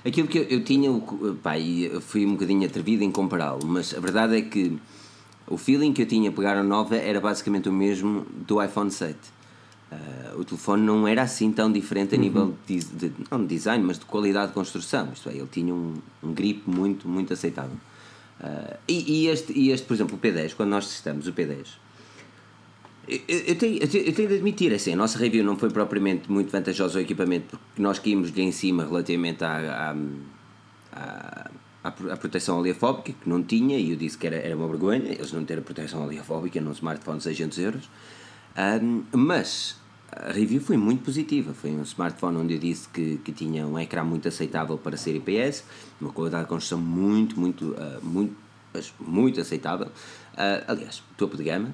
Aquilo 0.04 0.28
que 0.28 0.38
eu, 0.38 0.42
eu 0.44 0.62
tinha, 0.62 0.90
pá, 1.42 1.58
e 1.58 1.90
fui 2.00 2.24
um 2.24 2.32
bocadinho 2.32 2.66
atrevido 2.66 3.02
em 3.02 3.10
compará-lo, 3.10 3.66
mas 3.66 3.94
a 3.94 4.00
verdade 4.00 4.36
é 4.36 4.42
que 4.42 4.78
o 5.46 5.56
feeling 5.56 5.92
que 5.92 6.02
eu 6.02 6.06
tinha 6.06 6.30
a 6.30 6.32
pegar 6.32 6.56
a 6.56 6.62
nova 6.62 6.96
era 6.96 7.20
basicamente 7.20 7.68
o 7.68 7.72
mesmo 7.72 8.26
do 8.46 8.62
iPhone 8.62 8.90
7. 8.90 9.16
Uh, 9.90 10.38
o 10.38 10.44
telefone 10.44 10.82
não 10.82 11.08
era 11.08 11.22
assim 11.22 11.50
tão 11.50 11.72
diferente 11.72 12.14
a 12.14 12.18
uhum. 12.18 12.22
nível 12.22 12.54
de, 12.66 12.78
de, 12.80 13.12
não 13.30 13.40
de 13.40 13.46
design, 13.46 13.82
mas 13.82 13.98
de 13.98 14.04
qualidade 14.04 14.48
de 14.48 14.52
construção. 14.52 15.08
Isto 15.12 15.30
é, 15.30 15.32
ele 15.32 15.48
tinha 15.50 15.74
um, 15.74 15.94
um 16.22 16.32
grip 16.32 16.62
muito, 16.66 17.08
muito 17.08 17.32
aceitável. 17.32 17.76
Uh, 18.38 18.76
e, 18.86 19.24
e, 19.24 19.28
este, 19.28 19.58
e 19.58 19.70
este, 19.70 19.86
por 19.86 19.94
exemplo, 19.94 20.16
o 20.16 20.18
P10, 20.20 20.54
quando 20.54 20.70
nós 20.70 20.86
testamos 20.86 21.26
o 21.26 21.32
P10, 21.32 21.66
eu, 23.08 23.38
eu, 23.38 23.56
tenho, 23.56 23.78
eu, 23.82 23.88
tenho, 23.88 24.28
de 24.28 24.34
admitir, 24.34 24.74
assim, 24.74 24.92
a 24.92 24.96
nossa 24.96 25.18
review 25.18 25.42
não 25.42 25.56
foi 25.56 25.70
propriamente 25.70 26.30
muito 26.30 26.50
vantajosa 26.50 26.98
ao 26.98 27.02
equipamento, 27.02 27.58
porque 27.58 27.80
nós 27.80 27.98
caímos-lhe 27.98 28.42
em 28.42 28.52
cima 28.52 28.84
relativamente 28.84 29.42
à, 29.42 29.94
à, 30.92 31.46
à, 31.84 31.88
à, 31.88 32.16
proteção 32.16 32.58
oleofóbica, 32.58 33.12
que 33.12 33.28
não 33.28 33.42
tinha, 33.42 33.78
e 33.78 33.92
eu 33.92 33.96
disse 33.96 34.18
que 34.18 34.26
era, 34.26 34.36
era 34.36 34.54
uma 34.54 34.68
vergonha 34.68 35.12
eles 35.12 35.32
não 35.32 35.44
terem 35.44 35.62
proteção 35.62 36.04
oleofóbica 36.04 36.60
num 36.60 36.72
smartphone 36.72 37.18
de 37.18 37.24
600 37.24 37.58
euros. 37.58 37.90
Um, 38.82 39.04
mas 39.12 39.76
a 40.10 40.32
review 40.32 40.60
foi 40.60 40.76
muito 40.76 41.04
positiva. 41.04 41.54
Foi 41.54 41.70
um 41.70 41.82
smartphone 41.82 42.36
onde 42.38 42.54
eu 42.54 42.58
disse 42.58 42.88
que, 42.88 43.18
que 43.24 43.32
tinha 43.32 43.66
um 43.66 43.78
ecrã 43.78 44.04
muito 44.04 44.28
aceitável 44.28 44.76
para 44.76 44.96
ser 44.96 45.16
IPS, 45.16 45.64
uma 46.00 46.12
qualidade 46.12 46.44
de 46.44 46.48
construção 46.48 46.78
muito, 46.78 47.38
muito, 47.38 47.72
uh, 47.72 48.04
muito, 48.04 48.36
muito 49.00 49.40
aceitável. 49.40 49.86
Uh, 49.86 50.64
aliás, 50.66 51.02
topo 51.16 51.36
de 51.36 51.44
gama, 51.44 51.72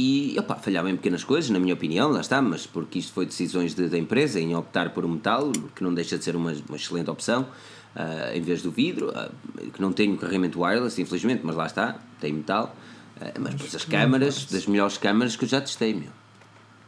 e 0.00 0.38
opa, 0.38 0.54
falhava 0.54 0.88
em 0.88 0.96
pequenas 0.96 1.22
coisas, 1.22 1.50
na 1.50 1.58
minha 1.58 1.74
opinião, 1.74 2.10
lá 2.10 2.20
está, 2.20 2.40
mas 2.40 2.66
porque 2.66 2.98
isto 2.98 3.12
foi 3.12 3.26
decisões 3.26 3.74
de, 3.74 3.86
da 3.86 3.98
empresa 3.98 4.40
em 4.40 4.54
optar 4.56 4.90
por 4.94 5.04
um 5.04 5.10
metal, 5.10 5.52
que 5.76 5.82
não 5.84 5.92
deixa 5.92 6.16
de 6.16 6.24
ser 6.24 6.34
uma, 6.34 6.52
uma 6.68 6.76
excelente 6.76 7.10
opção, 7.10 7.42
uh, 7.42 8.34
em 8.34 8.40
vez 8.40 8.62
do 8.62 8.70
vidro, 8.70 9.10
uh, 9.10 9.70
que 9.70 9.80
não 9.80 9.92
tem 9.92 10.10
um 10.10 10.16
carregamento 10.16 10.58
wireless, 10.60 11.00
infelizmente, 11.00 11.42
mas 11.44 11.54
lá 11.54 11.66
está, 11.66 11.98
tem 12.18 12.32
metal. 12.32 12.74
Uh, 13.16 13.40
mas 13.40 13.54
depois 13.54 13.74
as 13.74 13.84
câmaras, 13.84 14.46
das 14.46 14.66
melhores 14.66 14.96
câmaras 14.96 15.36
que 15.36 15.44
eu 15.44 15.48
já 15.48 15.60
testei, 15.60 15.92
meu. 15.92 16.10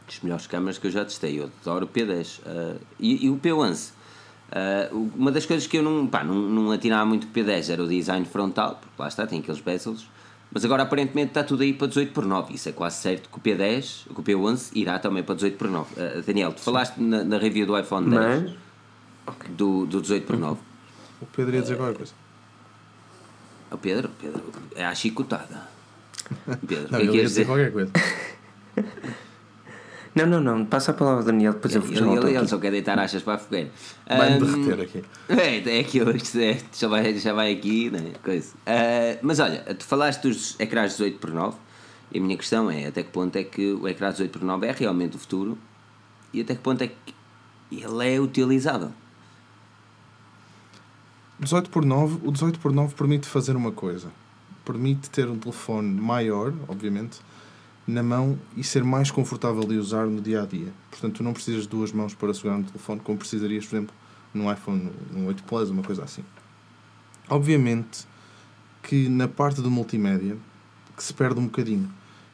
Das 0.07 0.19
melhores 0.21 0.47
câmaras 0.47 0.79
que 0.79 0.87
eu 0.87 0.91
já 0.91 1.05
testei, 1.05 1.39
eu 1.39 1.51
adoro 1.61 1.85
o 1.85 1.87
P10. 1.87 2.39
E, 2.99 3.27
e, 3.27 3.29
o 3.29 3.37
P11. 3.37 3.91
uma 5.15 5.31
das 5.31 5.45
coisas 5.45 5.67
que 5.67 5.77
eu 5.77 5.83
não, 5.83 6.07
pá, 6.07 6.23
não, 6.23 6.35
não 6.35 6.71
atinava 6.71 7.05
muito 7.05 7.25
o 7.25 7.29
P10 7.29 7.71
era 7.71 7.83
o 7.83 7.87
design 7.87 8.25
frontal, 8.25 8.79
porque 8.81 8.95
lá 8.99 9.07
está, 9.07 9.27
tem 9.27 9.39
aqueles 9.39 9.61
bezels 9.61 10.07
mas 10.53 10.63
agora 10.63 10.83
aparentemente 10.83 11.29
está 11.29 11.43
tudo 11.43 11.63
aí 11.63 11.73
para 11.73 11.87
18 11.87 12.13
por 12.13 12.25
9. 12.25 12.53
Isso 12.53 12.69
é 12.69 12.71
quase 12.71 12.97
certo 12.97 13.27
que 13.27 13.37
o 13.37 13.41
P10, 13.41 14.05
o 14.11 14.21
P11 14.21 14.69
irá 14.75 14.99
também 14.99 15.23
para 15.23 15.33
18 15.33 15.57
por 15.57 15.67
9. 15.67 15.93
Uh, 15.93 16.21
Daniel, 16.21 16.53
tu 16.53 16.61
falaste 16.61 17.01
na, 17.01 17.23
na, 17.23 17.39
review 17.39 17.65
do 17.65 17.77
iPhone 17.77 18.07
10 18.09 18.43
Mas... 18.43 19.35
do, 19.49 19.87
do 19.87 19.99
18 19.99 20.27
por 20.27 20.37
9. 20.37 20.59
O 21.21 21.25
Pedro 21.25 21.55
ia 21.55 21.61
dizer 21.63 21.75
qualquer 21.75 21.97
coisa. 21.97 22.13
O 23.71 23.77
Pedro, 23.79 24.11
Pedro, 24.21 24.43
é 24.75 24.85
a 24.85 24.93
chicotada. 24.93 25.67
Pedro, 26.67 26.87
não, 26.91 26.99
o 26.99 27.01
que 27.01 27.07
é 27.07 27.11
que 27.11 27.17
ia 27.17 27.23
dizer? 27.23 27.23
dizer 27.23 27.45
qualquer 27.45 27.71
coisa. 27.71 27.91
Não, 30.15 30.27
não, 30.27 30.39
não. 30.39 30.65
Passa 30.65 30.91
a 30.91 30.93
palavra, 30.93 31.23
Daniel, 31.23 31.53
depois 31.53 31.73
eu 31.73 31.81
vou 31.81 31.91
ele, 31.91 32.27
ele, 32.27 32.37
ele 32.37 32.47
só 32.47 32.57
quer 32.59 32.71
deitar 32.71 32.99
achas 32.99 33.23
para 33.23 33.33
a 33.33 33.37
fogueira. 33.37 33.71
Vai-me 34.07 34.43
um, 34.43 34.63
derreter 34.63 34.83
aqui. 34.83 35.03
É, 35.29 35.77
é 35.77 35.79
aquilo, 35.79 36.11
é, 36.11 36.57
já, 36.71 36.87
vai, 36.87 37.17
já 37.17 37.33
vai 37.33 37.53
aqui, 37.53 37.89
né? 37.89 38.13
Coisa. 38.23 38.53
Uh, 38.53 39.19
mas 39.23 39.39
olha, 39.39 39.61
tu 39.73 39.83
falaste 39.85 40.21
dos 40.21 40.59
ecrãs 40.59 40.91
18 40.91 41.17
por 41.17 41.31
9 41.31 41.57
e 42.11 42.19
a 42.19 42.21
minha 42.21 42.37
questão 42.37 42.69
é 42.69 42.87
até 42.87 43.01
que 43.01 43.09
ponto 43.09 43.35
é 43.35 43.43
que 43.43 43.73
o 43.73 43.87
ecrã 43.87 44.11
18 44.11 44.39
por 44.39 44.45
9 44.45 44.67
é 44.67 44.71
realmente 44.71 45.15
o 45.15 45.19
futuro 45.19 45.57
e 46.31 46.41
até 46.41 46.53
que 46.53 46.61
ponto 46.61 46.83
é 46.83 46.87
que 46.87 47.13
ele 47.71 48.13
é 48.15 48.19
utilizável. 48.19 48.91
18 51.39 51.69
por 51.69 51.83
9, 51.83 52.19
o 52.23 52.31
18 52.31 52.59
por 52.59 52.71
9 52.71 52.93
permite 52.93 53.27
fazer 53.27 53.55
uma 53.55 53.71
coisa. 53.71 54.09
Permite 54.63 55.09
ter 55.09 55.27
um 55.27 55.37
telefone 55.37 55.99
maior, 55.99 56.53
obviamente, 56.67 57.19
na 57.85 58.01
mão 58.01 58.39
e 58.55 58.63
ser 58.63 58.83
mais 58.83 59.11
confortável 59.11 59.63
de 59.63 59.75
usar 59.75 60.05
no 60.05 60.21
dia 60.21 60.41
a 60.41 60.45
dia. 60.45 60.73
Portanto, 60.89 61.17
tu 61.17 61.23
não 61.23 61.33
precisas 61.33 61.63
de 61.63 61.69
duas 61.69 61.91
mãos 61.91 62.13
para 62.13 62.33
segurar 62.33 62.57
no 62.57 62.63
telefone, 62.63 63.01
como 63.01 63.17
precisarias, 63.17 63.65
por 63.65 63.75
exemplo, 63.75 63.95
num 64.33 64.51
iPhone 64.51 64.89
no 65.11 65.27
8 65.27 65.43
Plus, 65.43 65.69
uma 65.69 65.83
coisa 65.83 66.03
assim. 66.03 66.23
Obviamente 67.29 68.05
que 68.81 69.07
na 69.07 69.27
parte 69.27 69.61
do 69.61 69.71
multimédia 69.71 70.37
que 70.95 71.03
se 71.03 71.13
perde 71.13 71.39
um 71.39 71.45
bocadinho. 71.45 71.89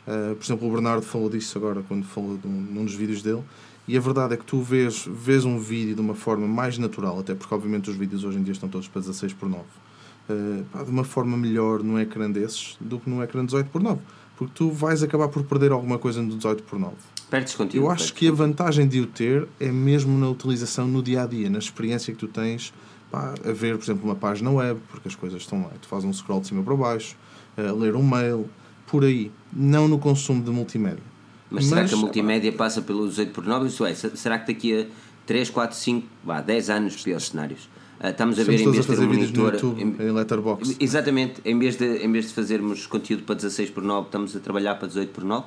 Uh, 0.07 0.35
por 0.35 0.43
exemplo, 0.43 0.67
o 0.67 0.71
Bernardo 0.71 1.05
falou 1.05 1.29
disso 1.29 1.57
agora 1.57 1.83
quando 1.87 2.05
falou 2.05 2.37
de 2.37 2.47
um, 2.47 2.51
num 2.51 2.83
dos 2.83 2.95
vídeos 2.95 3.21
dele. 3.21 3.43
E 3.87 3.97
a 3.97 3.99
verdade 3.99 4.33
é 4.33 4.37
que 4.37 4.45
tu 4.45 4.61
vês, 4.61 5.07
vês 5.07 5.45
um 5.45 5.57
vídeo 5.57 5.95
de 5.95 6.01
uma 6.01 6.13
forma 6.13 6.47
mais 6.47 6.77
natural, 6.77 7.19
até 7.19 7.33
porque 7.33 7.53
obviamente 7.53 7.89
os 7.89 7.95
vídeos 7.95 8.23
hoje 8.23 8.37
em 8.37 8.43
dia 8.43 8.51
estão 8.51 8.69
todos 8.69 8.87
para 8.87 9.01
16 9.01 9.33
por 9.33 9.49
9. 9.49 9.63
uh, 9.63 10.63
pá, 10.65 10.83
de 10.83 10.91
uma 10.91 11.03
forma 11.03 11.35
melhor 11.37 11.81
num 11.83 11.99
ecrã 11.99 12.29
desses 12.29 12.77
do 12.79 12.99
que 12.99 13.09
num 13.09 13.23
ecrã 13.23 13.43
18 13.45 13.69
por 13.69 13.81
9 13.81 13.99
porque 14.39 14.53
tu 14.55 14.71
vais 14.71 15.03
acabar 15.03 15.27
por 15.27 15.43
perder 15.43 15.73
alguma 15.73 15.99
coisa 15.99 16.21
no 16.21 16.33
18 16.33 16.63
por 16.63 16.79
9 16.79 16.95
Perdes 17.29 17.55
conteúdo. 17.55 17.85
Eu 17.85 17.91
acho 17.91 18.13
que 18.13 18.25
a 18.25 18.31
vantagem 18.31 18.87
de 18.87 19.01
o 19.01 19.05
ter 19.05 19.45
é 19.59 19.69
mesmo 19.69 20.17
na 20.17 20.29
utilização 20.29 20.87
no 20.87 21.03
dia 21.03 21.23
a 21.23 21.27
dia, 21.27 21.49
na 21.49 21.59
experiência 21.59 22.13
que 22.13 22.19
tu 22.19 22.27
tens 22.29 22.73
pá, 23.11 23.35
a 23.45 23.51
ver, 23.51 23.77
por 23.77 23.83
exemplo, 23.83 24.05
uma 24.05 24.15
página 24.15 24.49
web, 24.49 24.79
porque 24.89 25.09
as 25.09 25.15
coisas 25.15 25.41
estão 25.41 25.63
lá. 25.63 25.71
Tu 25.81 25.87
fazes 25.89 26.05
um 26.05 26.13
scroll 26.13 26.39
de 26.39 26.47
cima 26.47 26.63
para 26.63 26.73
baixo, 26.73 27.17
a 27.57 27.71
ler 27.73 27.95
um 27.95 28.01
mail, 28.01 28.49
por 28.87 29.03
aí. 29.03 29.29
Não 29.51 29.89
no 29.89 29.99
consumo 29.99 30.41
de 30.41 30.51
multimédia. 30.51 31.03
Mas, 31.51 31.65
será 31.65 31.83
que 31.83 31.93
a 31.93 31.97
multimédia 31.97 32.53
passa 32.53 32.81
pelo 32.81 33.07
18 33.09 33.33
por 33.33 33.45
9? 33.45 33.67
Isso 33.67 33.85
é, 33.85 33.93
será 33.93 34.39
que 34.39 34.53
daqui 34.53 34.81
a 34.81 34.87
3, 35.25 35.49
4, 35.49 35.77
5, 35.77 36.07
vá, 36.23 36.41
10 36.41 36.69
anos, 36.69 37.03
piores 37.03 37.27
cenários, 37.27 37.69
estamos 38.01 38.39
a 38.39 38.43
ver 38.43 38.59
em 38.59 38.71
vez 38.71 38.85
de 38.85 38.95
ter 38.95 38.99
um 38.99 39.07
monitor. 39.07 39.53
YouTube, 39.53 39.81
em, 39.81 40.07
em 40.07 40.11
Letterboxd. 40.11 40.77
Exatamente, 40.79 41.41
em 41.43 41.57
vez, 41.59 41.75
de, 41.75 41.97
em 41.97 42.11
vez 42.11 42.27
de 42.27 42.33
fazermos 42.33 42.87
conteúdo 42.87 43.23
para 43.23 43.35
16 43.35 43.71
por 43.71 43.83
9, 43.83 44.07
estamos 44.07 44.35
a 44.35 44.39
trabalhar 44.39 44.75
para 44.75 44.87
18 44.87 45.11
por 45.11 45.23
9? 45.23 45.45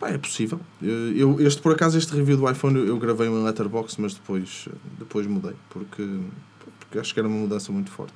Pá, 0.00 0.10
é 0.10 0.18
possível. 0.18 0.60
Eu, 0.80 1.40
este, 1.40 1.60
por 1.62 1.72
acaso, 1.72 1.96
este 1.96 2.14
review 2.14 2.36
do 2.36 2.50
iPhone 2.50 2.78
eu, 2.78 2.86
eu 2.86 2.98
gravei 2.98 3.28
em 3.28 3.44
Letterboxd, 3.44 4.00
mas 4.00 4.14
depois, 4.14 4.68
depois 4.98 5.26
mudei, 5.26 5.54
porque, 5.70 6.20
porque 6.78 6.98
acho 6.98 7.14
que 7.14 7.20
era 7.20 7.28
uma 7.28 7.38
mudança 7.38 7.72
muito 7.72 7.90
forte. 7.90 8.14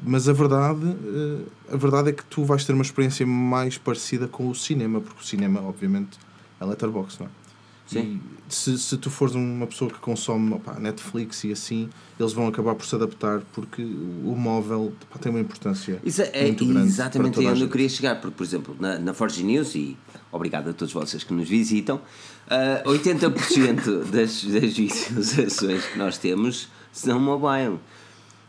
Mas 0.00 0.28
a 0.28 0.32
verdade, 0.32 0.86
eh, 0.86 1.74
a 1.74 1.76
verdade 1.76 2.10
é 2.10 2.12
que 2.12 2.24
tu 2.24 2.44
vais 2.44 2.64
ter 2.64 2.72
uma 2.72 2.82
experiência 2.82 3.26
mais 3.26 3.76
parecida 3.76 4.28
com 4.28 4.48
o 4.48 4.54
cinema, 4.54 5.00
porque 5.00 5.20
o 5.20 5.24
cinema, 5.24 5.60
obviamente, 5.60 6.18
é 6.60 6.64
Letterboxd, 6.64 7.22
não 7.22 7.26
é? 7.26 7.47
Sim. 7.88 8.20
Se, 8.48 8.78
se 8.78 8.96
tu 8.96 9.10
fores 9.10 9.34
uma 9.34 9.66
pessoa 9.66 9.90
que 9.90 9.98
consome 9.98 10.60
Netflix 10.78 11.44
e 11.44 11.52
assim, 11.52 11.88
eles 12.18 12.32
vão 12.32 12.46
acabar 12.46 12.74
por 12.74 12.86
se 12.86 12.94
adaptar 12.94 13.42
porque 13.52 13.82
o 13.82 14.34
móvel 14.36 14.92
tem 15.20 15.30
uma 15.30 15.40
importância 15.40 16.00
Isso 16.04 16.22
é, 16.22 16.44
muito 16.44 16.64
grande. 16.64 16.86
Exatamente 16.86 17.40
onde 17.40 17.62
eu 17.62 17.68
queria 17.68 17.88
chegar, 17.88 18.20
porque, 18.20 18.36
por 18.36 18.44
exemplo, 18.44 18.76
na, 18.78 18.98
na 18.98 19.12
Forge 19.12 19.42
News, 19.42 19.74
e 19.74 19.96
obrigado 20.32 20.70
a 20.70 20.72
todos 20.72 20.92
vocês 20.92 21.24
que 21.24 21.32
nos 21.32 21.48
visitam, 21.48 21.96
uh, 21.96 22.90
80% 22.90 24.04
das, 24.10 24.44
das 24.44 24.72
visualizações 24.76 25.84
que 25.86 25.98
nós 25.98 26.16
temos 26.16 26.68
são 26.92 27.18
mobile. 27.18 27.78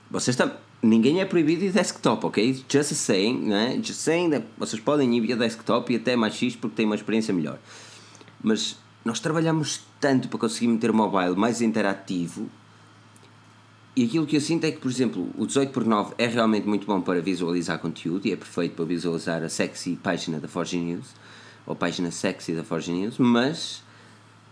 Vocês 0.09 0.33
estão. 0.33 0.51
Ninguém 0.81 1.19
é 1.19 1.25
proibido 1.25 1.61
de 1.61 1.71
desktop, 1.71 2.25
ok? 2.25 2.63
Just 2.69 2.93
saying, 2.93 3.37
né? 3.49 3.77
Just 3.83 3.99
saying 3.99 4.43
vocês 4.57 4.81
podem 4.81 5.13
ir 5.17 5.19
via 5.19 5.35
desktop 5.35 5.91
e 5.91 5.97
até 5.97 6.15
mais 6.15 6.35
X 6.35 6.55
porque 6.55 6.77
têm 6.77 6.85
uma 6.85 6.95
experiência 6.95 7.33
melhor. 7.33 7.59
Mas 8.41 8.77
nós 9.03 9.19
trabalhamos 9.19 9.81
tanto 9.99 10.27
para 10.27 10.39
conseguir 10.39 10.67
meter 10.67 10.91
o 10.91 10.93
mobile 10.93 11.35
mais 11.35 11.61
interativo 11.61 12.49
e 13.99 14.05
aquilo 14.05 14.25
que 14.25 14.37
eu 14.37 14.39
sinto 14.39 14.63
é 14.63 14.71
que, 14.71 14.77
por 14.79 14.89
exemplo, 14.89 15.29
o 15.37 15.45
18 15.45 15.73
por 15.73 15.83
9 15.83 16.13
é 16.17 16.25
realmente 16.25 16.65
muito 16.65 16.87
bom 16.87 17.01
para 17.01 17.21
visualizar 17.21 17.79
conteúdo 17.79 18.25
e 18.27 18.31
é 18.31 18.35
perfeito 18.37 18.73
para 18.75 18.85
visualizar 18.85 19.43
a 19.43 19.49
sexy 19.49 19.97
página 20.01 20.39
da 20.39 20.47
Forge 20.47 20.77
News 20.77 21.07
ou 21.65 21.73
a 21.73 21.75
página 21.75 22.09
sexy 22.09 22.53
da 22.53 22.63
Forge 22.63 22.93
News, 22.93 23.17
mas, 23.17 23.83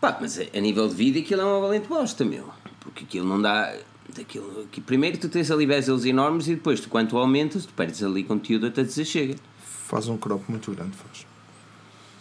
pá, 0.01 0.17
mas 0.19 0.37
a 0.37 0.59
nível 0.59 0.89
de 0.89 0.95
vídeo 0.95 1.21
aquilo 1.21 1.39
é 1.39 1.45
uma 1.45 1.61
valente 1.61 1.87
bosta, 1.87 2.25
meu. 2.25 2.49
Porque 2.81 3.05
aquilo 3.05 3.25
não 3.25 3.41
dá. 3.41 3.73
Daquilo, 4.13 4.67
que 4.71 4.81
primeiro 4.81 5.17
tu 5.17 5.29
tens 5.29 5.49
ali 5.49 5.65
bezels 5.65 6.03
enormes 6.03 6.47
e 6.49 6.55
depois 6.55 6.81
tu, 6.81 6.89
quanto 6.89 7.17
aumentas, 7.17 7.65
tu 7.65 7.73
perdes 7.73 8.03
ali 8.03 8.25
conteúdo 8.25 8.67
até 8.67 8.83
dizer 8.83 9.05
chega. 9.05 9.35
Faz 9.63 10.09
um 10.09 10.17
crop 10.17 10.43
muito 10.49 10.71
grande, 10.71 10.91
faz. 10.95 11.25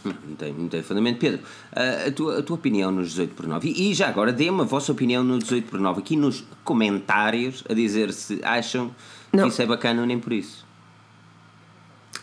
Não 0.07 0.37
tem, 0.37 0.53
não 0.53 0.69
tem 0.69 0.83
fundamento. 0.83 1.19
Pedro, 1.19 1.41
a 1.73 2.11
tua, 2.11 2.39
a 2.39 2.43
tua 2.43 2.57
opinião 2.57 2.91
nos 2.91 3.11
18 3.11 3.35
por 3.35 3.47
9 3.47 3.69
e, 3.69 3.91
e 3.91 3.95
já 3.95 4.09
agora 4.09 4.33
dê-me 4.33 4.61
a 4.61 4.65
vossa 4.65 4.93
opinião 4.93 5.23
no 5.23 5.39
18 5.39 5.69
por 5.69 5.81
9 5.81 6.01
aqui 6.01 6.17
nos 6.17 6.45
comentários 6.65 7.65
a 7.69 7.75
dizer 7.75 8.13
se 8.13 8.41
acham 8.43 8.91
não. 9.33 9.45
que 9.45 9.51
isso 9.51 9.63
é 9.63 9.67
bacana 9.67 10.01
ou 10.01 10.07
nem 10.07 10.19
por 10.19 10.33
isso. 10.33 10.67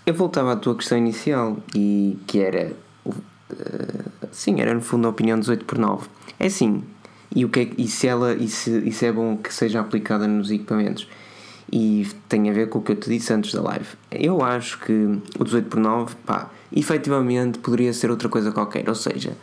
Eu 0.05 0.13
voltava 0.13 0.53
à 0.53 0.55
tua 0.55 0.75
questão 0.75 0.97
inicial 0.97 1.57
e 1.75 2.17
que 2.27 2.39
era 2.39 2.73
uh, 3.05 3.13
sim, 4.31 4.59
era 4.59 4.73
no 4.73 4.81
fundo 4.81 5.07
a 5.07 5.09
opinião 5.09 5.39
18 5.39 5.65
por 5.65 5.77
9. 5.77 6.07
É 6.39 6.49
sim, 6.49 6.84
e, 7.36 7.45
o 7.45 7.49
que 7.49 7.59
é, 7.61 7.69
e, 7.77 7.88
se 7.88 8.07
ela, 8.07 8.34
e, 8.34 8.47
se, 8.47 8.69
e 8.86 8.91
se 8.91 9.05
é 9.05 9.11
bom 9.11 9.38
que 9.38 9.53
seja 9.53 9.79
aplicada 9.79 10.27
nos 10.27 10.51
equipamentos? 10.51 11.07
E 11.72 12.07
tem 12.30 12.49
a 12.49 12.53
ver 12.53 12.70
com 12.70 12.80
o 12.80 12.82
que 12.82 12.91
eu 12.91 12.95
te 12.95 13.09
disse 13.09 13.34
antes 13.34 13.53
da 13.53 13.61
live. 13.61 13.88
Eu 14.11 14.43
acho 14.43 14.80
que 14.80 14.91
o 15.39 15.43
18 15.43 15.68
por 15.70 15.80
9, 15.80 16.16
pá, 16.26 16.49
efetivamente 16.76 17.59
poderia 17.59 17.93
ser 17.93 18.11
outra 18.11 18.30
coisa 18.30 18.51
qualquer. 18.51 18.88
Ou 18.88 18.95
seja, 18.95 19.34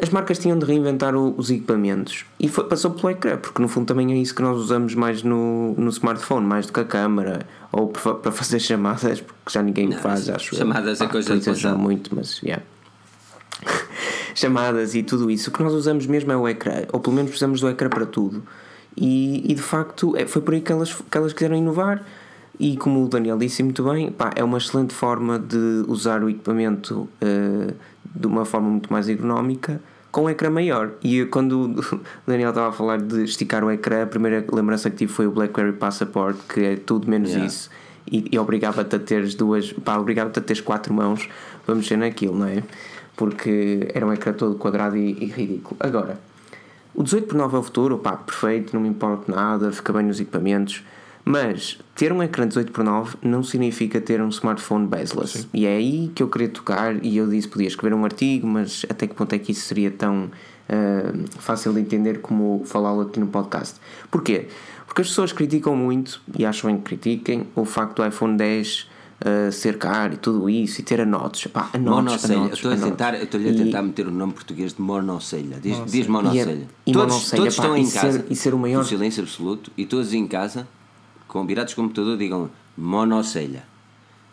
as 0.00 0.10
marcas 0.10 0.38
tinham 0.38 0.56
de 0.58 0.64
reinventar 0.64 1.16
o, 1.16 1.34
os 1.36 1.50
equipamentos 1.50 2.24
e 2.38 2.48
foi, 2.48 2.64
passou 2.64 2.92
pelo 2.92 3.10
ecrã, 3.10 3.36
porque 3.36 3.60
no 3.60 3.66
fundo 3.66 3.86
também 3.86 4.12
é 4.12 4.16
isso 4.16 4.32
que 4.32 4.42
nós 4.42 4.56
usamos 4.56 4.94
mais 4.94 5.24
no, 5.24 5.74
no 5.76 5.88
smartphone, 5.90 6.46
mais 6.46 6.66
do 6.66 6.72
que 6.72 6.80
a 6.80 6.84
câmera 6.84 7.46
ou 7.72 7.88
para 7.88 8.30
fazer 8.30 8.60
chamadas, 8.60 9.20
porque 9.20 9.50
já 9.50 9.60
ninguém 9.62 9.88
Não, 9.88 9.98
faz, 9.98 10.28
acho 10.28 10.54
Chamadas 10.54 11.00
eu. 11.00 11.06
é 11.06 11.08
coisa 11.10 11.36
de 11.36 11.68
muito, 11.74 12.14
mas 12.14 12.40
yeah. 12.42 12.62
chamadas 14.36 14.94
e 14.94 15.02
tudo 15.02 15.28
isso. 15.30 15.50
O 15.50 15.52
que 15.52 15.62
nós 15.62 15.72
usamos 15.72 16.06
mesmo 16.06 16.30
é 16.30 16.36
o 16.36 16.48
ecrã, 16.48 16.84
ou 16.92 17.00
pelo 17.00 17.16
menos 17.16 17.30
precisamos 17.30 17.60
do 17.60 17.68
ecrã 17.68 17.88
para 17.88 18.06
tudo. 18.06 18.44
E, 19.00 19.52
e 19.52 19.54
de 19.54 19.62
facto 19.62 20.16
é, 20.16 20.26
foi 20.26 20.42
por 20.42 20.54
aí 20.54 20.60
que 20.60 20.72
elas, 20.72 20.92
que 20.92 21.16
elas 21.16 21.32
quiseram 21.32 21.56
inovar 21.56 22.04
e 22.58 22.76
como 22.76 23.04
o 23.04 23.08
Daniel 23.08 23.38
disse 23.38 23.62
muito 23.62 23.84
bem, 23.84 24.10
pá, 24.10 24.32
é 24.34 24.42
uma 24.42 24.58
excelente 24.58 24.92
forma 24.92 25.38
de 25.38 25.84
usar 25.86 26.24
o 26.24 26.28
equipamento 26.28 27.08
uh, 27.22 27.74
de 28.04 28.26
uma 28.26 28.44
forma 28.44 28.68
muito 28.68 28.92
mais 28.92 29.08
ergonómica 29.08 29.80
com 30.10 30.22
um 30.22 30.30
ecrã 30.30 30.50
maior. 30.50 30.92
E 31.02 31.24
quando 31.26 31.70
o 31.70 32.00
Daniel 32.26 32.48
estava 32.50 32.68
a 32.68 32.72
falar 32.72 33.00
de 33.00 33.22
esticar 33.22 33.62
o 33.62 33.70
ecrã, 33.70 34.02
a 34.02 34.06
primeira 34.06 34.44
lembrança 34.52 34.90
que 34.90 34.96
tive 34.96 35.12
foi 35.12 35.26
o 35.28 35.30
BlackBerry 35.30 35.74
Passport, 35.74 36.36
que 36.52 36.60
é 36.60 36.76
tudo 36.76 37.08
menos 37.08 37.30
yeah. 37.30 37.46
isso. 37.46 37.70
E, 38.10 38.28
e 38.32 38.38
obrigava-te 38.38 38.96
a 38.96 38.98
teres 38.98 39.34
duas, 39.36 39.72
pá, 39.72 39.96
obrigava-te 39.96 40.40
a 40.40 40.42
teres 40.42 40.60
quatro 40.60 40.92
mãos 40.92 41.28
para 41.64 41.74
mexer 41.76 41.96
naquilo, 41.96 42.36
não 42.36 42.46
é? 42.46 42.64
Porque 43.16 43.88
era 43.94 44.04
um 44.04 44.12
ecrã 44.12 44.32
todo 44.32 44.56
quadrado 44.56 44.96
e, 44.96 45.10
e 45.10 45.26
ridículo. 45.26 45.76
Agora, 45.78 46.18
o 46.98 47.02
18 47.04 47.28
por 47.28 47.36
9 47.36 47.56
é 47.56 47.58
o 47.58 47.62
futuro, 47.62 47.98
pá, 47.98 48.16
perfeito, 48.16 48.74
não 48.74 48.80
me 48.80 48.88
importa 48.88 49.30
nada, 49.30 49.70
fica 49.70 49.92
bem 49.92 50.04
nos 50.04 50.18
equipamentos 50.18 50.82
mas 51.30 51.78
ter 51.94 52.10
um 52.10 52.22
ecrã 52.22 52.48
18 52.48 52.72
por 52.72 52.82
9 52.82 53.18
não 53.20 53.42
significa 53.42 54.00
ter 54.00 54.18
um 54.22 54.30
smartphone 54.30 54.86
bezeless. 54.86 55.40
Sim. 55.40 55.48
E 55.52 55.66
é 55.66 55.76
aí 55.76 56.10
que 56.14 56.22
eu 56.22 56.28
queria 56.28 56.48
tocar 56.48 57.04
e 57.04 57.18
eu 57.18 57.28
disse 57.28 57.46
podia 57.46 57.68
escrever 57.68 57.94
um 57.94 58.02
artigo, 58.02 58.46
mas 58.46 58.86
até 58.88 59.06
que 59.06 59.14
ponto 59.14 59.34
é 59.34 59.38
que 59.38 59.52
isso 59.52 59.66
seria 59.66 59.90
tão 59.90 60.24
uh, 60.24 61.38
fácil 61.38 61.74
de 61.74 61.80
entender 61.80 62.22
como 62.22 62.62
falá-lo 62.64 63.02
aqui 63.02 63.20
no 63.20 63.26
podcast. 63.26 63.78
Porquê? 64.10 64.48
Porque 64.86 65.02
as 65.02 65.08
pessoas 65.08 65.30
criticam 65.30 65.76
muito, 65.76 66.18
e 66.34 66.46
acham 66.46 66.70
bem 66.70 66.80
que 66.80 66.84
critiquem, 66.84 67.46
o 67.54 67.66
facto 67.66 67.96
do 67.96 68.06
iPhone 68.06 68.34
10 68.34 68.88
uh, 69.20 69.52
ser 69.52 69.78
caro 69.78 70.14
e 70.14 70.16
tudo 70.16 70.48
isso, 70.48 70.80
e 70.80 70.84
ter 70.84 71.00
anotes. 71.00 71.50
Pá, 71.50 71.70
anotes, 71.72 72.26
monocelha. 72.26 72.52
Estou 72.52 72.72
a 72.72 72.76
tentar, 72.76 73.14
estou-lhe 73.14 73.50
a 73.50 73.54
tentar 73.54 73.80
e... 73.80 73.82
meter 73.82 74.06
o 74.06 74.10
nome 74.10 74.32
português 74.32 74.74
de 74.74 74.80
monocelha. 74.80 75.58
Diz, 75.60 75.80
diz 75.86 76.06
monocelha. 76.06 76.68
E, 76.86 76.90
e 76.90 76.92
todos, 76.92 77.14
monocelha, 77.14 77.42
todos 77.42 77.56
pá, 77.56 77.62
estão 77.62 77.76
em 77.76 77.90
casa. 77.90 78.18
Ser, 78.20 78.26
e 78.30 78.36
ser 78.36 78.54
o 78.54 78.58
maior. 78.58 78.84
silêncio 78.84 79.22
absoluto, 79.22 79.70
e 79.76 79.86
todos 79.86 80.12
em 80.12 80.26
casa 80.26 80.66
com 81.26 81.46
virados 81.46 81.74
computador 81.74 82.16
digam 82.16 82.50
monocelha. 82.76 83.64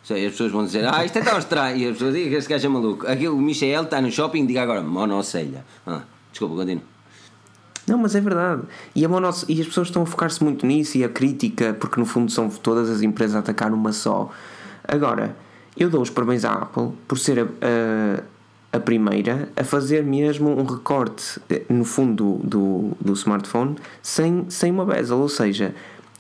Sei, 0.04 0.26
as 0.26 0.34
pessoas 0.34 0.52
vão 0.52 0.64
dizer, 0.64 0.86
ah, 0.86 1.04
isto 1.04 1.18
é 1.18 1.22
tão 1.22 1.38
estranho. 1.38 1.78
E 1.78 1.86
as 1.86 1.94
pessoas 1.94 2.14
dizem 2.14 2.30
que 2.30 2.36
este 2.36 2.50
gajo 2.50 2.66
é 2.66 2.70
maluco. 2.70 3.08
Aqui 3.08 3.28
o 3.28 3.38
Michel 3.38 3.84
está 3.84 4.00
no 4.00 4.12
shopping, 4.12 4.46
diga 4.46 4.62
agora 4.62 4.82
monocelha. 4.82 5.66
Ah, 5.86 6.04
desculpa, 6.32 6.56
continuo. 6.56 6.84
Não, 7.88 7.98
mas 7.98 8.16
é 8.16 8.22
verdade. 8.22 8.64
E, 8.96 9.04
a 9.06 9.10
monos... 9.10 9.46
e 9.48 9.60
as 9.60 9.68
pessoas 9.68 9.88
estão 9.88 10.04
a 10.04 10.06
focar-se 10.06 10.44
muito 10.44 10.66
nisso 10.66 10.98
e 10.98 11.04
a 11.04 11.10
crítica, 11.10 11.74
porque 11.74 12.00
no 12.00 12.06
fundo 12.06 12.32
são 12.32 12.50
todas 12.50 12.90
as 12.90 13.02
empresas 13.02 13.36
a 13.36 13.40
atacar 13.40 13.74
uma 13.74 13.92
só. 13.92 14.30
Agora, 14.88 15.36
eu 15.78 15.90
dou 15.90 16.02
os 16.02 16.10
parabéns 16.10 16.46
à 16.46 16.54
Apple 16.54 16.92
por 17.08 17.18
ser 17.18 17.40
a, 17.40 17.44
a, 17.44 18.78
a 18.78 18.80
primeira 18.80 19.50
a 19.56 19.64
fazer 19.64 20.04
mesmo 20.04 20.50
um 20.50 20.64
recorte 20.64 21.40
eh, 21.50 21.64
no 21.70 21.84
fundo 21.84 22.40
do, 22.44 22.92
do, 23.00 23.14
smartphone 23.14 23.76
sem, 24.02 24.46
sem 24.50 24.72
uma 24.72 24.86
bezel, 24.86 25.20
ou 25.20 25.30
seja, 25.30 25.76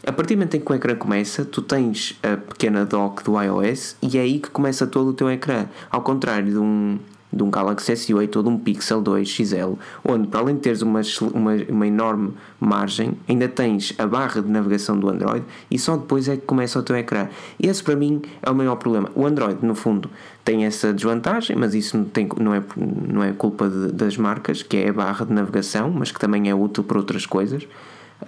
a 0.05 0.11
partir 0.11 0.35
do 0.35 0.39
momento 0.39 0.57
em 0.57 0.59
que 0.59 0.71
o 0.71 0.75
ecrã 0.75 0.95
começa, 0.95 1.43
tu 1.45 1.61
tens 1.61 2.19
a 2.21 2.37
pequena 2.37 2.85
dock 2.85 3.23
do 3.23 3.41
iOS 3.41 3.95
e 4.01 4.17
é 4.17 4.21
aí 4.21 4.39
que 4.39 4.49
começa 4.49 4.85
todo 4.85 5.09
o 5.09 5.13
teu 5.13 5.29
ecrã. 5.31 5.67
Ao 5.89 6.01
contrário 6.01 6.51
de 6.51 6.57
um, 6.57 6.99
de 7.35 7.43
um 7.43 7.49
Galaxy 7.49 7.91
S8 7.91 8.37
ou 8.37 8.43
de 8.43 8.49
um 8.49 8.57
Pixel 8.57 9.01
2 9.01 9.27
XL, 9.27 9.73
onde 10.07 10.27
para 10.27 10.39
além 10.39 10.55
de 10.55 10.61
teres 10.61 10.81
uma, 10.81 11.01
uma, 11.33 11.53
uma, 11.69 11.87
enorme 11.87 12.33
margem, 12.59 13.13
ainda 13.27 13.47
tens 13.49 13.93
a 13.97 14.07
barra 14.07 14.41
de 14.41 14.49
navegação 14.49 14.97
do 14.97 15.09
Android 15.09 15.45
e 15.69 15.77
só 15.77 15.97
depois 15.97 16.29
é 16.29 16.37
que 16.37 16.45
começa 16.45 16.79
o 16.79 16.83
teu 16.83 16.95
ecrã. 16.95 17.27
Esse 17.61 17.83
para 17.83 17.95
mim 17.95 18.21
é 18.41 18.49
o 18.49 18.55
maior 18.55 18.77
problema. 18.77 19.11
O 19.13 19.25
Android, 19.25 19.63
no 19.65 19.75
fundo, 19.75 20.09
tem 20.43 20.65
essa 20.65 20.93
desvantagem, 20.93 21.55
mas 21.55 21.75
isso 21.75 21.97
não, 21.97 22.05
tem, 22.05 22.29
não, 22.39 22.53
é, 22.53 22.63
não 22.77 23.23
é 23.23 23.33
culpa 23.33 23.67
de, 23.67 23.91
das 23.91 24.15
marcas, 24.15 24.63
que 24.63 24.77
é 24.77 24.89
a 24.89 24.93
barra 24.93 25.25
de 25.25 25.33
navegação, 25.33 25.91
mas 25.91 26.11
que 26.11 26.19
também 26.19 26.49
é 26.49 26.55
útil 26.55 26.83
para 26.83 26.97
outras 26.97 27.25
coisas. 27.25 27.67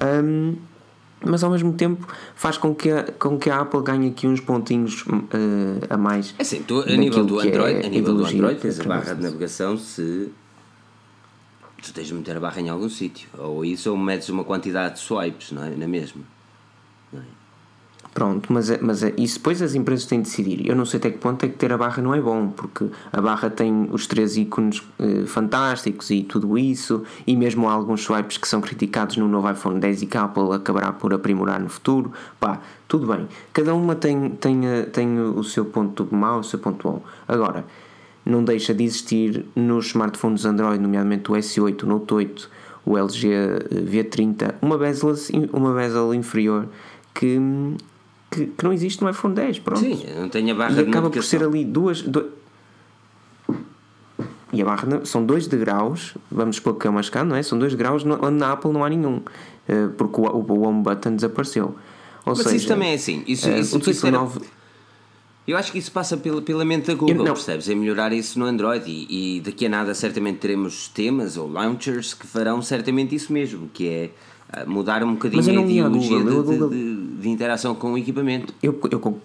Um, 0.02 0.56
mas 1.26 1.44
ao 1.44 1.52
mesmo 1.52 1.74
tempo 1.74 2.08
faz 2.36 2.58
com 2.58 2.74
que 2.74 2.92
a, 2.92 3.04
com 3.04 3.38
que 3.38 3.50
a 3.50 3.62
Apple 3.62 3.82
ganhe 3.82 4.10
aqui 4.10 4.28
uns 4.28 4.40
pontinhos 4.40 5.02
uh, 5.04 5.14
a 5.90 5.98
mais. 5.98 6.36
É 6.38 6.42
assim, 6.42 6.62
tu, 6.64 6.82
a 6.82 6.96
nível 6.96 7.26
do 7.26 7.40
Android, 7.40 7.84
é 7.84 7.86
a 7.86 7.90
nível 7.90 8.16
do 8.16 8.26
Android 8.26 8.60
tens 8.60 8.80
a 8.80 8.84
barra 8.84 9.14
de 9.14 9.24
navegação 9.24 9.78
se 9.78 10.32
tu 11.82 11.94
tens 11.94 12.08
de 12.08 12.14
meter 12.14 12.38
a 12.38 12.40
barra 12.40 12.62
em 12.62 12.70
algum 12.70 12.90
sítio, 12.90 13.30
ou 13.38 13.64
isso 13.64 13.90
ou 13.90 13.98
metes 13.98 14.30
uma 14.30 14.44
quantidade 14.44 14.96
de 14.96 15.00
swipes, 15.02 15.52
não 15.52 15.64
é? 15.64 15.70
Na 15.72 15.88
mesma. 15.88 16.24
Não 17.12 17.22
é? 17.22 17.26
Pronto, 18.18 18.52
mas, 18.52 18.72
é- 18.72 18.80
mas 18.82 19.04
é- 19.04 19.14
isso 19.16 19.38
depois 19.38 19.62
as 19.62 19.76
empresas 19.76 20.08
têm 20.08 20.20
de 20.20 20.28
decidir. 20.28 20.68
Eu 20.68 20.76
não 20.76 20.86
sei 20.86 20.98
até 20.98 21.12
que 21.12 21.20
ponto 21.20 21.46
é 21.46 21.50
que 21.50 21.54
ter 21.56 21.72
a 21.72 21.78
barra 21.78 22.02
não 22.02 22.16
é 22.16 22.20
bom, 22.20 22.48
porque 22.50 22.88
a 23.14 23.22
barra 23.22 23.48
tem 23.48 23.88
os 23.92 24.08
três 24.08 24.36
ícones 24.38 24.82
eh, 24.98 25.28
fantásticos 25.28 26.10
e 26.10 26.24
tudo 26.24 26.58
isso, 26.58 27.04
e 27.28 27.36
mesmo 27.36 27.70
há 27.70 27.74
alguns 27.74 28.02
swipes 28.02 28.40
que 28.40 28.48
são 28.48 28.60
criticados 28.60 29.18
no 29.18 29.28
novo 29.28 29.52
iPhone 29.52 29.80
10 29.80 30.02
e 30.02 30.08
que 30.08 30.18
a 30.18 30.24
Apple 30.24 30.52
acabará 30.52 30.92
por 30.92 31.14
aprimorar 31.14 31.60
no 31.60 31.70
futuro. 31.70 32.12
Pá, 32.40 32.60
tudo 32.88 33.06
bem. 33.06 33.28
Cada 33.54 33.76
uma 33.76 33.94
tem, 33.94 34.32
tem, 34.32 34.66
eh, 34.66 34.82
tem 34.92 35.20
o 35.20 35.44
seu 35.44 35.66
ponto 35.66 36.08
mau, 36.10 36.40
o 36.40 36.44
seu 36.44 36.58
ponto 36.58 36.90
bom. 36.90 37.04
Agora, 37.28 37.66
não 38.26 38.44
deixa 38.44 38.74
de 38.74 38.84
existir 38.84 39.46
nos 39.56 39.86
smartphones 39.90 40.44
Android, 40.44 40.82
nomeadamente 40.82 41.32
o 41.32 41.36
S8, 41.36 41.84
o 41.84 41.86
Note 41.86 42.16
8, 42.16 42.50
o 42.84 42.98
LG 42.98 43.30
V30, 43.92 44.56
uma 44.60 44.76
bezel, 44.76 45.14
uma 45.54 45.72
bezel 45.76 46.16
inferior 46.16 46.68
que, 47.14 47.40
que, 48.32 48.46
que 48.48 48.64
não 48.64 48.74
existe 48.74 49.02
no 49.02 49.10
iPhone 49.10 49.34
10. 49.34 49.60
Pronto. 49.60 49.80
Sim, 49.80 50.02
não 50.20 50.30
tenho 50.30 50.52
a 50.52 50.58
barra 50.58 50.72
E 50.82 50.84
de 50.84 50.90
acaba 50.90 51.10
por 51.10 51.24
ser 51.24 51.44
ali 51.44 51.64
duas. 51.66 52.02
du- 52.02 52.30
E 54.52 54.62
a 54.62 54.66
barra 54.66 55.06
são 55.06 55.26
dois 55.26 55.46
degraus, 55.48 56.16
vamos 56.32 56.56
supor 56.56 56.76
que 56.76 56.88
é 56.88 56.90
uma 56.90 57.02
não 57.26 57.36
é? 57.36 57.44
São 57.44 57.60
dois 57.60 57.74
graus 57.74 58.04
onde 58.06 58.38
na 58.38 58.54
Apple 58.54 58.72
não 58.72 58.84
há 58.84 58.90
nenhum, 58.90 59.22
eh, 59.68 59.90
porque 59.98 60.20
o, 60.22 60.24
o 60.26 60.62
home 60.62 60.82
button 60.84 61.16
desapareceu. 61.16 61.76
Ou 62.26 62.34
Mas 62.36 62.40
seja, 62.40 62.56
isso 62.56 62.68
também 62.68 62.92
é 62.92 62.96
assim. 62.96 63.24
Isso, 63.28 63.48
eh, 63.50 63.60
isso, 63.60 63.78
isso 63.78 64.08
era- 64.08 64.18
19 64.18 64.40
Eu 65.46 65.56
acho 65.58 65.72
que 65.72 65.78
isso 65.78 65.92
passa 65.92 66.18
pela, 66.18 66.42
pela 66.42 66.64
mente 66.66 66.88
da 66.88 66.94
Google, 66.94 67.24
não. 67.24 67.34
percebes? 67.34 67.70
É 67.70 67.76
melhorar 67.76 68.12
isso 68.14 68.38
no 68.40 68.46
Android 68.46 68.84
e, 68.90 69.38
e 69.38 69.42
daqui 69.42 69.66
a 69.66 69.70
nada 69.70 69.94
certamente 69.94 70.40
teremos 70.40 70.88
temas 70.90 71.38
ou 71.38 71.50
launchers 71.50 72.14
que 72.14 72.26
farão 72.28 72.62
certamente 72.62 73.16
isso 73.16 73.32
mesmo, 73.32 73.70
que 73.74 73.88
é 73.88 74.10
mudar 74.66 75.04
um 75.04 75.14
bocadinho 75.14 75.42
a 75.42 75.46
ideologia 75.90 76.20
Google, 76.20 76.44
de, 76.44 76.58
Google- 76.58 76.70
de- 76.70 76.96
de- 76.96 77.22
de 77.22 77.30
interação 77.30 77.76
com 77.76 77.94
o 77.94 77.98
equipamento. 77.98 78.54
Eu, 78.64 78.80
eu, 78.92 79.20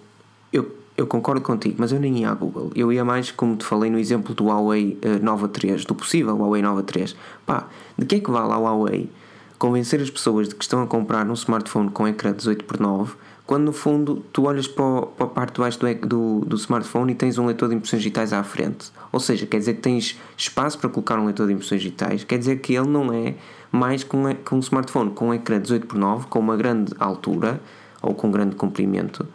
eu, 0.51 0.75
eu 0.97 1.07
concordo 1.07 1.41
contigo, 1.41 1.75
mas 1.77 1.91
eu 1.91 1.99
nem 1.99 2.19
ia 2.19 2.29
à 2.29 2.33
Google. 2.33 2.71
Eu 2.75 2.91
ia 2.91 3.03
mais, 3.05 3.31
como 3.31 3.55
te 3.55 3.63
falei 3.65 3.89
no 3.89 3.97
exemplo 3.97 4.33
do 4.35 4.45
Huawei 4.45 4.97
eh, 5.01 5.19
Nova 5.19 5.47
3, 5.47 5.85
do 5.85 5.95
possível 5.95 6.35
Huawei 6.37 6.61
Nova 6.61 6.83
3. 6.83 7.15
Pá, 7.45 7.67
de 7.97 8.05
que 8.05 8.15
é 8.15 8.19
que 8.19 8.29
vale 8.29 8.51
a 8.51 8.57
Huawei 8.57 9.09
convencer 9.57 10.01
as 10.01 10.09
pessoas 10.09 10.49
de 10.49 10.55
que 10.55 10.63
estão 10.63 10.81
a 10.83 10.87
comprar 10.87 11.25
um 11.29 11.33
smartphone 11.33 11.89
com 11.89 12.05
ecrã 12.07 12.33
18 12.33 12.65
por 12.65 12.79
9 12.81 13.13
quando 13.45 13.63
no 13.65 13.73
fundo 13.73 14.23
tu 14.31 14.43
olhas 14.43 14.67
para, 14.67 14.83
a 15.19 15.27
parte 15.27 15.55
de 15.55 15.59
baixo 15.61 15.77
do, 15.79 16.07
do, 16.07 16.39
do 16.45 16.55
smartphone 16.55 17.11
e 17.11 17.15
tens 17.15 17.37
um 17.37 17.45
leitor 17.45 17.67
de 17.69 17.75
impressões 17.75 18.01
digitais 18.01 18.31
à 18.31 18.41
frente. 18.41 18.89
Ou 19.11 19.19
seja, 19.19 19.45
quer 19.45 19.57
dizer 19.59 19.73
que 19.75 19.81
tens 19.81 20.17
espaço 20.37 20.79
para 20.79 20.89
colocar 20.89 21.19
um 21.19 21.25
leitor 21.25 21.47
de 21.47 21.53
impressões 21.53 21.81
digitais, 21.81 22.23
quer 22.23 22.37
dizer 22.39 22.59
que 22.61 22.73
ele 22.73 22.87
não 22.87 23.11
é 23.11 23.35
mais 23.73 24.03
que 24.03 24.15
um, 24.15 24.33
que 24.33 24.53
um 24.55 24.59
smartphone 24.59 25.09
com 25.11 25.29
um 25.29 25.33
ecrã 25.33 25.59
18 25.59 25.87
por 25.87 25.97
9 25.97 26.27
com 26.27 26.39
uma 26.39 26.55
grande 26.55 26.93
altura 26.99 27.59
ou 28.01 28.13
com 28.13 28.29
grande 28.31 28.55
comprimento. 28.55 29.27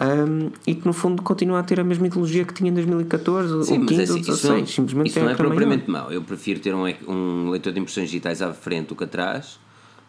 hum, 0.00 0.50
e 0.66 0.74
que 0.74 0.86
no 0.86 0.92
fundo 0.92 1.20
continua 1.22 1.58
a 1.58 1.62
ter 1.64 1.80
a 1.80 1.84
mesma 1.84 2.06
ideologia 2.06 2.44
que 2.44 2.54
tinha 2.54 2.70
em 2.70 2.74
2014, 2.74 3.48
Sim, 3.66 3.78
ou 3.78 3.78
mas 3.80 3.88
15 3.88 4.02
assim, 4.02 4.12
ou 4.12 4.18
isso 4.20 4.30
16, 4.30 4.60
não, 4.60 4.66
simplesmente 4.66 5.08
isso 5.10 5.18
é 5.18 5.22
não 5.22 5.30
é 5.30 5.34
maior. 5.34 5.36
propriamente 5.48 5.90
mau. 5.90 6.10
Eu 6.12 6.22
prefiro 6.22 6.60
ter 6.60 6.72
um, 6.74 6.84
um 7.08 7.50
leitor 7.50 7.72
de 7.72 7.80
impressões 7.80 8.08
digitais 8.08 8.40
à 8.40 8.54
frente 8.54 8.88
do 8.88 8.96
que 8.96 9.04
atrás 9.04 9.58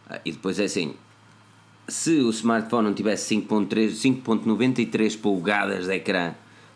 Ah, 0.09 0.19
e 0.23 0.31
depois 0.31 0.59
é 0.59 0.65
assim. 0.65 0.93
Se 1.87 2.19
o 2.21 2.29
smartphone 2.29 2.87
não 2.87 2.93
tivesse 2.93 3.35
5.3, 3.35 3.89
5.93 4.23 5.19
polegadas 5.19 5.87
de 5.87 5.93
ecrã, 5.93 6.33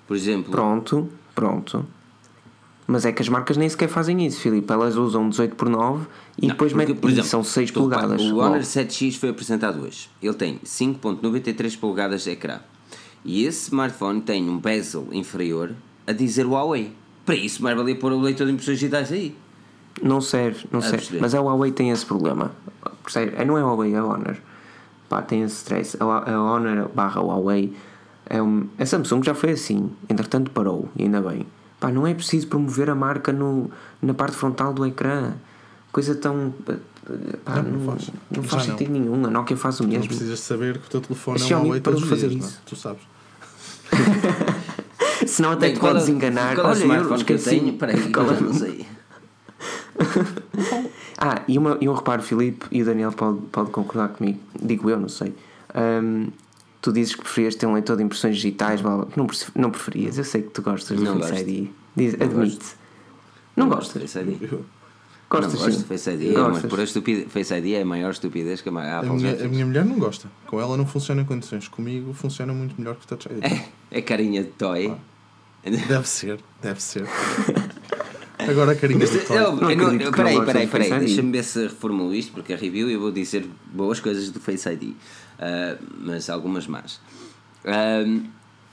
por 0.07 0.17
exemplo, 0.17 0.51
Pronto, 0.51 1.07
pronto. 1.33 1.85
Mas 2.87 3.03
é 3.05 3.11
que 3.11 3.21
as 3.21 3.29
marcas 3.29 3.57
nem 3.57 3.67
sequer 3.67 3.89
fazem 3.89 4.25
isso, 4.25 4.39
Filipe. 4.39 4.71
Elas 4.71 4.95
usam 4.95 5.27
18 5.27 5.55
por 5.55 5.67
9 5.69 6.05
e 6.37 6.41
Não, 6.43 6.49
depois 6.49 6.71
porque, 6.71 6.85
metem, 6.87 6.95
por 6.95 7.09
exemplo, 7.09 7.29
são 7.29 7.43
6 7.43 7.71
tu 7.71 7.87
repara, 7.87 8.07
polegadas. 8.07 8.31
O. 8.31 8.37
Honor 8.37 8.59
7X 8.59 9.17
foi 9.17 9.29
apresentado 9.29 9.81
hoje. 9.83 10.09
Ele 10.21 10.33
tem 10.35 10.59
5.93 10.63 11.79
polegadas 11.79 12.23
de 12.23 12.29
ecrã. 12.31 12.59
E 13.23 13.43
esse 13.45 13.63
smartphone 13.69 14.21
tem 14.21 14.47
um 14.47 14.59
bezel 14.59 15.07
inferior 15.11 15.71
a 16.05 16.11
dizer 16.11 16.45
Huawei. 16.45 16.93
Para 17.25 17.35
isso, 17.35 17.63
mais 17.63 17.75
valia 17.75 17.95
pôr 17.95 18.11
o 18.11 18.21
leitor 18.21 18.45
de 18.45 18.53
impressões 18.53 18.77
digitais 18.77 19.11
aí. 19.11 19.35
Não 20.01 20.21
serve, 20.21 20.65
não 20.71 20.79
serve. 20.79 20.97
perceber. 20.97 21.21
Mas 21.21 21.33
a 21.33 21.41
Huawei 21.41 21.71
tem 21.71 21.89
esse 21.89 22.05
problema. 22.05 22.51
Percebe? 23.01 23.33
É, 23.35 23.43
Não 23.43 23.57
é 23.57 23.61
a 23.61 23.65
Huawei, 23.65 23.95
é 23.95 23.97
a 23.97 24.05
Honor. 24.05 24.37
Pá, 25.09 25.23
tem 25.23 25.41
esse 25.41 25.55
stress. 25.55 25.97
A, 25.99 26.03
a 26.03 26.39
Honor 26.53 26.89
barra 26.93 27.21
Huawei 27.21 27.73
é 28.27 28.39
um, 28.41 28.67
a 28.77 28.85
Samsung 28.85 29.23
já 29.23 29.33
foi 29.33 29.51
assim. 29.51 29.89
Entretanto 30.07 30.51
parou, 30.51 30.89
e 30.95 31.03
ainda 31.03 31.21
bem. 31.21 31.47
Pá, 31.79 31.91
não 31.91 32.05
é 32.07 32.13
preciso 32.13 32.47
promover 32.47 32.89
a 32.89 32.95
marca 32.95 33.31
no, 33.33 33.69
na 34.01 34.13
parte 34.13 34.35
frontal 34.37 34.73
do 34.73 34.85
ecrã. 34.85 35.33
Coisa 35.91 36.15
tão. 36.15 36.53
Pá, 37.43 37.55
Não, 37.57 37.63
não, 37.63 37.71
não 37.79 37.85
faz. 37.91 38.11
não 38.31 38.43
faz 38.43 38.67
não. 38.67 38.77
sentido 38.77 38.91
nenhum. 38.93 39.25
A 39.25 39.29
Nokia 39.29 39.55
faz 39.57 39.79
o 39.79 39.83
Não 39.83 39.89
mesmo. 39.91 40.07
precisas 40.07 40.39
saber 40.39 40.79
que 40.79 40.87
o 40.87 40.89
teu 40.89 41.01
telefone 41.01 41.37
A 41.37 41.41
é 41.41 41.43
um 41.43 41.47
Xiaomi 41.47 41.65
Huawei 41.67 41.81
parou 41.81 41.99
todos 41.99 42.11
os 42.11 42.17
de 42.19 42.23
fazer 42.27 42.29
dias, 42.35 42.41
não 42.41 42.47
é? 42.47 42.51
isso. 42.51 42.61
Tu 42.65 42.75
sabes. 42.75 43.01
Senão 45.27 45.51
até 45.51 45.71
te 45.71 45.79
podes 45.79 46.07
é- 46.07 46.11
enganar. 46.11 46.55
Qual 46.55 46.67
é 46.67 46.69
Olha, 46.71 46.77
eu 46.79 46.83
smartphone 46.83 47.23
que 47.23 47.33
eu 47.33 47.37
esqueci. 47.37 47.59
tenho? 47.59 47.73
Peraí, 47.77 47.97
Qual 48.11 48.31
é? 48.31 48.39
não 48.39 48.53
sei. 48.53 48.85
Ah, 51.17 51.41
e, 51.47 51.57
uma, 51.57 51.77
e 51.79 51.87
um 51.87 51.93
reparo, 51.93 52.21
Filipe, 52.21 52.65
e 52.69 52.81
o 52.81 52.85
Daniel 52.85 53.11
pode, 53.13 53.39
pode 53.51 53.71
concordar 53.71 54.09
comigo, 54.09 54.37
digo 54.61 54.89
eu, 54.89 54.99
não 54.99 55.07
sei. 55.07 55.33
Ahm, 55.73 56.27
tu 56.85 56.93
dizes 56.93 57.15
que 57.15 57.21
preferias 57.21 57.55
ter 57.55 57.65
um 57.65 57.73
leitor 57.73 57.97
de 57.97 58.03
impressões 58.03 58.35
digitais, 58.35 58.79
blá. 58.81 59.05
Não, 59.15 59.27
não 59.55 59.71
preferias, 59.71 60.17
eu 60.17 60.23
sei 60.23 60.43
que 60.43 60.49
tu 60.49 60.61
gostas 60.61 60.99
Não 60.99 61.15
do 61.15 61.19
Face 61.19 61.31
gosto. 61.33 61.49
ID. 61.49 61.69
Diz, 61.95 62.17
Não 62.17 62.25
admite. 62.27 62.55
gosto. 62.57 62.77
Não 63.55 63.69
gosto 63.69 63.99
gostas? 63.99 64.01
de 64.03 64.07
Face 64.07 64.19
ID. 64.19 64.49
Gostas 65.27 65.53
não 65.53 65.59
gosto 65.59 65.71
sim. 65.71 65.77
de 65.79 65.83
Face 65.85 66.09
ID, 66.11 66.37
mas 66.37 66.61
por 66.65 66.79
a 66.79 66.83
estupidez, 66.83 67.31
Face 67.31 67.53
ID 67.55 67.65
é 67.73 67.81
a 67.81 67.85
maior 67.85 68.11
estupidez 68.11 68.61
que 68.61 68.69
a 68.69 68.71
A 68.73 68.99
Apple 68.99 69.09
já 69.19 69.31
minha, 69.31 69.45
a 69.45 69.47
minha 69.47 69.65
mulher 69.65 69.83
não 69.85 69.97
gosta. 69.97 70.29
Com 70.45 70.61
ela 70.61 70.77
não 70.77 70.85
funciona 70.85 71.21
em 71.21 71.25
condições. 71.25 71.67
Comigo 71.67 72.13
funciona 72.13 72.53
muito 72.53 72.75
melhor 72.79 72.95
que 72.95 73.05
o 73.05 73.07
Touch 73.07 73.27
ID. 73.27 73.43
É, 73.43 73.97
é 73.97 74.01
carinha 74.01 74.43
de 74.43 74.49
toy. 74.51 74.93
Deve 75.87 76.07
ser, 76.07 76.39
deve 76.61 76.79
ser. 76.81 77.07
Agora 78.37 78.73
a 78.73 78.75
carinha 78.75 78.99
do 79.05 79.25
Toy. 79.25 79.37
Eu, 79.37 79.55
Não 79.55 79.71
eu 79.71 79.77
não- 79.77 79.85
acredito 79.85 80.11
que 80.11 80.17
peraí, 80.17 80.35
não 80.37 80.45
peraí, 80.45 80.67
Face 80.67 80.89
deixa-me 80.99 81.31
ver 81.31 81.43
se 81.43 81.63
reformulo 81.63 82.13
isto, 82.13 82.31
porque 82.33 82.53
a 82.53 82.57
review 82.57 82.89
eu 82.89 82.99
vou 82.99 83.11
dizer 83.11 83.47
boas 83.73 83.99
coisas 83.99 84.29
do 84.29 84.39
Face 84.39 84.69
ID, 84.69 84.93
ah, 85.39 85.77
mas 85.99 86.29
algumas 86.29 86.67
más. 86.67 86.99
Ah, 87.65 88.03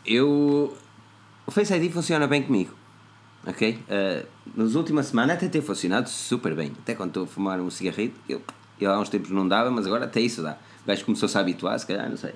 eu. 0.06 0.76
O 1.46 1.50
Face 1.50 1.74
ID 1.74 1.92
funciona 1.92 2.26
bem 2.26 2.42
comigo, 2.42 2.72
ok? 3.46 3.78
Uh, 3.88 4.26
nas 4.54 4.74
últimas 4.76 5.06
semanas 5.06 5.36
até 5.36 5.48
tem 5.48 5.60
funcionado 5.60 6.08
super 6.08 6.54
bem. 6.54 6.72
Até 6.82 6.94
quando 6.94 7.08
estou 7.10 7.24
a 7.24 7.26
fumar 7.26 7.60
um 7.60 7.68
cigarrito, 7.68 8.14
eu, 8.28 8.40
eu 8.80 8.90
há 8.92 8.98
uns 9.00 9.08
tempos 9.08 9.30
não 9.30 9.46
dava, 9.48 9.70
mas 9.70 9.86
agora 9.86 10.04
até 10.04 10.20
isso 10.20 10.40
dá. 10.42 10.56
O 10.84 10.86
gajo 10.86 11.04
começou-se 11.04 11.36
a 11.36 11.40
habituar, 11.40 11.78
se 11.80 11.86
calhar, 11.86 12.08
não 12.08 12.16
sei. 12.16 12.32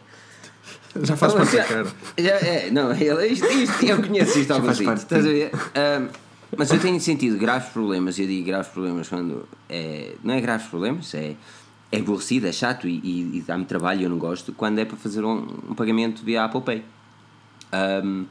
Já 1.03 1.17
faz 1.17 1.35
parte 1.35 1.57
da 1.57 1.65
cara. 1.65 1.87
já- 2.19 2.31
é, 2.31 2.71
não, 2.71 2.91
ele- 2.93 3.27
isto, 3.29 3.47
isto- 3.47 3.85
eu 3.87 3.97
conheço 4.03 4.39
isto 4.41 4.53
consigo, 4.61 4.85
parte 4.91 4.99
de 4.99 5.05
estás 5.05 5.25
a 5.27 5.29
ver? 5.29 5.51
Mas 6.57 6.71
eu 6.71 6.81
tenho 6.81 7.01
sentido 7.01 7.37
graves 7.39 7.69
problemas, 7.71 8.19
eu 8.19 8.27
digo 8.27 8.47
graves 8.47 8.69
problemas 8.69 9.09
quando 9.09 9.49
é, 9.69 10.15
não 10.25 10.35
é 10.35 10.41
graves 10.41 10.67
problemas, 10.67 11.13
é, 11.15 11.35
é 11.93 11.99
aborrecido, 11.99 12.47
é 12.47 12.53
chato 12.53 12.89
e, 12.89 13.01
e- 13.03 13.39
e 13.39 13.41
dá-me 13.47 13.65
trabalho 13.65 14.01
e 14.01 14.05
eu 14.05 14.11
não 14.11 14.19
gosto, 14.19 14.53
quando 14.53 14.79
é 14.79 14.85
para 14.85 14.97
fazer 14.97 15.25
um, 15.25 15.47
um 15.71 15.75
pagamento 15.75 16.23
via 16.25 16.45
Apple 16.45 16.61
Pay. 16.63 16.83
Ahm, 17.73 18.25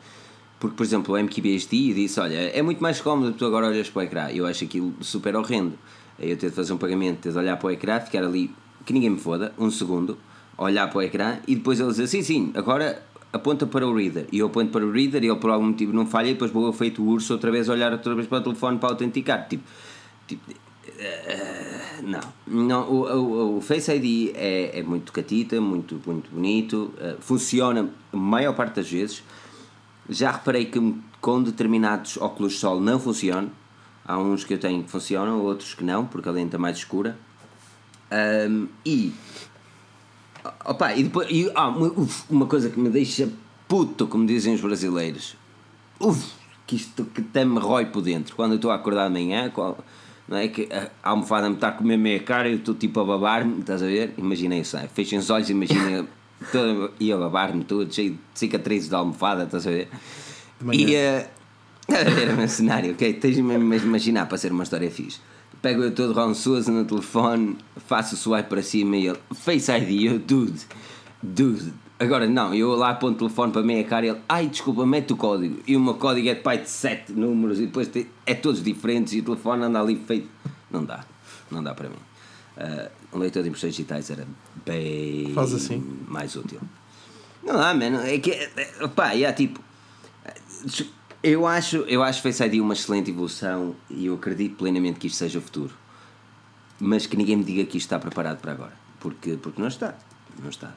porque, 0.59 0.75
por 0.75 0.83
exemplo, 0.83 1.13
o 1.13 1.17
MQBHD 1.17 1.93
disse: 1.93 2.19
Olha, 2.19 2.35
é 2.35 2.61
muito 2.61 2.81
mais 2.81 3.01
cómodo 3.01 3.33
tu 3.33 3.45
agora 3.45 3.67
olhas 3.67 3.89
para 3.89 3.99
o 3.99 4.03
ecrã. 4.03 4.27
Eu 4.29 4.45
acho 4.45 4.63
aquilo 4.63 4.93
super 5.01 5.35
horrendo. 5.35 5.73
Aí 6.17 6.31
eu 6.31 6.37
ter 6.37 6.49
de 6.49 6.55
fazer 6.55 6.71
um 6.73 6.77
pagamento, 6.77 7.19
ter 7.19 7.31
de 7.31 7.37
olhar 7.37 7.57
para 7.57 7.67
o 7.67 7.71
ecrã, 7.71 7.99
ficar 7.99 8.23
ali, 8.23 8.49
que 8.85 8.93
ninguém 8.93 9.09
me 9.09 9.19
foda, 9.19 9.53
um 9.59 9.69
segundo, 9.69 10.17
olhar 10.57 10.87
para 10.89 10.97
o 10.97 11.01
ecrã 11.01 11.37
e 11.47 11.55
depois 11.55 11.79
ele 11.79 11.89
dizer: 11.89 12.07
Sim, 12.07 12.23
sim, 12.23 12.51
agora 12.55 13.03
aponta 13.33 13.67
para 13.67 13.85
o 13.85 13.93
reader. 13.95 14.25
E 14.31 14.39
eu 14.39 14.47
aponto 14.47 14.71
para 14.71 14.85
o 14.85 14.91
reader 14.91 15.23
e 15.23 15.27
ele 15.27 15.35
por 15.35 15.49
algum 15.49 15.67
motivo 15.67 15.91
não 15.93 16.05
falha 16.05 16.29
e 16.29 16.33
depois 16.33 16.51
vou 16.51 16.71
feito 16.71 17.03
o 17.03 17.07
urso 17.07 17.33
outra 17.33 17.51
vez 17.51 17.67
olhar 17.67 17.91
outra 17.91 18.15
vez 18.15 18.25
para 18.27 18.37
o 18.39 18.41
telefone 18.41 18.77
para 18.79 18.89
autenticar. 18.89 19.47
Tipo, 19.49 19.63
tipo 20.25 20.41
eh, 20.99 21.99
não, 22.03 22.21
não 22.47 22.89
o, 22.89 23.03
o, 23.03 23.57
o 23.57 23.61
Face 23.61 23.91
ID 23.91 24.31
é, 24.35 24.79
é 24.79 24.83
muito 24.83 25.11
catita, 25.11 25.59
muito, 25.59 26.01
muito 26.05 26.29
bonito, 26.31 26.93
eh, 26.99 27.15
funciona 27.19 27.89
a 28.13 28.17
maior 28.17 28.53
parte 28.55 28.75
das 28.75 28.89
vezes. 28.89 29.23
Já 30.09 30.31
reparei 30.31 30.65
que 30.65 30.95
com 31.19 31.41
determinados 31.41 32.17
óculos 32.17 32.53
de 32.53 32.59
sol 32.59 32.79
não 32.79 32.99
funciona. 32.99 33.49
Há 34.07 34.19
uns 34.19 34.43
que 34.43 34.53
eu 34.53 34.59
tenho 34.59 34.83
que 34.83 34.91
funcionam, 34.91 35.41
outros 35.41 35.73
que 35.73 35.83
não, 35.83 36.05
porque 36.05 36.29
a 36.29 36.31
lente 36.31 36.55
é 36.55 36.59
mais 36.59 36.77
escura. 36.77 37.17
Ahm, 38.11 38.67
e. 38.85 39.11
Opa, 40.63 40.93
e 40.93 41.03
depois. 41.03 41.27
E, 41.31 41.49
ah, 41.55 41.73
uma 42.29 42.45
coisa 42.45 42.69
que 42.69 42.79
me 42.79 42.89
deixa 42.89 43.27
puto, 43.67 44.05
como 44.07 44.27
dizem 44.27 44.53
os 44.53 44.61
brasileiros. 44.61 45.35
Uf, 45.99 46.33
que 46.67 46.75
isto 46.75 47.03
que 47.05 47.21
até 47.21 47.43
me 47.43 47.59
rói 47.59 47.87
por 47.87 48.01
dentro. 48.03 48.35
Quando 48.35 48.51
eu 48.51 48.55
estou 48.57 48.69
a 48.69 48.75
acordar 48.75 49.07
de 49.07 49.13
manhã, 49.13 49.49
qual- 49.49 49.79
não 50.27 50.37
é 50.37 50.47
que 50.47 50.67
a 50.71 50.89
almofada 51.09 51.49
me 51.49 51.55
está 51.55 51.69
a 51.69 51.71
comer 51.71 51.97
meia 51.97 52.19
cara 52.19 52.47
e 52.47 52.53
eu 52.53 52.57
estou 52.57 52.73
tipo 52.73 52.99
a 52.99 53.05
babar-me, 53.05 53.59
estás 53.59 53.83
a 53.83 53.85
ver? 53.85 54.13
Imaginem 54.17 54.61
isso, 54.61 54.75
é? 54.77 54.87
fechem 54.87 55.19
os 55.19 55.29
olhos, 55.29 55.49
imaginem 55.49 56.07
todo, 56.51 56.91
e 56.99 57.11
a 57.11 57.17
babar-me 57.17 57.63
tudo, 57.63 57.93
cheio 57.93 58.11
de 58.11 58.19
cicatrizes 58.33 58.89
de 58.89 58.95
almofada, 58.95 59.43
estás 59.43 59.67
a 59.67 59.71
ver? 59.71 59.87
E 60.71 60.95
eh, 60.95 61.29
era 61.87 62.33
o 62.33 62.37
meu 62.37 62.47
cenário, 62.47 62.93
ok? 62.93 63.13
Tens 63.13 63.37
mesmo 63.37 63.79
de 63.79 63.85
imaginar 63.85 64.25
para 64.25 64.37
ser 64.37 64.51
uma 64.51 64.63
história 64.63 64.89
fixe. 64.89 65.19
Pego 65.61 65.83
eu 65.83 65.93
todo 65.93 66.13
rançoso 66.13 66.71
no 66.71 66.85
telefone, 66.85 67.57
faço 67.87 68.15
o 68.15 68.17
swipe 68.17 68.49
para 68.49 68.61
cima 68.61 68.97
e 68.97 69.07
ele, 69.07 69.19
Face 69.33 69.71
ID, 69.71 70.11
eu, 70.11 70.19
dude, 70.19 70.61
dude, 71.21 71.73
Agora, 71.97 72.27
não, 72.27 72.53
eu 72.53 72.71
lá 72.75 72.89
aponto 72.89 73.15
o 73.15 73.17
telefone 73.27 73.53
para 73.53 73.61
a 73.61 73.63
minha 73.63 73.83
cara 73.85 74.05
e 74.05 74.09
ele, 74.09 74.21
ai, 74.27 74.47
desculpa, 74.47 74.85
mete 74.85 75.13
o 75.13 75.17
código. 75.17 75.61
E 75.65 75.77
o 75.77 75.79
meu 75.79 75.93
código 75.93 76.27
é 76.27 76.33
de 76.35 76.41
pai 76.41 76.57
de 76.57 76.69
7 76.69 77.13
números 77.13 77.59
e 77.59 77.67
depois 77.67 77.89
é 78.25 78.33
todos 78.33 78.61
diferentes 78.61 79.13
e 79.13 79.19
o 79.19 79.23
telefone 79.23 79.63
anda 79.63 79.79
ali 79.79 79.95
feito. 79.95 80.29
Não 80.69 80.83
dá, 80.83 81.05
não 81.49 81.63
dá 81.63 81.73
para 81.73 81.87
mim. 81.87 81.95
Uh, 82.57 83.15
um 83.15 83.19
leitor 83.19 83.43
de 83.43 83.49
impressões 83.49 83.73
digitais 83.73 84.09
era 84.09 84.27
bem 84.65 85.31
Faz 85.33 85.53
assim. 85.53 85.81
mais 86.07 86.35
útil. 86.35 86.59
Não 87.41 87.55
dá, 87.55 87.73
mano, 87.73 87.99
é 87.99 88.17
que, 88.17 88.31
é, 88.31 88.87
pá, 88.93 89.15
é 89.15 89.31
tipo. 89.31 89.61
Eu 91.23 91.47
acho, 91.47 91.77
eu 91.87 92.03
acho 92.03 92.21
Face 92.21 92.43
ID 92.43 92.59
uma 92.59 92.73
excelente 92.73 93.09
evolução 93.09 93.75
e 93.89 94.07
eu 94.07 94.15
acredito 94.15 94.57
plenamente 94.57 94.99
que 94.99 95.07
isto 95.07 95.17
seja 95.17 95.39
o 95.39 95.41
futuro. 95.41 95.73
Mas 96.77 97.07
que 97.07 97.15
ninguém 97.15 97.37
me 97.37 97.43
diga 97.43 97.63
que 97.63 97.77
isto 97.77 97.87
está 97.87 97.97
preparado 97.97 98.39
para 98.39 98.51
agora. 98.51 98.73
Porque, 98.99 99.37
porque 99.37 99.61
não 99.61 99.69
está. 99.69 99.95
Não 100.41 100.49
está. 100.49 100.73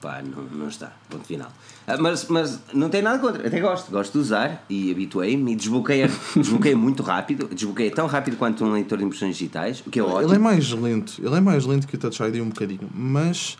Pá, 0.00 0.22
não, 0.22 0.44
não 0.44 0.68
está. 0.68 0.92
Ponto 1.10 1.26
final. 1.26 1.52
Ah, 1.86 1.96
mas, 1.98 2.26
mas 2.28 2.60
não 2.72 2.88
tem 2.88 3.02
nada 3.02 3.18
contra. 3.18 3.46
Até 3.46 3.60
gosto. 3.60 3.90
Gosto 3.90 4.12
de 4.12 4.18
usar 4.18 4.64
e 4.68 4.90
habituei-me 4.90 5.52
e 5.52 5.56
desbloqueia, 5.56 6.08
desbloqueia 6.34 6.76
muito 6.76 7.02
rápido. 7.02 7.48
Desbloqueia 7.48 7.90
tão 7.90 8.06
rápido 8.06 8.36
quanto 8.36 8.64
um 8.64 8.72
leitor 8.72 8.98
de 8.98 9.04
impressões 9.04 9.36
digitais, 9.36 9.82
o 9.86 9.90
que 9.90 10.00
é 10.00 10.02
ótimo. 10.02 10.28
Ele 10.28 10.36
é 10.36 10.38
mais 10.38 10.70
lento. 10.70 11.14
Ele 11.22 11.34
é 11.34 11.40
mais 11.40 11.66
lento 11.66 11.86
que 11.86 11.96
o 11.96 11.98
Touch 11.98 12.22
ID 12.22 12.36
um 12.36 12.48
bocadinho. 12.48 12.88
Mas 12.94 13.58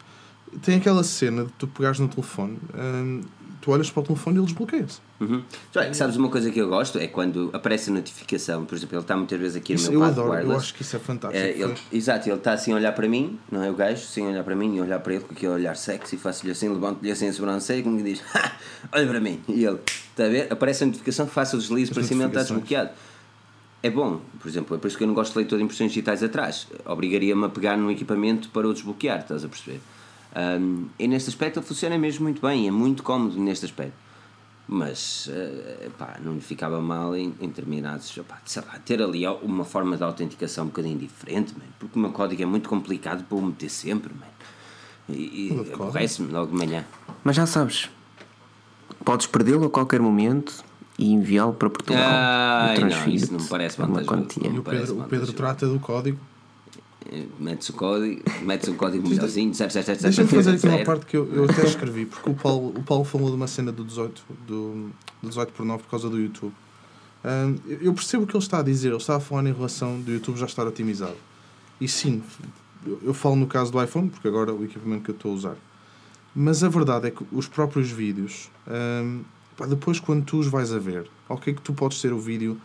tem 0.63 0.77
aquela 0.77 1.05
cena 1.05 1.45
de 1.45 1.53
tu 1.53 1.67
pegares 1.67 1.99
no 1.99 2.09
telefone, 2.09 2.59
hum, 2.75 3.21
tu 3.65 3.71
olhas 3.71 3.91
para 3.91 4.01
o 4.01 4.03
telefone 4.05 4.37
e 4.37 4.39
ele 4.41 4.47
desbloqueia-se. 4.47 5.01
Uhum. 5.21 5.43
Já, 5.73 5.95
sabes 5.95 6.17
uma 6.17 6.29
coisa 6.29 6.51
que 6.51 6.59
eu 6.59 6.69
gosto? 6.69 6.99
É 6.99 7.07
quando 7.07 7.49
aparece 7.53 7.89
a 7.91 7.95
notificação, 7.95 8.65
por 8.67 8.75
exemplo, 8.77 8.95
ele 8.97 9.03
está 9.03 9.17
muitas 9.17 9.41
vezes 9.41 9.57
aqui 9.57 9.73
no 9.73 9.79
Isso 9.79 9.91
meu 9.91 10.01
eu 10.01 10.07
adoro, 10.07 10.29
eu 10.29 10.33
wireless. 10.35 10.57
acho 10.65 10.75
que 10.75 10.83
isso 10.83 10.97
é 10.97 10.99
fantástico. 10.99 11.43
É, 11.43 11.51
ele, 11.51 11.75
exato, 11.91 12.29
ele 12.29 12.37
está 12.37 12.53
assim 12.53 12.73
a 12.73 12.77
olhar 12.77 12.93
para 12.93 13.09
mim, 13.09 13.39
não 13.51 13.63
é 13.65 13.71
o 13.71 13.75
gajo, 13.75 14.03
assim 14.03 14.27
a 14.27 14.29
olhar 14.29 14.45
para 14.45 14.55
mim 14.55 14.77
e 14.77 14.81
olhar 14.83 15.01
para 15.01 15.15
ele 15.15 15.25
com 15.25 15.33
aquele 15.33 15.53
olhar 15.53 15.77
sexy, 15.77 16.17
faço-lhe 16.19 16.53
assim, 16.53 16.69
levanto-lhe 16.69 17.11
assim 17.11 17.27
a 17.29 17.33
sobrancelha 17.33 17.79
e 17.79 17.83
como 17.83 17.97
que 17.97 18.03
diz, 18.03 18.23
"Ha, 18.35 18.53
olha 18.93 19.07
para 19.07 19.21
mim. 19.21 19.41
E 19.49 19.65
ele, 19.65 19.79
está 20.11 20.27
a 20.27 20.29
ver? 20.29 20.53
Aparece 20.53 20.85
a 20.85 20.87
notificação, 20.87 21.27
faço 21.27 21.57
o 21.57 21.59
deslize 21.59 21.91
As 21.91 21.95
para 21.95 22.03
cima 22.05 22.23
e 22.23 22.25
ele 22.27 22.31
está 22.31 22.43
desbloqueado. 22.43 22.91
É 23.83 23.91
bom, 23.91 24.21
por 24.41 24.49
exemplo, 24.49 24.77
é 24.77 24.79
por 24.79 24.89
isso 24.89 24.97
que 24.97 25.05
eu 25.05 25.09
não 25.09 25.15
gosto 25.15 25.33
de 25.33 25.39
leitor 25.39 25.59
de 25.59 25.65
impressões 25.65 25.91
digitais 25.91 26.23
atrás. 26.23 26.67
Obrigaria-me 26.87 27.45
a 27.45 27.49
pegar 27.49 27.77
num 27.77 27.91
equipamento 27.91 28.49
para 28.49 28.67
o 28.67 28.73
desbloquear, 28.73 29.21
estás 29.21 29.45
a 29.45 29.49
perceber? 29.49 29.81
Um, 30.37 30.87
e 30.99 31.07
neste 31.07 31.31
aspecto 31.31 31.61
ele 31.61 31.67
funciona 31.67 31.97
mesmo 31.97 32.25
muito 32.25 32.43
bem, 32.43 32.67
é 32.67 32.71
muito 32.71 33.03
cómodo 33.03 33.39
neste 33.39 33.65
aspecto. 33.65 34.05
Mas, 34.67 35.29
eh, 35.31 35.91
pá, 35.99 36.17
não 36.25 36.33
lhe 36.33 36.41
ficava 36.41 36.81
mal 36.81 37.15
em, 37.15 37.35
em 37.39 37.49
determinados, 37.49 38.17
opá, 38.17 38.41
sei 38.47 38.63
lá, 38.67 38.79
ter 38.79 39.03
ali 39.03 39.27
uma 39.43 39.63
forma 39.63 39.95
de 39.95 40.03
autenticação 40.03 40.65
um 40.65 40.69
bocadinho 40.69 40.99
diferente, 40.99 41.53
man, 41.53 41.67
porque 41.79 41.99
o 41.99 42.01
meu 42.01 42.11
código 42.13 42.43
é 42.43 42.47
muito 42.47 42.67
complicado 42.67 43.25
para 43.25 43.37
o 43.37 43.43
meter 43.43 43.69
sempre, 43.69 44.15
man. 44.15 44.27
E, 45.07 45.53
e 45.53 45.73
aborrece-me 45.75 46.33
logo 46.33 46.51
de 46.51 46.57
manhã. 46.57 46.83
Mas 47.23 47.37
já 47.37 47.45
sabes, 47.45 47.91
podes 49.05 49.27
perdê-lo 49.27 49.67
a 49.67 49.71
qualquer 49.71 50.01
momento 50.01 50.65
e 50.99 51.13
enviá-lo 51.13 51.53
para 51.53 51.69
Portugal. 51.69 52.03
Eu 52.75 52.87
não, 52.89 53.09
isso 53.09 53.33
não 53.35 53.41
me 53.41 53.49
parece 53.49 53.79
uma 53.79 53.87
vantajoso. 53.87 54.09
quantia. 54.09 54.49
E 54.51 54.59
o 54.59 54.63
Pedro, 54.63 55.01
o 55.01 55.05
Pedro 55.05 55.33
trata 55.35 55.67
do 55.67 55.79
código. 55.79 56.19
Metes 57.39 57.69
o 57.69 57.73
código, 57.75 58.23
metes 58.43 58.69
um 58.69 58.75
código 58.77 59.07
melhorzinho, 59.09 59.53
Deixa-me 60.03 60.29
fazer 60.29 60.51
aqui 60.57 60.67
uma 60.67 60.85
parte 60.85 61.07
que 61.07 61.17
eu, 61.17 61.31
eu 61.33 61.45
até 61.45 61.65
escrevi, 61.65 62.07
porque 62.07 62.31
o 62.31 62.35
Paulo, 62.35 62.69
o 62.77 62.83
Paulo 62.83 63.05
falou 63.05 63.29
de 63.29 63.37
uma 63.37 63.47
cena 63.47 63.71
do 63.71 63.85
18, 63.85 64.23
do, 64.47 64.91
do 65.23 65.29
18 65.29 65.53
por 65.53 65.67
9 65.67 65.83
por 65.83 65.91
causa 65.91 66.09
do 66.09 66.19
YouTube. 66.19 66.53
Hum, 67.25 67.57
eu- 67.81 67.93
percebo 67.95 68.25
o 68.25 68.27
que 68.27 68.35
ele 68.37 68.43
está 68.43 68.59
a 68.59 68.63
dizer, 68.63 68.89
ele 68.89 68.97
está 68.97 69.17
a 69.17 69.21
falar 69.21 69.47
em 69.47 69.53
relação 69.53 70.01
do 70.01 70.11
YouTube 70.13 70.37
já 70.39 70.47
estar 70.47 70.67
otimizado. 70.67 71.17
E 71.81 71.87
sim, 71.89 72.23
eu, 72.87 72.99
eu 73.03 73.15
falo 73.15 73.37
no 73.37 73.47
caso 73.47 73.71
do 73.71 73.83
iPhone, 73.83 74.09
porque 74.09 74.27
agora 74.29 74.51
é 74.51 74.55
o 74.55 74.65
equipamento 74.65 75.05
que 75.05 75.11
eu 75.11 75.15
estou 75.15 75.33
a 75.33 75.35
usar. 75.35 75.57
Mas 76.35 76.65
a 76.65 76.69
verdade 76.69 77.09
é 77.09 77.11
que 77.11 77.25
os 77.31 77.47
próprios 77.47 77.91
vídeos, 77.91 78.51
pá, 79.57 79.67
depois 79.67 80.01
quando 80.01 80.25
tu 80.25 80.39
os 80.39 80.47
vais 80.49 80.73
a 80.73 80.79
ver, 80.79 81.07
ok 81.29 81.55
que 81.55 81.63
tu 81.63 81.73
podes 81.73 82.01
ter 82.01 82.13
o 82.13 82.19
vídeo, 82.19 82.59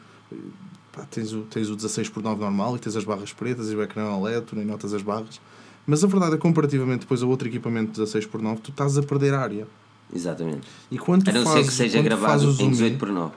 pá, 1.00 1.06
tens, 1.10 1.34
o, 1.34 1.42
tens 1.44 1.70
o 1.70 1.76
16 1.76 2.10
por 2.10 2.22
9 2.24 2.40
normal 2.42 2.76
e 2.76 2.80
tens 2.80 2.96
as 2.96 3.04
barras 3.04 3.32
pretas 3.34 3.72
e 3.72 3.76
o 3.76 3.82
ecrã 3.84 4.06
OLED, 4.12 4.46
tu 4.46 4.56
nem 4.56 4.66
notas 4.66 4.94
as 4.94 5.02
barras. 5.02 5.40
Mas 5.88 6.04
a 6.04 6.08
verdade 6.08 6.34
é 6.34 6.36
que 6.36 6.42
comparativamente 6.42 7.02
depois 7.02 7.24
a 7.24 7.26
outro 7.26 7.48
equipamento 7.48 7.92
16 7.92 8.26
por 8.28 8.42
9 8.42 8.62
tu 8.62 8.72
estás 8.72 8.98
a 8.98 9.04
perder 9.04 9.34
área. 9.34 9.68
Exatamente. 10.14 10.68
E 10.92 10.98
quando 10.98 11.24
tu 11.24 11.30
A 11.30 11.34
não 11.34 11.44
ser 11.44 11.50
fazes, 11.50 11.68
que 11.70 11.74
seja 11.76 12.02
gravado 12.02 12.44
em 12.44 12.52
zoom 12.52 12.68
in- 12.68 12.72
18 12.72 12.98
por 12.98 13.10
9. 13.10 13.34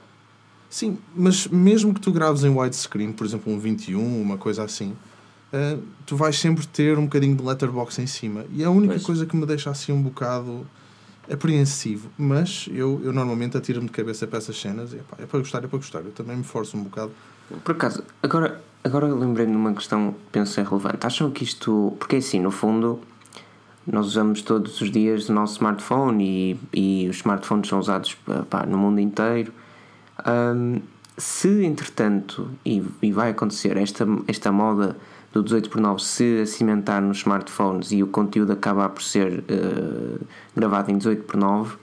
Sim, 0.70 0.96
mas 1.14 1.46
mesmo 1.48 1.92
que 1.92 2.00
tu 2.00 2.10
graves 2.12 2.44
em 2.44 2.48
widescreen, 2.48 3.12
por 3.12 3.26
exemplo 3.26 3.52
um 3.52 3.58
21, 3.58 4.22
uma 4.22 4.38
coisa 4.38 4.64
assim, 4.64 4.94
eh, 5.52 5.76
tu 6.06 6.16
vais 6.16 6.38
sempre 6.38 6.66
ter 6.66 6.96
um 6.98 7.04
bocadinho 7.04 7.36
de 7.36 7.42
letterbox 7.42 7.98
em 7.98 8.06
cima. 8.06 8.46
E 8.50 8.64
a 8.64 8.70
única 8.70 8.94
Pois. 8.94 9.04
coisa 9.04 9.26
que 9.26 9.36
me 9.36 9.44
deixa 9.44 9.70
assim 9.70 9.92
um 9.92 10.00
bocado 10.02 10.66
apreensivo. 11.30 12.08
Mas 12.18 12.68
eu, 12.72 13.00
eu 13.04 13.12
normalmente 13.12 13.56
atiro-me 13.56 13.86
de 13.86 13.92
cabeça 13.92 14.26
para 14.26 14.38
essas 14.38 14.58
cenas 14.58 14.92
e 14.92 14.96
epá, 14.96 15.16
é 15.22 15.26
para 15.26 15.38
gostar, 15.38 15.58
é 15.64 15.66
para 15.66 15.78
gostar. 15.78 16.00
Eu 16.00 16.10
também 16.12 16.36
me 16.36 16.44
forço 16.44 16.76
um 16.76 16.82
bocado. 16.84 17.12
Por 17.64 17.72
acaso, 17.72 18.03
agora, 18.22 18.61
agora 18.82 19.07
lembrei-me 19.07 19.53
de 19.53 19.59
uma 19.59 19.72
questão 19.74 20.12
que 20.12 20.18
penso 20.32 20.53
ser 20.53 20.66
relevante. 20.66 21.07
Acham 21.07 21.30
que 21.30 21.45
isto. 21.45 21.95
Porque 21.99 22.16
assim, 22.16 22.40
no 22.40 22.51
fundo, 22.51 23.01
nós 23.86 24.07
usamos 24.07 24.43
todos 24.43 24.80
os 24.80 24.90
dias 24.90 25.28
o 25.28 25.32
nosso 25.32 25.55
smartphone 25.55 26.59
e, 26.72 27.05
e 27.05 27.09
os 27.09 27.16
smartphones 27.16 27.68
são 27.68 27.78
usados 27.78 28.16
pá, 28.49 28.64
no 28.64 28.78
mundo 28.78 29.01
inteiro. 29.01 29.53
Ahm, 30.24 30.80
se 31.16 31.64
entretanto, 31.64 32.51
e, 32.64 32.82
e 33.03 33.12
vai 33.12 33.30
acontecer, 33.30 33.76
esta, 33.76 34.07
esta 34.26 34.51
moda 34.51 34.97
do 35.32 35.43
18 35.43 35.70
por 35.70 35.80
9 35.80 36.03
se 36.03 36.47
cimentar 36.47 37.01
nos 37.03 37.18
smartphones 37.18 37.90
e 37.93 38.03
o 38.03 38.07
conteúdo 38.07 38.53
acabar 38.53 38.88
por 38.90 39.03
ser 39.03 39.45
eh, 39.49 40.18
gravado 40.55 40.90
em 40.90 40.99
18 40.99 41.24
por 41.24 41.36
9, 41.36 41.76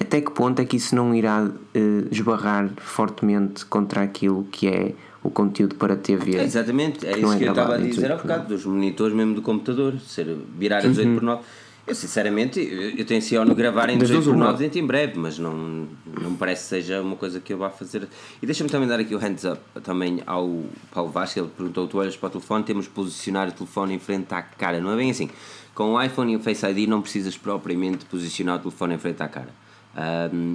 até 0.00 0.20
que 0.20 0.30
ponto 0.30 0.60
é 0.60 0.64
que 0.64 0.76
isso 0.76 0.94
não 0.94 1.14
irá 1.14 1.50
eh, 1.74 2.04
esbarrar 2.10 2.70
fortemente 2.76 3.64
contra 3.66 4.02
aquilo 4.02 4.46
que 4.50 4.68
é 4.68 4.94
o 5.22 5.30
conteúdo 5.30 5.74
para 5.74 5.96
TV? 5.96 6.36
É, 6.36 6.44
exatamente, 6.44 7.06
é 7.06 7.12
que 7.12 7.20
isso 7.20 7.32
é 7.32 7.38
que 7.38 7.44
eu 7.44 7.50
estava 7.50 7.74
a 7.74 7.78
dizer 7.78 7.90
18 7.90 8.12
há 8.12 8.16
bocado, 8.16 8.48
dos 8.48 8.64
monitores 8.64 9.14
mesmo 9.14 9.34
do 9.34 9.42
computador, 9.42 9.98
ser, 10.00 10.36
virar 10.56 10.78
a 10.78 10.88
18 10.88 11.14
por 11.14 11.22
9. 11.22 11.42
Eu 11.86 11.94
sinceramente, 11.94 12.60
eu, 12.60 12.90
eu 12.98 13.04
tenciono 13.06 13.54
gravar 13.54 13.88
em 13.88 13.96
Das 13.96 14.08
18 14.08 14.24
duas, 14.24 14.36
por 14.36 14.42
uma. 14.42 14.52
9 14.52 14.62
dentro 14.62 14.78
em 14.78 14.86
breve, 14.86 15.18
mas 15.18 15.38
não, 15.38 15.88
não 16.20 16.34
parece 16.34 16.64
que 16.64 16.68
seja 16.68 17.00
uma 17.00 17.16
coisa 17.16 17.40
que 17.40 17.50
eu 17.50 17.56
vá 17.56 17.70
fazer. 17.70 18.06
E 18.42 18.46
deixa-me 18.46 18.68
também 18.68 18.86
dar 18.86 19.00
aqui 19.00 19.14
o 19.14 19.18
hands 19.18 19.44
up 19.44 19.58
também 19.82 20.22
ao 20.26 20.64
Paulo 20.92 21.10
Vasco, 21.10 21.40
ele 21.40 21.48
perguntou, 21.48 21.88
tu 21.88 21.96
olhas 21.96 22.14
para 22.14 22.26
o 22.26 22.30
telefone, 22.30 22.62
temos 22.62 22.84
de 22.84 22.90
posicionar 22.90 23.48
o 23.48 23.52
telefone 23.52 23.94
em 23.94 23.98
frente 23.98 24.34
à 24.34 24.42
cara, 24.42 24.80
não 24.80 24.92
é 24.92 24.96
bem 24.96 25.10
assim. 25.10 25.30
Com 25.74 25.94
o 25.94 26.02
iPhone 26.02 26.32
e 26.32 26.36
o 26.36 26.40
Face 26.40 26.66
ID 26.66 26.86
não 26.86 27.00
precisas 27.00 27.38
propriamente 27.38 28.04
posicionar 28.04 28.56
o 28.56 28.58
telefone 28.58 28.94
em 28.94 28.98
frente 28.98 29.22
à 29.22 29.28
cara. 29.28 29.48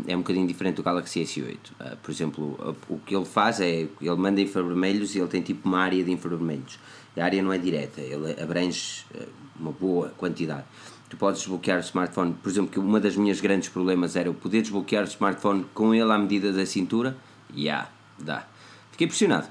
É 0.07 0.15
um 0.15 0.19
bocadinho 0.19 0.47
diferente 0.47 0.75
do 0.75 0.83
Galaxy 0.83 1.21
S8. 1.21 1.57
Uh, 1.71 1.97
por 1.97 2.11
exemplo, 2.11 2.75
o 2.87 2.97
que 2.99 3.13
ele 3.13 3.25
faz 3.25 3.59
é 3.59 3.87
ele 3.99 4.15
manda 4.15 4.39
infravermelhos 4.39 5.15
e 5.15 5.19
ele 5.19 5.27
tem 5.27 5.41
tipo 5.41 5.67
uma 5.67 5.79
área 5.79 6.01
de 6.01 6.11
infravermelhos. 6.11 6.79
A 7.17 7.23
área 7.25 7.41
não 7.41 7.51
é 7.51 7.57
direta, 7.57 7.99
ele 7.99 8.41
abrange 8.41 9.05
uh, 9.13 9.27
uma 9.59 9.71
boa 9.71 10.09
quantidade. 10.17 10.63
Tu 11.09 11.17
podes 11.17 11.41
desbloquear 11.41 11.77
o 11.77 11.81
smartphone, 11.81 12.33
por 12.41 12.49
exemplo, 12.49 12.71
que 12.71 12.79
uma 12.79 12.99
das 12.99 13.17
minhas 13.17 13.41
grandes 13.41 13.69
problemas 13.69 14.15
era 14.15 14.29
eu 14.29 14.33
poder 14.33 14.61
desbloquear 14.61 15.03
o 15.03 15.07
smartphone 15.07 15.65
com 15.73 15.93
ele 15.93 16.11
à 16.11 16.17
medida 16.17 16.53
da 16.53 16.65
cintura. 16.65 17.17
Ya, 17.51 17.57
yeah, 17.57 17.91
dá. 18.17 18.47
Fiquei 18.91 19.05
impressionado. 19.05 19.47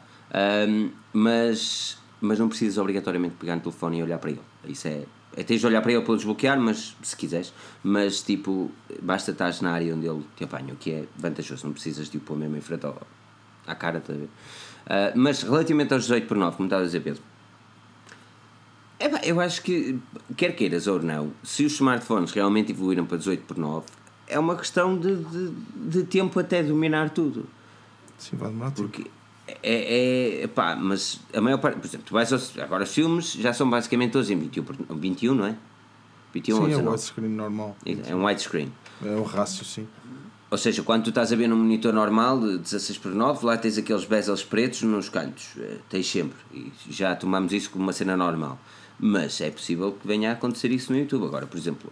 Um, 0.69 0.91
mas, 1.13 1.99
mas 2.21 2.39
não 2.39 2.49
precisas 2.49 2.79
obrigatoriamente 2.79 3.35
pegar 3.39 3.57
no 3.57 3.61
telefone 3.61 3.99
e 3.99 4.03
olhar 4.03 4.19
para 4.19 4.31
ele. 4.31 4.41
Isso 4.67 4.89
é 4.89 5.05
tens 5.47 5.61
de 5.61 5.67
olhar 5.67 5.81
para 5.81 5.93
ele 5.93 6.03
para 6.03 6.15
desbloquear, 6.15 6.61
mas 6.61 6.97
se 7.03 7.17
quiseres, 7.17 7.53
mas 7.83 8.23
tipo, 8.23 8.71
basta 9.01 9.31
estar 9.31 9.53
na 9.63 9.73
área 9.73 9.95
onde 9.95 10.07
ele 10.07 10.23
te 10.37 10.45
apanha, 10.45 10.75
o 10.75 10.77
que 10.77 10.91
é 10.91 11.05
vantajoso, 11.17 11.67
não 11.67 11.73
precisas 11.73 12.09
de 12.09 12.19
o 12.19 12.21
pôr 12.21 12.37
mesmo 12.37 12.57
em 12.57 12.61
frente 12.61 12.85
ao, 12.85 13.01
à 13.67 13.75
cara, 13.75 14.01
tá 14.01 14.13
a 14.13 14.17
ver? 14.17 14.29
Ah, 14.87 15.13
mas 15.15 15.43
relativamente 15.43 15.95
aos 15.95 16.03
18 16.03 16.27
por 16.27 16.37
9, 16.37 16.57
como 16.57 16.67
estava 16.67 16.83
a 16.83 16.87
dizer 16.87 17.01
Pedro, 17.01 17.23
é 18.99 19.31
eu 19.31 19.41
acho 19.41 19.63
que, 19.63 19.99
quer 20.37 20.55
queiras 20.55 20.87
ou 20.87 21.03
não, 21.03 21.33
se 21.43 21.65
os 21.65 21.73
smartphones 21.75 22.31
realmente 22.31 22.73
evoluíram 22.73 23.05
para 23.05 23.19
18 23.19 23.45
por 23.45 23.57
9, 23.57 23.87
é 24.27 24.39
uma 24.39 24.57
questão 24.57 24.99
de, 24.99 25.17
de, 25.17 25.51
de 25.75 26.05
tempo 26.05 26.39
até 26.39 26.63
dominar 26.63 27.11
tudo. 27.11 27.47
Sim, 28.19 28.37
vai 28.37 28.51
demorar 28.51 28.71
tempo. 28.71 29.11
É, 29.63 30.43
é 30.43 30.47
pá, 30.47 30.77
mas 30.77 31.21
a 31.35 31.41
maior 31.41 31.59
parte, 31.59 31.79
por 31.79 31.87
exemplo, 31.87 32.07
tu 32.07 32.13
vais 32.15 32.33
aos, 32.33 32.57
agora 32.59 32.85
os 32.85 32.93
filmes 32.95 33.33
já 33.33 33.53
são 33.53 33.69
basicamente 33.69 34.13
todos 34.13 34.31
em 34.31 34.39
21, 34.39 34.65
por- 34.65 34.77
21 34.97 35.35
não 35.35 35.47
é? 35.47 35.57
21 36.35 36.57
ou 36.57 36.61
Sim, 36.67 36.73
é 36.73 36.75
o 36.75 36.79
19. 36.79 36.91
widescreen 36.97 37.29
normal. 37.31 37.77
É 38.07 38.15
um 38.15 38.25
widescreen. 38.25 38.73
É 39.05 39.11
o 39.17 39.23
rácio, 39.23 39.65
sim. 39.65 39.87
Ou 40.51 40.59
seja, 40.59 40.83
quando 40.83 41.05
tu 41.05 41.09
estás 41.09 41.33
a 41.33 41.37
ver 41.37 41.47
num 41.49 41.57
monitor 41.57 41.93
normal 41.95 42.39
de 42.39 42.59
16 42.59 42.99
por 42.99 43.15
9, 43.15 43.45
lá 43.47 43.57
tens 43.57 43.79
aqueles 43.79 44.05
bezels 44.05 44.45
pretos 44.45 44.83
nos 44.83 45.09
cantos. 45.09 45.49
Eh, 45.59 45.79
Tens 45.89 46.07
sempre. 46.07 46.37
E 46.53 46.71
já 46.91 47.15
tomamos 47.17 47.53
isso 47.55 47.71
como 47.71 47.85
uma 47.85 47.93
cena 47.93 48.17
normal. 48.19 48.59
Mas 49.01 49.41
é 49.41 49.51
possível 49.51 49.93
que 49.93 50.07
venha 50.07 50.29
a 50.31 50.33
acontecer 50.35 50.71
isso 50.71 50.93
no 50.93 50.99
YouTube. 50.99 51.25
Agora, 51.25 51.47
por 51.47 51.57
exemplo, 51.59 51.91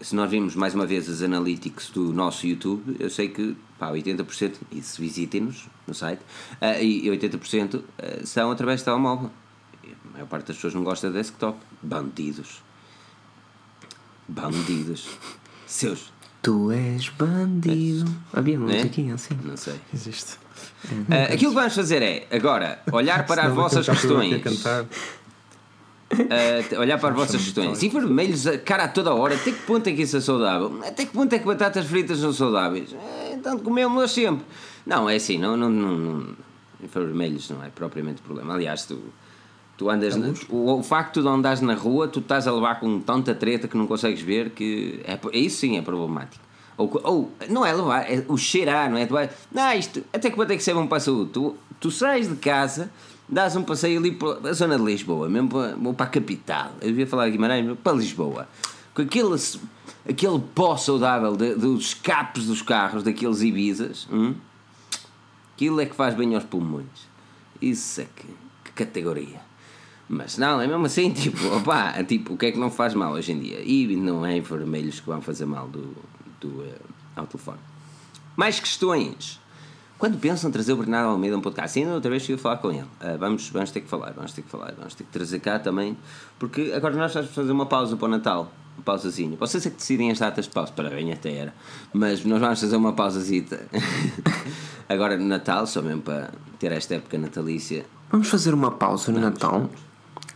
se 0.00 0.14
nós 0.16 0.30
vimos 0.30 0.54
mais 0.54 0.74
uma 0.74 0.86
vez 0.86 1.06
as 1.08 1.20
analytics 1.22 1.90
do 1.90 2.10
nosso 2.12 2.46
YouTube, 2.46 2.96
eu 2.98 3.10
sei 3.10 3.28
que 3.28 3.54
pá, 3.78 3.90
80%, 3.92 4.54
isso 4.72 5.00
visitem-nos 5.00 5.66
no 5.86 5.94
site, 5.94 6.20
eh, 6.60 6.84
e 6.84 7.06
80% 7.08 7.82
eh, 7.98 8.20
são 8.24 8.50
através 8.50 8.80
de 8.80 8.84
telemóvel. 8.86 9.30
E 9.84 9.88
A 10.08 10.12
maior 10.12 10.26
parte 10.26 10.46
das 10.48 10.56
pessoas 10.56 10.74
não 10.74 10.84
gosta 10.84 11.08
de 11.08 11.14
desktop. 11.14 11.58
Bandidos. 11.82 12.62
Bandidos. 14.28 15.08
Seus. 15.66 16.12
Tu 16.42 16.70
és 16.72 17.08
bandido. 17.10 18.10
Havia 18.32 18.58
uma 18.58 18.70
É? 18.72 18.76
musiquinha 18.76 19.14
assim. 19.14 19.38
Não 19.42 19.56
sei. 19.56 19.80
Existe. 19.92 20.36
Ah, 21.10 21.32
aquilo 21.32 21.50
que 21.50 21.54
vamos 21.56 21.74
fazer 21.74 22.02
é, 22.02 22.26
agora, 22.30 22.80
olhar 22.92 23.24
para 23.26 23.44
as 23.46 23.52
vossas 23.54 23.86
questões. 23.88 24.42
Uh, 26.10 26.80
olhar 26.80 26.98
para 26.98 27.10
as 27.10 27.14
vossas 27.16 27.42
questões. 27.44 27.82
E 27.82 27.88
vermelhos, 27.88 28.44
cara 28.64 28.84
a 28.84 28.88
toda 28.88 29.12
hora. 29.14 29.34
Até 29.34 29.52
que 29.52 29.62
ponto 29.62 29.86
é 29.88 29.92
que 29.92 30.02
isso 30.02 30.16
é 30.16 30.20
saudável? 30.20 30.80
Até 30.86 31.04
que 31.04 31.12
ponto 31.12 31.32
é 31.34 31.38
que 31.38 31.44
batatas 31.44 31.84
fritas 31.86 32.18
são 32.18 32.32
saudáveis? 32.32 32.94
É, 32.94 33.34
então 33.34 33.58
comemos 33.58 34.10
sempre. 34.10 34.44
Não, 34.86 35.08
é 35.08 35.16
assim, 35.16 35.38
não, 35.38 35.56
não, 35.56 35.68
não, 35.68 35.96
não. 35.98 36.26
Vermelhos 36.80 37.50
não 37.50 37.62
é 37.62 37.68
propriamente 37.68 38.22
problema. 38.22 38.54
Aliás, 38.54 38.86
tu, 38.86 38.98
tu 39.76 39.90
andas. 39.90 40.16
na- 40.16 40.32
o, 40.48 40.78
o 40.78 40.82
facto 40.82 41.20
de 41.20 41.28
andares 41.28 41.60
na 41.60 41.74
rua, 41.74 42.08
tu 42.08 42.20
estás 42.20 42.46
a 42.46 42.52
levar 42.52 42.80
com 42.80 43.00
tanta 43.00 43.34
treta 43.34 43.68
que 43.68 43.76
não 43.76 43.86
consegues 43.86 44.22
ver 44.22 44.50
que. 44.50 45.00
É, 45.04 45.18
é 45.32 45.38
isso 45.38 45.58
sim 45.58 45.76
é 45.76 45.82
problemático. 45.82 46.42
Ou, 46.78 47.00
ou 47.02 47.32
não 47.50 47.66
é 47.66 47.74
levar, 47.74 48.10
é 48.10 48.24
o 48.28 48.36
cheirar, 48.36 48.88
não 48.88 48.96
é? 48.96 49.04
Tu 49.04 49.12
vai, 49.12 49.28
não, 49.52 49.72
isto, 49.72 50.02
até 50.12 50.30
que 50.30 50.36
ponto 50.36 50.50
é 50.52 50.54
que 50.54 50.62
isso 50.62 50.70
é 50.70 50.74
bom 50.74 50.86
para 50.86 50.98
a 50.98 51.00
saúde? 51.00 51.32
Tu, 51.32 51.56
tu 51.80 51.90
sais 51.90 52.28
de 52.28 52.36
casa, 52.36 52.88
dás 53.28 53.54
um 53.56 53.62
passeio 53.62 53.98
ali 53.98 54.12
para 54.12 54.48
a 54.50 54.52
zona 54.52 54.76
de 54.78 54.84
Lisboa, 54.84 55.28
mesmo 55.28 55.48
para, 55.48 55.76
para 55.94 56.06
a 56.06 56.08
capital. 56.08 56.72
Eu 56.80 56.88
devia 56.88 57.06
falar 57.06 57.28
Guimarães, 57.28 57.76
para 57.82 57.92
Lisboa. 57.96 58.48
Com 58.94 59.02
aquele, 59.02 59.36
aquele 60.08 60.38
pó 60.54 60.76
saudável 60.76 61.36
de- 61.36 61.54
dos 61.54 61.86
escapes 61.88 62.46
dos 62.46 62.62
carros, 62.62 63.02
daqueles 63.02 63.40
Ibizas, 63.42 64.08
hum? 64.10 64.34
aquilo 65.54 65.80
é 65.80 65.86
que 65.86 65.94
faz 65.94 66.14
bem 66.14 66.34
aos 66.34 66.44
pulmões. 66.44 66.86
Isso 67.60 68.00
é 68.00 68.06
que, 68.16 68.26
que 68.64 68.72
categoria. 68.72 69.40
Mas 70.08 70.38
não, 70.38 70.60
é 70.60 70.66
mesmo 70.66 70.86
assim, 70.86 71.10
tipo, 71.12 71.46
opá, 71.56 72.02
tipo, 72.04 72.34
o 72.34 72.36
que 72.36 72.46
é 72.46 72.52
que 72.52 72.58
não 72.58 72.70
faz 72.70 72.94
mal 72.94 73.12
hoje 73.12 73.32
em 73.32 73.38
dia? 73.40 73.60
E 73.62 73.94
não 73.96 74.24
é 74.24 74.40
vermelhos 74.40 75.00
que 75.00 75.06
vão 75.06 75.20
fazer 75.20 75.44
mal 75.44 75.68
do, 75.68 75.94
do, 76.40 76.64
eh, 76.64 76.74
ao 77.14 77.26
telefone. 77.26 77.58
Mais 78.36 78.58
questões. 78.58 79.38
Quando 79.98 80.16
pensam 80.18 80.50
trazer 80.50 80.72
o 80.72 80.76
Bernardo 80.76 81.08
Almeida 81.10 81.34
a 81.34 81.38
um 81.38 81.42
podcast, 81.42 81.76
ainda 81.76 81.92
outra 81.94 82.08
vez 82.08 82.22
cheguei 82.22 82.36
a 82.36 82.38
falar 82.38 82.58
com 82.58 82.70
ele. 82.70 82.84
Ah, 83.00 83.16
vamos, 83.18 83.48
vamos 83.50 83.70
ter 83.72 83.80
que 83.80 83.88
falar, 83.88 84.12
vamos 84.12 84.32
ter 84.32 84.42
que 84.42 84.48
falar, 84.48 84.72
vamos 84.76 84.94
ter 84.94 85.02
que 85.02 85.10
trazer 85.10 85.40
cá 85.40 85.58
também, 85.58 85.96
porque 86.38 86.72
agora 86.74 86.94
nós 86.94 87.12
vamos 87.12 87.30
fazer 87.30 87.50
uma 87.50 87.66
pausa 87.66 87.96
para 87.96 88.06
o 88.06 88.08
Natal, 88.08 88.52
uma 88.76 88.84
pausazinha. 88.84 89.36
Vocês 89.36 89.66
é 89.66 89.70
que 89.70 89.76
decidem 89.76 90.10
as 90.12 90.20
datas 90.20 90.44
de 90.44 90.52
pausa, 90.52 90.70
para 90.72 90.88
bem 90.90 91.12
até 91.12 91.32
era, 91.34 91.54
mas 91.92 92.24
nós 92.24 92.40
vamos 92.40 92.60
fazer 92.60 92.76
uma 92.76 92.92
pausazita. 92.92 93.60
agora 94.88 95.16
no 95.16 95.24
Natal, 95.26 95.66
só 95.66 95.82
mesmo 95.82 96.02
para 96.02 96.30
ter 96.60 96.70
esta 96.70 96.94
época 96.94 97.18
natalícia. 97.18 97.84
Vamos 98.10 98.28
fazer 98.28 98.54
uma 98.54 98.70
pausa 98.70 99.10
no 99.10 99.18
Natal. 99.18 99.68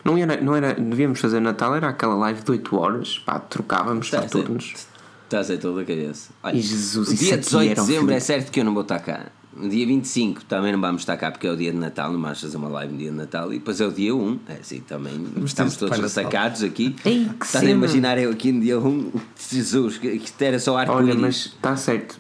Não 0.05 0.19
era, 0.19 0.41
não 0.41 0.57
era, 0.57 0.75
devíamos 0.75 1.21
fazer 1.21 1.39
Natal, 1.39 1.77
era 1.77 1.89
aquela 1.89 2.17
live 2.17 2.43
de 2.43 2.51
8 2.51 2.77
horas, 2.77 3.19
pá, 3.21 3.39
trocávamos 3.39 4.13
a- 4.13 4.23
turnos. 4.23 4.75
Estás 5.23 5.51
aí 5.51 5.57
toda 5.57 5.83
a 5.83 5.85
cabeça. 5.85 6.31
Olha, 6.43 6.57
E 6.57 6.61
Jesus, 6.61 7.17
dia 7.17 7.35
aqui 7.37 7.45
18 7.45 7.69
de 7.69 7.75
dezembro 7.75 8.13
é 8.13 8.21
certo 8.21 8.51
que 8.51 8.59
eu 8.61 8.65
não 8.65 8.75
vou 8.75 8.83
estar 8.83 8.99
cá. 8.99 9.27
No 9.55 9.69
dia 9.69 9.87
25 9.87 10.45
também 10.47 10.73
não 10.73 10.81
vamos 10.81 11.03
estar 11.03 11.17
cá 11.17 11.31
porque 11.31 11.47
é 11.47 11.51
o 11.51 11.57
dia 11.57 11.71
de 11.73 11.77
Natal, 11.79 12.11
não 12.13 12.21
vamos 12.21 12.41
fazer 12.41 12.57
uma 12.57 12.69
live 12.69 12.93
no 12.93 12.99
dia 12.99 13.11
de 13.11 13.17
Natal. 13.17 13.53
E 13.53 13.59
depois 13.59 13.81
é 13.81 13.87
o 13.87 13.93
dia 13.93 14.15
1, 14.15 14.39
é 14.49 14.53
assim 14.55 14.81
também. 14.81 15.13
estamos 15.45 15.77
todos 15.77 15.99
ressacados 15.99 16.63
aqui. 16.63 16.97
Ei, 17.05 17.29
Estás 17.43 17.65
a 17.65 17.71
imaginar 17.71 18.19
eu 18.19 18.31
aqui 18.31 18.51
no 18.51 18.61
dia 18.61 18.79
1, 18.79 19.13
Jesus, 19.51 19.99
que 19.99 20.09
isto 20.09 20.41
era 20.43 20.59
só 20.59 20.73
Olha, 20.75 20.91
arco-íris. 20.91 21.17
mas 21.21 21.37
está 21.47 21.77
certo. 21.77 22.17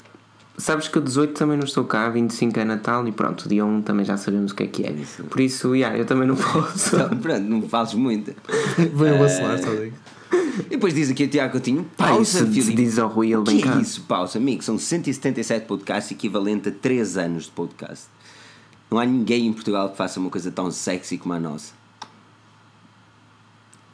Sabes 0.58 0.86
que 0.86 0.98
o 0.98 1.00
18 1.00 1.32
também 1.32 1.56
não 1.56 1.64
estou 1.64 1.82
cá, 1.84 2.10
25 2.10 2.60
é 2.60 2.64
Natal 2.64 3.08
e 3.08 3.12
pronto, 3.12 3.48
dia 3.48 3.64
1 3.64 3.80
também 3.82 4.04
já 4.04 4.18
sabemos 4.18 4.52
o 4.52 4.54
que 4.54 4.64
é 4.64 4.66
que 4.66 4.84
é. 4.84 4.94
Por 5.30 5.40
isso, 5.40 5.74
yeah, 5.74 5.96
eu 5.96 6.04
também 6.04 6.28
não 6.28 6.36
posso. 6.36 6.94
Então, 6.94 7.16
pronto, 7.16 7.40
não 7.48 7.62
fales 7.62 7.94
muito. 7.94 8.34
Vem 8.76 9.12
o 9.14 9.18
vacilar, 9.18 9.54
está 9.54 9.70
ali. 9.70 9.94
E 10.66 10.70
depois 10.70 10.94
diz 10.94 11.10
aqui 11.10 11.24
o 11.24 11.28
Tiago 11.28 11.52
Coutinho, 11.52 11.84
pausa, 11.96 12.40
isso 12.40 12.52
Filipe. 12.52 12.74
diz 12.74 12.98
ao 12.98 13.08
Rui, 13.08 13.32
ele 13.32 13.42
vem 13.44 13.62
é 13.62 13.80
isso, 13.80 14.02
pausa, 14.02 14.38
amigo? 14.38 14.62
São 14.62 14.78
177 14.78 15.66
podcasts, 15.66 16.12
equivalente 16.12 16.68
a 16.68 16.72
3 16.72 17.16
anos 17.18 17.44
de 17.44 17.50
podcast. 17.50 18.06
Não 18.90 18.98
há 18.98 19.04
ninguém 19.04 19.46
em 19.46 19.52
Portugal 19.52 19.90
que 19.90 19.96
faça 19.96 20.20
uma 20.20 20.30
coisa 20.30 20.50
tão 20.50 20.70
sexy 20.70 21.18
como 21.18 21.34
a 21.34 21.40
nossa. 21.40 21.72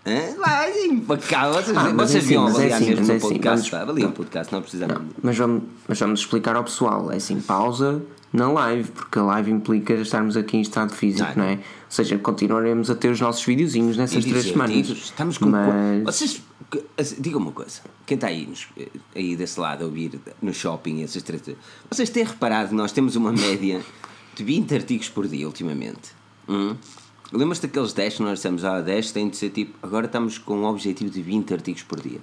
Hã? 0.09 0.37
Vai, 0.41 0.71
é 0.73 0.87
impecável. 0.87 1.63
Vocês, 1.63 1.77
Ah, 1.77 1.91
vocês 1.93 2.15
é 2.15 2.19
assim, 2.19 2.37
mas 2.37 2.55
é 2.55 2.57
avaliar 2.59 2.77
assim, 2.83 2.89
mesmo 2.91 3.05
é 3.05 3.15
o 3.15 3.17
assim, 3.17 3.29
podcast. 3.29 3.71
vamos- 3.71 3.83
Avaliam 3.89 4.09
o 4.09 4.13
podcast, 4.13 4.53
não 4.53 4.63
precisamos. 4.63 5.03
Mas 5.23 5.37
vamos, 5.39 5.63
mas 5.87 5.99
vamos 6.01 6.21
explicar 6.21 6.57
ao 6.57 6.65
pessoal, 6.65 7.11
é 7.13 7.17
assim, 7.17 7.41
pausa 7.41 8.03
na 8.33 8.51
live, 8.53 8.91
porque 8.91 9.19
a 9.19 9.23
live 9.23 9.51
implica 9.51 9.95
estarmos 9.95 10.37
aqui 10.37 10.57
em 10.59 10.61
estado 10.61 10.93
físico, 10.93 11.29
Não, 11.37 11.45
não, 11.45 11.51
é? 11.51 11.55
Ou 11.55 11.61
seja, 11.89 12.19
continuaremos 12.19 12.91
a 12.91 12.95
ter 12.95 13.09
os 13.11 13.21
nossos 13.21 13.43
videozinhos 13.45 13.97
nessas 13.97 14.23
E 14.25 14.29
três 14.29 14.45
dizer, 14.45 14.53
semanas. 14.53 14.89
Estamos 14.89 15.39
com. 15.39 15.47
mas... 15.47 16.03
Vocês. 16.05 16.43
uma 17.35 17.53
coisa. 17.53 17.81
Quem 18.05 18.17
está 18.17 18.27
aí, 18.27 18.47
nos- 18.47 18.67
aí 19.17 19.35
desse 19.37 19.59
lado 19.59 19.83
a 19.85 19.87
ouvir 19.87 20.21
no 20.43 20.53
shopping, 20.53 21.03
essas 21.03 21.23
três. 21.23 21.43
Vocês 21.91 22.11
têm 22.11 22.25
reparado 22.25 22.69
que 22.71 22.75
nós 22.75 22.93
temos 22.93 23.17
uma 23.17 23.33
média 23.33 23.81
de 24.35 24.45
20 24.45 24.75
artigos 24.75 25.09
por 25.09 25.27
dia 25.27 25.47
ultimamente? 25.47 26.13
Hum? 26.47 26.75
Lembras-te 27.31 27.67
daqueles 27.67 27.93
10 27.93 28.15
que 28.17 28.23
nós 28.23 28.39
dissemos? 28.39 28.65
Ah, 28.65 28.81
10 28.81 29.13
tem 29.13 29.29
de 29.29 29.37
ser 29.37 29.51
tipo. 29.51 29.79
Agora 29.87 30.07
estamos 30.07 30.39
com 30.39 30.57
um 30.61 30.65
objetivo 30.65 31.11
de 31.11 31.21
20 31.21 31.53
artigos 31.53 31.83
por 31.83 32.01
dia. 32.01 32.21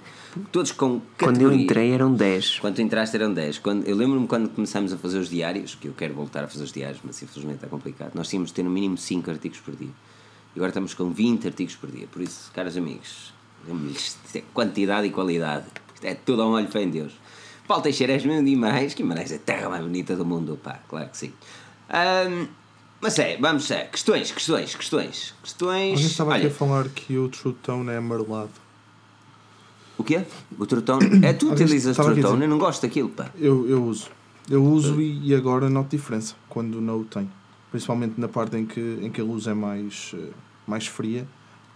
Todos 0.50 0.72
com 0.72 1.00
Quando 1.18 1.36
eu 1.36 1.48
categoria. 1.50 1.62
entrei 1.62 1.92
eram 1.92 2.12
10. 2.12 2.58
Quando 2.58 2.74
tu 2.74 2.82
entraste 2.82 3.14
eram 3.16 3.32
10. 3.32 3.58
Quando, 3.58 3.86
eu 3.86 3.94
lembro-me 3.96 4.26
quando 4.26 4.48
começámos 4.48 4.92
a 4.92 4.98
fazer 4.98 5.18
os 5.18 5.28
diários, 5.30 5.76
que 5.76 5.86
eu 5.86 5.92
quero 5.92 6.12
voltar 6.12 6.42
a 6.42 6.48
fazer 6.48 6.64
os 6.64 6.72
diários, 6.72 6.98
mas 7.04 7.22
infelizmente 7.22 7.56
está 7.56 7.68
complicado. 7.68 8.14
Nós 8.16 8.28
tínhamos 8.28 8.50
de 8.50 8.54
ter 8.54 8.64
no 8.64 8.70
mínimo 8.70 8.98
5 8.98 9.30
artigos 9.30 9.60
por 9.60 9.76
dia. 9.76 9.90
E 10.54 10.58
agora 10.58 10.70
estamos 10.70 10.92
com 10.92 11.10
20 11.10 11.46
artigos 11.46 11.76
por 11.76 11.88
dia. 11.88 12.08
Por 12.10 12.20
isso, 12.22 12.50
caros 12.52 12.76
amigos, 12.76 13.32
isto 13.94 14.36
é 14.36 14.42
quantidade 14.52 15.06
e 15.06 15.10
qualidade. 15.10 15.66
Isto 15.94 16.04
é 16.04 16.14
tudo 16.14 16.42
a 16.42 16.46
um 16.48 16.52
olho 16.52 16.68
fé 16.68 16.82
em 16.82 16.90
Deus. 16.90 17.12
Paulo 17.68 17.82
Teixeira 17.82 18.12
és 18.12 18.24
mesmo 18.24 18.44
demais. 18.44 18.92
Que 18.92 19.02
Guimarães 19.04 19.30
é 19.30 19.36
a 19.36 19.38
terra 19.38 19.68
mais 19.68 19.82
bonita 19.82 20.16
do 20.16 20.24
mundo, 20.24 20.58
pá, 20.60 20.80
claro 20.88 21.08
que 21.10 21.16
sim. 21.16 21.32
Ahm, 21.88 22.46
mas 23.06 23.18
é, 23.20 23.36
vamos 23.36 23.70
é, 23.70 23.84
questões, 23.84 24.32
questões, 24.32 24.74
questões. 24.74 25.34
Questões. 25.42 25.90
Alguém 25.92 26.06
estava 26.06 26.34
aqui 26.36 26.46
a 26.48 26.50
falar 26.50 26.88
que 26.88 27.16
o 27.16 27.28
True 27.28 27.54
Tone 27.62 27.90
é 27.90 27.96
amarelado. 27.98 28.50
o 29.96 30.02
quê? 30.04 30.22
O 30.58 30.66
trotone. 30.66 31.24
É 31.24 31.32
tu 31.32 31.52
utilizas 31.52 31.96
dizer- 31.96 32.24
Eu 32.24 32.48
não 32.48 32.58
gosto 32.58 32.82
daquilo, 32.82 33.08
pá. 33.08 33.30
Eu, 33.38 33.68
eu 33.68 33.84
uso. 33.84 34.08
Eu 34.50 34.62
uso 34.64 35.00
e, 35.00 35.28
e 35.28 35.34
agora 35.34 35.70
noto 35.70 35.88
diferença 35.96 36.34
quando 36.48 36.80
não 36.80 37.00
o 37.00 37.04
tenho. 37.04 37.30
Principalmente 37.70 38.20
na 38.20 38.28
parte 38.28 38.56
em 38.56 38.66
que, 38.66 38.98
em 39.02 39.10
que 39.10 39.20
a 39.20 39.24
luz 39.24 39.46
é 39.46 39.54
mais, 39.54 40.12
eh, 40.14 40.30
mais 40.66 40.86
fria, 40.86 41.26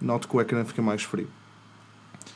noto 0.01 0.27
que 0.29 0.37
o 0.37 0.41
ecrã 0.41 0.65
fica 0.65 0.83
mais 0.83 1.03
frio. 1.03 1.29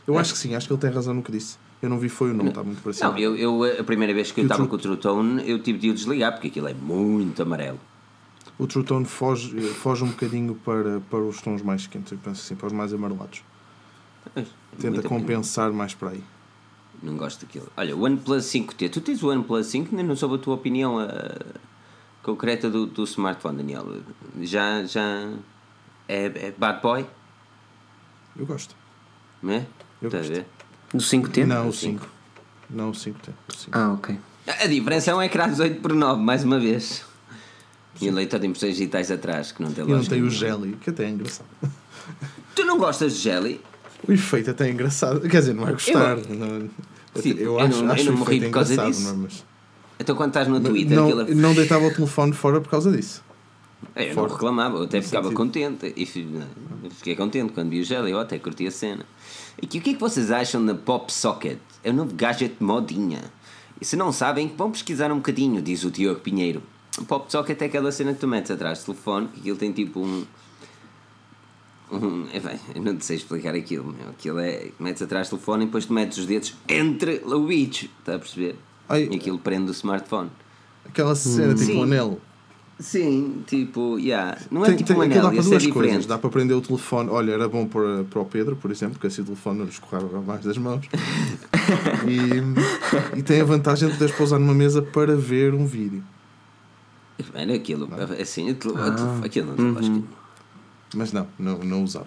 Eu 0.07 0.15
É. 0.17 0.21
acho 0.21 0.33
que 0.35 0.39
sim, 0.39 0.55
acho 0.55 0.67
que 0.69 0.73
ele 0.73 0.81
tem 0.81 0.91
razão 0.91 1.15
no 1.15 1.23
que 1.23 1.31
disse. 1.33 1.57
Eu 1.83 1.89
não 1.91 1.99
vi 1.99 2.09
foi 2.09 2.31
o 2.31 2.35
nome, 2.35 2.49
está 2.49 2.63
muito 2.63 2.81
parecido. 2.83 3.11
Não, 3.11 3.19
eu, 3.19 3.37
eu 3.37 3.81
a 3.81 3.85
primeira 3.85 4.15
vez 4.15 4.31
que 4.33 4.41
eu 4.41 4.45
E 4.45 4.47
o 4.47 4.49
estava 4.51 4.67
com 4.69 4.77
o 4.77 4.79
True 4.79 4.97
Tone, 4.97 5.49
eu 5.49 5.59
tive 5.59 5.79
de 5.79 5.91
o 5.91 5.95
desligar 5.95 6.33
porque 6.33 6.49
aquilo 6.49 6.69
é 6.69 6.75
muito 6.75 7.43
amarelo. 7.43 7.79
O 8.59 8.67
True 8.67 8.85
Tone 8.85 9.05
foge, 9.05 9.57
eh, 9.59 9.73
foge 9.75 10.05
um 10.05 10.09
bocadinho 10.11 10.55
para, 10.55 11.01
para 11.11 11.19
os 11.21 11.41
tons 11.43 11.61
mais 11.63 11.87
quentes, 11.87 12.13
eu 12.13 12.19
penso 12.19 12.41
assim, 12.43 12.55
para 12.55 12.69
os 12.69 12.73
mais 12.73 12.93
amarelados. 12.93 13.43
Pois, 14.33 14.47
Tenta 14.79 15.03
compensar 15.03 15.73
mais 15.73 15.93
para 15.95 16.11
aí. 16.11 16.23
Não 17.03 17.17
gosto 17.17 17.45
daquilo. 17.45 17.69
Olha, 17.77 17.97
o 17.97 18.03
OnePlus 18.05 18.45
5T. 18.47 18.89
Tu 18.91 19.01
tens 19.01 19.23
o 19.23 19.29
OnePlus 19.29 19.67
5, 19.67 19.95
nem 19.95 20.05
não 20.05 20.15
soube 20.17 20.37
a 20.37 20.39
tua 20.39 20.55
opinião 20.55 20.99
ah, 20.99 21.37
concreta 22.23 22.71
do, 22.71 22.87
do 22.87 23.03
smartphone, 23.05 23.59
Daniel. 23.59 23.87
Já, 24.41 24.85
já 24.85 25.33
é, 26.09 26.27
é 26.27 26.55
bad 26.57 26.81
boy, 26.81 27.05
Eu 28.37 28.47
gosto. 28.47 28.75
não 29.43 29.53
é? 29.55 29.67
Eu 30.01 30.09
Estás 30.09 30.27
a 30.27 30.29
gosto. 30.29 30.33
ver? 30.33 30.47
Do 30.93 30.99
5T? 30.99 31.45
Não, 31.47 31.69
o 31.69 31.73
cinco. 31.73 32.01
5. 32.05 32.13
Não, 32.71 32.91
o 32.91 32.95
5 32.95 33.19
tem. 33.21 33.35
O 33.49 33.53
5. 33.53 33.71
Ah, 33.77 33.93
ok. 33.93 34.19
A 34.47 34.67
diferença 34.67 35.11
é 35.11 35.15
um 35.15 35.23
ecrã 35.23 35.49
18 35.49 35.81
por 35.81 35.93
9, 35.93 36.23
mais 36.23 36.45
uma 36.45 36.59
vez. 36.61 37.05
E 38.01 38.11
um 38.11 38.15
leitor 38.15 38.41
de 38.41 38.47
impressões 38.47 38.77
digitais 38.77 39.11
atrás, 39.11 39.53
que 39.53 39.63
não 39.63 39.73
tem 39.73 39.85
E 39.85 39.89
não 39.89 39.97
lógica 39.97 40.15
tem 40.15 40.25
o 40.25 40.31
jelly, 40.31 40.77
que 40.81 40.91
até 40.91 41.05
é 41.05 41.11
engraçado. 41.11 41.47
Tu 42.55 42.65
não 42.65 42.77
gostas 42.79 43.15
de 43.15 43.21
jelly? 43.21 43.61
O 44.07 44.13
efeito 44.13 44.51
até 44.51 44.69
é 44.69 44.71
engraçado. 44.73 45.21
Quer 45.29 45.41
dizer, 45.41 45.55
não 45.55 45.67
é 45.69 45.73
gostar. 45.73 46.17
não- 46.29 46.69
Sim, 47.17 47.31
eu, 47.31 47.37
eu 47.39 47.61
acho, 47.61 47.83
não- 47.85 47.93
acho 47.93 48.03
eu 48.03 48.13
não 48.13 48.19
morri 48.19 48.41
por 48.41 48.51
causa 48.51 48.77
disso. 48.87 49.03
não 49.03 49.11
é? 49.11 49.17
Mas- 49.17 49.45
Então 50.01 50.17
quando 50.17 50.31
estás 50.31 50.49
no 50.49 50.61
Twitter, 50.61 50.97
não, 50.97 51.21
é- 51.21 51.35
não 51.35 51.55
deitava 51.55 51.87
o 51.87 51.95
telefone 51.95 52.33
fora 52.33 52.61
por 52.61 52.69
causa 52.69 52.91
disso. 52.91 53.23
É, 53.95 54.11
eu 54.11 54.15
Fora. 54.15 54.27
não 54.29 54.35
reclamava, 54.35 54.77
eu 54.79 54.83
até 54.85 55.01
ficava 55.01 55.29
sentido. 55.29 55.37
contente. 55.37 55.93
E 55.97 56.05
fi- 56.07 56.27
eu 56.83 56.91
fiquei 56.91 57.15
contente 57.15 57.53
quando 57.53 57.71
vi 57.71 57.81
o 57.81 57.85
gel, 57.85 58.09
eu 58.09 58.19
até 58.19 58.39
curti 58.39 58.67
a 58.67 58.71
cena. 58.71 59.07
E 59.63 59.67
que- 59.67 59.79
o 59.79 59.81
que 59.81 59.91
é 59.91 59.95
que 59.95 60.01
vocês 60.01 60.31
acham 60.33 60.65
da 60.67 60.75
Pop 60.75 61.13
Socket? 61.13 61.59
É 61.85 61.91
o 61.91 61.93
novo 61.93 62.13
gadget 62.15 62.57
modinha. 62.61 63.21
E 63.81 63.85
se 63.85 63.95
não 63.95 64.11
sabem, 64.11 64.53
vão 64.57 64.71
pesquisar 64.73 65.13
um 65.13 65.17
bocadinho, 65.17 65.63
diz 65.63 65.85
o 65.85 65.91
Diogo 65.91 66.21
Pinheiro. 66.21 66.63
O 66.99 67.05
Pop 67.05 67.31
Socket 67.31 67.61
é 67.61 67.65
aquela 67.67 67.91
cena 67.91 68.13
que 68.15 68.21
tu 68.21 68.29
metes 68.29 68.51
atrás 68.51 68.81
do 68.81 68.87
telefone, 68.87 69.29
que 69.29 69.41
aquilo 69.41 69.57
tem 69.57 69.73
tipo 69.73 70.01
um. 70.01 70.25
um 71.93 72.27
é 72.33 72.39
bem, 72.41 72.59
eu 72.75 72.83
não 72.83 73.01
sei 73.01 73.17
explicar 73.17 73.55
aquilo. 73.55 73.85
Meu. 73.93 74.11
Aquilo 74.11 74.39
é. 74.39 74.69
Metes 74.79 75.03
atrás 75.03 75.29
do 75.29 75.31
telefone 75.33 75.65
e 75.65 75.67
depois 75.67 75.87
tu 75.87 75.93
metes 75.93 76.19
os 76.19 76.27
dedos 76.27 76.55
entre 76.69 77.21
o 77.25 77.41
bicho, 77.47 77.89
está 77.99 78.15
a 78.15 78.19
perceber? 78.19 78.57
Ai. 78.89 79.09
E 79.11 79.17
aquilo 79.17 79.39
prende 79.39 79.71
o 79.71 79.73
smartphone. 79.73 80.31
Aquela 80.85 81.15
cena 81.15 81.55
tipo 81.55 81.67
Sim. 81.67 81.79
um 81.79 81.83
anel. 81.83 82.21
Sim, 82.79 83.45
tipo, 83.47 83.99
yeah. 84.01 84.37
não 84.51 84.65
é 84.65 84.69
Tem- 84.69 84.77
tipo 84.79 84.89
tem- 84.89 84.97
um 84.97 85.03
anel, 85.03 85.23
dá 85.23 85.29
para 85.31 85.39
é 85.39 85.43
duas 85.43 85.63
diferente. 85.63 85.73
coisas. 85.73 86.07
Dá 86.07 86.19
para 86.19 86.29
prender 86.31 86.57
o 86.57 86.61
telefone. 86.61 87.09
Olha, 87.09 87.33
era 87.33 87.49
bom 87.49 87.67
para, 87.67 88.03
para 88.05 88.21
o 88.21 88.25
Pedro, 88.25 88.57
por 88.57 88.71
exemplo, 88.71 88.95
porque 88.95 89.07
assim 89.07 89.23
o 89.23 89.25
telefone 89.25 89.59
não 89.59 89.65
lhe 89.65 89.71
escorrava 89.71 90.21
mais 90.21 90.43
das 90.45 90.59
mãos. 90.59 90.87
e 92.07 93.19
e 93.19 93.23
tem 93.23 93.41
a 93.41 93.45
vantagem 93.45 93.89
de 93.89 93.95
poderes 93.95 94.15
pousar 94.17 94.39
numa 94.41 94.55
mesa 94.55 94.83
para 94.83 95.17
ver 95.17 95.55
um 95.55 95.65
vídeo. 95.67 96.03
Mano, 97.33 97.55
aquilo, 97.55 97.89
assim, 98.21 98.51
aquilo, 98.51 98.75
Ah. 98.79 99.21
aquilo 99.25 99.55
não 99.57 99.79
acho 99.79 99.89
Uhum. 99.91 100.03
que- 100.03 100.97
Mas 100.97 101.13
não, 101.13 101.27
não, 101.39 101.59
não 101.59 101.85
usava. 101.85 102.07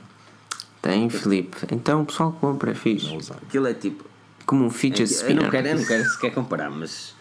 Tem, 0.81 1.09
Filipe. 1.09 1.57
Então 1.71 2.01
o 2.01 2.05
pessoal 2.05 2.31
compra, 2.39 2.71
é 2.71 2.75
fixe. 2.75 3.07
Não 3.07 3.17
usava. 3.17 3.41
Aquilo 3.41 3.67
é 3.67 3.73
tipo. 3.73 4.05
Como 4.45 4.63
um 4.65 4.69
fidget 4.69 5.01
eu, 5.01 5.05
spinner. 5.17 5.43
não 5.43 5.49
quero, 5.49 5.67
eu 5.67 5.75
não 5.77 5.85
quero 5.85 6.03
sequer 6.05 6.33
comparar, 6.33 6.69
mas. 6.69 7.13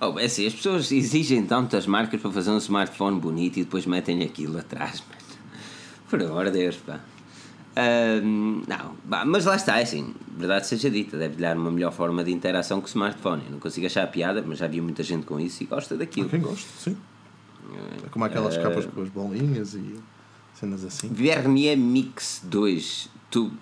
Oh, 0.00 0.18
é 0.18 0.24
assim, 0.24 0.46
as 0.46 0.54
pessoas 0.54 0.90
exigem 0.90 1.44
tantas 1.44 1.86
marcas 1.86 2.20
para 2.20 2.30
fazer 2.30 2.50
um 2.50 2.58
smartphone 2.58 3.20
bonito 3.20 3.58
e 3.58 3.64
depois 3.64 3.84
metem 3.86 4.22
aquilo 4.22 4.58
atrás, 4.58 5.02
mano. 5.08 5.22
Por 6.08 6.22
amor 6.22 6.46
de 6.46 6.52
Deus, 6.52 6.76
pá. 6.76 7.00
Não, 8.66 8.94
pá, 9.08 9.24
mas 9.24 9.44
lá 9.44 9.56
está, 9.56 9.78
é 9.78 9.82
assim, 9.82 10.14
verdade 10.36 10.66
seja 10.66 10.90
dita, 10.90 11.16
deve 11.16 11.36
dar 11.36 11.56
uma 11.56 11.70
melhor 11.70 11.92
forma 11.92 12.22
de 12.24 12.30
interação 12.32 12.80
com 12.80 12.86
o 12.86 12.88
smartphone. 12.88 13.42
Eu 13.46 13.52
não 13.52 13.58
consigo 13.58 13.86
achar 13.86 14.06
piada, 14.08 14.42
mas 14.46 14.58
já 14.58 14.66
vi 14.66 14.80
muita 14.80 15.02
gente 15.02 15.24
com 15.26 15.38
isso 15.40 15.62
e 15.62 15.66
gosta 15.66 15.96
daquilo. 15.96 16.28
Quem 16.28 16.40
gosta, 16.40 16.68
sim. 16.78 16.96
É 18.04 18.08
como 18.08 18.24
aquelas 18.24 18.56
capas 18.56 18.86
com 18.86 19.02
as 19.02 19.08
bolinhas 19.08 19.74
e 19.74 19.98
cenas 20.54 20.84
assim. 20.84 21.08
Vernier 21.08 21.76
Mix 21.76 22.40
2 22.44 23.08
Tube 23.30 23.56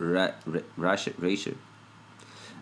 Ra- 0.00 0.34
Ra-. 0.50 0.96
Rasher. 1.20 1.54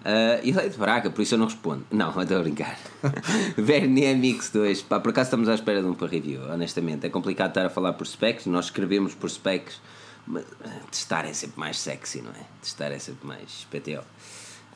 Uh, 0.04 0.36
ele 0.42 0.58
é 0.60 0.68
de 0.68 0.76
Braga, 0.76 1.08
por 1.10 1.22
isso 1.22 1.34
eu 1.34 1.38
não 1.38 1.46
respondo. 1.46 1.86
Não, 1.90 2.08
estou 2.20 2.38
a 2.38 2.42
brincar. 2.42 2.78
Vernier 3.56 4.16
Mix 4.16 4.50
2. 4.50 4.82
Pá, 4.82 5.00
por 5.00 5.10
acaso 5.10 5.28
estamos 5.28 5.48
à 5.48 5.54
espera 5.54 5.80
de 5.80 5.86
um 5.88 5.94
para 5.94 6.08
review, 6.08 6.42
honestamente. 6.50 7.06
É 7.06 7.08
complicado 7.10 7.48
estar 7.50 7.66
a 7.66 7.70
falar 7.70 7.94
por 7.94 8.06
specs, 8.06 8.46
nós 8.46 8.66
escrevemos 8.66 9.14
por 9.14 9.30
specs, 9.30 9.80
mas 10.26 10.42
uh, 10.44 10.46
testar 10.90 11.24
é 11.24 11.32
sempre 11.32 11.58
mais 11.58 11.78
sexy, 11.78 12.20
não 12.20 12.32
é? 12.32 12.44
Testar 12.60 12.92
é 12.92 12.98
sempre 12.98 13.26
mais 13.26 13.66
PTO. 13.70 14.04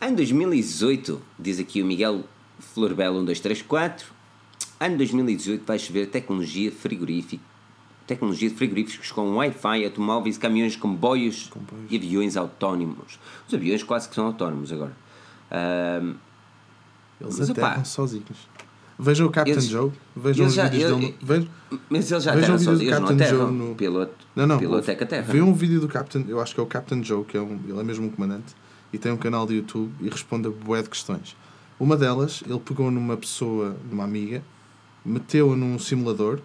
Em 0.00 0.14
2018, 0.14 1.20
diz 1.38 1.58
aqui 1.58 1.82
o 1.82 1.84
Miguel 1.86 2.24
Florbelo 2.58 3.16
1234, 3.16 4.06
em 4.80 4.96
2018 4.96 5.64
vai 5.66 5.78
chover 5.78 6.06
tecnologia 6.06 6.70
frigorífica 6.72 7.42
tecnologia 8.06 8.48
de 8.48 8.54
frigoríficos 8.54 9.12
com 9.12 9.36
Wi-Fi, 9.36 9.84
automóveis, 9.84 10.38
caminhões, 10.38 10.74
comboios, 10.76 11.48
Comboios. 11.48 11.84
e 11.92 11.96
aviões 11.98 12.38
autónomos. 12.38 13.18
Os 13.46 13.52
aviões 13.52 13.82
quase 13.82 14.08
que 14.08 14.14
são 14.14 14.24
autónomos 14.24 14.72
agora. 14.72 14.96
Ahm, 15.50 16.14
Eles 17.20 17.38
Mas, 17.38 17.50
aterram 17.50 17.68
opá, 17.72 17.84
sozinhos. 17.84 18.48
Vejam 18.98 19.26
o 19.26 19.30
Captain 19.30 19.52
Eles- 19.52 19.64
Joe. 19.66 19.92
Vejam 20.16 20.46
os 20.46 20.54
já- 20.54 20.68
vídeos 20.68 20.90
eu- 20.90 20.96
dele. 20.98 21.16
no- 21.20 21.26
Vejam. 21.26 21.48
mas 21.90 22.10
eles 22.10 22.24
já 22.24 22.34
Vejam 22.34 22.54
o 22.54 22.58
vídeo 22.58 22.72
sozinhos, 22.72 22.98
Captain. 22.98 23.28
Joe 23.28 23.52
no- 23.52 23.74
Piloto, 23.74 24.26
Não, 24.34 24.46
não. 24.46 24.58
piloto 24.58 24.90
é. 24.90 25.22
Vê 25.22 25.42
um 25.42 25.52
vídeo 25.52 25.78
do 25.80 25.88
Captain, 25.88 26.24
eu 26.28 26.40
acho 26.40 26.54
que 26.54 26.60
é 26.60 26.62
o 26.62 26.66
Captain 26.66 27.02
Joe, 27.04 27.24
que 27.24 27.36
é 27.36 27.40
um, 27.42 27.60
ele 27.68 27.78
é 27.78 27.82
mesmo 27.82 28.06
um 28.06 28.10
comandante, 28.10 28.54
e 28.92 28.96
tem 28.98 29.12
um 29.12 29.16
canal 29.18 29.46
de 29.46 29.54
YouTube 29.56 29.92
e 30.00 30.08
responde 30.08 30.46
a 30.48 30.50
bué 30.50 30.80
de 30.82 30.88
questões. 30.88 31.36
Uma 31.78 31.94
delas, 31.96 32.42
ele 32.48 32.58
pegou 32.60 32.90
numa 32.90 33.16
pessoa, 33.18 33.76
numa 33.90 34.04
amiga, 34.04 34.42
meteu-a 35.04 35.56
num 35.56 35.78
simulador 35.78 36.40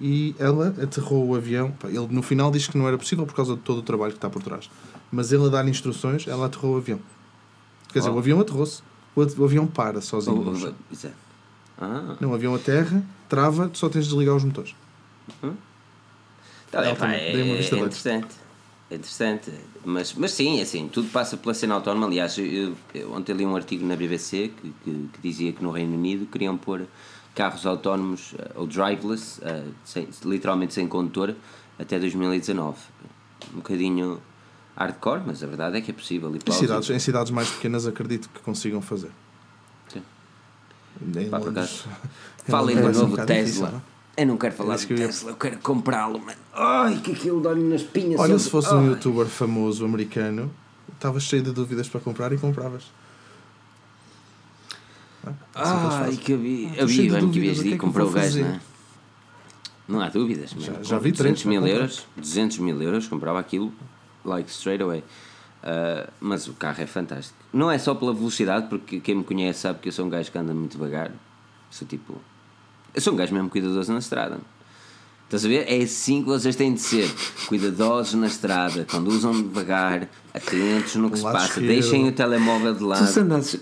e 0.00 0.34
ela 0.38 0.68
aterrou 0.82 1.26
o 1.26 1.34
avião. 1.34 1.72
Ele 1.84 2.06
no 2.10 2.22
final 2.22 2.50
diz 2.50 2.66
que 2.66 2.76
não 2.76 2.86
era 2.86 2.98
possível 2.98 3.26
por 3.26 3.34
causa 3.34 3.54
de 3.54 3.60
todo 3.62 3.78
o 3.78 3.82
trabalho 3.82 4.12
que 4.12 4.18
está 4.18 4.28
por 4.28 4.42
trás. 4.42 4.68
Mas 5.10 5.32
ele 5.32 5.46
a 5.46 5.48
dar 5.48 5.66
instruções, 5.68 6.26
ela 6.26 6.46
aterrou 6.46 6.74
o 6.74 6.78
avião. 6.78 7.00
Quer 7.92 8.00
dizer, 8.00 8.10
Oh. 8.10 8.14
o 8.14 8.18
avião 8.18 8.40
aterrou-se. 8.40 8.82
O, 9.14 9.22
avião 9.44 9.66
para 9.66 10.00
sozinho. 10.02 10.44
Oh, 10.46 10.50
oh, 10.50 10.56
chão. 10.56 10.74
exato. 10.92 11.14
Ah, 11.78 12.16
Não, 12.20 12.30
o 12.30 12.34
avião 12.34 12.54
aterra, 12.54 13.02
trava, 13.28 13.70
só 13.72 13.88
tens 13.88 14.04
de 14.04 14.10
desligar 14.10 14.34
os 14.36 14.44
motores. 14.44 14.74
tá 16.70 16.80
bem, 16.80 16.90
Ela 16.90 16.96
pá, 16.96 17.12
é, 17.12 17.32
é 17.32 17.56
interessante. 17.62 18.34
É 18.90 18.94
interessante. 18.94 19.50
Mas, 19.84 20.14
mas 20.14 20.32
sim, 20.32 20.60
assim, 20.60 20.88
tudo 20.88 21.08
passa 21.08 21.36
pela 21.36 21.54
cena 21.54 21.74
autónoma. 21.74 22.06
Aliás, 22.06 22.36
eu, 22.38 22.74
eu 22.94 23.12
ontem 23.12 23.32
li 23.32 23.44
um 23.46 23.56
artigo 23.56 23.84
na 23.86 23.96
BBC 23.96 24.50
que, 24.60 24.72
que, 24.84 25.08
que 25.12 25.20
dizia 25.22 25.52
que 25.52 25.62
no 25.62 25.70
Reino 25.70 25.94
Unido 25.94 26.26
queriam 26.26 26.56
pôr 26.56 26.86
carros 27.36 27.64
autónomos, 27.66 28.34
eh, 28.38 28.50
ou 28.56 28.66
driveless, 28.66 29.38
eh, 29.44 29.62
sem- 29.84 30.08
literalmente 30.24 30.74
sem 30.74 30.88
condutor, 30.88 31.34
até 31.78 31.98
2019. 32.00 32.78
Um 33.52 33.56
bocadinho 33.58 34.20
hardcore, 34.76 35.20
mas 35.26 35.44
a 35.44 35.46
verdade 35.46 35.76
é 35.76 35.80
que 35.80 35.90
é 35.92 35.94
possível. 35.94 36.34
E 36.34 36.38
Em 36.44 36.52
cidades, 36.52 36.90
em 36.90 36.98
cidades 36.98 37.30
mais 37.30 37.48
pequenas 37.50 37.86
acredito 37.86 38.28
que 38.30 38.40
consigam 38.40 38.80
fazer. 38.82 39.10
Sim. 39.88 40.02
Em 41.16 41.28
Pá, 41.28 41.38
Londres- 41.38 41.84
Falem 42.48 42.76
do 42.76 42.82
um 42.88 42.92
novo 42.92 43.06
bocado 43.08 43.26
Tesla. 43.28 43.44
difícil, 43.44 43.66
não 43.68 43.78
é? 43.78 43.82
eu 44.22 44.26
não 44.26 44.36
quero 44.38 44.54
falar 44.54 44.76
do 44.76 44.86
que 44.86 44.92
eu 44.94 44.98
ia- 44.98 45.06
Tesla, 45.06 45.30
eu 45.32 45.36
quero 45.36 45.58
comprá-lo, 45.58 46.18
mano. 46.18 46.38
Ai, 46.54 46.98
que 47.00 47.12
aquilo 47.12 47.40
dói 47.40 47.60
nas 47.62 47.82
pinhas. 47.82 48.18
Olha, 48.18 48.30
sabe? 48.30 48.40
se 48.42 48.50
fosse 48.50 48.72
um 48.74 48.78
Ai. 48.80 48.86
youtuber 48.88 49.26
famoso 49.26 49.84
americano, 49.84 50.50
estavas 50.94 51.22
cheio 51.24 51.42
de 51.42 51.52
dúvidas 51.52 51.86
para 51.88 52.00
comprar 52.00 52.32
e 52.32 52.38
compravas. 52.38 52.84
Ah, 55.54 56.04
assim 56.06 56.16
que 56.16 56.32
havia, 56.34 56.68
estou 56.68 56.82
havia 56.84 57.12
bem 57.12 57.30
que 57.30 57.38
havias 57.38 57.58
o 57.58 57.62
de 57.62 57.72
eu 57.72 57.78
comprou 57.78 58.08
o 58.08 58.12
gajo, 58.12 58.40
não 58.40 58.48
é? 58.48 58.60
Não 59.88 60.00
há 60.00 60.08
dúvidas, 60.08 60.50
Já- 60.50 60.72
mano. 60.72 60.84
já 60.84 60.96
Com 60.96 61.02
vi 61.02 61.12
200 61.12 61.42
três 61.42 61.44
mil 61.44 61.60
para 61.60 61.70
comprar. 61.70 61.82
euros, 61.82 62.06
200 62.16 62.58
mil 62.58 62.82
euros, 62.82 63.06
comprava 63.06 63.38
aquilo, 63.38 63.72
like, 64.24 64.50
straight 64.50 64.82
away. 64.82 65.04
Ah, 65.62 66.08
mas 66.20 66.46
o 66.48 66.52
carro 66.54 66.80
é 66.82 66.86
fantástico. 66.86 67.38
Não 67.52 67.70
é 67.70 67.78
só 67.78 67.94
pela 67.94 68.12
velocidade, 68.12 68.68
porque 68.68 69.00
quem 69.00 69.14
me 69.16 69.24
conhece 69.24 69.60
sabe 69.60 69.78
que 69.80 69.88
eu 69.88 69.92
sou 69.92 70.04
um 70.06 70.08
gajo 70.10 70.30
que 70.30 70.38
anda 70.38 70.52
muito 70.54 70.72
devagar. 70.72 71.10
Sou 71.70 71.86
tipo. 71.86 72.20
Eu 72.94 73.00
sou 73.00 73.12
um 73.12 73.16
gajo 73.16 73.32
mesmo 73.34 73.48
cuidadoso 73.50 73.92
na 73.92 73.98
estrada. 73.98 74.38
Estás 75.24 75.44
a 75.44 75.48
ver? 75.48 75.66
É 75.68 75.82
assim 75.82 76.20
que 76.22 76.28
vocês 76.28 76.54
têm 76.54 76.72
de 76.72 76.80
ser. 76.80 77.12
Cuidadosos 77.48 78.14
na 78.14 78.28
estrada, 78.28 78.86
conduzam 78.88 79.32
devagar, 79.32 80.08
atentos 80.32 80.94
no 80.96 81.10
que 81.10 81.18
se 81.18 81.24
Lado 81.24 81.32
passa, 81.34 81.46
esquerdo. 81.48 81.66
deixem 81.66 82.06
o 82.08 82.12
telemóvel 82.12 82.72
de 82.74 82.78
Tu 82.78 82.86
lado. 82.86 83.06
se 83.06 83.20
andasses. 83.20 83.60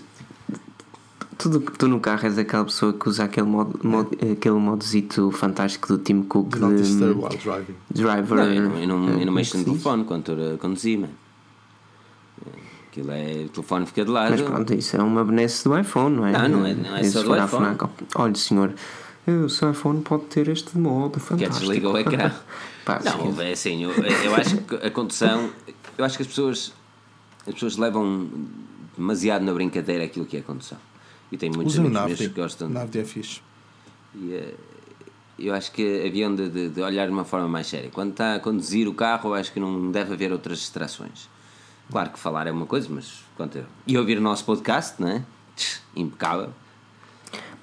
Tu, 1.37 1.59
tu 1.59 1.87
no 1.87 1.99
carro 1.99 2.25
és 2.25 2.37
aquela 2.37 2.63
pessoa 2.63 2.93
que 2.93 3.09
usa 3.09 3.25
aquele 3.25 3.47
modo, 3.47 3.79
modo, 3.83 4.09
aquele 4.31 4.55
modozito 4.55 5.31
fantástico 5.31 5.87
do 5.89 5.97
Tim 5.97 6.23
Cook 6.23 6.49
Do 6.49 6.59
not 6.59 6.75
de 6.75 6.81
disturb 6.83 7.21
while 7.21 7.37
driving. 7.37 7.75
driver. 7.93 8.37
Não, 8.37 8.53
eu 8.53 8.61
não, 8.61 8.77
eu 8.79 8.87
não, 8.87 9.09
eu 9.09 9.25
não 9.25 9.33
eh, 9.33 9.35
mexo 9.35 9.57
no 9.57 9.63
é 9.63 9.65
telefone 9.65 10.03
quando 10.05 10.57
conduzir, 10.59 10.99
mano. 10.99 11.13
Aquilo 12.87 13.11
é. 13.11 13.43
O 13.45 13.49
telefone 13.49 13.85
fica 13.85 14.05
de 14.05 14.11
lado. 14.11 14.31
Mas 14.31 14.41
pronto, 14.41 14.73
isso 14.73 14.95
é 14.95 15.03
uma 15.03 15.25
benesse 15.25 15.65
do 15.65 15.77
iPhone, 15.77 16.15
não 16.15 16.25
é? 16.25 16.31
Não, 16.31 16.59
não 16.59 16.65
é- 16.65 16.73
não 16.73 16.95
é 16.95 17.03
só 17.03 17.21
do 17.21 17.35
iPhone. 17.35 17.65
FNAC, 17.65 17.89
Olha, 18.15 18.35
senhor, 18.35 18.73
o 19.27 19.49
seu 19.49 19.71
iPhone 19.71 20.01
pode 20.01 20.23
ter 20.25 20.47
este 20.47 20.77
modo 20.77 21.19
que 21.19 21.25
fantástico. 21.25 21.59
desliga 21.59 21.89
o 21.89 21.97
ecrã. 21.97 22.31
Pá, 22.85 23.01
não, 23.03 23.29
esquece. 23.31 23.41
é 23.41 23.51
assim, 23.51 23.83
eu, 23.83 23.91
eu 23.91 24.35
acho 24.35 24.57
que 24.57 24.75
a 24.75 24.91
condução. 24.91 25.49
Eu 25.97 26.05
acho 26.05 26.15
que 26.15 26.23
as 26.23 26.27
pessoas. 26.27 26.71
As 27.45 27.53
pessoas 27.53 27.77
levam 27.77 28.27
demasiado 28.97 29.43
na 29.43 29.53
brincadeira 29.53 30.05
aquilo 30.05 30.25
que 30.25 30.37
é 30.37 30.39
a 30.39 30.43
condução. 30.43 30.77
E 31.31 31.37
tem 31.37 31.49
muitos 31.49 31.73
Usem 31.73 31.85
o 31.85 31.87
amigos 31.87 32.19
meus 32.19 32.19
que 32.19 32.39
gostam. 32.41 32.69
Navdi 32.69 32.99
é 32.99 33.05
fixe. 33.05 33.41
E, 34.13 34.33
eh, 34.33 34.53
eu 35.37 35.53
acho 35.53 35.71
que 35.71 36.05
haviam 36.07 36.33
de, 36.33 36.49
de, 36.49 36.69
de 36.69 36.81
olhar 36.81 37.05
de 37.05 37.11
uma 37.11 37.25
forma 37.25 37.47
mais 37.47 37.67
séria. 37.67 37.89
Quando 37.91 38.11
está 38.11 38.35
a 38.35 38.39
conduzir 38.39 38.87
o 38.87 38.93
carro, 38.93 39.31
eu 39.31 39.33
acho 39.33 39.51
que 39.51 39.59
não 39.59 39.91
deve 39.91 40.13
haver 40.13 40.31
outras 40.31 40.59
distrações. 40.59 41.29
Claro 41.91 42.09
que 42.09 42.19
falar 42.19 42.47
é 42.47 42.51
uma 42.51 42.65
coisa, 42.65 42.87
mas 42.89 43.23
quanto 43.35 43.57
eu... 43.57 43.65
E 43.85 43.97
ouvir 43.97 44.17
o 44.17 44.21
nosso 44.21 44.45
podcast, 44.45 45.01
não 45.01 45.09
é? 45.09 45.23
Tch, 45.55 45.81
Impecável. 45.95 46.49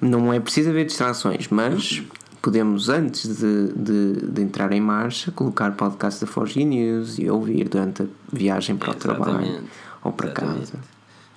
Não 0.01 0.33
é 0.33 0.41
preciso 0.41 0.71
haver 0.71 0.85
distrações, 0.87 1.49
mas 1.49 2.03
podemos, 2.43 2.89
antes 2.89 3.39
de, 3.39 3.73
de, 3.73 4.27
de 4.27 4.43
entrar 4.43 4.73
em 4.73 4.81
marcha, 4.81 5.31
colocar 5.31 5.71
podcast 5.73 6.21
da 6.21 6.27
Forge 6.27 6.65
News 6.65 7.19
e 7.19 7.31
ouvir 7.31 7.69
durante 7.69 8.03
a 8.03 8.07
viagem 8.33 8.77
para 8.77 8.91
o 8.91 8.95
trabalho 8.95 9.65
ou 10.03 10.13
para 10.13 10.27
Exatamente. 10.27 10.73
casa. 10.73 10.79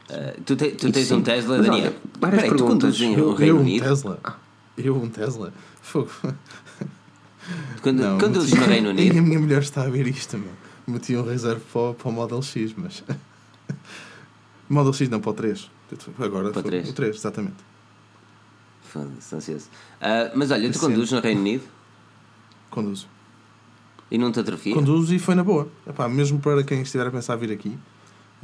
Eh, 0.10 0.38
tu, 0.45 0.56
te- 0.56 0.72
tu 0.72 0.91
tens 0.91 1.07
sim. 1.07 1.15
um 1.15 1.22
Tesla, 1.22 1.57
Mas 1.57 1.65
Daniel? 1.68 1.86
olha, 1.88 1.95
várias 2.19 2.41
Peraí, 2.44 2.49
tu 2.57 2.64
perguntas. 2.65 2.73
conduzes 2.84 3.02
em 3.02 3.14
Eu, 3.14 3.26
no 3.30 3.34
Reino 3.34 3.53
eu 3.56 3.57
um 3.57 3.61
Unido? 3.61 3.84
Tesla. 3.84 4.19
Eu 4.77 4.95
um 5.02 5.10
Tesla. 5.10 5.53
Fogo. 5.82 6.10
Quando, 7.82 7.99
Não, 8.02 8.18
conduzes 8.18 8.52
meti- 8.53 8.64
no 8.65 8.69
Reino 8.72 8.88
E 8.90 8.90
a 8.90 8.94
Unido? 8.94 9.22
minha 9.23 9.40
mulher 9.40 9.61
está 9.61 9.84
a 9.84 9.90
ver 9.90 10.07
isto, 10.07 10.38
meu. 10.38 10.52
Meti 10.88 11.15
um 11.15 11.23
reserve 11.23 11.61
para, 11.72 11.82
o- 11.82 11.94
para 11.95 12.10
o 12.10 12.11
Model 12.11 12.41
X, 12.41 12.73
mas. 12.77 13.03
Model 14.69 14.94
X 14.94 15.10
não, 15.10 15.19
para 15.19 15.32
o 15.32 15.34
3. 15.34 15.69
Agora 16.19 16.49
Para 16.52 16.60
o 16.60 16.61
foi- 16.64 16.72
3. 16.72 16.90
O 16.90 16.94
3, 16.94 17.15
exatamente. 17.15 17.56
Foda-se, 18.84 19.36
ansioso. 19.36 19.68
Ah, 20.02 20.32
mas 20.36 20.52
olha, 20.52 20.72
tu 20.72 20.80
conduzes 20.80 21.11
no 21.11 21.19
Reino 21.19 21.41
Unido 21.41 21.64
Conduzo. 22.69 23.07
e 24.10 24.18
não 24.18 24.32
te 24.32 24.40
atrofia? 24.40 24.73
Conduzo 24.73 25.14
e 25.14 25.19
foi 25.19 25.36
na 25.36 25.44
boa. 25.44 25.68
Epá, 25.88 26.07
mesmo 26.07 26.40
para 26.40 26.64
quem 26.64 26.82
estiver 26.82 27.06
a 27.07 27.11
pensar 27.11 27.36
vir 27.36 27.52
aqui, 27.52 27.77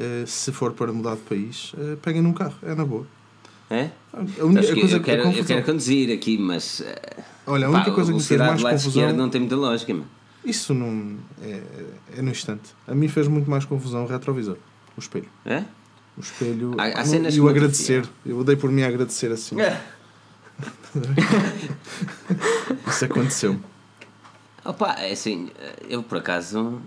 eh, 0.02 0.26
se 0.26 0.52
for 0.52 0.74
para 0.74 0.92
mudar 0.92 1.16
de 1.16 1.22
país, 1.22 1.74
eh, 1.78 1.96
peguem 2.02 2.22
num 2.22 2.34
carro, 2.34 2.56
é 2.64 2.74
na 2.76 2.84
boa. 2.86 3.06
É? 3.70 3.90
A 4.14 4.44
única 4.44 4.68
que 4.74 4.80
coisa 4.82 4.96
eu, 4.98 5.00
que 5.00 5.06
quero, 5.06 5.28
a 5.30 5.32
eu 5.34 5.46
quero 5.46 5.64
conduzir 5.66 6.12
aqui, 6.14 6.38
mas. 6.38 6.82
eh, 6.82 7.24
Olha, 7.48 7.68
a 7.68 7.72
pá, 7.72 7.76
única 7.78 7.92
coisa 7.92 8.12
que 8.12 8.18
me 8.18 8.24
fez 8.24 8.40
mais 8.40 8.62
confusão. 8.62 9.14
não 9.14 9.30
tem 9.30 9.40
muita 9.42 9.56
lógica, 9.56 9.94
mano. 9.94 10.08
Isso 10.44 10.74
não. 10.74 11.18
É, 11.42 11.62
é 12.18 12.22
no 12.22 12.32
instante. 12.32 12.72
A 12.88 12.94
mim 12.96 13.08
fez 13.08 13.28
muito 13.28 13.50
mais 13.50 13.64
confusão 13.64 14.04
o 14.04 14.08
retrovisor, 14.08 14.58
o 14.98 15.00
espelho. 15.00 15.30
É? 15.46 15.64
O 16.18 16.22
espelho 16.22 16.74
Há- 16.78 17.00
há 17.00 17.06
cenas 17.06 17.34
e 17.34 17.38
que 17.38 17.42
o 17.42 17.48
agradecer. 17.48 18.04
Eu 18.26 18.44
dei 18.44 18.56
por 18.58 18.70
mim 18.72 18.82
a 18.84 18.88
agradecer 18.88 19.32
assim. 19.32 19.60
É. 19.62 19.80
Isso 22.88 23.06
aconteceu. 23.06 23.60
Opa, 24.64 24.94
é 25.00 25.12
assim, 25.12 25.50
eu 25.90 26.04
por 26.04 26.18
acaso. 26.18 26.82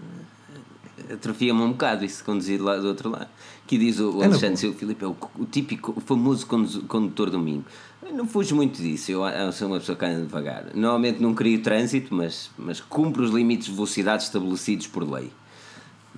Atrofia-me 1.12 1.60
um 1.60 1.72
bocado 1.72 2.04
isso 2.04 2.24
conduzir 2.24 2.62
lá 2.62 2.76
do 2.76 2.86
outro 2.88 3.10
lado. 3.10 3.28
Que 3.66 3.78
diz 3.78 3.98
o, 3.98 4.18
o 4.18 4.22
É 4.22 4.26
Alexandre. 4.26 4.56
Silva 4.58 4.78
Filipe, 4.78 5.04
é 5.04 5.08
o, 5.08 5.16
o 5.38 5.44
típico, 5.46 5.94
o 5.96 6.00
famoso 6.00 6.46
condu- 6.46 6.82
condutor 6.82 7.30
domingo. 7.30 7.64
Eu 8.02 8.12
não 8.12 8.26
fujo 8.26 8.54
muito 8.54 8.82
disso, 8.82 9.10
eu, 9.10 9.24
eu 9.24 9.50
sou 9.52 9.68
uma 9.68 9.78
pessoa 9.78 9.96
que 9.96 10.04
anda 10.04 10.20
devagar. 10.20 10.66
Normalmente 10.74 11.20
não 11.22 11.34
crio 11.34 11.62
trânsito, 11.62 12.14
mas, 12.14 12.50
mas 12.58 12.80
cumpro 12.80 13.24
os 13.24 13.30
limites 13.30 13.68
de 13.68 13.72
velocidade 13.72 14.22
estabelecidos 14.24 14.86
por 14.86 15.10
lei. 15.10 15.32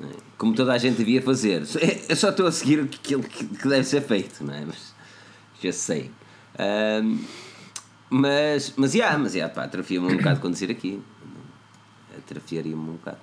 É? 0.00 0.06
Como 0.36 0.52
toda 0.54 0.72
a 0.72 0.78
gente 0.78 0.96
devia 0.96 1.22
fazer. 1.22 1.62
Eu 2.08 2.16
só 2.16 2.30
estou 2.30 2.46
a 2.46 2.52
seguir 2.52 2.80
aquilo 2.80 3.22
que, 3.22 3.46
que 3.46 3.68
deve 3.68 3.84
ser 3.84 4.02
feito, 4.02 4.44
não 4.44 4.52
é? 4.52 4.64
Mas 4.66 4.92
já 5.62 5.72
sei. 5.72 6.10
Ahm, 6.58 7.18
mas, 8.10 8.74
mas, 8.76 8.94
yeah, 8.94 9.16
mas, 9.16 9.34
yeah, 9.34 9.52
pá, 9.54 9.64
atrofia-me 9.64 10.12
um 10.12 10.16
bocado 10.16 10.40
conduzir 10.40 10.70
aqui. 10.70 11.00
Atrofiaria-me 12.18 12.82
um 12.82 12.92
bocado. 12.94 13.18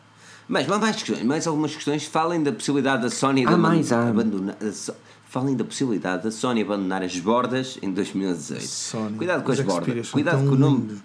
Mas, 0.47 0.67
mas 0.67 0.79
mais, 0.79 0.95
questões, 1.01 1.23
mais 1.23 1.47
algumas 1.47 1.73
questões. 1.75 2.05
Falem 2.05 2.43
da 2.43 2.51
possibilidade 2.51 3.01
da 3.03 3.09
Sony 3.09 3.45
Ah, 3.47 3.57
mais, 3.57 3.91
ah. 3.91 4.09
abandonar. 4.09 4.55
So- 4.73 4.95
Falem 5.29 5.55
da 5.55 5.63
possibilidade 5.63 6.23
da 6.23 6.29
Sony 6.31 6.61
abandonar 6.61 7.01
as 7.01 7.17
bordas 7.19 7.79
em 7.81 7.91
2018. 7.91 8.67
Sony. 8.67 9.17
Cuidado 9.17 9.43
com 9.43 9.51
Os 9.51 9.59
as 9.59 9.65
bordas. 9.65 10.09
Cuidado 10.11 10.37
com 10.47 10.53
o 10.53 10.55
nome. 10.55 10.79
lindos. 10.81 10.99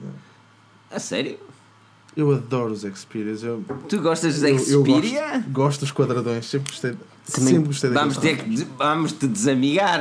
A 0.90 0.98
sério? 0.98 1.38
Eu 2.16 2.32
adoro 2.32 2.72
os 2.72 2.80
Xperias. 2.82 3.42
Eu, 3.42 3.64
Tu 3.88 3.98
gostas 4.00 4.34
dos 4.34 4.42
eu, 4.42 4.56
eu 4.56 4.84
Xperia? 4.84 5.22
gosto, 5.30 5.50
gosto 5.50 5.80
dos 5.80 5.92
quadradões. 5.92 6.44
Sempre 6.44 6.70
gostei, 6.72 6.90
Também- 7.32 7.54
sempre 7.54 7.66
gostei 7.68 7.90
Vamos 7.90 8.16
ter 8.18 8.36
que 8.38 8.64
vamos 8.76 9.12
te 9.12 9.26
desamigar. 9.28 10.00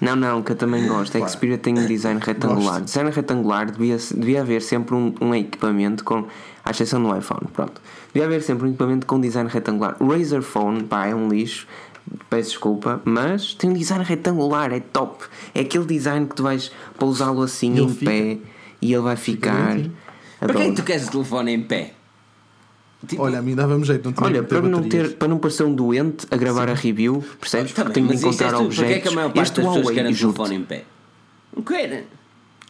Não, 0.00 0.14
não, 0.14 0.42
que 0.42 0.52
eu 0.52 0.56
também 0.56 0.86
gosto. 0.86 1.16
A 1.22 1.26
Xperia 1.28 1.58
tem 1.58 1.76
um 1.78 1.86
design 1.86 2.20
retangular. 2.22 2.74
Gosto. 2.80 2.84
Design 2.84 3.10
retangular 3.10 3.70
devia, 3.70 3.96
devia 4.14 4.40
haver 4.42 4.62
sempre 4.62 4.94
um, 4.94 5.12
um 5.20 5.34
equipamento 5.34 6.04
com. 6.04 6.24
À 6.64 6.70
exceção 6.70 7.02
do 7.02 7.16
iPhone, 7.16 7.48
pronto. 7.52 7.80
Devia 8.12 8.26
haver 8.26 8.42
sempre 8.42 8.66
um 8.66 8.68
equipamento 8.68 9.06
com 9.06 9.18
design 9.18 9.48
retangular. 9.48 9.96
O 9.98 10.08
Razer 10.12 10.42
Phone, 10.42 10.82
pá, 10.84 11.06
é 11.06 11.14
um 11.14 11.28
lixo. 11.28 11.66
Peço 12.30 12.50
desculpa, 12.50 13.00
mas 13.04 13.54
tem 13.54 13.70
um 13.70 13.72
design 13.74 14.04
retangular, 14.04 14.72
é 14.72 14.80
top. 14.80 15.24
É 15.54 15.60
aquele 15.60 15.84
design 15.86 16.26
que 16.26 16.34
tu 16.34 16.42
vais 16.42 16.70
pousá-lo 16.98 17.42
assim 17.42 17.74
E 17.74 17.78
ele 17.78 17.86
em 17.86 17.94
fica. 17.94 18.10
pé 18.10 18.38
e 18.82 18.92
ele 18.92 19.02
vai 19.02 19.16
ficar. 19.16 19.68
direitinho. 19.70 19.96
Para 20.40 20.54
quem 20.54 20.74
tu 20.74 20.82
queres 20.84 21.08
o 21.08 21.10
telefone 21.10 21.52
em 21.52 21.62
pé? 21.62 21.92
Tipo, 23.06 23.22
Olha, 23.22 23.38
a 23.38 23.42
mim 23.42 23.54
dava-me 23.54 23.84
jeito, 23.84 24.04
não 24.06 24.12
tinha 24.12 24.26
Olha, 24.26 24.42
que 24.42 24.48
para 24.48 24.60
não, 24.62 24.82
ter, 24.82 25.14
para 25.16 25.28
não 25.28 25.38
parecer 25.38 25.62
um 25.62 25.72
doente 25.72 26.26
a 26.30 26.36
gravar 26.36 26.68
a 26.68 26.74
review, 26.74 27.22
percebes? 27.40 27.72
Tá 27.72 27.84
Porque 27.84 28.00
bem, 28.00 28.08
tenho 28.08 28.18
de 28.20 28.26
encontrar 28.26 28.48
Porquê 28.50 28.62
é 28.62 28.66
objetos. 28.66 29.02
que 29.02 29.08
a 29.08 29.12
maior 29.12 29.28
parte 29.32 29.40
Este 29.46 29.56
das 29.56 29.64
pessoas 29.66 29.76
Huawei, 29.84 29.94
querem 29.94 30.12
o 30.12 30.14
juro-te. 30.14 30.36
telefone 30.36 30.60
em 30.60 30.64
pé? 30.64 30.84
Não 31.56 31.62
querem. 31.62 32.04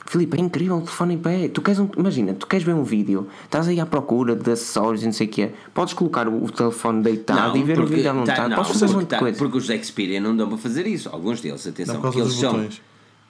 Filipe, 0.07 0.37
é 0.39 0.41
incrível 0.41 0.77
o 0.77 0.81
telefone 0.81 1.15
em 1.15 1.19
pé. 1.19 1.49
Tu 1.49 1.63
queres 1.63 1.79
um, 1.81 1.89
imagina, 1.97 2.35
tu 2.35 2.47
queres 2.47 2.65
ver 2.65 2.75
um 2.75 2.83
vídeo, 2.85 3.27
estás 3.45 3.69
aí 3.69 3.81
à 3.81 3.87
procura 3.87 4.35
de 4.37 4.51
acessórios 4.51 5.03
e 5.03 5.07
não 5.07 5.13
sei 5.13 5.27
o 5.27 5.31
quê. 5.31 5.51
Podes 5.73 5.95
colocar 5.95 6.29
o, 6.29 6.45
o 6.45 6.51
telefone 6.51 7.03
deitado 7.03 7.57
e 7.57 7.63
ver 7.63 7.79
o 7.81 7.87
vídeo 7.87 8.11
à 8.11 8.13
tá, 8.15 8.19
vontade. 8.21 8.49
não, 8.51 8.57
Podes 8.57 8.73
fazer 8.73 8.85
um 8.85 8.89
porque, 8.89 9.05
de 9.05 9.11
tá, 9.11 9.19
coisa. 9.19 9.39
porque 9.39 9.57
os 9.59 9.67
Xperia 9.87 10.21
não 10.21 10.37
dão 10.37 10.49
para 10.49 10.59
fazer 10.59 10.87
isso. 10.87 11.09
Alguns 11.11 11.41
deles, 11.41 11.65
Não, 11.65 11.73
atenção, 11.73 12.01
porque 12.03 12.21
eles 12.21 12.33
são. 12.35 12.53
botões. 12.53 12.83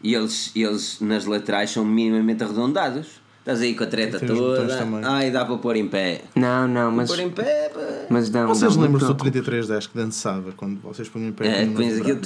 E 0.02 0.14
eles, 0.14 0.52
eles 0.54 1.00
nas 1.00 1.24
laterais 1.26 1.70
são 1.70 1.84
minimamente 1.84 2.42
arredondados. 2.44 3.20
Estás 3.48 3.62
aí 3.62 3.74
com 3.74 3.84
a 3.84 3.86
treta 3.86 4.20
toda. 4.20 4.66
Ai, 5.04 5.30
dá 5.30 5.42
para 5.42 5.56
pôr 5.56 5.74
em 5.74 5.88
pé. 5.88 6.20
Não, 6.36 6.68
não, 6.68 6.90
mas. 6.92 7.08
Pôr 7.08 7.20
em 7.20 7.30
pé. 7.30 7.72
Mas 8.10 8.28
não, 8.28 8.46
Vocês 8.46 8.76
lembram-se 8.76 9.06
do 9.06 9.14
3310 9.14 9.86
que 9.86 9.96
dançava 9.96 10.52
quando 10.52 10.78
vocês 10.82 11.08
punham 11.08 11.30
em 11.30 11.32
pé? 11.32 11.62
É, 11.62 11.66
pões 11.66 11.98
aquilo. 11.98 12.20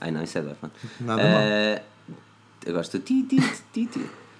Ai 0.00 0.12
não, 0.12 0.22
isso 0.22 0.38
é 0.38 0.42
do 0.42 0.52
iPhone. 0.52 0.72
Nada 1.00 1.22
Eh, 1.22 1.82
Eu 2.66 2.72
gosto. 2.74 3.02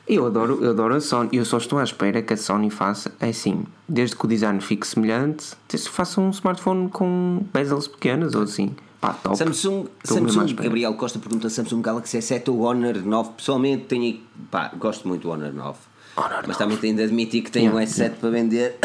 Eu 0.06 0.26
adoro, 0.26 0.62
eu 0.62 0.70
adoro 0.70 0.94
a 0.94 1.00
Sony. 1.00 1.30
Eu 1.32 1.44
só 1.44 1.56
estou 1.58 1.80
à 1.80 1.82
espera 1.82 2.22
que 2.22 2.32
a 2.32 2.36
Sony 2.36 2.70
faça 2.70 3.10
é 3.18 3.30
assim, 3.30 3.64
desde 3.88 4.14
que 4.14 4.24
o 4.24 4.28
design 4.28 4.60
fique 4.60 4.86
semelhante, 4.86 5.52
se 5.68 5.88
faça 5.88 6.20
um 6.20 6.30
smartphone 6.30 6.88
com 6.90 7.44
bezels 7.52 7.88
pequenas 7.88 8.36
ou 8.36 8.42
assim. 8.42 8.76
Pá, 9.04 9.12
top. 9.22 9.36
Samsung, 9.36 9.86
Estou 10.02 10.28
Samsung. 10.30 10.54
Gabriel 10.54 10.94
Costa 10.94 11.18
pergunta 11.18 11.50
Samsung 11.50 11.82
Galaxy 11.82 12.16
S7 12.18 12.48
ou 12.48 12.60
Honor 12.62 13.02
9. 13.04 13.30
Pessoalmente 13.36 13.84
tenho. 13.84 14.20
Pá, 14.50 14.72
gosto 14.78 15.06
muito 15.06 15.22
do 15.22 15.30
Honor 15.30 15.52
9. 15.52 15.78
Honor 16.16 16.44
mas 16.46 16.56
também 16.56 16.76
tenho 16.78 16.96
de 16.96 17.02
admitir 17.02 17.42
que 17.42 17.50
tenho 17.50 17.72
um 17.72 17.80
Yeah, 17.80 17.92
S7 18.08 18.12
para 18.20 18.30
vender. 18.30 18.76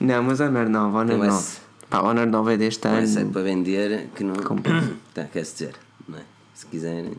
Não, 0.00 0.22
mas 0.22 0.40
Honor 0.40 0.68
9, 0.68 0.96
Honor 0.96 1.14
um 1.14 1.18
9. 1.18 1.28
S- 1.30 1.60
Pá, 1.88 2.00
Honor 2.02 2.26
9 2.26 2.54
é 2.54 2.56
deste 2.56 2.88
Um 2.88 2.92
S7 2.92 3.20
ano. 3.20 3.30
para 3.30 3.42
vender 3.42 4.08
que 4.16 4.24
não. 4.24 4.34
Tá, 5.14 5.24
quer 5.24 5.42
dizer, 5.42 5.74
não 6.08 6.18
é? 6.18 6.22
Se 6.54 6.66
quiserem. 6.66 7.12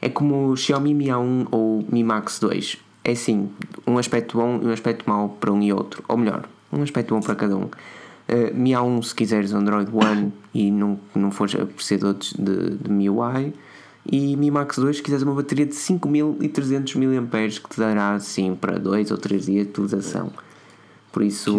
É 0.00 0.08
como 0.08 0.48
o 0.48 0.56
Xiaomi 0.56 0.92
Mi 0.94 1.06
A1 1.06 1.46
ou 1.52 1.86
Mi 1.88 2.02
Max 2.02 2.40
2. 2.40 2.78
É 3.04 3.12
assim, 3.12 3.50
um 3.86 3.98
aspecto 3.98 4.36
bom 4.38 4.58
e 4.62 4.66
um 4.66 4.72
aspecto 4.72 5.08
mau 5.08 5.28
para 5.28 5.52
um 5.52 5.62
e 5.62 5.72
outro. 5.72 6.02
Ou 6.08 6.16
melhor, 6.16 6.48
um 6.72 6.82
aspecto 6.82 7.14
bom 7.14 7.20
para 7.20 7.34
cada 7.34 7.56
um. 7.56 7.64
Uh, 7.64 8.54
Mi 8.54 8.70
A1 8.70 9.02
se 9.02 9.14
quiseres 9.14 9.52
Android 9.52 9.90
One 9.92 10.32
e 10.54 10.70
não, 10.70 10.98
não 11.14 11.30
fores 11.30 11.54
apreciador 11.54 12.14
de, 12.14 12.34
de, 12.36 12.76
de 12.76 12.90
MIUI. 12.90 13.52
E 14.10 14.36
Mi 14.36 14.50
Max 14.50 14.76
2 14.78 14.96
se 14.96 15.02
quiseres 15.02 15.22
uma 15.22 15.34
bateria 15.34 15.64
de 15.66 15.74
5300 15.74 16.94
mAh 16.96 17.28
que 17.62 17.68
te 17.68 17.78
dará 17.78 18.14
assim 18.14 18.54
para 18.54 18.78
2 18.78 19.10
ou 19.12 19.18
3 19.18 19.46
dias 19.46 19.64
de 19.66 19.70
utilização. 19.70 20.32
Por 21.12 21.22
isso, 21.22 21.52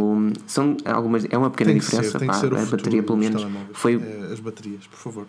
são 0.47 0.75
algumas, 0.83 1.25
é 1.29 1.37
uma 1.37 1.49
pequena 1.51 1.71
Tem 1.71 1.79
ser, 1.79 1.91
diferença. 1.91 2.19
tem 2.19 2.27
pá, 2.27 2.33
que 2.33 2.39
ser 2.39 2.53
o 2.53 2.57
a 2.57 2.65
bateria, 2.65 3.03
pelo 3.03 3.17
menos, 3.19 3.45
foi. 3.71 4.01
É, 4.01 4.33
as 4.33 4.39
baterias, 4.39 4.87
por 4.87 4.97
favor. 4.97 5.25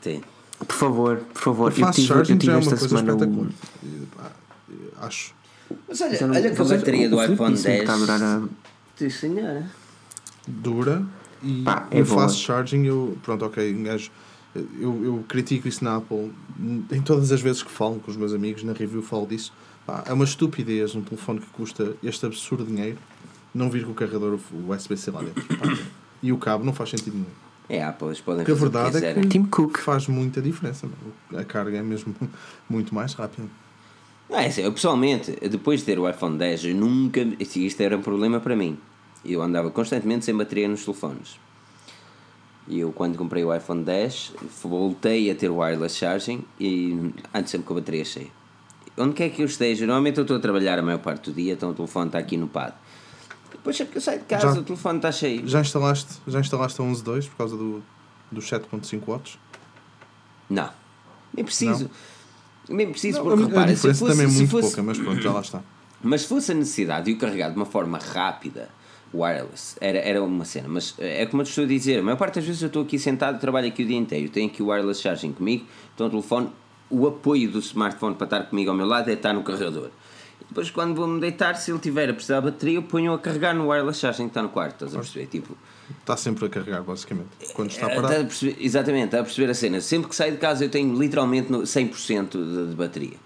Tem. 0.00 0.22
Por 0.60 0.74
favor, 0.76 1.16
por 1.34 1.42
favor. 1.42 1.72
O 1.72 1.80
eu 1.80 1.90
tive, 1.90 2.12
eu 2.12 2.22
tive 2.22 2.48
é 2.48 2.52
uma 2.52 2.58
esta 2.60 2.76
coisa 2.76 2.98
semana. 2.98 3.14
um- 3.26 3.48
pá, 4.16 4.30
Acho. 5.02 5.34
Mas 5.88 6.00
olha, 6.00 6.20
não- 6.26 6.34
olha 6.34 6.50
que 6.54 6.60
a 6.60 6.64
bateria 6.64 7.08
do 7.08 7.22
iPhone 7.22 7.54
disse-me 7.54 7.78
que 7.80 7.84
10. 7.86 7.90
está 7.90 7.94
a 7.94 7.96
durar 7.98 8.22
a- 8.22 8.48
Sim, 8.96 9.10
senhora. 9.10 9.66
dura 10.46 11.04
e 11.42 11.62
Pá, 11.62 11.86
é 11.90 12.04
fast 12.04 12.40
charging 12.42 12.84
eu 12.84 13.18
pronto 13.22 13.44
ok 13.44 13.72
gajo, 13.82 14.10
eu, 14.54 15.04
eu 15.04 15.24
critico 15.28 15.66
isso 15.68 15.82
na 15.84 15.96
Apple 15.96 16.32
em 16.92 17.02
todas 17.02 17.32
as 17.32 17.40
vezes 17.40 17.62
que 17.62 17.70
falo 17.70 17.98
com 18.00 18.10
os 18.10 18.16
meus 18.16 18.32
amigos 18.32 18.62
na 18.62 18.72
review 18.72 19.02
falo 19.02 19.26
disso. 19.26 19.52
Pá, 19.86 20.02
é 20.06 20.12
uma 20.12 20.24
estupidez 20.24 20.94
um 20.94 21.02
telefone 21.02 21.40
que 21.40 21.46
custa 21.48 21.94
este 22.02 22.24
absurdo 22.24 22.64
dinheiro 22.64 22.98
não 23.54 23.68
vir 23.70 23.84
com 23.84 23.92
o 23.92 23.94
carregador 23.94 24.38
USB-C 24.68 25.10
lá 25.10 25.22
dentro. 25.22 25.42
Pá, 25.58 25.76
e 26.22 26.32
o 26.32 26.38
cabo 26.38 26.64
não 26.64 26.72
faz 26.72 26.90
sentido 26.90 27.14
nenhum. 27.14 27.26
É, 27.68 27.82
Apple, 27.82 28.08
eles 28.08 28.20
podem 28.20 28.44
porque 28.44 28.52
a 28.52 28.54
fazer 28.56 28.66
o 28.66 28.70
que 28.70 28.90
verdade 28.90 29.06
é 29.06 29.22
que 29.22 29.28
Tim 29.28 29.44
Cook. 29.44 29.78
faz 29.78 30.06
muita 30.06 30.40
diferença 30.42 30.86
a 31.34 31.44
carga 31.44 31.78
é 31.78 31.82
mesmo 31.82 32.14
muito 32.68 32.94
mais 32.94 33.14
rápida 33.14 33.46
Não, 34.28 34.38
é 34.38 34.46
assim, 34.46 34.62
eu 34.62 34.72
pessoalmente, 34.72 35.32
depois 35.48 35.80
de 35.80 35.86
ter 35.86 35.98
o 35.98 36.08
iPhone 36.08 36.36
10, 36.38 36.64
eu 36.66 36.74
nunca. 36.74 37.20
Isto 37.40 37.80
era 37.82 37.96
um 37.96 38.02
problema 38.02 38.40
para 38.40 38.56
mim. 38.56 38.78
Eu 39.24 39.42
andava 39.42 39.70
constantemente 39.70 40.24
sem 40.24 40.34
bateria 40.36 40.68
nos 40.68 40.84
telefones. 40.84 41.38
E 42.66 42.80
eu, 42.80 42.92
quando 42.92 43.16
comprei 43.18 43.44
o 43.44 43.54
iPhone 43.54 43.84
10, 43.84 44.32
voltei 44.62 45.30
a 45.30 45.34
ter 45.34 45.50
o 45.50 45.58
wireless 45.58 45.96
charging 45.98 46.42
e 46.58 47.12
ando 47.32 47.48
sempre 47.48 47.66
com 47.66 47.74
a 47.74 47.76
bateria 47.80 48.04
cheia. 48.04 48.28
Onde 48.96 49.12
quer 49.14 49.28
que 49.30 49.42
eu 49.42 49.46
esteja, 49.46 49.86
normalmente 49.86 50.18
eu 50.18 50.22
estou 50.22 50.36
a 50.36 50.40
trabalhar 50.40 50.78
a 50.78 50.82
maior 50.82 50.98
parte 50.98 51.30
do 51.30 51.34
dia, 51.34 51.52
então 51.52 51.70
o 51.70 51.74
telefone 51.74 52.06
está 52.06 52.18
aqui 52.18 52.36
no 52.36 52.48
pad. 52.48 52.74
Depois 53.50 53.76
sempre 53.76 53.92
que 53.92 53.98
eu 53.98 54.02
saio 54.02 54.20
de 54.20 54.24
casa, 54.24 54.54
Já- 54.54 54.60
o 54.60 54.62
telefone 54.62 54.98
está 54.98 55.12
cheio. 55.12 55.46
já 55.46 55.60
instalaste 55.60 56.20
já 56.26 56.40
instalaste 56.40 56.80
a 56.80 56.84
11.2 56.84 57.28
por 57.28 57.36
causa 57.36 57.56
do, 57.56 57.82
dos 58.30 58.44
7.5 58.48 59.00
watts 59.06 59.38
Não, 60.48 60.70
nem 61.34 61.44
preciso. 61.44 61.90
Nem 62.68 62.90
preciso, 62.90 63.18
Não, 63.18 63.24
porque 63.24 63.42
a, 63.42 63.46
a 63.46 63.48
repara, 63.48 63.68
se 63.68 63.74
diferença 63.74 63.98
fosse, 63.98 64.12
também 64.12 64.26
é 64.26 64.36
muito 64.36 64.50
fosse- 64.50 64.68
pouca 64.68 64.82
mas 64.82 64.98
pronto 64.98 65.20
já 65.20 65.32
lá 65.32 65.40
está 65.40 65.62
Mas 66.02 66.20
se 66.22 66.26
fosse 66.28 66.52
a 66.52 66.54
necessidade 66.54 67.06
de 67.06 67.12
o 67.12 67.18
carregar 67.18 67.50
de 67.50 67.56
uma 67.56 67.66
forma 67.66 67.98
rápida, 67.98 68.68
wireless, 69.12 69.76
era, 69.80 69.98
era 69.98 70.22
uma 70.22 70.44
cena. 70.44 70.68
Mas 70.68 70.94
eh, 70.98 71.22
é 71.22 71.26
como 71.26 71.42
eu 71.42 71.44
te 71.46 71.50
estou 71.50 71.64
a 71.64 71.66
dizer, 71.66 71.98
a 72.00 72.02
maior 72.02 72.16
parte 72.16 72.36
das 72.36 72.44
vezes 72.44 72.62
eu 72.62 72.66
estou 72.68 72.82
aqui 72.82 72.98
sentado, 72.98 73.38
trabalho 73.40 73.68
aqui 73.68 73.82
o 73.82 73.86
dia 73.86 73.96
inteiro, 73.96 74.28
tenho 74.30 74.48
aqui 74.48 74.62
o 74.62 74.66
wireless 74.68 75.00
charging 75.02 75.32
comigo, 75.32 75.64
então 75.94 76.06
o 76.06 76.10
telefone, 76.10 76.48
o 76.90 77.06
apoio 77.06 77.50
do 77.50 77.58
smartphone 77.60 78.14
para 78.14 78.24
estar 78.26 78.42
comigo 78.44 78.70
ao 78.70 78.76
meu 78.76 78.86
lado 78.86 79.08
é 79.10 79.12
estar 79.14 79.32
no 79.32 79.42
carregador. 79.42 79.90
Depois 80.48 80.70
quando 80.70 80.94
vou-me 80.94 81.20
deitar, 81.20 81.54
se 81.56 81.70
ele 81.70 81.78
tiver 81.78 82.10
a 82.10 82.12
precisar 82.14 82.40
de 82.40 82.46
bateria, 82.46 82.74
eu 82.76 82.82
ponho 82.82 83.12
a 83.12 83.18
carregar 83.18 83.54
no 83.54 83.68
wireless 83.68 84.00
charging 84.00 84.24
que 84.24 84.30
está 84.30 84.42
no 84.42 84.48
quarto, 84.50 84.74
estás 84.84 84.94
a 84.94 84.98
perceber? 84.98 85.26
Tipo, 85.26 85.56
está 86.00 86.16
sempre 86.16 86.46
a 86.46 86.48
carregar 86.48 86.82
basicamente 86.82 87.28
quando 87.54 87.70
está 87.70 87.86
eh, 87.90 87.94
parado 87.94 88.06
estás 88.06 88.20
a 88.22 88.26
perceber- 88.26 88.56
exatamente, 88.64 89.04
está 89.06 89.20
a 89.20 89.24
perceber 89.24 89.50
a 89.50 89.54
cena. 89.54 89.80
Sempre 89.80 90.08
que 90.08 90.16
saio 90.16 90.32
de 90.32 90.38
casa 90.38 90.64
eu 90.64 90.70
tenho 90.70 90.98
literalmente 90.98 91.50
no 91.50 91.62
100% 91.62 92.30
de, 92.30 92.70
de 92.70 92.74
bateria. 92.74 93.16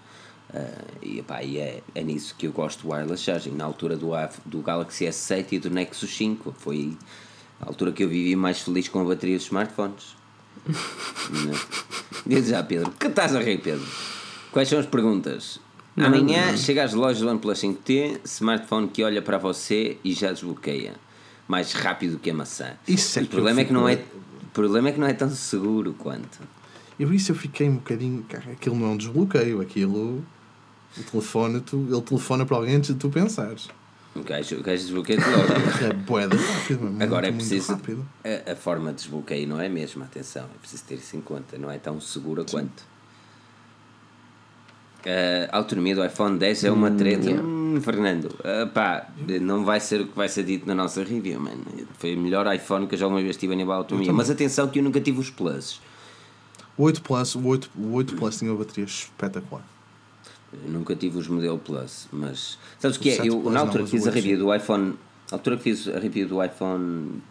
Ah, 0.53 0.81
e 1.01 1.19
epá, 1.19 1.43
e 1.43 1.57
é, 1.57 1.81
é 1.93 2.03
nisso 2.03 2.35
que 2.37 2.47
eu 2.47 2.51
gosto 2.51 2.83
do 2.83 2.91
wireless 2.91 3.23
charging. 3.23 3.51
Na 3.51 3.65
altura 3.65 3.95
do, 3.95 4.11
do 4.45 4.59
Galaxy 4.61 5.05
S7 5.05 5.53
e 5.53 5.59
do 5.59 5.69
Nexus 5.69 6.15
5, 6.15 6.55
foi 6.57 6.97
a 7.61 7.67
altura 7.67 7.91
que 7.91 8.03
eu 8.03 8.09
vivi 8.09 8.35
mais 8.35 8.59
feliz 8.59 8.87
com 8.87 8.99
a 8.99 9.03
bateria 9.03 9.37
dos 9.37 9.45
smartphones. 9.45 10.15
Não. 10.65 11.59
Diz 12.25 12.47
já, 12.47 12.63
Pedro, 12.63 12.91
que 12.91 13.07
estás 13.07 13.35
a 13.35 13.39
rir, 13.39 13.59
Pedro? 13.59 13.85
Quais 14.51 14.67
são 14.67 14.79
as 14.79 14.85
perguntas? 14.85 15.59
Amanhã 15.95 16.55
chega 16.55 16.83
às 16.83 16.93
lojas 16.93 17.19
do 17.21 17.27
OnePlus 17.29 17.59
5T, 17.59 18.21
smartphone 18.23 18.87
que 18.87 19.03
olha 19.03 19.21
para 19.21 19.37
você 19.37 19.97
e 20.03 20.13
já 20.13 20.31
desbloqueia. 20.31 20.95
Mais 21.49 21.73
rápido 21.73 22.19
que 22.19 22.29
a 22.29 22.33
maçã. 22.33 22.73
Isso 22.87 23.19
é 23.19 23.23
o 23.23 23.27
problema 23.27 23.61
é 23.61 23.65
que 23.65 23.73
não 23.73 23.89
é, 23.89 23.95
o 23.95 24.47
problema 24.53 24.87
é 24.87 24.91
que 24.91 24.99
não 24.99 25.07
é 25.07 25.13
tão 25.13 25.29
seguro 25.31 25.93
quanto. 25.97 26.39
Eu 26.99 27.11
isso 27.11 27.31
eu 27.31 27.35
fiquei 27.35 27.67
um 27.67 27.75
bocadinho. 27.75 28.23
Cara, 28.29 28.51
aquilo 28.51 28.75
não 28.77 28.87
é 28.87 28.89
um 28.91 28.97
desbloqueio, 28.97 29.59
aquilo. 29.59 30.23
O 30.95 31.03
telefone, 31.11 31.59
tu, 31.61 31.87
ele 31.89 32.01
telefona 32.01 32.45
para 32.45 32.55
alguém 32.57 32.75
antes 32.75 32.93
de 32.93 32.99
tu 32.99 33.09
pensares. 33.09 33.67
O 34.15 34.21
gajo, 34.21 34.57
o 34.57 34.61
gajo 34.63 34.83
desbloqueia 34.83 35.19
logo. 35.19 35.49
É 35.89 35.93
boeda 35.93 36.35
rápido, 36.35 36.81
muito, 36.81 37.01
Agora 37.01 37.27
é 37.27 37.31
preciso. 37.31 37.71
rápido. 37.71 38.05
A, 38.23 38.51
a 38.51 38.55
forma 38.55 38.91
de 38.91 38.97
desbloqueio 38.97 39.47
não 39.47 39.59
é 39.59 39.67
a 39.67 39.69
mesma, 39.69 40.05
atenção, 40.05 40.43
é 40.43 40.57
preciso 40.59 40.83
ter 40.83 40.95
isso 40.95 41.15
em 41.17 41.21
conta, 41.21 41.57
não 41.57 41.71
é 41.71 41.77
tão 41.79 41.99
segura 41.99 42.43
quanto. 42.43 42.83
A 45.05 45.57
autonomia 45.57 45.95
do 45.95 46.05
iPhone 46.05 46.37
10 46.37 46.65
é 46.65 46.71
uma 46.71 46.91
treta. 46.91 47.25
yeah. 47.25 47.41
Hum, 47.41 47.79
Fernando, 47.81 48.35
ah, 48.43 48.67
pá, 48.67 49.07
não 49.41 49.63
vai 49.63 49.79
ser 49.79 50.01
o 50.01 50.07
que 50.07 50.15
vai 50.15 50.27
ser 50.27 50.43
dito 50.43 50.67
na 50.67 50.75
nossa 50.75 51.03
review, 51.03 51.39
mano. 51.39 51.63
Foi 51.97 52.15
o 52.15 52.19
melhor 52.19 52.53
iPhone 52.53 52.87
que 52.87 52.95
eu 52.95 52.99
já 52.99 53.07
uma 53.07 53.21
vez 53.21 53.37
tive 53.37 53.53
a 53.53 53.55
nível 53.55 53.73
de 53.73 53.77
autonomia. 53.77 54.11
Mas 54.11 54.29
atenção 54.29 54.67
que 54.67 54.79
eu 54.79 54.83
nunca 54.83 54.99
tive 54.99 55.19
os 55.19 55.29
Plus. 55.29 55.79
O 56.77 56.83
8 56.83 57.01
Plus, 57.01 57.35
o 57.35 57.45
8, 57.45 57.71
o 57.77 57.93
8 57.93 58.15
Plus 58.15 58.37
tinha 58.39 58.51
uma 58.51 58.57
bateria 58.57 58.85
espetacular. 58.85 59.63
Eu 60.51 60.71
nunca 60.71 60.95
tive 60.95 61.17
os 61.17 61.27
modelo 61.27 61.59
Plus, 61.59 62.07
mas 62.11 62.57
sabes 62.79 62.97
o 62.97 62.99
que 62.99 63.11
é? 63.11 63.15
7 63.17 63.27
Eu, 63.27 63.49
na 63.51 63.59
altura 63.59 63.83
que 63.83 63.91
fiz 63.91 64.07
a 64.07 64.09
8 64.09 64.15
review 64.15 64.39
do 64.39 64.55
iPhone, 64.55 64.89
na 65.31 65.37
altura 65.37 65.57
que 65.57 65.63
fiz 65.63 65.87
a 65.87 65.99
review 65.99 66.27
do 66.27 66.43
iPhone 66.43 67.21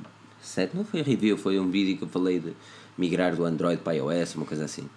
7, 0.40 0.76
não 0.76 0.84
foi 0.84 1.00
a 1.00 1.02
review, 1.02 1.36
foi 1.36 1.58
um 1.58 1.68
vídeo 1.70 1.96
que 1.98 2.04
eu 2.04 2.08
falei 2.08 2.38
de 2.38 2.52
migrar 2.96 3.34
do 3.34 3.44
Android 3.44 3.82
para 3.82 3.94
iOS, 3.94 4.36
uma 4.36 4.46
coisa 4.46 4.64
assim. 4.64 4.88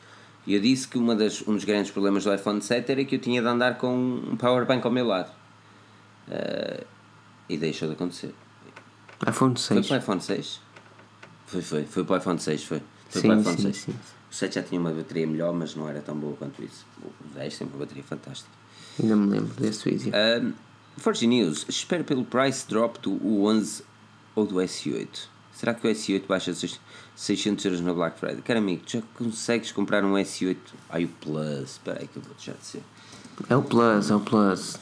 E 0.46 0.56
eu 0.56 0.60
disse 0.62 0.88
que 0.88 0.98
uma 0.98 1.16
das, 1.16 1.42
um 1.48 1.54
dos 1.54 1.64
grandes 1.64 1.92
problemas 1.92 2.24
do 2.24 2.34
iPhone 2.34 2.62
7 2.62 2.92
era 2.92 3.06
que 3.06 3.16
eu 3.16 3.20
tinha 3.20 3.42
de 3.42 3.48
andar 3.48 3.78
com 3.78 3.96
um 3.96 4.36
power 4.36 4.66
bank 4.66 4.86
ao 4.86 4.92
meu 4.92 5.06
lado. 5.06 5.32
Eh, 6.30 6.84
e 7.50 7.58
deixou 7.58 7.88
de 7.88 7.94
acontecer. 7.96 8.34
iPhone 9.28 9.56
Foi 9.60 9.76
6. 9.76 9.88
para 9.88 9.96
o 9.96 10.00
iPhone 10.00 10.22
6? 10.22 10.62
Foi, 11.46 11.62
foi, 11.62 11.84
foi 11.86 12.04
para 12.04 12.16
o 12.16 12.18
iPhone 12.18 12.40
6, 12.40 12.64
foi. 12.64 12.82
Foi 13.10 13.22
Sim, 13.22 13.28
para 13.28 13.38
o 13.38 13.42
iPhone 13.42 13.58
sim, 13.58 13.64
6. 13.64 13.78
sim. 13.78 13.92
O 14.32 14.34
7 14.34 14.56
já 14.56 14.64
tinha 14.64 14.80
uma 14.80 14.92
bateria 14.92 15.28
melhor, 15.28 15.54
mas 15.54 15.76
não 15.76 15.88
era 15.88 16.00
tão 16.02 16.16
boa 16.16 16.36
quanto 16.38 16.64
isso. 16.64 16.86
O 17.04 17.12
10 17.36 17.58
tem 17.58 17.68
uma 17.68 17.78
bateria 17.78 18.04
fantástica. 18.04 18.50
Ainda 19.02 19.16
me 19.16 19.30
lembro 19.30 19.54
desse 19.56 19.90
vídeo. 19.90 20.12
Um, 20.42 20.54
Forge 20.98 21.28
News, 21.28 21.66
espero 21.68 22.04
pelo 22.04 22.24
price 22.24 22.66
drop 22.68 23.00
do 23.00 23.12
U11 23.12 23.84
ou 24.36 24.46
do 24.46 24.56
S8. 24.56 25.28
Será 25.54 25.74
que 25.74 25.86
o 25.86 25.92
S8 25.92 26.26
baixa 26.28 26.54
600 27.16 27.66
euros 27.66 27.82
na 27.82 27.94
Black 27.94 28.20
Friday? 28.20 28.42
Cara 28.42 28.60
amigo, 28.60 28.82
já 28.86 29.02
consegues 29.18 29.72
comprar 29.72 30.04
um 30.04 30.14
S8? 30.14 30.58
Ai, 30.90 31.06
o 31.06 31.08
Plus, 31.08 31.72
espera 31.72 32.00
aí 32.02 32.08
que 32.08 32.18
eu 32.18 32.22
vou 32.22 32.34
deixar 32.34 32.54
de 32.54 32.66
ser. 32.66 32.84
É 33.50 33.56
o 33.56 33.62
Plus, 33.62 34.10
é 34.10 34.16
o 34.16 34.20
Plus. 34.20 34.78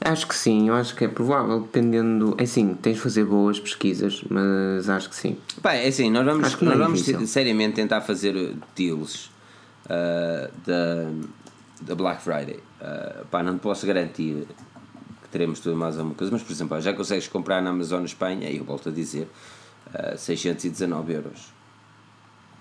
Acho 0.00 0.28
que 0.28 0.34
sim, 0.34 0.68
eu 0.68 0.74
acho 0.74 0.94
que 0.94 1.04
é 1.04 1.08
provável, 1.08 1.60
dependendo. 1.60 2.36
É 2.38 2.44
assim, 2.44 2.74
tens 2.74 2.96
de 2.96 3.00
fazer 3.00 3.24
boas 3.24 3.58
pesquisas, 3.58 4.22
mas 4.30 4.88
acho 4.88 5.08
que 5.08 5.16
sim. 5.16 5.36
Pá, 5.60 5.74
é 5.74 5.88
assim, 5.88 6.08
nós 6.08 6.24
vamos, 6.24 6.52
não 6.60 6.68
nós 6.68 6.74
é 6.74 6.78
vamos 6.78 6.98
difícil. 7.00 7.26
seriamente 7.26 7.74
tentar 7.74 8.00
fazer 8.00 8.54
deals 8.76 9.30
uh, 9.86 10.50
da, 10.64 11.10
da 11.82 11.94
Black 11.96 12.22
Friday. 12.22 12.60
Uh, 12.80 13.26
pá, 13.26 13.42
não 13.42 13.58
te 13.58 13.60
posso 13.60 13.86
garantir 13.86 14.46
que 15.22 15.28
teremos 15.32 15.58
tudo 15.58 15.76
mais 15.76 15.96
alguma 15.98 16.14
coisa, 16.14 16.32
mas 16.32 16.42
por 16.44 16.52
exemplo, 16.52 16.80
já 16.80 16.92
consegues 16.92 17.26
comprar 17.26 17.60
na 17.60 17.70
Amazon 17.70 18.04
Espanha, 18.04 18.48
e 18.48 18.58
eu 18.58 18.64
volto 18.64 18.90
a 18.90 18.92
dizer, 18.92 19.28
uh, 19.88 20.16
619 20.16 21.12
euros. 21.12 21.57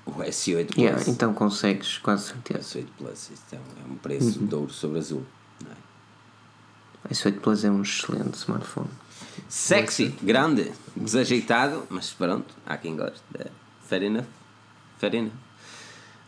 O 0.08 0.12
S8 0.24 0.68
Plus. 0.68 0.78
Yeah, 0.78 1.04
então 1.08 1.34
consegues, 1.34 1.98
quase 1.98 2.28
certeza. 2.30 2.80
S8 2.80 2.88
Plus, 2.98 3.30
isto 3.32 3.54
é 3.54 3.58
um, 3.58 3.94
é 3.94 3.98
preço 4.02 4.40
Uhum. 4.40 4.46
de 4.48 4.56
ouro 4.56 4.74
sobre 4.74 5.00
azul. 5.00 5.24
é? 5.66 7.12
Esse 7.12 7.28
8 7.28 7.40
Plus 7.42 7.64
é 7.66 7.70
um 7.72 7.82
excelente 7.82 8.36
smartphone. 8.36 8.90
Sexy, 9.50 10.16
grande, 10.22 10.72
desajeitado, 10.96 11.84
mas 11.90 12.12
pronto, 12.12 12.54
há 12.66 12.78
quem 12.78 12.96
goste. 12.96 13.22
É, 13.38 13.48
fair 13.88 14.04
enough. 14.04 14.26
Fair 14.98 15.14
enough. 15.16 15.34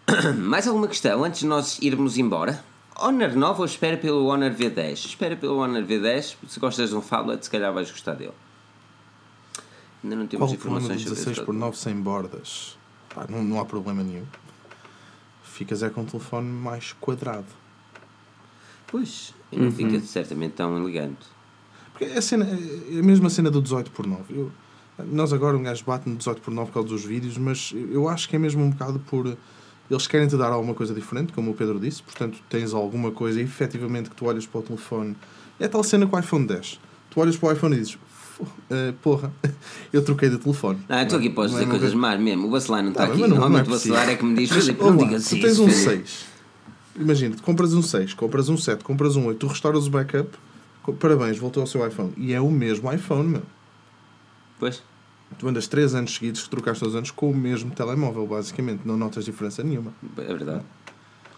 Mais 0.37 0.67
alguma 0.67 0.87
questão 0.87 1.23
antes 1.23 1.39
de 1.41 1.45
nós 1.47 1.79
irmos 1.81 2.17
embora? 2.17 2.63
Honor 2.97 3.33
9 3.35 3.59
ou 3.59 3.65
espera 3.65 3.95
pelo 3.97 4.25
Honor 4.27 4.51
V10? 4.51 5.05
Espera 5.05 5.35
pelo 5.37 5.57
Honor 5.59 5.83
V10, 5.83 6.35
se 6.47 6.59
gostas 6.59 6.89
de 6.89 6.95
um 6.95 7.01
phablet, 7.01 7.41
se 7.43 7.49
calhar 7.49 7.73
vais 7.73 7.89
gostar 7.89 8.13
dele. 8.15 8.33
Ainda 10.03 10.15
não 10.15 10.27
temos 10.27 10.47
Qual 10.47 10.51
o 10.51 10.53
informações 10.55 11.01
sobre 11.01 11.15
16 11.15 11.27
este 11.37 11.45
por 11.45 11.51
outro. 11.53 11.59
9 11.67 11.77
sem 11.77 11.95
bordas? 11.95 12.77
Pá, 13.13 13.25
não, 13.29 13.43
não 13.43 13.59
há 13.59 13.65
problema 13.65 14.03
nenhum. 14.03 14.25
Ficas 15.43 15.83
é 15.83 15.89
com 15.89 16.01
um 16.01 16.05
telefone 16.05 16.47
mais 16.47 16.93
quadrado. 16.93 17.47
Pois, 18.87 19.33
e 19.51 19.57
não 19.57 19.71
fica 19.71 19.99
certamente 19.99 20.53
tão 20.53 20.77
elegante. 20.77 21.25
Porque 21.91 22.05
é 22.05 22.17
a, 22.17 22.21
cena, 22.21 22.45
é 22.45 22.99
a 22.99 23.03
mesma 23.03 23.29
cena 23.29 23.51
do 23.51 23.61
18 23.61 23.91
por 23.91 24.07
9. 24.07 24.23
Eu, 24.29 24.51
nós 25.05 25.33
agora 25.33 25.57
um 25.57 25.63
gajo 25.63 25.83
bate 25.85 26.09
no 26.09 26.15
18 26.15 26.41
por 26.41 26.53
9 26.53 26.67
por 26.67 26.73
causa 26.75 26.89
dos 26.89 27.03
vídeos, 27.03 27.37
mas 27.37 27.73
eu 27.91 28.07
acho 28.07 28.27
que 28.29 28.35
é 28.35 28.39
mesmo 28.39 28.63
um 28.63 28.69
bocado 28.69 28.99
por. 28.99 29.37
Eles 29.89 30.07
querem 30.07 30.27
te 30.27 30.37
dar 30.37 30.51
alguma 30.51 30.73
coisa 30.73 30.93
diferente, 30.93 31.33
como 31.33 31.51
o 31.51 31.53
Pedro 31.53 31.79
disse, 31.79 32.03
portanto 32.03 32.37
tens 32.47 32.73
alguma 32.73 33.11
coisa 33.11 33.41
efetivamente 33.41 34.09
que 34.09 34.15
tu 34.15 34.25
olhas 34.25 34.45
para 34.45 34.59
o 34.59 34.63
telefone. 34.63 35.15
É 35.59 35.67
tal 35.67 35.83
cena 35.83 36.05
com 36.05 36.15
o 36.15 36.19
iPhone 36.19 36.45
10. 36.45 36.79
Tu 37.09 37.19
olhas 37.19 37.35
para 37.35 37.49
o 37.49 37.51
iPhone 37.51 37.75
e 37.75 37.79
dizes: 37.79 37.97
"Fo- 38.39 38.47
eh, 38.69 38.93
Porra, 39.01 39.31
eu 39.93 40.03
troquei 40.03 40.29
de 40.29 40.37
telefone. 40.37 40.79
Ah, 40.89 40.99
eu 41.01 41.03
estou 41.03 41.19
aqui 41.19 41.29
Não 41.29 41.43
é 41.43 41.47
dizer 41.47 41.63
uma 41.65 41.69
coisas 41.71 41.89
coisa- 41.91 42.01
más 42.07 42.19
mesmo. 42.19 42.47
O 42.47 42.51
Bacelar 42.51 42.81
não 42.81 42.89
está 42.89 43.05
Tá 43.05 43.11
aqui. 43.11 43.21
bem, 43.21 43.21
mas 43.21 43.29
não- 43.29 43.37
não 43.37 43.43
é 43.45 43.49
Normalmente 43.49 43.67
o 43.67 43.71
Bacelar 43.71 44.09
é 44.09 44.15
que 44.15 44.25
me 44.25 44.35
diz: 44.35 44.49
Mas, 44.51 44.67
não 44.67 44.97
digas 44.97 45.27
tu 45.29 45.35
isso. 45.35 45.45
tens 45.45 45.59
um 45.59 45.67
Filipe." 45.69 45.83
6. 46.09 46.25
Imagina, 46.99 47.35
tu 47.35 47.43
compras 47.43 47.73
um 47.73 47.81
6, 47.81 48.13
compras 48.13 48.49
um 48.49 48.57
7, 48.57 48.83
compras 48.83 49.15
um 49.15 49.25
8, 49.27 49.37
tu 49.39 49.47
restauras 49.47 49.87
o 49.87 49.89
backup, 49.89 50.29
parabéns, 50.99 51.37
voltou 51.37 51.61
ao 51.61 51.67
seu 51.67 51.85
iPhone. 51.87 52.11
E 52.17 52.33
é 52.33 52.41
o 52.41 52.49
mesmo 52.51 52.91
iPhone, 52.91 53.27
meu. 53.29 53.43
Pois. 54.59 54.81
Tu 55.37 55.47
andas 55.47 55.67
3 55.67 55.93
anos 55.95 56.13
seguidos 56.15 56.41
que 56.43 56.49
trocaste 56.49 56.83
os 56.83 56.95
anos 56.95 57.11
com 57.11 57.29
o 57.29 57.35
mesmo 57.35 57.69
telemóvel, 57.71 58.25
basicamente. 58.25 58.81
Não 58.83 58.97
notas 58.97 59.23
diferença 59.25 59.63
nenhuma. 59.63 59.93
É 60.17 60.21
verdade. 60.23 60.63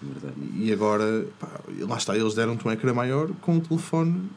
É 0.01 0.05
verdade. 0.05 0.35
E 0.55 0.71
agora, 0.73 1.27
pá, 1.39 1.47
lá 1.81 1.97
está, 1.97 2.15
eles 2.17 2.33
deram-te 2.33 2.65
um 2.67 2.71
ecrã 2.71 2.93
maior 2.93 3.29
com 3.41 3.55
um 3.55 3.59
telefone 3.59 4.29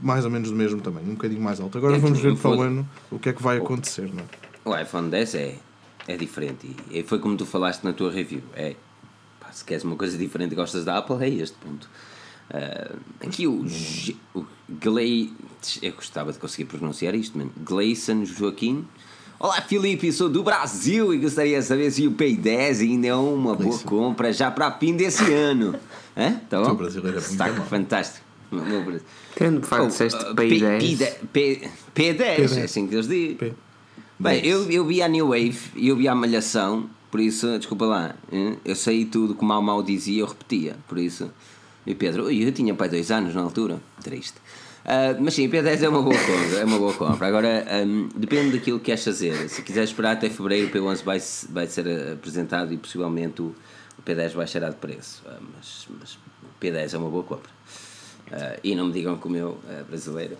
mais 0.00 0.24
ou 0.24 0.30
menos 0.30 0.50
do 0.50 0.56
mesmo 0.56 0.80
tamanho, 0.80 1.06
um 1.10 1.14
bocadinho 1.14 1.40
mais 1.40 1.60
alto. 1.60 1.76
Agora 1.78 1.96
É 1.96 1.98
vamos 1.98 2.18
ver 2.20 2.36
para 2.36 2.50
o 2.50 2.60
ano 2.60 2.88
o 3.10 3.18
que 3.18 3.28
é 3.28 3.32
que 3.32 3.42
vai 3.42 3.58
acontecer, 3.58 4.10
não 4.12 4.22
é? 4.22 4.26
O 4.64 4.76
iPhone 4.82 5.10
10 5.10 5.34
é, 5.34 5.54
é 6.08 6.16
diferente. 6.16 6.74
E 6.90 7.02
foi 7.02 7.18
como 7.18 7.36
tu 7.36 7.44
falaste 7.46 7.84
na 7.84 7.92
tua 7.92 8.10
review. 8.10 8.40
É, 8.54 8.74
pá, 9.40 9.52
se 9.52 9.64
queres 9.64 9.84
uma 9.84 9.96
coisa 9.96 10.16
diferente 10.18 10.52
e 10.52 10.54
gostas 10.54 10.84
da 10.84 10.98
Apple, 10.98 11.16
é 11.24 11.28
este 11.28 11.56
ponto. 11.58 11.88
Ah, 12.50 12.94
aqui 13.24 13.46
o, 13.46 13.66
G- 13.68 14.16
o 14.34 14.44
Glei. 14.68 15.32
Eu 15.82 15.92
gostava 15.92 16.32
de 16.32 16.38
conseguir 16.38 16.64
pronunciar 16.66 17.14
isto, 17.14 17.36
mano. 17.38 17.52
Gleison 17.64 18.24
Joaquim. 18.24 18.84
Olá 19.38 19.60
Filipe, 19.60 20.10
sou 20.12 20.28
do 20.30 20.42
Brasil 20.42 21.12
e 21.12 21.18
gostaria 21.18 21.58
de 21.58 21.64
saber 21.66 21.90
se 21.90 22.06
o 22.06 22.12
Pay 22.12 22.36
10 22.36 22.80
ainda 22.82 23.08
é 23.08 23.14
uma 23.14 23.54
boa 23.54 23.78
compra 23.80 24.32
já 24.32 24.50
para 24.50 24.70
fim 24.72 24.96
desse 24.96 25.30
ano. 25.32 25.74
Hã? 26.16 26.40
Tá 26.48 26.60
bom? 26.62 26.68
Tu 26.70 26.74
brasileiro 26.76 27.18
é 27.18 27.52
bom. 27.52 27.62
fantástico. 27.64 28.23
O 28.62 28.66
meu 28.66 28.82
Brasil. 28.82 29.06
Tendo 29.34 29.60
de 29.60 29.66
facto 29.66 29.84
Oh, 29.84 29.86
disseste 29.88 30.24
uh, 30.24 30.34
Pay 30.34 30.48
P- 30.48 30.58
10. 30.60 30.98
P- 31.32 31.70
P- 31.94 32.14
P10, 32.14 32.58
é 32.58 32.62
assim 32.62 32.86
que 32.86 32.94
eles 32.94 33.08
dizem. 33.08 33.34
P. 33.36 33.52
Bem, 34.18 34.46
eu, 34.46 34.70
eu 34.70 34.84
vi 34.84 35.02
a 35.02 35.08
New 35.08 35.28
Wave 35.28 35.58
e 35.74 35.88
eu 35.88 35.96
vi 35.96 36.06
a 36.08 36.14
Malhação, 36.14 36.88
por 37.10 37.20
isso, 37.20 37.58
desculpa 37.58 37.84
lá, 37.84 38.14
eu 38.64 38.74
sei 38.76 39.04
tudo 39.04 39.34
que 39.34 39.42
o 39.42 39.44
Mal 39.44 39.60
Mal 39.60 39.82
dizia 39.82 40.22
eu 40.22 40.26
repetia, 40.26 40.76
por 40.88 40.98
isso. 40.98 41.30
E 41.86 41.94
Pedro, 41.94 42.30
eu 42.30 42.52
tinha 42.52 42.74
pai 42.74 42.88
dois 42.88 43.10
anos 43.10 43.34
na 43.34 43.42
altura, 43.42 43.80
triste. 44.02 44.34
Ah, 44.86 45.16
mas 45.18 45.34
sim, 45.34 45.48
P10 45.48 45.82
é 45.82 45.88
uma 45.88 46.00
boa 46.02 46.14
compra, 46.16 46.58
é 46.60 46.64
uma 46.64 46.78
boa 46.78 46.92
compra. 46.94 47.26
Agora, 47.26 47.66
hum, 47.86 48.08
depende 48.14 48.52
daquilo 48.56 48.78
que 48.78 48.86
queres 48.86 49.02
fazer. 49.04 49.48
Se 49.48 49.62
quiseres 49.62 49.90
esperar 49.90 50.12
até 50.12 50.28
fevereiro, 50.30 50.68
o 50.68 50.70
P11 50.70 51.02
vai, 51.04 51.18
vai 51.50 51.66
ser 51.66 52.12
apresentado 52.12 52.72
e 52.72 52.76
possivelmente 52.76 53.42
o, 53.42 53.54
o 53.98 54.02
P10 54.04 54.34
baixará 54.34 54.68
de 54.70 54.76
preço. 54.76 55.22
Ah, 55.26 55.38
mas, 55.56 55.86
mas 55.98 56.14
o 56.14 56.18
P10 56.60 56.94
é 56.94 56.98
uma 56.98 57.08
boa 57.10 57.24
compra. 57.24 57.50
Ah, 58.32 58.58
e 58.62 58.74
não 58.74 58.86
me 58.86 58.92
digam 58.92 59.16
que 59.16 59.26
o 59.26 59.30
meu 59.30 59.58
é 59.68 59.82
brasileiro. 59.82 60.36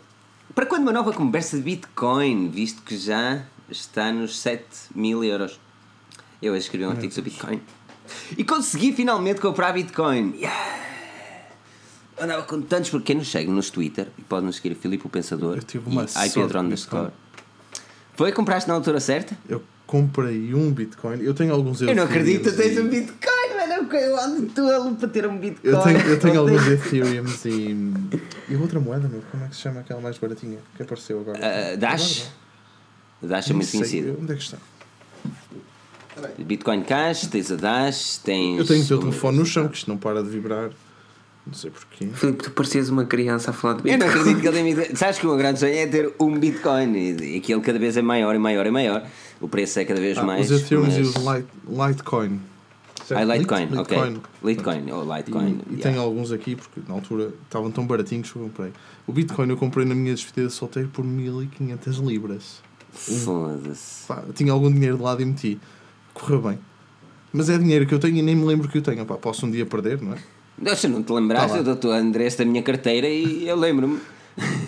Para 0.55 0.67
quando 0.67 0.83
uma 0.83 0.93
nova 0.93 1.13
conversa 1.13 1.57
de 1.57 1.63
Bitcoin, 1.63 2.49
visto 2.49 2.83
que 2.83 2.97
já 2.97 3.45
está 3.69 4.13
nos 4.13 4.39
7 4.39 4.65
mil 4.95 5.25
euros? 5.25 5.59
Eu 6.41 6.53
hoje 6.53 6.65
escrevi 6.65 6.85
um 6.87 6.91
artigo 6.91 7.13
sobre 7.13 7.31
Bitcoin. 7.31 7.61
E 8.37 8.45
consegui 8.45 8.93
finalmente 8.93 9.41
comprar 9.41 9.73
Bitcoin. 9.73 10.35
Yeah! 10.37 10.85
Andava 12.21 12.43
com 12.43 12.61
tantos, 12.63 12.91
porque 12.91 13.07
quem 13.07 13.17
nos 13.17 13.31
segue 13.31 13.51
nos 13.51 13.71
Twitter, 13.71 14.09
e 14.17 14.23
pode 14.23 14.47
nos 14.47 14.57
seguir 14.57 14.75
Filipe 14.77 15.05
o 15.07 15.09
Pensador 15.09 15.57
Eu 15.57 15.63
tive 15.63 15.89
uma 15.89 16.05
e 16.05 16.31
com 16.31 16.59
underscore. 16.59 17.11
Foi? 18.15 18.31
Compraste 18.31 18.69
na 18.69 18.75
altura 18.75 19.01
certa? 19.01 19.37
Eu 19.49 19.63
comprei 19.87 20.55
um 20.55 20.71
Bitcoin. 20.71 21.21
Eu 21.23 21.35
tenho 21.35 21.53
alguns 21.53 21.81
Eu 21.83 21.95
não 21.95 22.05
acredito, 22.05 22.55
tens 22.55 22.79
um 22.79 22.89
Bitcoin. 22.89 23.34
Eu 23.93 24.19
ando 24.21 24.47
tolo 24.47 24.95
para 24.97 25.09
ter 25.09 25.27
um 25.27 25.37
Bitcoin. 25.39 25.73
Eu 25.73 25.81
tenho, 25.83 25.99
eu 26.01 26.19
tenho 26.21 26.41
alguns 26.41 26.67
Ethereums 26.67 27.45
e. 27.45 27.77
E 28.49 28.57
outra 28.57 28.79
moeda, 28.81 29.09
meu. 29.09 29.23
Como 29.31 29.45
é 29.45 29.49
que 29.49 29.55
se 29.57 29.63
chama 29.63 29.81
aquela 29.81 30.01
mais 30.01 30.17
baratinha 30.19 30.59
que 30.77 30.83
apareceu 30.83 31.21
agora? 31.21 31.39
Ah, 31.43 31.77
Dash? 31.77 32.29
Dash 33.23 33.47
é 33.47 33.49
Nem 33.51 33.57
muito 33.57 33.67
sei. 33.71 33.81
conhecido. 33.81 34.19
Onde 34.21 34.33
é 34.33 34.37
que 34.37 34.43
está? 34.43 34.59
Bitcoin 36.39 36.83
Cash, 36.83 37.27
tens 37.27 37.51
a 37.51 37.57
Dash, 37.57 38.19
tens. 38.19 38.59
Eu 38.59 38.65
tenho 38.67 38.85
o 38.85 38.87
teu 38.87 38.99
telefone 39.01 39.39
no 39.39 39.47
chão, 39.47 39.69
que 39.69 39.77
isto 39.77 39.89
não 39.91 39.97
para 39.97 40.23
de 40.23 40.29
vibrar. 40.29 40.71
Não 41.47 41.53
sei 41.53 41.71
porquê. 41.71 42.07
Filipe, 42.15 42.43
tu 42.45 42.51
parecias 42.53 42.89
uma 42.89 43.05
criança 43.05 43.51
a 43.51 43.53
falar 43.53 43.75
de 43.81 43.89
Eu 43.91 43.99
não 43.99 44.07
Bitcoin. 44.07 44.21
acredito 44.21 44.41
que 44.41 44.49
ele 44.59 44.75
tenha. 44.75 44.97
Sabes 44.97 45.19
que 45.19 45.27
o 45.27 45.29
meu 45.31 45.37
grande 45.39 45.59
sonho 45.61 45.75
é 45.75 45.87
ter 45.87 46.13
um 46.21 46.39
Bitcoin 46.39 46.95
e 47.21 47.37
aquilo 47.39 47.61
cada 47.61 47.79
vez 47.79 47.97
é 47.97 48.03
maior 48.03 48.35
e 48.35 48.39
maior 48.39 48.65
e 48.67 48.71
maior. 48.71 49.05
O 49.41 49.49
preço 49.49 49.79
é 49.81 49.85
cada 49.85 50.01
vez 50.01 50.17
Ah, 50.17 50.23
mais. 50.23 50.51
os 50.51 50.63
Ethereums 50.63 50.87
mas- 50.89 50.97
e 50.97 51.01
os 51.03 51.15
Lite, 51.17 51.49
Litecoin. 51.69 52.41
Ah, 53.11 53.25
Litecoin, 53.25 53.67
Lit- 53.67 53.79
ok. 53.79 53.97
Litecoin. 53.99 54.23
Litecoin, 54.45 54.91
ou 54.93 55.17
Litecoin. 55.17 55.47
E, 55.47 55.51
e 55.51 55.77
yeah. 55.77 55.83
tenho 55.83 56.01
alguns 56.01 56.33
aqui, 56.33 56.57
porque 56.57 56.81
na 56.89 56.95
altura 56.95 57.33
estavam 57.45 57.71
tão 57.71 57.87
baratinhos 57.87 58.31
que 58.31 58.37
eu 58.39 58.43
comprei. 58.45 58.73
O 59.07 59.13
Bitcoin 59.13 59.49
eu 59.51 59.57
comprei 59.57 59.85
na 59.87 59.95
minha 59.95 60.15
despedida 60.15 60.47
de 60.49 60.53
solteiro 60.55 60.89
por 60.89 61.05
1500 61.05 61.99
libras. 61.99 62.63
Foda-se. 62.93 64.07
Tinha 64.35 64.53
algum 64.53 64.71
dinheiro 64.73 64.97
de 64.97 65.03
lado 65.03 65.21
e 65.23 65.25
meti. 65.25 65.61
Correu 66.13 66.41
bem. 66.41 66.59
Mas 67.33 67.49
é 67.51 67.59
dinheiro 67.59 67.87
que 67.87 67.93
eu 67.95 67.99
tenho 67.99 68.17
e 68.17 68.23
nem 68.23 68.37
me 68.37 68.45
lembro 68.45 68.69
que 68.69 68.79
eu 68.79 68.83
tenho. 68.83 69.05
Pá, 69.05 69.17
posso 69.17 69.45
um 69.47 69.51
dia 69.51 69.67
perder, 69.67 70.01
não 70.01 70.13
é? 70.15 70.19
Não, 70.57 70.77
se 70.77 70.87
não 70.87 71.03
te 71.03 71.13
lembraste, 71.13 71.51
Tá 71.51 71.57
eu 71.59 71.65
dou-te 71.65 71.87
o 71.87 71.95
endereço 71.99 72.39
da 72.39 72.45
minha 72.45 72.63
carteira 72.63 73.09
e 73.09 73.49
eu 73.49 73.57
lembro-me. 73.57 73.99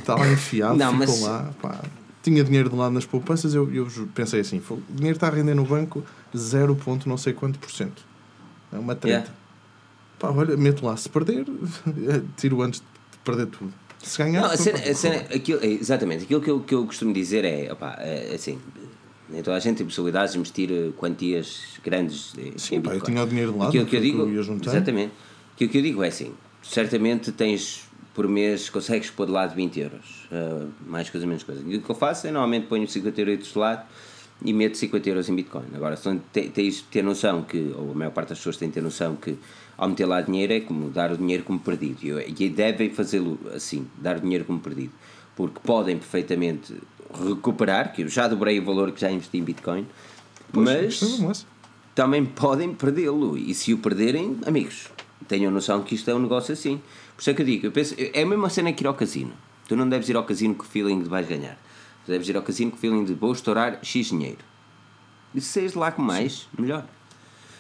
Está 0.00 0.16
lá 0.16 0.28
enfiado, 0.30 0.76
Não, 0.78 0.90
ficou 0.92 1.06
mas- 1.06 1.20
lá. 1.22 1.50
Pá. 1.62 1.80
Tinha 2.22 2.42
dinheiro 2.42 2.68
de 2.68 2.74
lado 2.74 2.90
nas 2.92 3.06
poupanças, 3.06 3.54
eu, 3.54 3.72
eu 3.72 3.86
pensei 4.12 4.40
assim: 4.40 4.58
"Fô, 4.58 4.74
o 4.74 4.82
dinheiro 4.90 5.16
está 5.16 5.28
a 5.28 5.30
render 5.30 5.54
no 5.54 5.64
banco 5.64 6.02
0. 6.36 6.74
ponto 6.74 7.08
não 7.08 7.16
sei 7.16 7.32
quanto 7.32 7.56
por 7.56 7.70
cento. 7.70 8.02
É 8.72 8.78
uma 8.78 8.94
treta. 8.94 9.16
Yeah. 9.18 9.34
Pá, 10.18 10.30
olha, 10.30 10.56
meto 10.56 10.84
lá. 10.84 10.96
Se 10.96 11.08
perder, 11.08 11.44
tiro 12.36 12.62
antes 12.62 12.80
de 12.80 13.18
perder 13.24 13.46
tudo. 13.46 13.72
Se 14.02 14.18
ganhar, 14.18 14.42
Não, 14.42 14.50
a 14.50 14.56
cena, 14.56 14.78
a 14.78 14.94
cena- 14.94 15.16
aquilo, 15.34 15.58
é, 15.62 15.66
exatamente, 15.66 16.24
aquilo 16.24 16.40
que 16.40 16.50
eu, 16.50 16.60
que 16.60 16.74
eu 16.74 16.86
costumo 16.86 17.12
dizer 17.12 17.44
é, 17.44 17.72
opá, 17.72 17.96
é 17.98 18.34
assim, 18.34 18.58
nem 19.28 19.42
toda 19.42 19.56
a 19.56 19.60
gente 19.60 19.78
tem 19.78 19.86
possibilidades 19.86 20.34
de 20.34 20.38
investir 20.38 20.70
eh, 20.70 20.90
quantias 20.96 21.62
grandes 21.82 22.32
em 22.38 22.56
Sim, 22.56 22.80
pá, 22.80 22.94
eu 22.94 23.00
tinha 23.00 23.22
o 23.22 23.26
dinheiro 23.26 23.52
de 23.52 23.58
lado, 23.58 23.68
Aquilo 23.70 23.86
que 23.86 23.96
eu 23.96 23.98
aquilo 23.98 24.26
que 24.26 24.32
digo, 24.32 24.52
eu 24.52 24.56
exatamente, 24.70 25.12
aquilo 25.54 25.70
que 25.70 25.78
eu 25.78 25.82
digo 25.82 26.04
é 26.04 26.08
assim, 26.08 26.32
certamente 26.62 27.32
tens 27.32 27.88
por 28.14 28.28
mês, 28.28 28.70
consegues 28.70 29.10
pôr 29.10 29.26
de 29.26 29.32
lado 29.32 29.54
20 29.56 29.80
euros, 29.80 30.28
eh, 30.30 30.66
mais 30.86 31.10
coisa, 31.10 31.26
menos 31.26 31.42
coisa. 31.42 31.62
E 31.66 31.76
o 31.76 31.82
que 31.82 31.90
eu 31.90 31.94
faço 31.94 32.26
é, 32.28 32.30
normalmente 32.30 32.66
ponho 32.66 32.86
50 32.88 33.20
euros 33.20 33.52
de 33.52 33.58
lado 33.58 33.84
e 34.44 34.52
meto 34.52 34.76
50 34.76 35.08
euros 35.08 35.28
em 35.28 35.34
Bitcoin. 35.34 35.64
Agora, 35.74 35.96
tens 36.32 36.76
de 36.76 36.82
ter 36.84 37.02
noção 37.02 37.42
que, 37.42 37.74
ou 37.76 37.92
a 37.92 37.94
maior 37.94 38.10
parte 38.10 38.30
das 38.30 38.38
pessoas 38.38 38.56
tem 38.56 38.68
de 38.68 38.74
ter 38.74 38.82
noção 38.82 39.16
que 39.16 39.36
ao 39.76 39.88
meter 39.88 40.06
lá 40.06 40.20
dinheiro 40.20 40.52
é 40.52 40.60
como 40.60 40.90
dar 40.90 41.12
o 41.12 41.16
dinheiro 41.16 41.42
como 41.42 41.58
perdido. 41.58 42.20
E, 42.20 42.34
e 42.38 42.48
devem 42.48 42.90
fazê-lo 42.90 43.38
assim, 43.54 43.86
dar 43.96 44.18
o 44.18 44.20
dinheiro 44.20 44.44
como 44.44 44.60
perdido. 44.60 44.92
Porque 45.34 45.60
podem 45.62 45.98
perfeitamente 45.98 46.74
recuperar, 47.12 47.92
que 47.92 48.02
eu 48.02 48.08
já 48.08 48.26
dobrei 48.28 48.58
o 48.58 48.64
valor 48.64 48.92
que 48.92 49.00
já 49.00 49.10
investi 49.10 49.38
em 49.38 49.42
Bitcoin, 49.42 49.86
Pois, 50.52 51.18
mas 51.20 51.46
também 51.94 52.24
podem 52.24 52.74
perdê-lo. 52.74 53.36
E 53.36 53.54
se 53.54 53.72
o 53.72 53.78
perderem, 53.78 54.38
amigos, 54.46 54.88
tenham 55.26 55.50
noção 55.50 55.82
que 55.82 55.94
isto 55.94 56.10
é 56.10 56.14
um 56.14 56.18
negócio 56.18 56.52
assim. 56.52 56.80
Por 57.14 57.20
isso 57.20 57.30
é 57.30 57.34
que 57.34 57.42
eu 57.42 57.46
digo, 57.46 57.66
eu 57.66 57.72
penso, 57.72 57.94
é 57.98 58.22
a 58.22 58.26
mesma 58.26 58.48
cena 58.48 58.72
que 58.72 58.84
ir 58.84 58.86
ao 58.86 58.94
casino. 58.94 59.32
Tu 59.68 59.74
não 59.74 59.88
deves 59.88 60.08
ir 60.08 60.16
ao 60.16 60.24
casino 60.24 60.54
com 60.54 60.62
o 60.62 60.66
feeling 60.66 61.02
de 61.02 61.08
vais 61.08 61.26
ganhar. 61.26 61.58
Tu 62.06 62.12
deves 62.12 62.28
ir 62.28 62.36
ao 62.36 62.42
casino 62.42 62.70
com 62.70 62.76
o 62.76 62.80
feeling 62.80 63.04
de 63.04 63.12
vou 63.14 63.32
estourar 63.32 63.78
X 63.82 64.06
dinheiro. 64.06 64.38
E 65.34 65.40
se 65.40 65.48
saís 65.48 65.72
de 65.72 65.78
lá 65.78 65.90
com 65.92 66.00
mais, 66.00 66.46
melhor. 66.58 66.86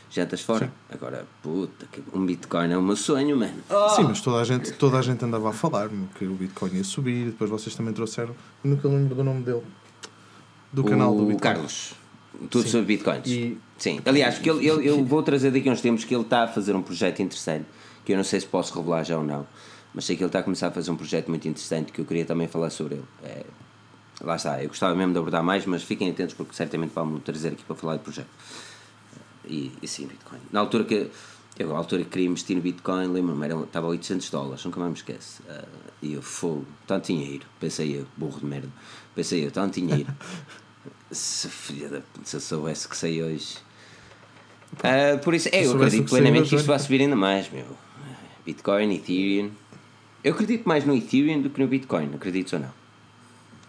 Jantas 0.08 0.40
fora. 0.40 0.72
Agora, 0.88 1.26
puta, 1.42 1.84
que 1.90 2.00
um 2.14 2.24
Bitcoin 2.24 2.70
é 2.72 2.78
o 2.78 2.82
meu 2.82 2.94
sonho, 2.96 3.36
mano. 3.36 3.60
Sim, 3.96 4.04
mas 4.04 4.20
toda 4.20 4.40
a, 4.40 4.44
gente, 4.44 4.72
toda 4.74 4.98
a 4.98 5.02
gente 5.02 5.22
andava 5.24 5.50
a 5.50 5.52
falar 5.52 5.90
que 6.16 6.24
o 6.24 6.34
Bitcoin 6.34 6.70
ia 6.74 6.84
subir, 6.84 7.26
depois 7.26 7.50
vocês 7.50 7.74
também 7.74 7.92
trouxeram, 7.92 8.34
eu 8.64 8.70
nunca 8.70 8.86
lembro 8.88 9.16
do 9.16 9.24
nome 9.24 9.42
dele, 9.42 9.62
do 10.72 10.84
canal 10.84 11.12
do 11.14 11.24
o 11.24 11.26
Bitcoin. 11.26 11.40
Carlos. 11.54 11.94
Tudo 12.50 12.62
Sim. 12.64 12.68
sobre 12.70 12.86
bitcoins. 12.86 13.26
E- 13.26 13.58
Sim. 13.78 14.00
Aliás, 14.04 14.34
porque 14.34 14.50
ele, 14.50 14.68
ele- 14.68 14.86
eu 14.88 15.02
vou 15.04 15.22
trazer 15.22 15.50
daqui 15.50 15.68
a 15.68 15.72
uns 15.72 15.80
tempos 15.80 16.04
que 16.04 16.14
ele 16.14 16.22
está 16.22 16.44
a 16.44 16.48
fazer 16.48 16.76
um 16.76 16.82
projeto 16.82 17.20
interessante, 17.20 17.64
que 18.04 18.12
eu 18.12 18.16
não 18.16 18.24
sei 18.24 18.40
se 18.40 18.46
posso 18.46 18.74
revelar 18.78 19.02
já 19.02 19.16
ou 19.18 19.24
não, 19.24 19.46
mas 19.94 20.04
sei 20.04 20.16
que 20.16 20.22
ele 20.22 20.28
está 20.28 20.38
a 20.38 20.42
começar 20.42 20.68
a 20.68 20.70
fazer 20.70 20.90
um 20.90 20.96
projeto 20.96 21.28
muito 21.28 21.48
interessante 21.48 21.90
que 21.92 22.00
eu 22.00 22.04
queria 22.04 22.24
também 22.26 22.46
falar 22.46 22.68
sobre 22.70 22.94
ele. 22.96 23.04
É, 23.24 23.44
lá 24.20 24.36
está, 24.36 24.62
eu 24.62 24.68
gostava 24.68 24.94
mesmo 24.94 25.12
de 25.12 25.18
abordar 25.18 25.42
mais, 25.42 25.66
mas 25.66 25.82
fiquem 25.82 26.10
atentos 26.10 26.34
porque 26.34 26.54
certamente 26.54 26.92
vamos 26.94 27.22
trazer 27.22 27.48
aqui 27.48 27.64
para 27.64 27.76
falar 27.76 27.96
do 27.96 28.00
projeto. 28.00 28.28
E, 29.44 29.72
e 29.80 29.86
sim, 29.88 30.06
Bitcoin. 30.06 30.40
Na 30.50 30.60
altura 30.60 30.84
que 30.84 31.10
eu, 31.58 31.68
na 31.68 31.76
altura 31.76 32.04
que 32.04 32.10
queria 32.10 32.26
investir 32.26 32.54
no 32.54 32.62
Bitcoin, 32.62 33.06
lembro-me, 33.08 33.46
estava 33.64 33.86
a 33.86 33.90
800 33.90 34.28
dólares, 34.28 34.64
nunca 34.64 34.78
mais 34.78 34.92
me 34.92 34.98
esquece. 34.98 35.42
Ah, 35.48 35.64
e 36.02 36.12
eu, 36.12 36.22
fogo, 36.22 36.66
tanto 36.86 37.06
dinheiro, 37.06 37.46
pensei 37.58 37.98
eu, 37.98 38.06
burro 38.16 38.40
de 38.40 38.46
merda, 38.46 38.68
pensei 39.14 39.44
eu, 39.46 39.50
tanto 39.50 39.80
dinheiro. 39.80 40.12
Se, 41.10 41.48
filha 41.48 41.88
da, 41.88 42.00
se 42.24 42.36
eu 42.36 42.40
soubesse 42.40 42.88
que 42.88 42.96
sei 42.96 43.22
hoje. 43.22 43.58
Ah, 44.82 45.16
por 45.18 45.34
isso, 45.34 45.48
é, 45.52 45.64
eu 45.64 45.72
acredito 45.76 46.08
plenamente 46.08 46.48
que 46.48 46.56
isto 46.56 46.66
vai 46.66 46.78
subir 46.80 47.00
ainda 47.00 47.14
mais, 47.14 47.48
meu. 47.48 47.64
Bitcoin, 48.44 48.92
Ethereum. 48.92 49.52
Eu 50.24 50.34
acredito 50.34 50.68
mais 50.68 50.84
no 50.84 50.96
Ethereum 50.96 51.42
do 51.42 51.48
que 51.48 51.60
no 51.60 51.68
Bitcoin, 51.68 52.12
acredito 52.12 52.54
ou 52.54 52.60
não. 52.60 52.85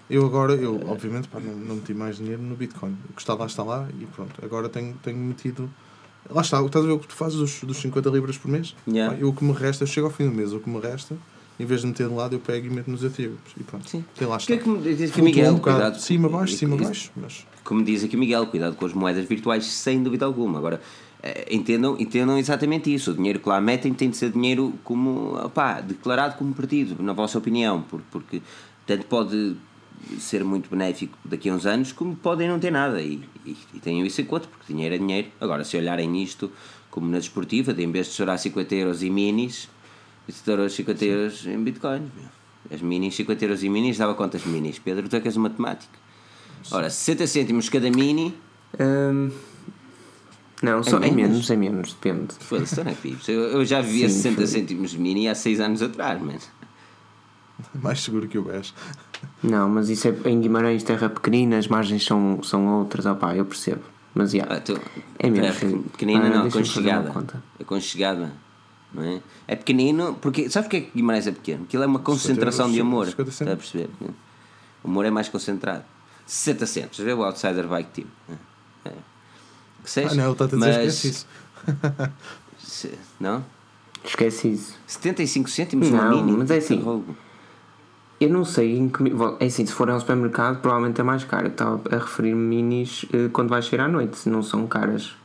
Eu 0.10 0.26
agora, 0.26 0.54
eu 0.54 0.80
obviamente 0.88 1.28
pá, 1.28 1.40
não, 1.40 1.54
não 1.54 1.76
meti 1.76 1.94
mais 1.94 2.18
dinheiro 2.18 2.42
no 2.42 2.56
Bitcoin. 2.56 2.96
O 3.10 3.14
que 3.14 3.22
está 3.22 3.34
lá 3.34 3.46
está 3.46 3.64
lá 3.64 3.88
e 4.00 4.06
pronto. 4.06 4.34
Agora 4.44 4.70
tenho, 4.70 4.94
tenho 5.04 5.18
metido. 5.18 5.70
Lá 6.30 6.42
está, 6.42 6.62
estás 6.64 6.84
a 6.84 6.88
ver 6.88 6.94
o 6.94 7.00
que 7.00 7.08
tu 7.08 7.16
fazes 7.16 7.38
dos, 7.38 7.62
dos 7.62 7.78
50 7.78 8.10
libras 8.10 8.38
por 8.38 8.50
mês? 8.50 8.76
Yeah. 8.88 9.14
Pá, 9.16 9.22
eu, 9.22 9.30
o 9.30 9.34
que 9.34 9.44
me 9.44 9.52
resta, 9.54 9.84
eu 9.84 9.88
chego 9.88 10.08
ao 10.08 10.14
fim 10.14 10.26
do 10.30 10.32
mês, 10.36 10.52
o 10.54 10.60
que 10.60 10.70
me 10.70 10.80
resta, 10.80 11.16
em 11.60 11.66
vez 11.66 11.82
de 11.82 11.88
meter 11.88 12.08
de 12.08 12.14
lado, 12.14 12.36
eu 12.36 12.40
pego 12.40 12.68
e 12.68 12.70
meto 12.70 12.90
nos 12.90 13.04
ativos. 13.04 13.38
E 13.60 13.64
pronto. 13.64 13.90
Sim. 13.90 14.04
Tem 14.16 14.28
lá 14.28 14.36
O 14.36 14.38
está. 14.38 14.48
que 14.54 14.60
é 14.60 14.64
que 14.64 14.70
me 14.70 14.82
diz 14.96 15.10
aqui 15.12 15.22
Miguel? 15.22 15.54
um 15.54 15.60
Cuidado. 15.60 16.00
cima, 16.00 16.30
baixo, 16.30 16.56
cima, 16.56 16.78
baixo. 16.78 17.12
Mas 17.16 17.46
Como 17.64 17.84
diz 17.84 18.04
aqui 18.04 18.16
o 18.16 18.20
Miguel, 18.20 18.46
cuidado 18.48 18.76
com 18.76 18.86
as 18.86 18.94
moedas 18.94 19.26
virtuais, 19.26 19.66
sem 19.66 20.02
dúvida 20.04 20.26
alguma. 20.26 20.58
Agora, 20.58 20.82
eh, 21.24 21.48
entendam, 21.52 21.98
entendam 22.00 22.38
exatamente 22.38 22.94
isso. 22.94 23.12
O 23.12 23.14
dinheiro 23.14 23.40
que 23.40 23.48
lá 23.50 23.60
metem 23.62 23.94
tem 23.94 24.10
de 24.10 24.16
ser 24.18 24.32
dinheiro 24.32 24.74
como, 24.84 25.36
opá, 25.44 25.80
declarado 25.82 26.38
como 26.38 26.54
perdido, 26.54 27.02
na 27.02 27.12
vossa 27.14 27.38
opinião, 27.38 27.82
por- 27.82 28.02
porque 28.12 28.42
tanto 28.86 29.06
pode 29.06 29.56
ser 30.20 30.44
muito 30.44 30.70
benéfico 30.70 31.18
daqui 31.26 31.50
a 31.50 31.54
uns 31.54 31.66
anos, 31.66 31.92
como 31.92 32.16
podem 32.16 32.48
não 32.48 32.60
ter 32.60 32.72
nada. 32.72 33.02
E, 33.02 33.22
e, 33.46 33.58
e 33.74 33.80
tenham 33.80 34.06
isso 34.06 34.22
em 34.22 34.26
conta, 34.26 34.48
porque 34.48 34.74
dinheiro 34.74 34.96
é 34.96 34.98
dinheiro. 34.98 35.28
Agora, 35.40 35.64
se 35.64 35.78
olharem 35.78 36.22
isto 36.22 36.52
como 36.90 37.10
na 37.10 37.18
desportiva, 37.18 37.74
de 37.74 37.84
em 37.84 37.92
vez 37.92 38.08
de 38.08 38.14
chorar 38.14 38.38
50 38.38 38.76
euros 38.76 39.04
em 39.04 39.10
minis, 39.10 39.70
estourar 40.28 40.70
50 40.70 41.06
euros 41.06 41.46
em 41.46 41.64
bitcoins. 41.64 42.10
As 42.72 42.82
minis, 42.82 43.16
50 43.16 43.46
euros 43.46 43.64
em 43.64 43.70
minis, 43.70 43.98
dava 43.98 44.14
quantas 44.16 44.46
minis? 44.46 44.80
Pedro, 44.80 45.08
tu 45.08 45.16
é 45.16 45.20
que 45.20 45.28
és 45.28 45.38
um 45.38 45.42
matemático. 45.42 45.94
Ora, 46.72 46.90
60 46.90 47.28
cêntimos 47.28 47.70
cada 47.70 47.90
mini. 47.90 48.34
Hum, 48.80 49.32
não, 50.62 50.84
só 50.84 50.98
é, 50.98 51.12
menos? 51.12 51.16
menos, 51.16 51.52
é 51.52 51.56
menos, 51.56 51.94
depende. 51.94 52.34
Foda-se, 52.40 52.84
não 52.84 52.92
é 52.92 52.96
que 52.96 53.10
vives. 53.10 53.30
Eu, 53.30 53.42
eu 53.42 53.66
já 53.66 53.80
vivia 53.80 54.10
Sim, 54.10 54.16
60 54.16 54.36
foi. 54.36 54.48
cêntimos 54.48 54.92
de 54.92 55.00
mini 55.00 55.28
há 55.28 55.36
6 55.36 55.60
anos 55.60 55.82
atrás, 55.82 56.20
mano. 56.22 56.40
mais 57.76 58.02
seguro 58.02 58.28
que 58.28 58.38
o 58.38 58.44
BES. 58.44 58.74
Não, 59.44 59.68
mas 59.70 59.90
isso 59.90 60.08
é 60.08 60.16
em 60.30 60.40
Guimarães, 60.40 60.84
terra 60.84 61.10
pequenina, 61.10 61.58
as 61.58 61.68
margens 61.68 62.04
são, 62.06 62.42
são 62.44 62.66
outras, 62.80 63.06
opá, 63.06 63.36
eu 63.36 63.46
percebo. 63.46 63.82
Mas 64.14 64.32
já. 64.32 64.44
Ah, 64.50 64.60
tu, 64.60 64.80
É 65.20 65.30
mesmo. 65.30 65.84
Pequenina 65.84 66.26
Ah, 66.26 66.30
não, 66.30 66.48
aconchegada. 66.48 67.10
conta. 67.12 67.44
Aconchegada. 67.60 68.34
Não 68.94 69.04
é? 69.04 69.22
é 69.48 69.56
pequenino, 69.56 70.18
porque. 70.22 70.50
Sabes 70.50 70.68
porque 70.68 70.78
é 70.78 70.82
que 70.82 70.92
Guimarães 70.96 71.28
é 71.28 71.32
pequeno? 71.32 71.64
Aquilo 71.66 71.84
é 71.84 71.86
uma 71.86 72.00
concentração 72.00 72.72
de 72.72 72.80
amor. 72.80 73.08
50 73.08 73.30
Está 73.30 73.52
a 73.54 73.56
perceber? 73.56 73.90
O 74.84 74.88
amor 74.88 75.06
é 75.06 75.12
mais 75.12 75.30
concentrado. 75.30 75.84
60 76.26 76.66
centos, 76.66 77.00
vê 77.00 77.14
o 77.14 77.24
Outsider 77.24 77.68
Bike 77.68 77.90
Team. 77.92 78.08
É. 78.86 78.92
Que 79.84 79.92
seja. 79.92 80.10
Ah, 80.12 80.16
não, 80.16 80.24
ele 80.26 80.32
está 80.32 80.46
a 80.46 80.48
dizer 80.48 80.60
mas- 80.60 80.76
esquece 80.78 81.08
isso. 81.10 81.28
se- 82.58 83.00
Não? 83.20 83.46
Esquece 84.04 84.48
isso. 84.52 84.74
75 84.88 85.50
cêntimos 85.50 85.90
Não, 85.90 86.24
mini? 86.24 86.38
mas 86.38 86.50
é 86.52 86.60
Que 86.60 86.66
assim. 86.66 87.04
Eu 88.20 88.30
não 88.30 88.44
sei 88.44 88.78
em 88.78 88.90
que. 88.90 89.04
É 89.40 89.46
assim, 89.46 89.66
se 89.66 89.72
for 89.72 89.90
ao 89.90 90.00
supermercado, 90.00 90.60
provavelmente 90.60 91.00
é 91.00 91.04
mais 91.04 91.24
caro. 91.24 91.46
Eu 91.48 91.52
estava 91.52 91.82
a 91.92 91.98
referir-me 92.00 92.42
minis 92.56 93.06
eh, 93.14 93.30
quando 93.32 93.50
vais 93.50 93.66
sair 93.66 93.80
à 93.82 93.88
noite, 93.88 94.18
se 94.18 94.30
não 94.30 94.42
são 94.42 94.66
caras. 94.68 95.16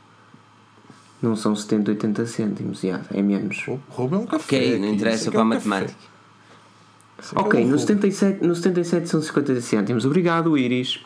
Não 1.21 1.35
são 1.35 1.55
70, 1.55 1.89
80 1.91 2.25
cêntimos, 2.25 2.81
já, 2.81 3.01
é 3.11 3.21
menos. 3.21 3.63
O 3.67 3.79
roubo 3.89 4.15
é 4.15 4.19
um 4.19 4.25
café. 4.25 4.57
Ok, 4.57 4.77
não 4.79 4.87
aqui, 4.87 4.95
interessa 4.95 5.17
isso 5.17 5.29
é 5.29 5.31
que 5.31 5.37
para 5.37 5.39
é 5.39 5.43
a 5.43 5.45
um 5.45 5.49
café. 5.51 5.69
matemática. 5.69 5.99
Isso 7.23 7.31
é 7.33 7.37
que 7.37 7.41
Ok, 7.45 7.59
é 7.59 7.63
um 7.63 7.67
no 7.67 7.75
roubo. 7.77 7.87
77, 7.87 8.45
no 8.45 8.55
77 8.55 9.07
são 9.09 9.21
50 9.21 9.61
cêntimos. 9.61 10.05
Obrigado, 10.05 10.57
Iris. 10.57 10.99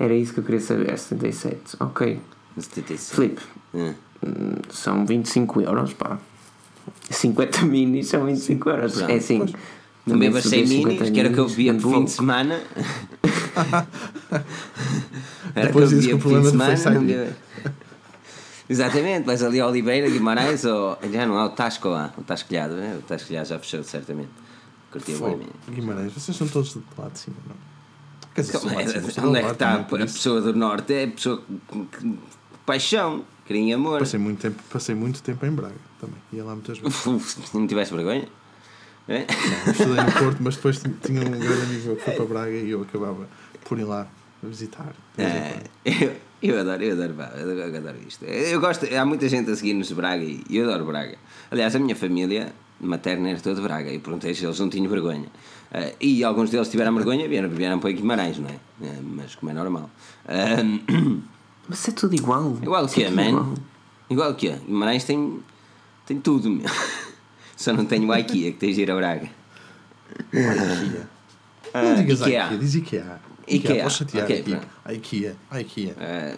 Era 0.00 0.14
isso 0.14 0.32
que 0.32 0.40
eu 0.40 0.44
queria 0.44 0.60
saber, 0.60 0.98
77. 0.98 1.76
Ok. 1.78 2.18
75. 2.58 3.14
Filipe, 3.14 3.42
É. 3.74 3.94
hum, 4.26 4.54
são 4.70 5.04
25 5.06 5.60
euros, 5.60 5.92
pá. 5.92 6.18
50 7.10 7.62
minis 7.66 8.08
são 8.08 8.24
25 8.24 8.70
euros. 8.70 8.94
Pronto. 8.96 9.10
É 9.10 9.14
assim. 9.16 9.46
Também 10.06 10.28
bebas 10.28 10.42
se 10.44 10.50
100 10.50 10.62
beber 10.62 10.68
minis, 10.68 10.92
50 10.92 11.10
que 11.10 11.20
era 11.20 11.28
o 11.28 11.32
que 11.32 11.38
eu 11.38 11.48
muito 11.48 11.82
por 11.82 11.94
fim 11.94 12.04
de 12.04 12.10
semana. 12.10 12.60
era 15.54 15.66
Depois 15.66 15.92
eu 15.92 15.98
que 15.98 16.04
o 16.14 16.18
bebia 16.18 16.18
por 16.18 16.28
fim 16.30 16.40
de 16.40 16.50
semana. 16.50 17.36
Exatamente, 18.68 19.24
vais 19.24 19.42
ali 19.42 19.60
a 19.60 19.66
Oliveira, 19.66 20.08
Guimarães, 20.08 20.64
ou. 20.64 20.98
Já 21.12 21.26
não 21.26 21.38
há 21.38 21.46
o 21.46 21.50
Tasco 21.50 21.88
lá, 21.88 22.12
o 22.16 22.22
Tasquilhado, 22.22 22.74
né? 22.74 22.96
o 22.98 23.02
Tasquilhado 23.02 23.48
já 23.48 23.58
fechou, 23.58 23.82
certamente. 23.82 24.30
Curtia 24.90 25.18
bem. 25.18 25.40
Guimarães, 25.70 26.12
vocês 26.12 26.36
são 26.36 26.46
todos 26.48 26.70
de 26.70 26.82
lá 26.96 27.08
de 27.08 27.18
cima, 27.18 27.36
não? 27.46 27.56
Quer 28.34 28.40
dizer, 28.40 28.58
Como 28.58 28.80
é, 28.80 28.84
de 28.84 29.12
cima, 29.12 29.28
onde 29.28 29.38
é 29.38 29.42
que 29.42 29.50
está 29.50 29.74
a 29.74 29.84
pessoa 29.84 30.40
do 30.40 30.54
Norte? 30.54 30.94
É 30.94 31.04
a 31.04 31.08
pessoa 31.08 31.42
com, 31.66 31.86
paixão, 32.64 33.24
e 33.48 33.72
amor. 33.72 34.00
Passei 34.00 34.18
muito, 34.18 34.40
tempo, 34.40 34.62
passei 34.70 34.94
muito 34.94 35.22
tempo 35.22 35.44
em 35.44 35.50
Braga 35.50 35.74
também. 36.00 36.16
Ia 36.32 36.44
lá 36.44 36.54
muitas 36.54 36.78
vezes. 36.78 37.52
Não 37.52 37.66
tiveste 37.66 37.94
vergonha? 37.94 38.28
É? 39.08 39.26
Estudei 39.70 40.02
no 40.02 40.12
Porto, 40.12 40.38
mas 40.40 40.56
depois 40.56 40.78
tinha 40.78 41.20
um 41.20 41.30
grande 41.30 41.62
amigo 41.62 41.96
que 41.96 42.02
foi 42.02 42.14
para 42.14 42.24
Braga 42.24 42.52
e 42.52 42.70
eu 42.70 42.82
acabava 42.82 43.28
por 43.64 43.78
ir 43.78 43.84
lá 43.84 44.06
visitar. 44.42 44.94
É, 45.18 45.62
eu, 45.84 46.16
Eu 46.42 46.60
adoro, 46.60 46.82
eu 46.82 46.92
adoro, 46.92 47.14
eu 47.38 47.76
adoro, 47.78 47.96
isto. 48.06 48.24
Eu 48.26 48.60
gosto, 48.60 48.86
há 48.94 49.04
muita 49.06 49.26
gente 49.30 49.50
a 49.50 49.56
seguir-nos 49.56 49.88
de 49.88 49.94
Braga 49.94 50.22
e 50.24 50.44
eu 50.50 50.68
adoro 50.68 50.84
Braga. 50.84 51.16
Aliás, 51.50 51.74
a 51.74 51.78
minha 51.78 51.96
família 51.96 52.52
materna 52.80 53.30
era 53.30 53.40
toda 53.40 53.54
de 53.56 53.62
Braga 53.62 53.90
e 53.90 53.98
perguntei 53.98 54.34
se 54.34 54.44
eles 54.44 54.58
não 54.58 54.68
tinham 54.68 54.88
vergonha. 54.88 55.28
Uh, 55.72 55.96
e 56.00 56.22
alguns 56.22 56.50
deles 56.50 56.68
tiveram 56.68 56.94
vergonha, 56.94 57.26
vieram, 57.26 57.48
vieram 57.48 57.78
para 57.78 57.90
Guimarães, 57.92 58.38
não 58.38 58.48
é? 58.50 58.54
Uh, 58.80 59.02
mas 59.02 59.34
como 59.34 59.50
é 59.50 59.54
normal. 59.54 59.90
Uh, 60.26 61.22
Mas 61.66 61.88
é 61.88 61.92
tudo 61.92 62.14
igual. 62.14 62.58
igual 62.62 62.84
o 62.84 62.88
que 62.88 63.04
é 63.04 63.10
man? 63.10 63.28
igual. 63.28 63.54
Igual 64.10 64.30
o 64.32 64.34
que 64.34 64.48
é? 64.50 64.58
Guimarães 64.66 65.04
tem, 65.04 65.40
tem 66.04 66.20
tudo, 66.20 66.50
meu. 66.50 66.66
Só 67.56 67.72
não 67.72 67.84
tem 67.84 68.04
o 68.08 68.14
IKEA, 68.16 68.52
que 68.52 68.58
tens 68.58 68.76
de 68.76 68.82
ir 68.82 68.90
a 68.90 68.96
Braga. 68.96 69.28
IKEA. 70.32 71.08
Ah, 71.72 71.82
Não 71.82 71.94
digas 71.96 72.20
IKEA. 72.20 72.44
IKEA, 72.46 72.58
diz 72.58 72.74
IKEA. 72.74 73.20
IKEA, 73.48 73.82
Posso 73.84 73.98
chatear 73.98 74.24
ok, 74.24 74.40
aqui. 74.40 74.50
pronto. 74.50 74.66
A 74.84 74.92
IKEA, 74.94 75.36
a 75.50 75.60
IKEA. 75.60 75.94
Ah, 75.98 76.36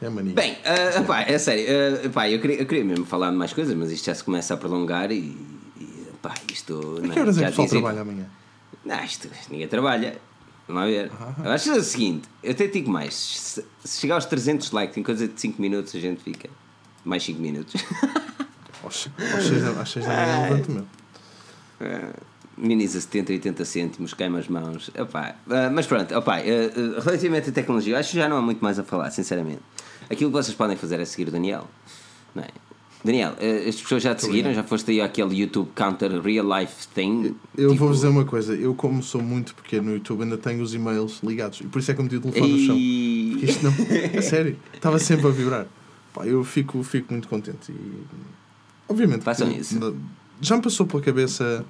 É 0.00 0.06
a 0.06 0.10
mania. 0.10 0.32
Bem, 0.34 0.52
uh, 0.52 1.04
pá, 1.04 1.22
é 1.22 1.38
sério, 1.38 2.06
uh, 2.06 2.10
pá, 2.10 2.28
eu, 2.30 2.40
queria, 2.40 2.60
eu 2.60 2.66
queria 2.66 2.84
mesmo 2.84 3.04
falar 3.04 3.30
de 3.30 3.36
mais 3.36 3.52
coisas, 3.52 3.74
mas 3.74 3.90
isto 3.90 4.06
já 4.06 4.14
se 4.14 4.22
começa 4.22 4.54
a 4.54 4.56
prolongar 4.56 5.10
e, 5.10 5.36
e 5.80 6.04
pá, 6.22 6.34
isto. 6.52 7.00
a 7.04 7.08
que 7.08 7.18
horas 7.20 7.38
é 7.38 7.40
que 7.40 7.46
o 7.46 7.48
pessoal 7.50 7.66
dizem- 7.66 7.80
trabalha 7.82 8.00
amanhã? 8.02 8.26
Não, 8.84 9.04
isto, 9.04 9.28
ninguém 9.50 9.66
trabalha. 9.68 10.18
Vamos 10.68 10.84
ver. 10.90 11.10
Eu 11.44 11.50
acho 11.50 11.72
o 11.72 11.82
seguinte, 11.82 12.28
eu 12.42 12.52
até 12.52 12.66
digo 12.68 12.90
mais: 12.90 13.14
se, 13.14 13.64
se 13.84 14.00
chegar 14.00 14.14
aos 14.16 14.26
300 14.26 14.70
likes 14.70 14.96
em 14.98 15.02
coisa 15.02 15.26
de 15.26 15.40
5 15.40 15.60
minutos, 15.60 15.94
a 15.96 15.98
gente 15.98 16.22
fica. 16.22 16.48
Mais 17.04 17.22
5 17.24 17.40
minutos. 17.40 17.82
Aos 18.82 19.08
às 19.36 19.42
seis 19.44 19.62
da- 19.62 19.80
às 19.82 19.90
seis 19.90 20.06
da 20.06 20.12
manhã 20.14 20.42
levanto 20.48 20.70
mesmo. 20.72 20.88
Minis 22.56 22.96
a 22.96 23.00
70, 23.00 23.32
80 23.32 23.64
cêntimos, 23.64 24.14
queima 24.14 24.38
as 24.40 24.48
mãos. 24.48 24.90
Epá, 24.94 25.36
ah, 25.48 25.70
mas 25.72 25.86
pronto, 25.86 26.12
opá, 26.16 26.38
ah, 26.38 26.40
ah, 26.40 27.00
relativamente 27.04 27.50
à 27.50 27.52
tecnologia, 27.52 27.96
acho 27.98 28.10
que 28.10 28.16
já 28.16 28.28
não 28.28 28.36
há 28.36 28.42
muito 28.42 28.60
mais 28.62 28.78
a 28.80 28.82
falar, 28.84 29.10
sinceramente. 29.12 29.60
Aquilo 30.10 30.30
que 30.30 30.36
vocês 30.36 30.56
podem 30.56 30.76
fazer 30.76 30.98
é 30.98 31.04
seguir 31.04 31.28
o 31.28 31.30
Daniel. 31.30 31.68
Não 32.34 32.42
é? 32.42 32.48
Daniel, 33.04 33.34
ah, 33.40 33.68
as 33.68 33.76
pessoas 33.80 34.02
já 34.02 34.12
te 34.12 34.22
seguiram? 34.24 34.52
Já 34.52 34.64
foste 34.64 34.90
aí 34.90 35.00
àquele 35.00 35.36
YouTube 35.40 35.70
Counter 35.76 36.20
Real 36.20 36.44
Life 36.60 36.88
Thing? 36.88 37.36
Eu 37.56 37.68
Tipo, 37.70 37.78
vou-vos 37.78 37.98
dizer 37.98 38.08
uma 38.08 38.24
coisa, 38.24 38.52
eu 38.56 38.74
como 38.74 39.04
sou 39.04 39.22
muito 39.22 39.54
pequeno 39.54 39.90
no 39.90 39.92
YouTube 39.94 40.24
ainda 40.24 40.36
tenho 40.36 40.60
os 40.60 40.74
e-mails 40.74 41.20
ligados 41.22 41.60
e 41.60 41.64
por 41.64 41.78
isso 41.78 41.92
é 41.92 41.94
que 41.94 42.00
eu 42.00 42.04
meti 42.04 42.16
o 42.16 42.20
telefone 42.20 42.52
no 42.52 42.58
chão. 42.58 42.76
Porque 43.38 43.46
isto 43.52 43.62
não. 43.64 44.18
A 44.18 44.22
sério, 44.22 44.58
estava 44.74 44.98
sempre 44.98 45.28
a 45.28 45.30
vibrar. 45.30 45.66
Pá, 46.12 46.26
eu 46.26 46.42
fico, 46.42 46.82
fico 46.82 47.12
muito 47.12 47.28
contente 47.28 47.70
e. 47.70 48.02
Obviamente. 48.88 49.22
Façam 49.22 49.50
isso. 49.52 49.78
Já 50.40 50.56
me 50.56 50.62
passou 50.62 50.86
pela 50.86 51.02
cabeça. 51.02 51.64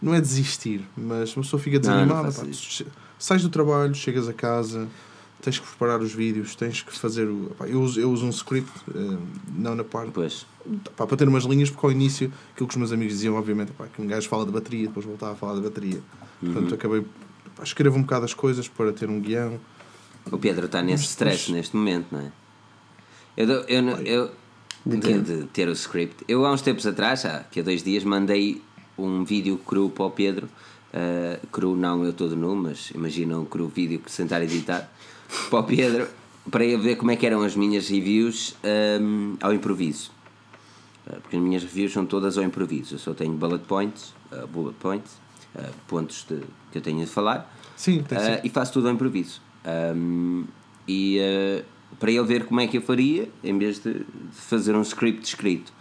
Não 0.00 0.12
é 0.14 0.20
desistir, 0.20 0.84
mas 0.96 1.36
uma 1.36 1.44
pessoa 1.44 1.62
fica 1.62 1.78
Não, 1.78 2.04
não 2.06 2.22
desanimada. 2.24 2.52
che- 2.54 2.86
Sais 3.18 3.40
do 3.42 3.48
trabalho, 3.48 3.94
chegas 3.94 4.28
a 4.28 4.32
casa, 4.32 4.88
tens 5.40 5.60
que 5.60 5.66
preparar 5.68 6.00
os 6.00 6.12
vídeos, 6.12 6.56
tens 6.56 6.82
que 6.82 6.92
fazer. 6.92 7.28
O, 7.28 7.52
pá, 7.56 7.68
eu, 7.68 7.80
uso, 7.80 8.00
eu 8.00 8.10
uso 8.10 8.26
um 8.26 8.30
script, 8.30 8.68
eh, 8.92 9.16
não 9.54 9.76
na 9.76 9.84
parte. 9.84 10.10
Pois, 10.12 10.44
Pá, 10.96 11.06
para 11.06 11.16
ter 11.16 11.28
umas 11.28 11.44
linhas, 11.44 11.70
porque 11.70 11.86
ao 11.86 11.92
início, 11.92 12.32
aquilo 12.52 12.66
que 12.68 12.74
os 12.74 12.78
meus 12.78 12.90
amigos 12.92 13.14
diziam, 13.14 13.34
obviamente, 13.36 13.70
pá, 13.72 13.86
que 13.86 14.02
um 14.02 14.06
gajo 14.08 14.28
fala 14.28 14.44
de 14.44 14.50
bateria, 14.50 14.88
depois 14.88 15.06
voltava 15.06 15.32
a 15.32 15.36
falar 15.36 15.54
de 15.54 15.60
bateria. 15.60 16.00
Uhum. 16.42 16.52
Portanto, 16.52 16.74
acabei. 16.74 17.06
Pá, 17.56 17.62
escrevo 17.62 17.96
um 17.96 18.02
bocado 18.02 18.24
as 18.24 18.34
coisas 18.34 18.66
para 18.66 18.92
ter 18.92 19.08
um 19.08 19.20
guião. 19.20 19.60
o 20.32 20.38
Pedro 20.38 20.66
está 20.66 20.82
nesse 20.82 21.02
Mas- 21.04 21.10
stress 21.10 21.44
mas- 21.48 21.56
neste 21.58 21.76
momento, 21.76 22.06
não 22.10 22.20
é? 22.20 22.32
Eu, 23.36 23.48
eu, 23.48 23.82
não- 23.82 23.98
eu, 24.02 24.30
De 24.84 24.96
de, 24.96 25.20
de 25.20 25.44
ter 25.46 25.68
o 25.68 25.72
script. 25.72 26.24
Eu 26.26 26.44
há 26.44 26.52
uns 26.52 26.60
tempos 26.60 26.86
atrás, 26.86 27.24
há 27.24 27.40
que 27.40 27.60
há 27.60 27.62
dois 27.62 27.82
dias, 27.82 28.02
mandei 28.02 28.60
um 28.98 29.24
vídeo 29.24 29.58
cru 29.58 29.90
para 29.90 30.04
o 30.04 30.10
Pedro. 30.10 30.48
Uh, 30.92 31.46
cru 31.48 31.76
não 31.76 32.04
eu 32.04 32.12
todo 32.12 32.36
nu, 32.36 32.54
mas 32.54 32.90
imagina 32.90 33.38
um 33.38 33.44
cru 33.44 33.68
vídeo 33.68 33.98
que 33.98 34.10
sentar 34.10 34.42
editar 34.42 34.90
para 35.48 35.58
o 35.58 35.64
Pedro 35.64 36.08
para 36.50 36.64
ele 36.64 36.82
ver 36.82 36.96
como 36.96 37.10
é 37.10 37.16
que 37.16 37.24
eram 37.24 37.42
as 37.42 37.54
minhas 37.54 37.88
reviews 37.88 38.56
um, 39.00 39.36
ao 39.40 39.54
improviso. 39.54 40.10
Uh, 41.06 41.20
porque 41.20 41.36
as 41.36 41.42
minhas 41.42 41.62
reviews 41.62 41.92
são 41.92 42.04
todas 42.04 42.36
ao 42.36 42.44
improviso. 42.44 42.96
Eu 42.96 42.98
só 42.98 43.14
tenho 43.14 43.32
bullet 43.32 43.64
points, 43.64 44.12
uh, 44.32 44.46
bullet 44.46 44.76
points, 44.78 45.22
pontos 45.86 46.24
de, 46.28 46.40
que 46.70 46.78
eu 46.78 46.82
tenho 46.82 47.00
de 47.00 47.06
falar. 47.06 47.54
Sim, 47.76 48.02
tem 48.02 48.18
Uh, 48.18 48.22
sim. 48.22 48.40
e 48.44 48.48
faço 48.48 48.72
tudo 48.72 48.88
ao 48.88 48.94
improviso. 48.94 49.40
Um, 49.94 50.44
e 50.86 51.18
para 51.98 52.10
ele 52.10 52.24
ver 52.24 52.44
como 52.46 52.60
é 52.60 52.66
que 52.66 52.78
eu 52.78 52.82
faria, 52.82 53.28
em 53.42 53.56
vez 53.58 53.78
de, 53.78 54.04
fazer 54.32 54.74
um 54.74 54.82
script 54.82 55.24
escrito. 55.26 55.72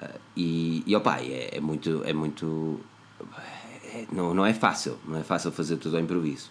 Uh, 0.00 0.18
e, 0.36 0.82
e 0.86 0.94
opa, 0.96 1.18
é, 1.20 1.56
é 1.56 1.60
muito. 1.60 2.02
É 2.04 2.12
muito 2.12 2.80
é- 3.92 4.04
não, 4.12 4.32
não 4.34 4.44
é 4.46 4.52
fácil, 4.54 4.96
não 5.06 5.18
é 5.18 5.22
fácil 5.22 5.50
fazer 5.50 5.76
tudo 5.76 5.96
ao 5.96 6.02
improviso. 6.02 6.50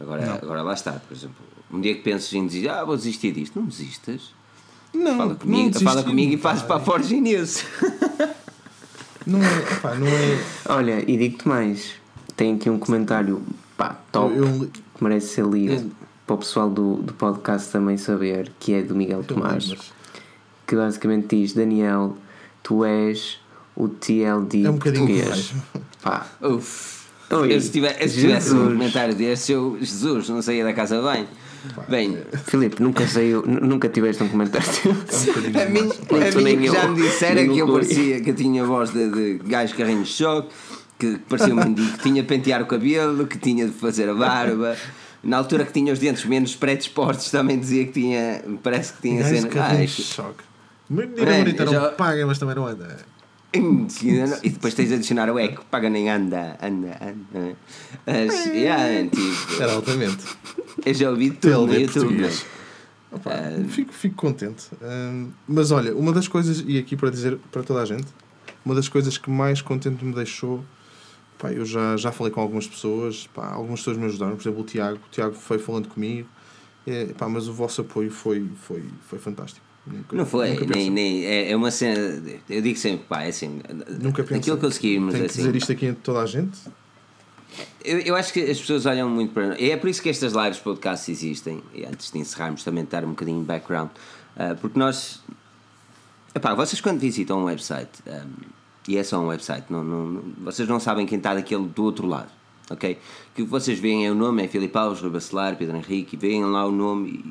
Agora, 0.00 0.34
agora 0.42 0.62
lá 0.62 0.72
está, 0.72 0.92
por 0.92 1.14
exemplo, 1.14 1.36
um 1.70 1.80
dia 1.80 1.94
que 1.94 2.00
penses 2.02 2.32
em 2.32 2.46
dizer, 2.46 2.70
ah, 2.70 2.84
vou 2.84 2.96
desistir 2.96 3.32
disto, 3.32 3.58
não 3.60 3.66
desistas. 3.66 4.32
Não, 4.92 5.16
Fala 5.16 5.28
não 5.30 5.36
comigo, 5.36 5.66
desisti, 5.68 5.84
fala 5.84 6.02
comigo 6.02 6.32
e 6.32 6.36
fazes 6.36 6.62
para 6.64 6.76
a 6.76 6.80
Forge 6.80 7.20
News. 7.20 7.64
Não 9.26 9.38
é, 9.38 9.98
não 9.98 10.06
é. 10.08 10.44
Olha, 10.68 11.04
e 11.10 11.16
digo-te 11.16 11.46
mais: 11.46 11.92
tem 12.34 12.54
aqui 12.54 12.70
um 12.70 12.78
comentário 12.78 13.42
pá, 13.76 14.00
top 14.10 14.34
Eu, 14.34 14.46
eu, 14.46 14.66
que 14.68 15.04
merece 15.04 15.34
ser 15.34 15.44
lido 15.44 15.74
eu- 15.74 15.90
para 16.30 16.34
o 16.36 16.38
pessoal 16.38 16.70
do, 16.70 16.94
do 17.02 17.12
podcast 17.14 17.72
também 17.72 17.96
saber, 17.96 18.52
que 18.60 18.72
é 18.72 18.82
do 18.82 18.94
Miguel 18.94 19.24
Tomás, 19.24 19.74
que 20.64 20.76
basicamente 20.76 21.36
diz: 21.36 21.54
Daniel, 21.54 22.16
tu 22.62 22.84
és 22.84 23.40
o 23.74 23.88
TLD 23.88 24.64
é 24.64 24.70
um 24.70 24.78
português. 24.78 25.52
Pá, 26.00 26.24
Uf. 26.40 27.00
Oi, 27.32 27.52
eu 27.52 27.60
se 27.60 27.70
tivesse, 27.72 28.08
se 28.10 28.20
tivesse 28.20 28.54
um 28.54 28.68
comentário 28.68 29.12
desse, 29.14 29.50
eu, 29.50 29.76
Jesus, 29.80 30.28
não 30.28 30.40
saía 30.40 30.62
da 30.62 30.72
casa 30.72 31.02
bem. 31.02 31.26
Bem, 31.88 32.16
Filipe, 32.46 32.80
nunca 32.80 33.06
saiu, 33.08 33.42
nu- 33.44 33.60
nunca 33.66 33.88
tiveste 33.88 34.22
um 34.22 34.28
comentário 34.28 34.66
A 34.68 35.68
mim, 35.68 35.80
a 35.80 36.40
mim 36.42 36.58
que 36.58 36.66
eu. 36.66 36.72
já 36.72 36.86
me 36.88 37.02
disseram 37.02 37.52
que 37.52 37.58
eu 37.58 37.72
parecia 37.72 38.20
que 38.20 38.30
eu 38.30 38.34
tinha 38.36 38.64
voz 38.64 38.90
de, 38.90 39.10
de 39.10 39.38
gajo 39.48 39.74
carrinho 39.76 40.04
de 40.04 40.08
choque, 40.08 40.48
que 40.98 41.18
parecia 41.28 41.52
um 41.52 41.56
mendigo, 41.58 41.92
que 41.98 42.02
tinha 42.04 42.22
de 42.22 42.28
pentear 42.28 42.62
o 42.62 42.66
cabelo, 42.66 43.26
que 43.26 43.36
tinha 43.36 43.66
de 43.66 43.72
fazer 43.72 44.08
a 44.08 44.14
barba. 44.14 44.76
Na 45.22 45.36
altura 45.36 45.64
que 45.66 45.72
tinha 45.72 45.92
os 45.92 45.98
dentes 45.98 46.24
menos 46.24 46.56
predispostos, 46.56 47.30
também 47.30 47.58
dizia 47.58 47.84
que 47.86 47.92
tinha. 47.92 48.42
Parece 48.62 48.94
que 48.94 49.02
tinha 49.02 49.22
cena. 49.24 49.48
Ah, 49.62 49.74
de 49.74 49.84
isto- 49.84 50.02
choque. 50.02 50.44
Menina 50.88 51.38
bonita 51.38 51.64
não 51.64 51.72
já- 51.72 51.88
paga, 51.90 52.26
mas 52.26 52.38
também 52.38 52.54
não 52.56 52.66
anda. 52.66 52.96
e 53.52 54.48
depois 54.50 54.74
tens 54.74 54.88
de 54.88 54.94
adicionar 54.94 55.28
o 55.30 55.38
eco, 55.38 55.64
paga 55.70 55.90
nem 55.90 56.08
anda, 56.08 56.56
anda, 56.62 56.96
anda. 57.02 57.56
As, 58.06 58.46
yeah, 58.46 59.08
tipo, 59.08 59.62
Era 59.62 59.72
altamente. 59.72 60.24
eu 60.86 60.94
já 60.94 61.10
ouvi 61.10 61.30
tudo 61.32 61.66
no 61.66 61.74
YouTube. 61.74 62.28
Opa, 63.12 63.32
fico, 63.68 63.92
fico 63.92 64.14
contente. 64.14 64.66
Hum, 64.80 65.30
mas 65.48 65.72
olha, 65.72 65.94
uma 65.96 66.12
das 66.12 66.28
coisas, 66.28 66.62
e 66.66 66.78
aqui 66.78 66.96
para 66.96 67.10
dizer 67.10 67.38
para 67.50 67.62
toda 67.64 67.82
a 67.82 67.84
gente, 67.84 68.06
uma 68.64 68.74
das 68.74 68.88
coisas 68.88 69.18
que 69.18 69.28
mais 69.28 69.60
contente 69.60 70.04
me 70.04 70.14
deixou, 70.14 70.64
pá, 71.40 71.50
eu 71.52 71.64
já, 71.64 71.96
já 71.96 72.12
falei 72.12 72.32
com 72.32 72.40
algumas 72.40 72.66
pessoas, 72.66 73.26
pá, 73.34 73.52
algumas 73.52 73.80
pessoas 73.80 73.96
me 73.96 74.04
ajudaram, 74.06 74.36
por 74.36 74.42
exemplo 74.42 74.60
o 74.60 74.64
Tiago, 74.64 74.98
o 75.06 75.10
Tiago 75.10 75.34
foi 75.34 75.58
falando 75.58 75.88
comigo, 75.88 76.28
é, 76.86 77.06
pá, 77.06 77.28
mas 77.28 77.48
o 77.48 77.52
vosso 77.52 77.80
apoio 77.80 78.10
foi, 78.10 78.46
foi, 78.62 78.84
foi 79.08 79.18
fantástico. 79.18 79.64
Nunca- 79.86 80.14
Não 80.14 80.26
foi, 80.26 80.56
nem, 80.66 80.90
nem, 80.90 81.24
é, 81.24 81.50
é 81.52 81.56
uma 81.56 81.70
cena. 81.70 82.22
Eu 82.48 82.60
digo 82.60 82.78
sempre, 82.78 83.06
pá, 83.06 83.22
é 83.22 83.28
assim. 83.28 83.60
Nunca 84.00 84.22
pensei. 84.22 84.36
Aquilo 84.38 84.56
que 84.56 84.62
conseguimos, 84.62 85.14
é 85.14 85.20
que 85.20 85.24
assim. 85.24 85.38
dizer 85.38 85.56
isto 85.56 85.72
aqui 85.72 85.86
entre 85.86 86.02
toda 86.02 86.20
a 86.20 86.26
gente. 86.26 86.58
Eu, 87.82 87.98
eu 88.00 88.14
acho 88.14 88.30
que 88.32 88.40
as 88.42 88.60
pessoas 88.60 88.84
olham 88.84 89.08
muito 89.08 89.32
para. 89.32 89.60
É 89.60 89.76
por 89.78 89.88
isso 89.88 90.02
que 90.02 90.10
estas 90.10 90.34
lives 90.34 90.58
podcasts 90.58 91.08
existem. 91.08 91.62
E 91.74 91.84
antes 91.86 92.10
de 92.12 92.18
encerrarmos, 92.18 92.62
também 92.62 92.84
dar 92.84 93.04
um 93.04 93.08
bocadinho 93.10 93.40
de 93.40 93.46
background. 93.46 93.90
Ah, 94.36 94.54
porque 94.60 94.78
nós. 94.78 95.22
Epá, 96.34 96.54
vocês 96.54 96.80
quando 96.80 97.00
visitam 97.00 97.40
um 97.40 97.44
website, 97.44 97.90
ah, 98.06 98.24
e 98.88 98.96
é 98.96 99.02
só 99.02 99.20
um 99.20 99.26
website, 99.26 99.66
não, 99.70 99.84
não, 99.84 100.22
vocês 100.38 100.68
não 100.68 100.80
sabem 100.80 101.06
quem 101.06 101.18
está 101.18 101.34
daquele 101.34 101.66
do 101.66 101.84
outro 101.84 102.06
lado. 102.06 102.30
Ok? 102.70 102.98
O 103.32 103.34
que 103.34 103.42
vocês 103.42 103.80
veem 103.80 104.06
é 104.06 104.10
o 104.10 104.14
nome, 104.14 104.44
é 104.44 104.48
Filipe 104.48 104.78
Alves, 104.78 105.00
Rui 105.00 105.10
Bacelar, 105.10 105.56
Pedro 105.56 105.76
Henrique, 105.76 106.16
veem 106.16 106.44
lá 106.44 106.64
o 106.64 106.70
nome. 106.70 107.24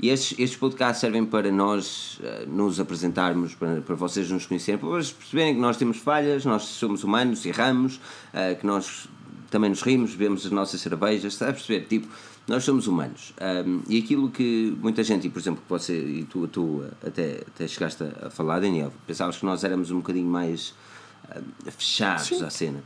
E, 0.00 0.06
e 0.06 0.10
estes, 0.10 0.36
estes 0.36 0.58
podcasts 0.58 1.00
servem 1.00 1.24
para 1.24 1.52
nós 1.52 2.18
ah, 2.24 2.44
nos 2.48 2.80
apresentarmos, 2.80 3.54
para, 3.54 3.80
para 3.80 3.94
vocês 3.94 4.28
nos 4.28 4.44
conhecerem, 4.44 4.80
para 4.80 4.88
vocês 4.88 5.12
perceberem 5.12 5.54
que 5.54 5.60
nós 5.60 5.76
temos 5.76 5.98
falhas, 5.98 6.44
nós 6.44 6.64
somos 6.64 7.04
humanos, 7.04 7.46
erramos, 7.46 8.00
ah, 8.34 8.56
que 8.56 8.66
nós 8.66 9.08
também 9.52 9.70
nos 9.70 9.82
rimos, 9.82 10.12
bebemos 10.12 10.44
as 10.44 10.50
nossas 10.50 10.80
cervejas, 10.80 11.34
está 11.34 11.50
a 11.50 11.52
perceber? 11.52 11.86
Tipo, 11.86 12.08
nós 12.46 12.64
somos 12.64 12.86
humanos. 12.86 13.32
Um, 13.66 13.80
e 13.88 13.98
aquilo 13.98 14.30
que 14.30 14.76
muita 14.80 15.02
gente, 15.02 15.26
e 15.26 15.30
por 15.30 15.38
exemplo, 15.38 15.62
que 15.62 15.68
você 15.68 15.96
e 15.96 16.24
tu, 16.24 16.46
tu 16.48 16.84
até, 17.06 17.42
até 17.46 17.68
chegaste 17.68 18.02
a, 18.20 18.30
falar, 18.30 18.60
Daniel, 18.60 18.92
pensavas 19.06 19.36
que 19.36 19.44
nós 19.44 19.62
éramos 19.64 19.90
um 19.90 19.98
bocadinho 19.98 20.26
mais 20.26 20.74
ah, 21.30 21.40
fechados 21.70 22.42
à 22.42 22.50
cena. 22.50 22.82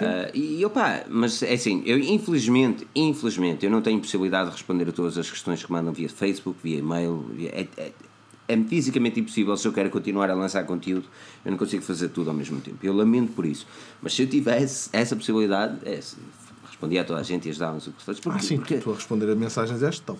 Ah, 0.00 0.30
e 0.32 0.64
opá, 0.64 1.04
mas 1.08 1.42
é 1.42 1.54
assim, 1.54 1.82
eu 1.84 1.98
infelizmente, 1.98 2.86
infelizmente, 2.94 3.64
eu 3.64 3.70
não 3.70 3.82
tenho 3.82 3.98
possibilidade 3.98 4.50
de 4.50 4.56
responder 4.56 4.88
a 4.88 4.92
todas 4.92 5.18
as 5.18 5.28
questões 5.28 5.64
que 5.64 5.72
mandam 5.72 5.92
via 5.92 6.08
Facebook, 6.08 6.58
via 6.62 6.78
e-mail, 6.78 7.26
via, 7.34 7.50
é, 7.50 7.66
é, 7.76 7.92
é 8.46 8.56
fisicamente 8.64 9.18
impossível 9.18 9.56
se 9.56 9.66
eu 9.66 9.72
quero 9.72 9.90
continuar 9.90 10.30
a 10.30 10.34
lançar 10.34 10.64
conteúdo, 10.64 11.06
eu 11.44 11.50
não 11.50 11.58
consigo 11.58 11.82
fazer 11.82 12.10
tudo 12.10 12.30
ao 12.30 12.36
mesmo 12.36 12.60
tempo. 12.60 12.78
Eu 12.84 12.94
lamento 12.94 13.32
por 13.32 13.44
isso. 13.44 13.66
Mas 14.00 14.14
se 14.14 14.22
eu 14.22 14.28
tivesse 14.28 14.88
essa 14.92 15.16
possibilidade, 15.16 15.78
é, 15.84 16.00
se- 16.00 16.16
respondia 16.80 17.02
a 17.02 17.04
toda 17.04 17.20
a 17.20 17.22
gente 17.22 17.46
e 17.46 17.50
ajudávamos 17.50 17.86
o 17.86 17.92
que 17.92 18.02
fosse. 18.02 18.20
Porque, 18.22 18.38
Ah, 18.38 18.42
sim, 18.42 18.56
porque- 18.56 18.78
tu 18.78 18.90
a 18.90 18.94
responder 18.94 19.30
a 19.30 19.34
mensagens 19.34 19.82
és 19.82 19.98
top. 20.00 20.18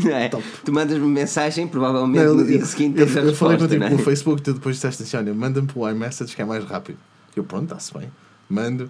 Não 0.06 0.16
é? 0.16 0.30
Tu 0.30 0.72
mandas-me 0.72 1.06
mensagem, 1.06 1.68
provavelmente 1.68 2.24
Não, 2.24 2.36
no 2.36 2.42
eu, 2.42 2.48
dia 2.48 2.66
seguinte 2.66 2.98
eu, 3.00 3.06
a 3.06 3.08
eu 3.08 3.14
falei 3.14 3.30
resposta, 3.32 3.58
contigo 3.58 3.80
não 3.82 3.88
é? 3.88 3.90
pelo 3.90 4.02
Facebook, 4.02 4.42
tu 4.42 4.54
depois 4.54 4.76
disseste 4.78 5.04
assim: 5.04 5.18
olha, 5.18 5.34
manda-me 5.34 5.68
pelo 5.68 5.90
iMessage 5.90 6.34
que 6.36 6.42
é 6.42 6.46
mais 6.46 6.64
rápido. 6.64 6.98
Eu, 7.36 7.44
pronto, 7.44 7.64
está-se 7.66 7.94
bem. 7.98 8.10
Mando. 8.50 8.90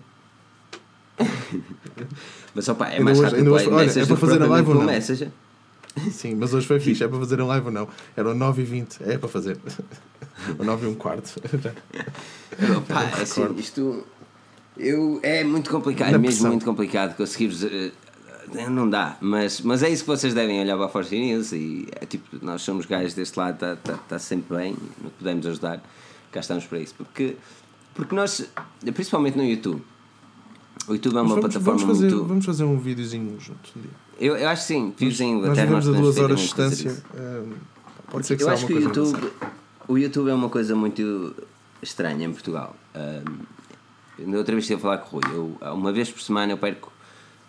Mas 2.53 2.67
opa, 2.69 2.85
é 2.87 2.91
Ainda 2.93 3.03
mais 3.05 3.17
hoje- 3.19 3.29
rápido 3.31 3.51
hoje- 3.53 3.67
olha, 3.69 3.89
é 3.99 4.05
para 4.05 4.15
fazer 4.17 4.41
a 4.41 4.45
live 4.45 4.69
ou 4.69 4.75
não? 4.75 4.83
Messenger. 4.83 5.31
Sim, 6.11 6.35
mas 6.35 6.51
hoje 6.55 6.65
foi 6.65 6.79
fixe. 6.79 7.03
É 7.03 7.07
para 7.07 7.19
fazer 7.19 7.39
em 7.39 7.43
live 7.43 7.67
ou 7.67 7.71
não? 7.71 7.87
Era 8.17 8.29
o 8.31 8.33
9h20. 8.35 8.97
É 9.01 9.15
para 9.17 9.29
fazer. 9.29 9.57
o 10.59 10.63
9 10.63 10.85
e 10.85 10.89
um 10.89 10.95
quarto. 10.95 11.39
Opa, 12.77 13.03
é 13.17 13.21
assim, 13.21 13.55
isto 13.57 14.03
eu, 14.77 15.19
é 15.23 15.43
muito 15.43 15.69
complicado, 15.69 16.09
Na 16.11 16.15
é 16.15 16.19
mesmo 16.19 16.27
pressão. 16.33 16.49
muito 16.49 16.65
complicado 16.65 17.15
conseguir-vos. 17.15 17.63
eh, 17.63 17.91
não 18.69 18.89
dá, 18.89 19.17
mas, 19.21 19.61
mas 19.61 19.81
é 19.83 19.89
isso 19.89 20.03
que 20.03 20.07
vocês 20.09 20.33
devem 20.33 20.59
olhar 20.59 20.75
para 20.75 20.85
a 20.85 20.89
Force 20.89 21.15
News 21.17 21.51
e 21.53 21.87
é 21.99 22.05
tipo, 22.05 22.37
nós 22.43 22.61
somos 22.61 22.85
gajos 22.85 23.13
deste 23.13 23.37
lado, 23.39 23.53
está 23.55 23.75
tá, 23.77 23.97
tá 24.07 24.19
sempre 24.19 24.55
bem, 24.57 24.75
podemos 25.17 25.45
ajudar, 25.47 25.81
cá 26.31 26.39
estamos 26.39 26.65
para 26.65 26.79
isso, 26.79 26.93
porque, 26.95 27.35
porque 27.95 28.13
nós, 28.13 28.47
principalmente 28.93 29.37
no 29.37 29.43
YouTube, 29.43 29.81
o 30.87 30.93
YouTube 30.93 31.15
é 31.15 31.21
uma 31.21 31.29
vamos, 31.29 31.39
plataforma 31.45 31.79
vamos, 31.79 31.97
fazer, 31.97 32.11
muito. 32.13 32.27
vamos 32.27 32.45
fazer 32.45 32.63
um 32.65 32.77
videozinho 32.77 33.39
juntos 33.39 33.71
um 33.75 33.81
dia. 33.81 33.91
Eu, 34.19 34.35
eu 34.37 34.49
acho 34.49 34.61
que 34.63 34.67
sim, 34.67 34.93
vivos 34.97 35.19
em 35.21 35.41
Nós 35.41 35.57
vivemos 35.57 35.87
a 35.87 35.91
duas 35.91 36.17
horas 36.17 36.39
de 36.39 36.45
distância. 36.45 36.89
isso. 36.89 37.03
eh, 37.15 37.43
pode 38.11 38.27
ser 38.27 38.35
que 38.35 38.43
Eu 38.43 38.47
seja 38.49 38.57
acho 38.57 38.67
que 38.67 38.73
o 38.73 38.81
YouTube. 38.81 39.31
O 39.87 39.97
YouTube 39.97 40.29
é 40.29 40.33
uma 40.33 40.49
coisa 40.49 40.75
muito 40.75 41.35
estranha 41.81 42.25
em 42.25 42.31
Portugal. 42.31 42.75
Um, 42.95 44.35
outra 44.35 44.53
vez 44.53 44.63
estive 44.63 44.79
a 44.79 44.81
falar 44.81 44.97
com 44.99 45.17
o 45.17 45.19
Rui. 45.19 45.57
Eu, 45.61 45.73
uma 45.73 45.91
vez 45.91 46.09
por 46.11 46.21
semana 46.21 46.53
eu 46.53 46.57
perco 46.57 46.91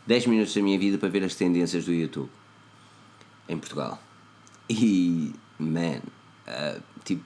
10 0.06 0.27
minutos 0.27 0.55
da 0.55 0.62
minha 0.62 0.78
vida 0.78 0.98
para 0.98 1.09
ver 1.09 1.24
as 1.24 1.35
tendências 1.35 1.85
do 1.85 1.93
YouTube 1.93 2.31
em 3.48 3.59
Portugal. 3.59 4.01
E, 4.69 5.32
man, 5.59 6.01
uh, 6.48 6.82
tipo, 7.05 7.23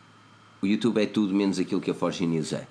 o 0.61 0.67
YouTube 0.67 1.01
é 1.01 1.07
tudo 1.07 1.35
menos 1.35 1.59
aquilo 1.59 1.81
que 1.81 1.91
a 1.91 1.95
Forge 1.95 2.27
News 2.27 2.53
é. 2.53 2.67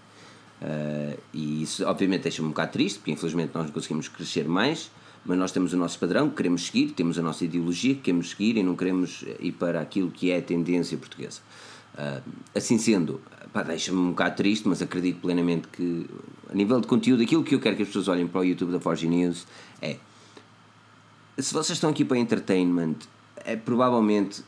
Uh, 0.61 1.19
e 1.33 1.61
isso 1.61 1.85
obviamente 1.85 2.23
deixa-me 2.23 2.47
um 2.47 2.51
bocado 2.51 2.71
triste, 2.71 2.99
porque 2.99 3.11
infelizmente 3.11 3.51
nós 3.53 3.65
não 3.65 3.71
conseguimos 3.71 4.07
crescer 4.07 4.47
mais, 4.47 4.91
mas 5.25 5.37
nós 5.37 5.51
temos 5.51 5.73
o 5.73 5.77
nosso 5.77 5.99
padrão 5.99 6.29
que 6.29 6.35
queremos 6.35 6.65
seguir, 6.65 6.91
temos 6.91 7.17
a 7.17 7.21
nossa 7.21 7.45
ideologia 7.45 7.95
que 7.95 8.01
queremos 8.01 8.31
seguir 8.31 8.57
e 8.57 8.63
não 8.63 8.75
queremos 8.75 9.23
ir 9.39 9.51
para 9.53 9.81
aquilo 9.81 10.09
que 10.09 10.31
é 10.31 10.37
a 10.37 10.41
tendência 10.41 10.97
portuguesa. 10.97 11.41
Uh, 11.97 12.21
assim 12.53 12.77
sendo, 12.77 13.19
deixa-me 13.65 13.97
um 13.97 14.09
bocado 14.09 14.35
triste, 14.35 14.67
mas 14.67 14.81
acredito 14.81 15.19
plenamente 15.19 15.67
que, 15.67 16.05
a 16.47 16.53
nível 16.53 16.79
de 16.79 16.85
conteúdo, 16.85 17.23
aquilo 17.23 17.43
que 17.43 17.55
eu 17.55 17.59
quero 17.59 17.75
que 17.75 17.81
as 17.81 17.87
pessoas 17.87 18.07
olhem 18.07 18.27
para 18.27 18.41
o 18.41 18.43
YouTube 18.43 18.71
da 18.71 18.79
Forge 18.79 19.07
News 19.07 19.47
é 19.81 19.97
se 21.37 21.53
vocês 21.53 21.77
estão 21.77 21.91
aqui 21.91 22.03
para 22.03 22.17
entertainment, 22.17 22.95
é 23.37 23.55
provavelmente. 23.55 24.43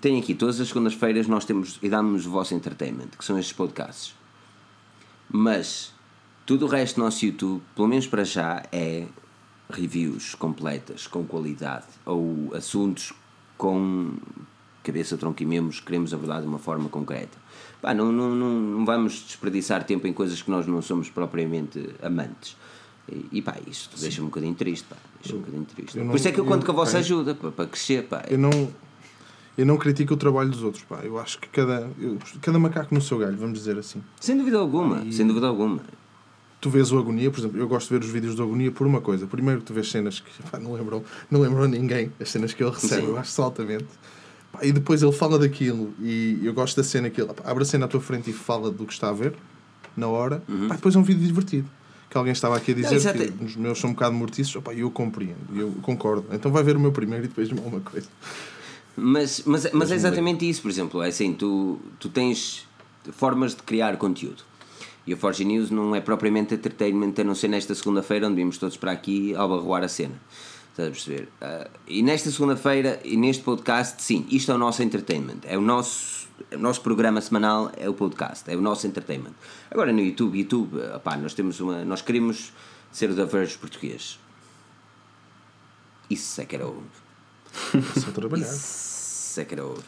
Tem 0.00 0.18
aqui, 0.18 0.34
todas 0.34 0.58
as 0.58 0.68
segundas-feiras 0.68 1.28
nós 1.28 1.44
temos 1.44 1.78
e 1.82 1.88
damos 1.88 2.26
o 2.26 2.30
vosso 2.30 2.54
entertainment, 2.54 3.08
que 3.16 3.24
são 3.24 3.38
estes 3.38 3.52
podcasts. 3.52 4.14
Mas 5.30 5.92
tudo 6.46 6.66
o 6.66 6.68
resto 6.68 6.96
do 6.96 7.04
nosso 7.04 7.24
YouTube, 7.24 7.62
pelo 7.76 7.88
menos 7.88 8.06
para 8.06 8.24
já, 8.24 8.62
é 8.72 9.06
reviews 9.70 10.34
completas, 10.34 11.06
com 11.06 11.24
qualidade, 11.24 11.86
ou 12.04 12.54
assuntos 12.54 13.12
com 13.56 14.16
cabeça, 14.82 15.16
tronco 15.16 15.42
e 15.42 15.46
membros 15.46 15.80
que 15.80 15.86
queremos 15.86 16.12
abordar 16.12 16.40
de 16.42 16.46
uma 16.48 16.58
forma 16.58 16.88
concreta. 16.88 17.38
Pá, 17.80 17.92
não, 17.94 18.12
não, 18.12 18.34
não, 18.34 18.60
não 18.60 18.84
vamos 18.84 19.14
desperdiçar 19.26 19.84
tempo 19.84 20.06
em 20.06 20.12
coisas 20.12 20.40
que 20.42 20.50
nós 20.50 20.66
não 20.66 20.80
somos 20.82 21.08
propriamente 21.10 21.90
amantes. 22.02 22.56
E, 23.10 23.26
e 23.32 23.42
pá, 23.42 23.56
isto 23.66 23.98
deixa-me 24.00 24.26
um 24.26 24.30
bocadinho 24.30 24.54
triste, 24.54 24.84
pá. 24.88 24.96
Deixa-me 25.20 25.38
um 25.38 25.42
bocadinho 25.42 25.64
triste. 25.66 25.96
eu 25.98 26.02
Por 26.04 26.08
não- 26.08 26.14
isso 26.16 26.28
é 26.28 26.32
que 26.32 26.38
eu 26.40 26.44
eu- 26.44 26.50
conto 26.50 26.64
com 26.64 26.72
a 26.72 26.74
vossa 26.74 26.92
pá, 26.92 26.98
ajuda, 26.98 27.34
para, 27.34 27.50
para 27.50 27.66
crescer, 27.66 28.04
pá. 28.04 28.24
Eu 28.28 28.38
não, 28.38 28.50
eu 29.58 29.66
não 29.66 29.76
critico 29.76 30.14
o 30.14 30.16
trabalho 30.16 30.50
dos 30.50 30.62
outros, 30.62 30.84
pá. 30.84 31.00
Eu 31.02 31.18
acho 31.18 31.38
que 31.40 31.48
cada, 31.48 31.90
eu- 31.98 32.18
cada 32.40 32.58
macaco 32.58 32.94
no 32.94 33.00
seu 33.02 33.18
galho, 33.18 33.36
vamos 33.36 33.58
dizer 33.58 33.76
assim. 33.76 34.00
Sem 34.20 34.36
dúvida 34.36 34.58
alguma, 34.58 35.04
sem 35.10 35.26
dúvida 35.26 35.46
alguma. 35.48 35.80
Tu 36.60 36.70
vês 36.70 36.92
o 36.92 36.98
Agonia, 36.98 37.28
por 37.28 37.40
exemplo, 37.40 37.58
eu 37.58 37.66
gosto 37.66 37.88
de 37.88 37.94
ver 37.98 38.04
os 38.06 38.12
vídeos 38.12 38.36
do 38.36 38.42
Agonia 38.44 38.70
por 38.70 38.86
uma 38.86 39.00
coisa. 39.00 39.26
Primeiro, 39.26 39.60
tu 39.62 39.74
vês 39.74 39.90
cenas 39.90 40.20
que 40.20 40.30
pá, 40.48 40.60
não, 40.60 40.72
lembram, 40.74 41.02
não 41.28 41.40
lembram 41.40 41.64
a 41.64 41.68
ninguém, 41.68 42.12
as 42.20 42.28
cenas 42.30 42.54
que 42.54 42.62
ele 42.62 42.70
recebe, 42.70 43.02
Sim. 43.02 43.08
eu 43.08 43.18
acho 43.18 43.42
altamente. 43.42 43.86
Pá, 44.52 44.60
e 44.62 44.72
depois 44.72 45.02
ele 45.02 45.12
fala 45.12 45.38
daquilo, 45.38 45.94
e 46.00 46.38
eu 46.42 46.52
gosto 46.52 46.76
da 46.76 46.84
cena 46.84 47.08
que 47.08 47.20
ele 47.20 47.32
pá, 47.32 47.50
abre 47.50 47.62
a 47.62 47.66
cena 47.66 47.86
à 47.86 47.88
tua 47.88 48.00
frente 48.00 48.30
e 48.30 48.32
fala 48.32 48.70
do 48.70 48.84
que 48.84 48.92
está 48.92 49.08
a 49.08 49.12
ver, 49.12 49.34
na 49.96 50.08
hora. 50.08 50.42
Pá, 50.68 50.74
depois 50.74 50.94
é 50.94 50.98
um 50.98 51.02
vídeo 51.02 51.26
divertido. 51.26 51.68
Que 52.10 52.18
alguém 52.18 52.32
estava 52.32 52.54
aqui 52.56 52.72
a 52.72 52.74
dizer 52.74 52.94
exato. 52.94 53.18
que 53.18 53.44
os 53.44 53.56
meus 53.56 53.80
são 53.80 53.88
um 53.88 53.94
bocado 53.94 54.14
mortiços, 54.14 54.54
opá, 54.56 54.74
e 54.74 54.80
eu 54.80 54.90
compreendo, 54.90 55.38
eu 55.56 55.72
concordo. 55.80 56.26
Então 56.30 56.52
vai 56.52 56.62
ver 56.62 56.76
o 56.76 56.80
meu 56.80 56.92
primeiro 56.92 57.24
e 57.24 57.28
depois 57.28 57.50
uma 57.50 57.80
coisa. 57.80 58.08
Mas, 58.94 59.42
mas, 59.46 59.70
mas 59.72 59.90
é 59.90 59.94
exatamente 59.94 60.48
isso, 60.48 60.60
por 60.60 60.70
exemplo, 60.70 61.02
é 61.02 61.08
assim, 61.08 61.32
tu, 61.32 61.80
tu 61.98 62.10
tens 62.10 62.68
formas 63.10 63.54
de 63.54 63.62
criar 63.62 63.96
conteúdo. 63.96 64.44
E 65.06 65.12
a 65.12 65.16
Forge 65.16 65.44
News 65.44 65.70
não 65.70 65.96
é 65.96 66.00
propriamente 66.00 66.54
entertainment, 66.54 67.14
a 67.18 67.24
não 67.24 67.34
ser 67.34 67.48
nesta 67.48 67.74
segunda-feira, 67.74 68.28
onde 68.28 68.36
vimos 68.36 68.58
todos 68.58 68.76
para 68.76 68.92
aqui 68.92 69.34
ao 69.34 69.48
barroar 69.48 69.82
a 69.82 69.88
cena. 69.88 70.14
Estás 70.72 70.88
a 70.88 70.90
perceber? 70.90 71.28
Ah, 71.38 71.68
e 71.86 72.02
nesta 72.02 72.30
segunda-feira, 72.30 72.98
e 73.04 73.14
neste 73.14 73.42
podcast, 73.42 74.02
sim, 74.02 74.26
isto 74.30 74.50
é 74.50 74.54
o 74.54 74.58
nosso 74.58 74.82
entertainment. 74.82 75.40
É 75.44 75.58
o 75.58 75.60
nosso, 75.60 76.28
o 76.50 76.56
nosso 76.58 76.80
programa 76.80 77.20
semanal, 77.20 77.70
é 77.76 77.90
o 77.90 77.92
podcast, 77.92 78.50
é 78.50 78.56
o 78.56 78.60
nosso 78.62 78.86
entertainment. 78.86 79.34
Agora 79.70 79.92
no 79.92 80.00
YouTube, 80.00 80.38
YouTube, 80.38 80.80
ah, 80.94 80.98
pá, 80.98 81.14
nós 81.18 81.34
temos 81.34 81.60
uma. 81.60 81.84
Nós 81.84 82.00
queremos 82.00 82.54
ser 82.90 83.10
o 83.10 83.14
da 83.14 83.26
Verge 83.26 83.58
português. 83.58 84.18
Isso 86.08 86.40
é 86.40 86.46
que 86.46 86.56
era 86.56 86.66
o. 86.66 86.82
Só 88.00 88.10
trabalhar. 88.10 88.46
Isso 88.46 89.40
é 89.40 89.44
que 89.44 89.52
era 89.52 89.66
ouro. 89.66 89.84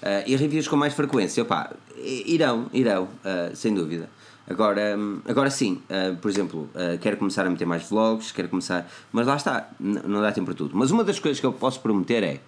Ah, 0.00 0.24
e 0.26 0.34
reviews 0.34 0.66
com 0.66 0.76
mais 0.76 0.94
frequência, 0.94 1.42
opá, 1.42 1.74
irão, 1.94 2.70
irão, 2.72 3.06
ah, 3.22 3.50
sem 3.54 3.74
dúvida. 3.74 4.08
Agora, 4.48 4.96
hum, 4.98 5.20
agora 5.26 5.50
sim, 5.50 5.80
ah, 5.88 6.16
por 6.20 6.30
exemplo, 6.30 6.68
ah, 6.74 6.98
quero 7.00 7.16
começar 7.16 7.46
a 7.46 7.50
meter 7.50 7.66
mais 7.66 7.88
vlogs, 7.88 8.32
quero 8.32 8.48
começar. 8.48 8.90
Mas 9.12 9.26
lá 9.26 9.36
está, 9.36 9.70
não 9.78 10.20
dá 10.20 10.32
tempo 10.32 10.46
para 10.46 10.54
tudo. 10.54 10.76
Mas 10.76 10.90
uma 10.90 11.04
das 11.04 11.18
coisas 11.18 11.40
que 11.40 11.46
eu 11.46 11.52
posso 11.52 11.80
prometer 11.80 12.22
é 12.22 12.40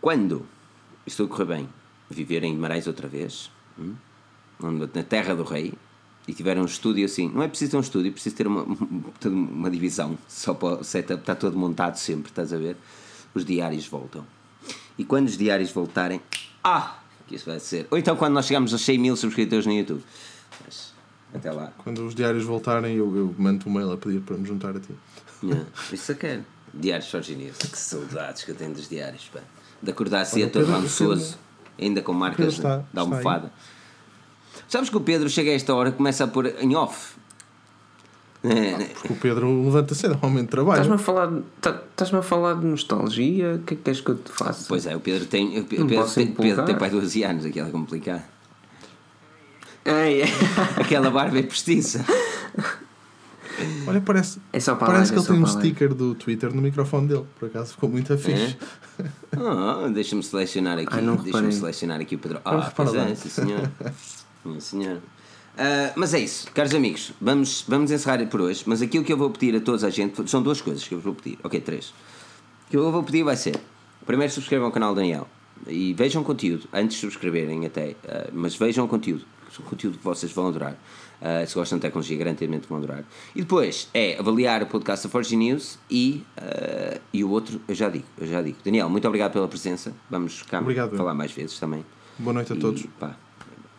quando 0.00 0.46
isto 1.06 1.26
correr 1.28 1.44
bem, 1.44 1.68
viver 2.10 2.44
em 2.44 2.54
Guimarães 2.54 2.86
outra 2.86 3.08
vez, 3.08 3.50
hum, 3.78 3.94
na 4.60 5.02
terra 5.02 5.34
do 5.34 5.42
rei, 5.42 5.74
e 6.26 6.32
tiver 6.32 6.58
um 6.58 6.64
estúdio 6.64 7.04
assim, 7.04 7.28
não 7.28 7.42
é 7.42 7.48
preciso 7.48 7.72
ter 7.72 7.76
um 7.76 7.80
estúdio, 7.80 8.08
é 8.08 8.12
preciso 8.12 8.36
ter 8.36 8.46
uma, 8.46 8.64
uma 9.26 9.70
divisão, 9.70 10.18
só 10.26 10.54
para 10.54 10.80
o 10.80 10.84
setup, 10.84 11.20
está 11.20 11.34
todo 11.34 11.58
montado 11.58 11.96
sempre, 11.96 12.30
estás 12.30 12.52
a 12.52 12.56
ver? 12.56 12.76
Os 13.34 13.44
diários 13.44 13.86
voltam. 13.86 14.26
E 14.96 15.04
quando 15.04 15.26
os 15.26 15.36
diários 15.36 15.70
voltarem, 15.70 16.20
ah, 16.62 16.98
que 17.26 17.34
isso 17.36 17.46
vai 17.46 17.58
ser. 17.60 17.86
Ou 17.90 17.98
então 17.98 18.16
quando 18.16 18.34
nós 18.34 18.46
chegarmos 18.46 18.72
a 18.74 18.78
100 18.78 18.98
mil 18.98 19.16
subscritores 19.16 19.66
no 19.66 19.72
YouTube. 19.72 20.02
Mas, 20.64 20.92
até 21.34 21.50
lá. 21.50 21.72
Quando 21.78 22.06
os 22.06 22.14
diários 22.14 22.44
voltarem, 22.44 22.96
eu, 22.96 23.16
eu 23.16 23.34
mando 23.38 23.68
um 23.68 23.72
mail 23.72 23.92
a 23.92 23.96
pedir 23.96 24.20
para 24.20 24.36
me 24.36 24.46
juntar 24.46 24.76
a 24.76 24.80
ti. 24.80 24.90
Yeah. 25.42 25.66
Isso 25.92 26.12
eu 26.12 26.16
quero. 26.16 26.44
Diários 26.72 27.10
Forgineers. 27.10 27.58
Que 27.58 27.78
saudades 27.78 28.44
que 28.44 28.50
eu 28.50 28.54
tenho 28.54 28.72
dos 28.72 28.88
diários, 28.88 29.28
pá. 29.32 29.40
De 29.82 29.90
acordar 29.90 30.20
assim 30.22 30.42
a 30.42 30.48
todo 30.50 30.66
rançoso, 30.66 31.36
ainda 31.78 32.00
com 32.02 32.12
marcas 32.12 32.54
está- 32.54 32.84
da 32.92 33.02
almofada. 33.02 33.52
Sabes 34.68 34.88
que 34.88 34.96
o 34.96 35.00
Pedro 35.00 35.28
chega 35.28 35.50
a 35.50 35.54
esta 35.54 35.74
hora 35.74 35.90
e 35.90 35.92
começa 35.92 36.24
a 36.24 36.26
pôr 36.28 36.46
em 36.60 36.74
off. 36.74 37.14
É, 38.44 38.84
Porque 38.94 39.12
o 39.12 39.16
Pedro 39.16 39.64
levanta 39.64 39.94
cedo, 39.94 40.14
é 40.14 40.18
aumento 40.24 40.44
de 40.46 40.50
trabalho. 40.50 40.82
Estás-me 40.82 40.94
a 40.94 40.98
falar, 40.98 41.26
de- 41.28 41.42
tá- 41.62 42.18
a 42.18 42.22
falar 42.22 42.54
de 42.54 42.66
nostalgia? 42.66 43.54
O 43.54 43.58
que 43.60 43.72
é 43.74 43.76
que 43.76 43.82
queres 43.82 44.00
que 44.02 44.10
eu 44.10 44.16
te 44.16 44.30
faça? 44.30 44.66
Pois 44.68 44.86
é, 44.86 44.94
o 44.94 45.00
Pedro 45.00 45.24
tem. 45.26 45.58
O 45.58 45.64
Pedro, 45.64 45.86
tem, 46.14 46.26
Pedro 46.26 46.64
tem 46.64 46.76
pai 46.76 46.90
12 46.90 47.22
anos, 47.22 47.44
aquilo 47.46 47.68
é 47.68 47.70
complicado. 47.70 48.22
Ei. 49.86 50.22
Aquela 50.76 51.10
barba 51.10 51.38
é 51.38 51.42
postiça. 51.42 52.04
Olha, 53.86 54.00
parece, 54.00 54.40
É 54.52 54.58
só 54.60 54.74
para 54.74 54.88
parece 54.88 55.12
lá, 55.14 55.22
que 55.22 55.26
é 55.30 55.32
ele 55.34 55.42
tem 55.42 55.42
um 55.42 55.46
sticker 55.46 55.94
do 55.94 56.14
Twitter 56.14 56.52
no 56.54 56.60
microfone 56.60 57.06
dele. 57.08 57.24
Por 57.38 57.46
acaso 57.48 57.72
ficou 57.72 57.88
muito 57.88 58.12
É? 58.12 58.16
fixe. 58.16 58.56
Ah, 59.36 59.88
Deixa-me 59.92 60.22
selecionar 60.22 60.78
aqui. 60.78 60.88
Ai, 60.90 61.02
não 61.02 61.16
Deixa-me 61.16 61.52
selecionar 61.52 62.00
aqui 62.00 62.14
o 62.16 62.18
Pedro. 62.18 62.40
Ah, 62.44 62.70
pois 62.74 62.94
é, 62.94 63.14
sim 63.14 63.28
senhor. 63.28 63.70
Sim, 64.42 64.60
senhor. 64.60 64.98
Ah, 65.56 65.92
mas 65.96 66.12
é 66.14 66.18
isso, 66.20 66.50
caros 66.52 66.74
amigos, 66.74 67.12
vamos, 67.20 67.64
vamos 67.68 67.90
encerrar 67.90 68.24
por 68.26 68.40
hoje. 68.40 68.64
Mas 68.66 68.82
aquilo 68.82 69.04
que 69.04 69.12
eu 69.12 69.16
vou 69.16 69.30
pedir 69.30 69.54
a 69.56 69.60
toda 69.60 69.86
a 69.86 69.90
gente 69.90 70.28
são 70.30 70.42
duas 70.42 70.60
coisas 70.60 70.86
que 70.86 70.94
eu 70.94 71.00
vou 71.00 71.14
pedir. 71.14 71.38
Ok, 71.44 71.60
três. 71.60 71.90
O 72.66 72.70
que 72.70 72.76
eu 72.76 72.90
vou 72.90 73.02
pedir 73.02 73.22
vai 73.22 73.36
ser: 73.36 73.56
primeiro, 74.06 74.32
subscrevam 74.32 74.68
o 74.68 74.72
canal 74.72 74.94
Daniel 74.94 75.28
e 75.68 75.92
vejam 75.94 76.24
conteúdo 76.24 76.68
antes 76.72 76.96
de 76.96 77.00
subscreverem, 77.02 77.64
até. 77.66 77.94
ah, 78.08 78.28
mas 78.32 78.56
vejam 78.56 78.86
conteúdo, 78.88 79.24
o 79.58 79.62
conteúdo 79.62 79.98
que 79.98 80.04
vocês 80.04 80.32
vão 80.32 80.48
adorar. 80.48 80.76
Ah, 81.22 81.46
se 81.46 81.54
gostam 81.54 81.78
de 81.78 81.82
tecnologia, 81.82 82.18
garantidamente 82.18 82.66
vão 82.68 82.76
adorar. 82.78 83.04
E 83.34 83.40
depois 83.40 83.88
é 83.94 84.18
avaliar 84.18 84.62
o 84.62 84.66
podcast 84.66 85.06
da 85.06 85.10
Forge 85.10 85.36
News 85.36 85.78
e, 85.88 86.24
ah, 86.36 86.98
e 87.12 87.22
o 87.22 87.30
outro, 87.30 87.60
eu 87.68 87.74
já 87.76 87.88
digo, 87.88 88.04
eu 88.18 88.26
já 88.26 88.42
digo. 88.42 88.58
Daniel, 88.64 88.90
muito 88.90 89.06
obrigado 89.06 89.32
pela 89.32 89.46
presença. 89.46 89.94
Vamos 90.10 90.42
cá 90.42 90.60
Obrigado. 90.60 90.96
falar 90.96 91.14
mais 91.14 91.30
vezes 91.30 91.58
também. 91.60 91.86
Boa 92.18 92.34
noite 92.34 92.52
a 92.52 92.56
E, 92.56 92.58
todos. 92.58 92.84
pá, 92.98 93.16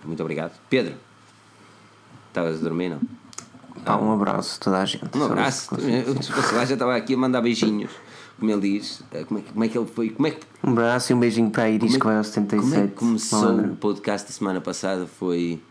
muito 0.06 0.22
obrigado. 0.24 0.58
Pedro, 0.70 0.96
estavas 2.36 2.60
a 2.60 2.64
dormir, 2.64 2.90
não? 2.90 3.00
Pá, 3.84 3.98
um 3.98 4.12
abraço 4.12 4.58
a 4.60 4.64
toda 4.64 4.80
a 4.80 4.86
gente. 4.86 5.06
Um 5.16 5.24
abraço. 5.24 5.70
Lá, 6.54 6.66
já 6.66 6.74
estava 6.74 6.96
aqui 6.96 7.14
a 7.14 7.18
mandar 7.18 7.42
beijinhos. 7.42 7.92
como 8.38 8.52
ele 8.52 8.80
diz, 8.80 9.02
eh, 9.14 9.24
como 9.24 9.40
é, 9.40 9.44
que- 9.44 9.52
como 9.54 9.64
é 9.64 9.68
que 9.70 9.78
ele 9.78 9.88
foi, 9.88 10.10
como 10.10 10.28
é 10.28 10.32
que, 10.32 10.46
Um 10.64 10.72
abraço 10.72 11.12
e 11.12 11.16
um 11.16 11.20
beijinho 11.20 11.50
para 11.50 11.64
a 11.64 11.70
Iris 11.70 11.92
como 11.92 11.96
é, 11.96 12.00
que 12.00 12.06
vai 12.06 12.18
aos 12.18 12.28
77. 12.28 12.62
como 12.74 12.84
é 12.84 12.88
que 12.88 12.94
começou 12.94 13.60
o 13.60 13.76
podcast 13.78 14.28
da 14.28 14.34
semana 14.34 14.60
passada 14.60 15.08
foi 15.08 15.62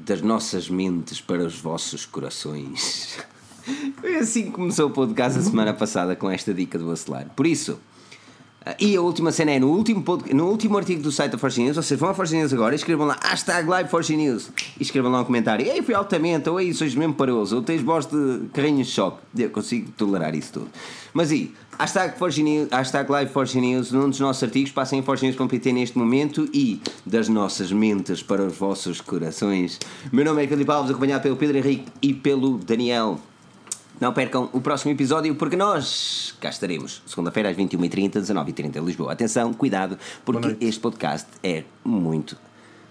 das 0.00 0.22
nossas 0.22 0.70
mentes 0.70 1.20
para 1.20 1.44
os 1.44 1.58
vossos 1.58 2.06
corações. 2.06 3.18
Foi 4.00 4.16
assim 4.16 4.44
que 4.46 4.50
começou 4.50 4.88
o 4.88 4.90
podcast 4.90 5.38
da 5.38 5.44
semana 5.44 5.72
passada 5.72 6.14
com 6.14 6.30
esta 6.30 6.52
dica 6.52 6.78
do 6.78 6.86
Bacelar. 6.86 7.30
Por 7.34 7.46
isso, 7.46 7.78
e 8.80 8.96
a 8.96 9.00
última 9.00 9.30
cena 9.30 9.50
é 9.50 9.60
no 9.60 9.68
último, 9.68 10.02
no 10.32 10.46
último 10.46 10.78
artigo 10.78 11.02
do 11.02 11.12
site 11.12 11.32
da 11.32 11.38
Forge 11.38 11.62
News, 11.62 11.76
vocês 11.76 12.00
vão 12.00 12.08
a 12.08 12.14
Forge 12.14 12.34
News 12.34 12.52
agora 12.52 12.74
e 12.74 12.76
escrevam 12.76 13.06
lá 13.06 13.18
hashtag 13.22 13.68
Live 13.68 13.90
News 14.16 14.50
e 14.78 14.82
escrevam 14.82 15.12
lá 15.12 15.20
um 15.20 15.24
comentário. 15.24 15.66
Ei, 15.66 15.82
fui 15.82 15.94
altamente, 15.94 16.48
ou 16.48 16.56
aí 16.56 16.72
sois 16.72 16.94
mesmo 16.94 17.12
paroso, 17.12 17.56
ou 17.56 17.62
tens 17.62 17.82
voz 17.82 18.06
de 18.06 18.48
carrinho 18.54 18.82
de 18.82 18.90
choque. 18.90 19.18
Eu 19.36 19.50
consigo 19.50 19.90
tolerar 19.92 20.34
isso 20.34 20.54
tudo. 20.54 20.68
Mas 21.12 21.30
e, 21.30 21.52
hashtag, 21.78 22.14
hashtag 22.70 23.10
Live 23.10 23.32
Forge 23.32 23.60
News, 23.60 23.92
num 23.92 24.08
dos 24.08 24.20
nossos 24.20 24.42
artigos, 24.42 24.72
passem 24.72 25.00
em 25.00 25.02
forgenews.pt 25.02 25.72
neste 25.72 25.98
momento 25.98 26.48
e 26.52 26.80
das 27.04 27.28
nossas 27.28 27.70
mentes 27.70 28.22
para 28.22 28.42
os 28.42 28.56
vossos 28.56 28.98
corações. 29.00 29.78
Meu 30.10 30.24
nome 30.24 30.42
é 30.42 30.48
Filipe 30.48 30.70
Alves, 30.70 30.90
acompanhado 30.90 31.22
pelo 31.22 31.36
Pedro 31.36 31.58
Henrique 31.58 31.84
e 32.00 32.14
pelo 32.14 32.56
Daniel. 32.56 33.20
Não 34.00 34.12
percam 34.12 34.50
o 34.52 34.60
próximo 34.60 34.92
episódio 34.92 35.34
porque 35.34 35.56
nós 35.56 36.34
cá 36.40 36.48
estaremos 36.48 37.02
segunda-feira 37.06 37.50
às 37.50 37.56
21h30, 37.56 38.14
19h30 38.14 38.76
em 38.76 38.84
Lisboa. 38.84 39.12
Atenção, 39.12 39.54
cuidado, 39.54 39.98
porque 40.24 40.56
este 40.60 40.80
podcast 40.80 41.28
é 41.42 41.64
muito, 41.84 42.36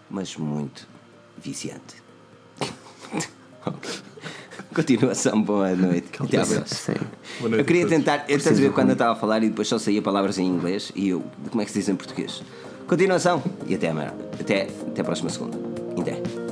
mas 0.10 0.36
muito 0.38 0.88
viciante. 1.38 2.02
Continuação, 4.74 5.42
boa 5.42 5.76
noite. 5.76 6.08
Até 6.20 6.38
à 6.38 6.46
próxima. 6.46 6.98
Boa 7.40 7.50
noite 7.50 7.60
Eu 7.60 7.66
queria 7.66 7.88
tentar, 7.88 8.26
eu 8.28 8.38
estás 8.38 8.58
a 8.58 8.62
ver 8.62 8.72
quando 8.72 8.90
eu 8.90 8.94
estava 8.94 9.12
a 9.14 9.16
falar 9.16 9.44
e 9.44 9.50
depois 9.50 9.68
só 9.68 9.78
saía 9.78 10.02
palavras 10.02 10.40
em 10.40 10.48
inglês 10.48 10.92
e 10.96 11.10
eu, 11.10 11.24
como 11.50 11.62
é 11.62 11.66
que 11.66 11.72
se 11.72 11.80
diz 11.80 11.90
em 11.90 11.96
português? 11.96 12.42
Continuação 12.88 13.44
e 13.68 13.76
até, 13.76 13.90
amanhã. 13.90 14.14
até, 14.40 14.64
até 14.64 15.02
a 15.02 15.04
próxima 15.04 15.30
segunda. 15.30 15.58
Até. 16.00 16.43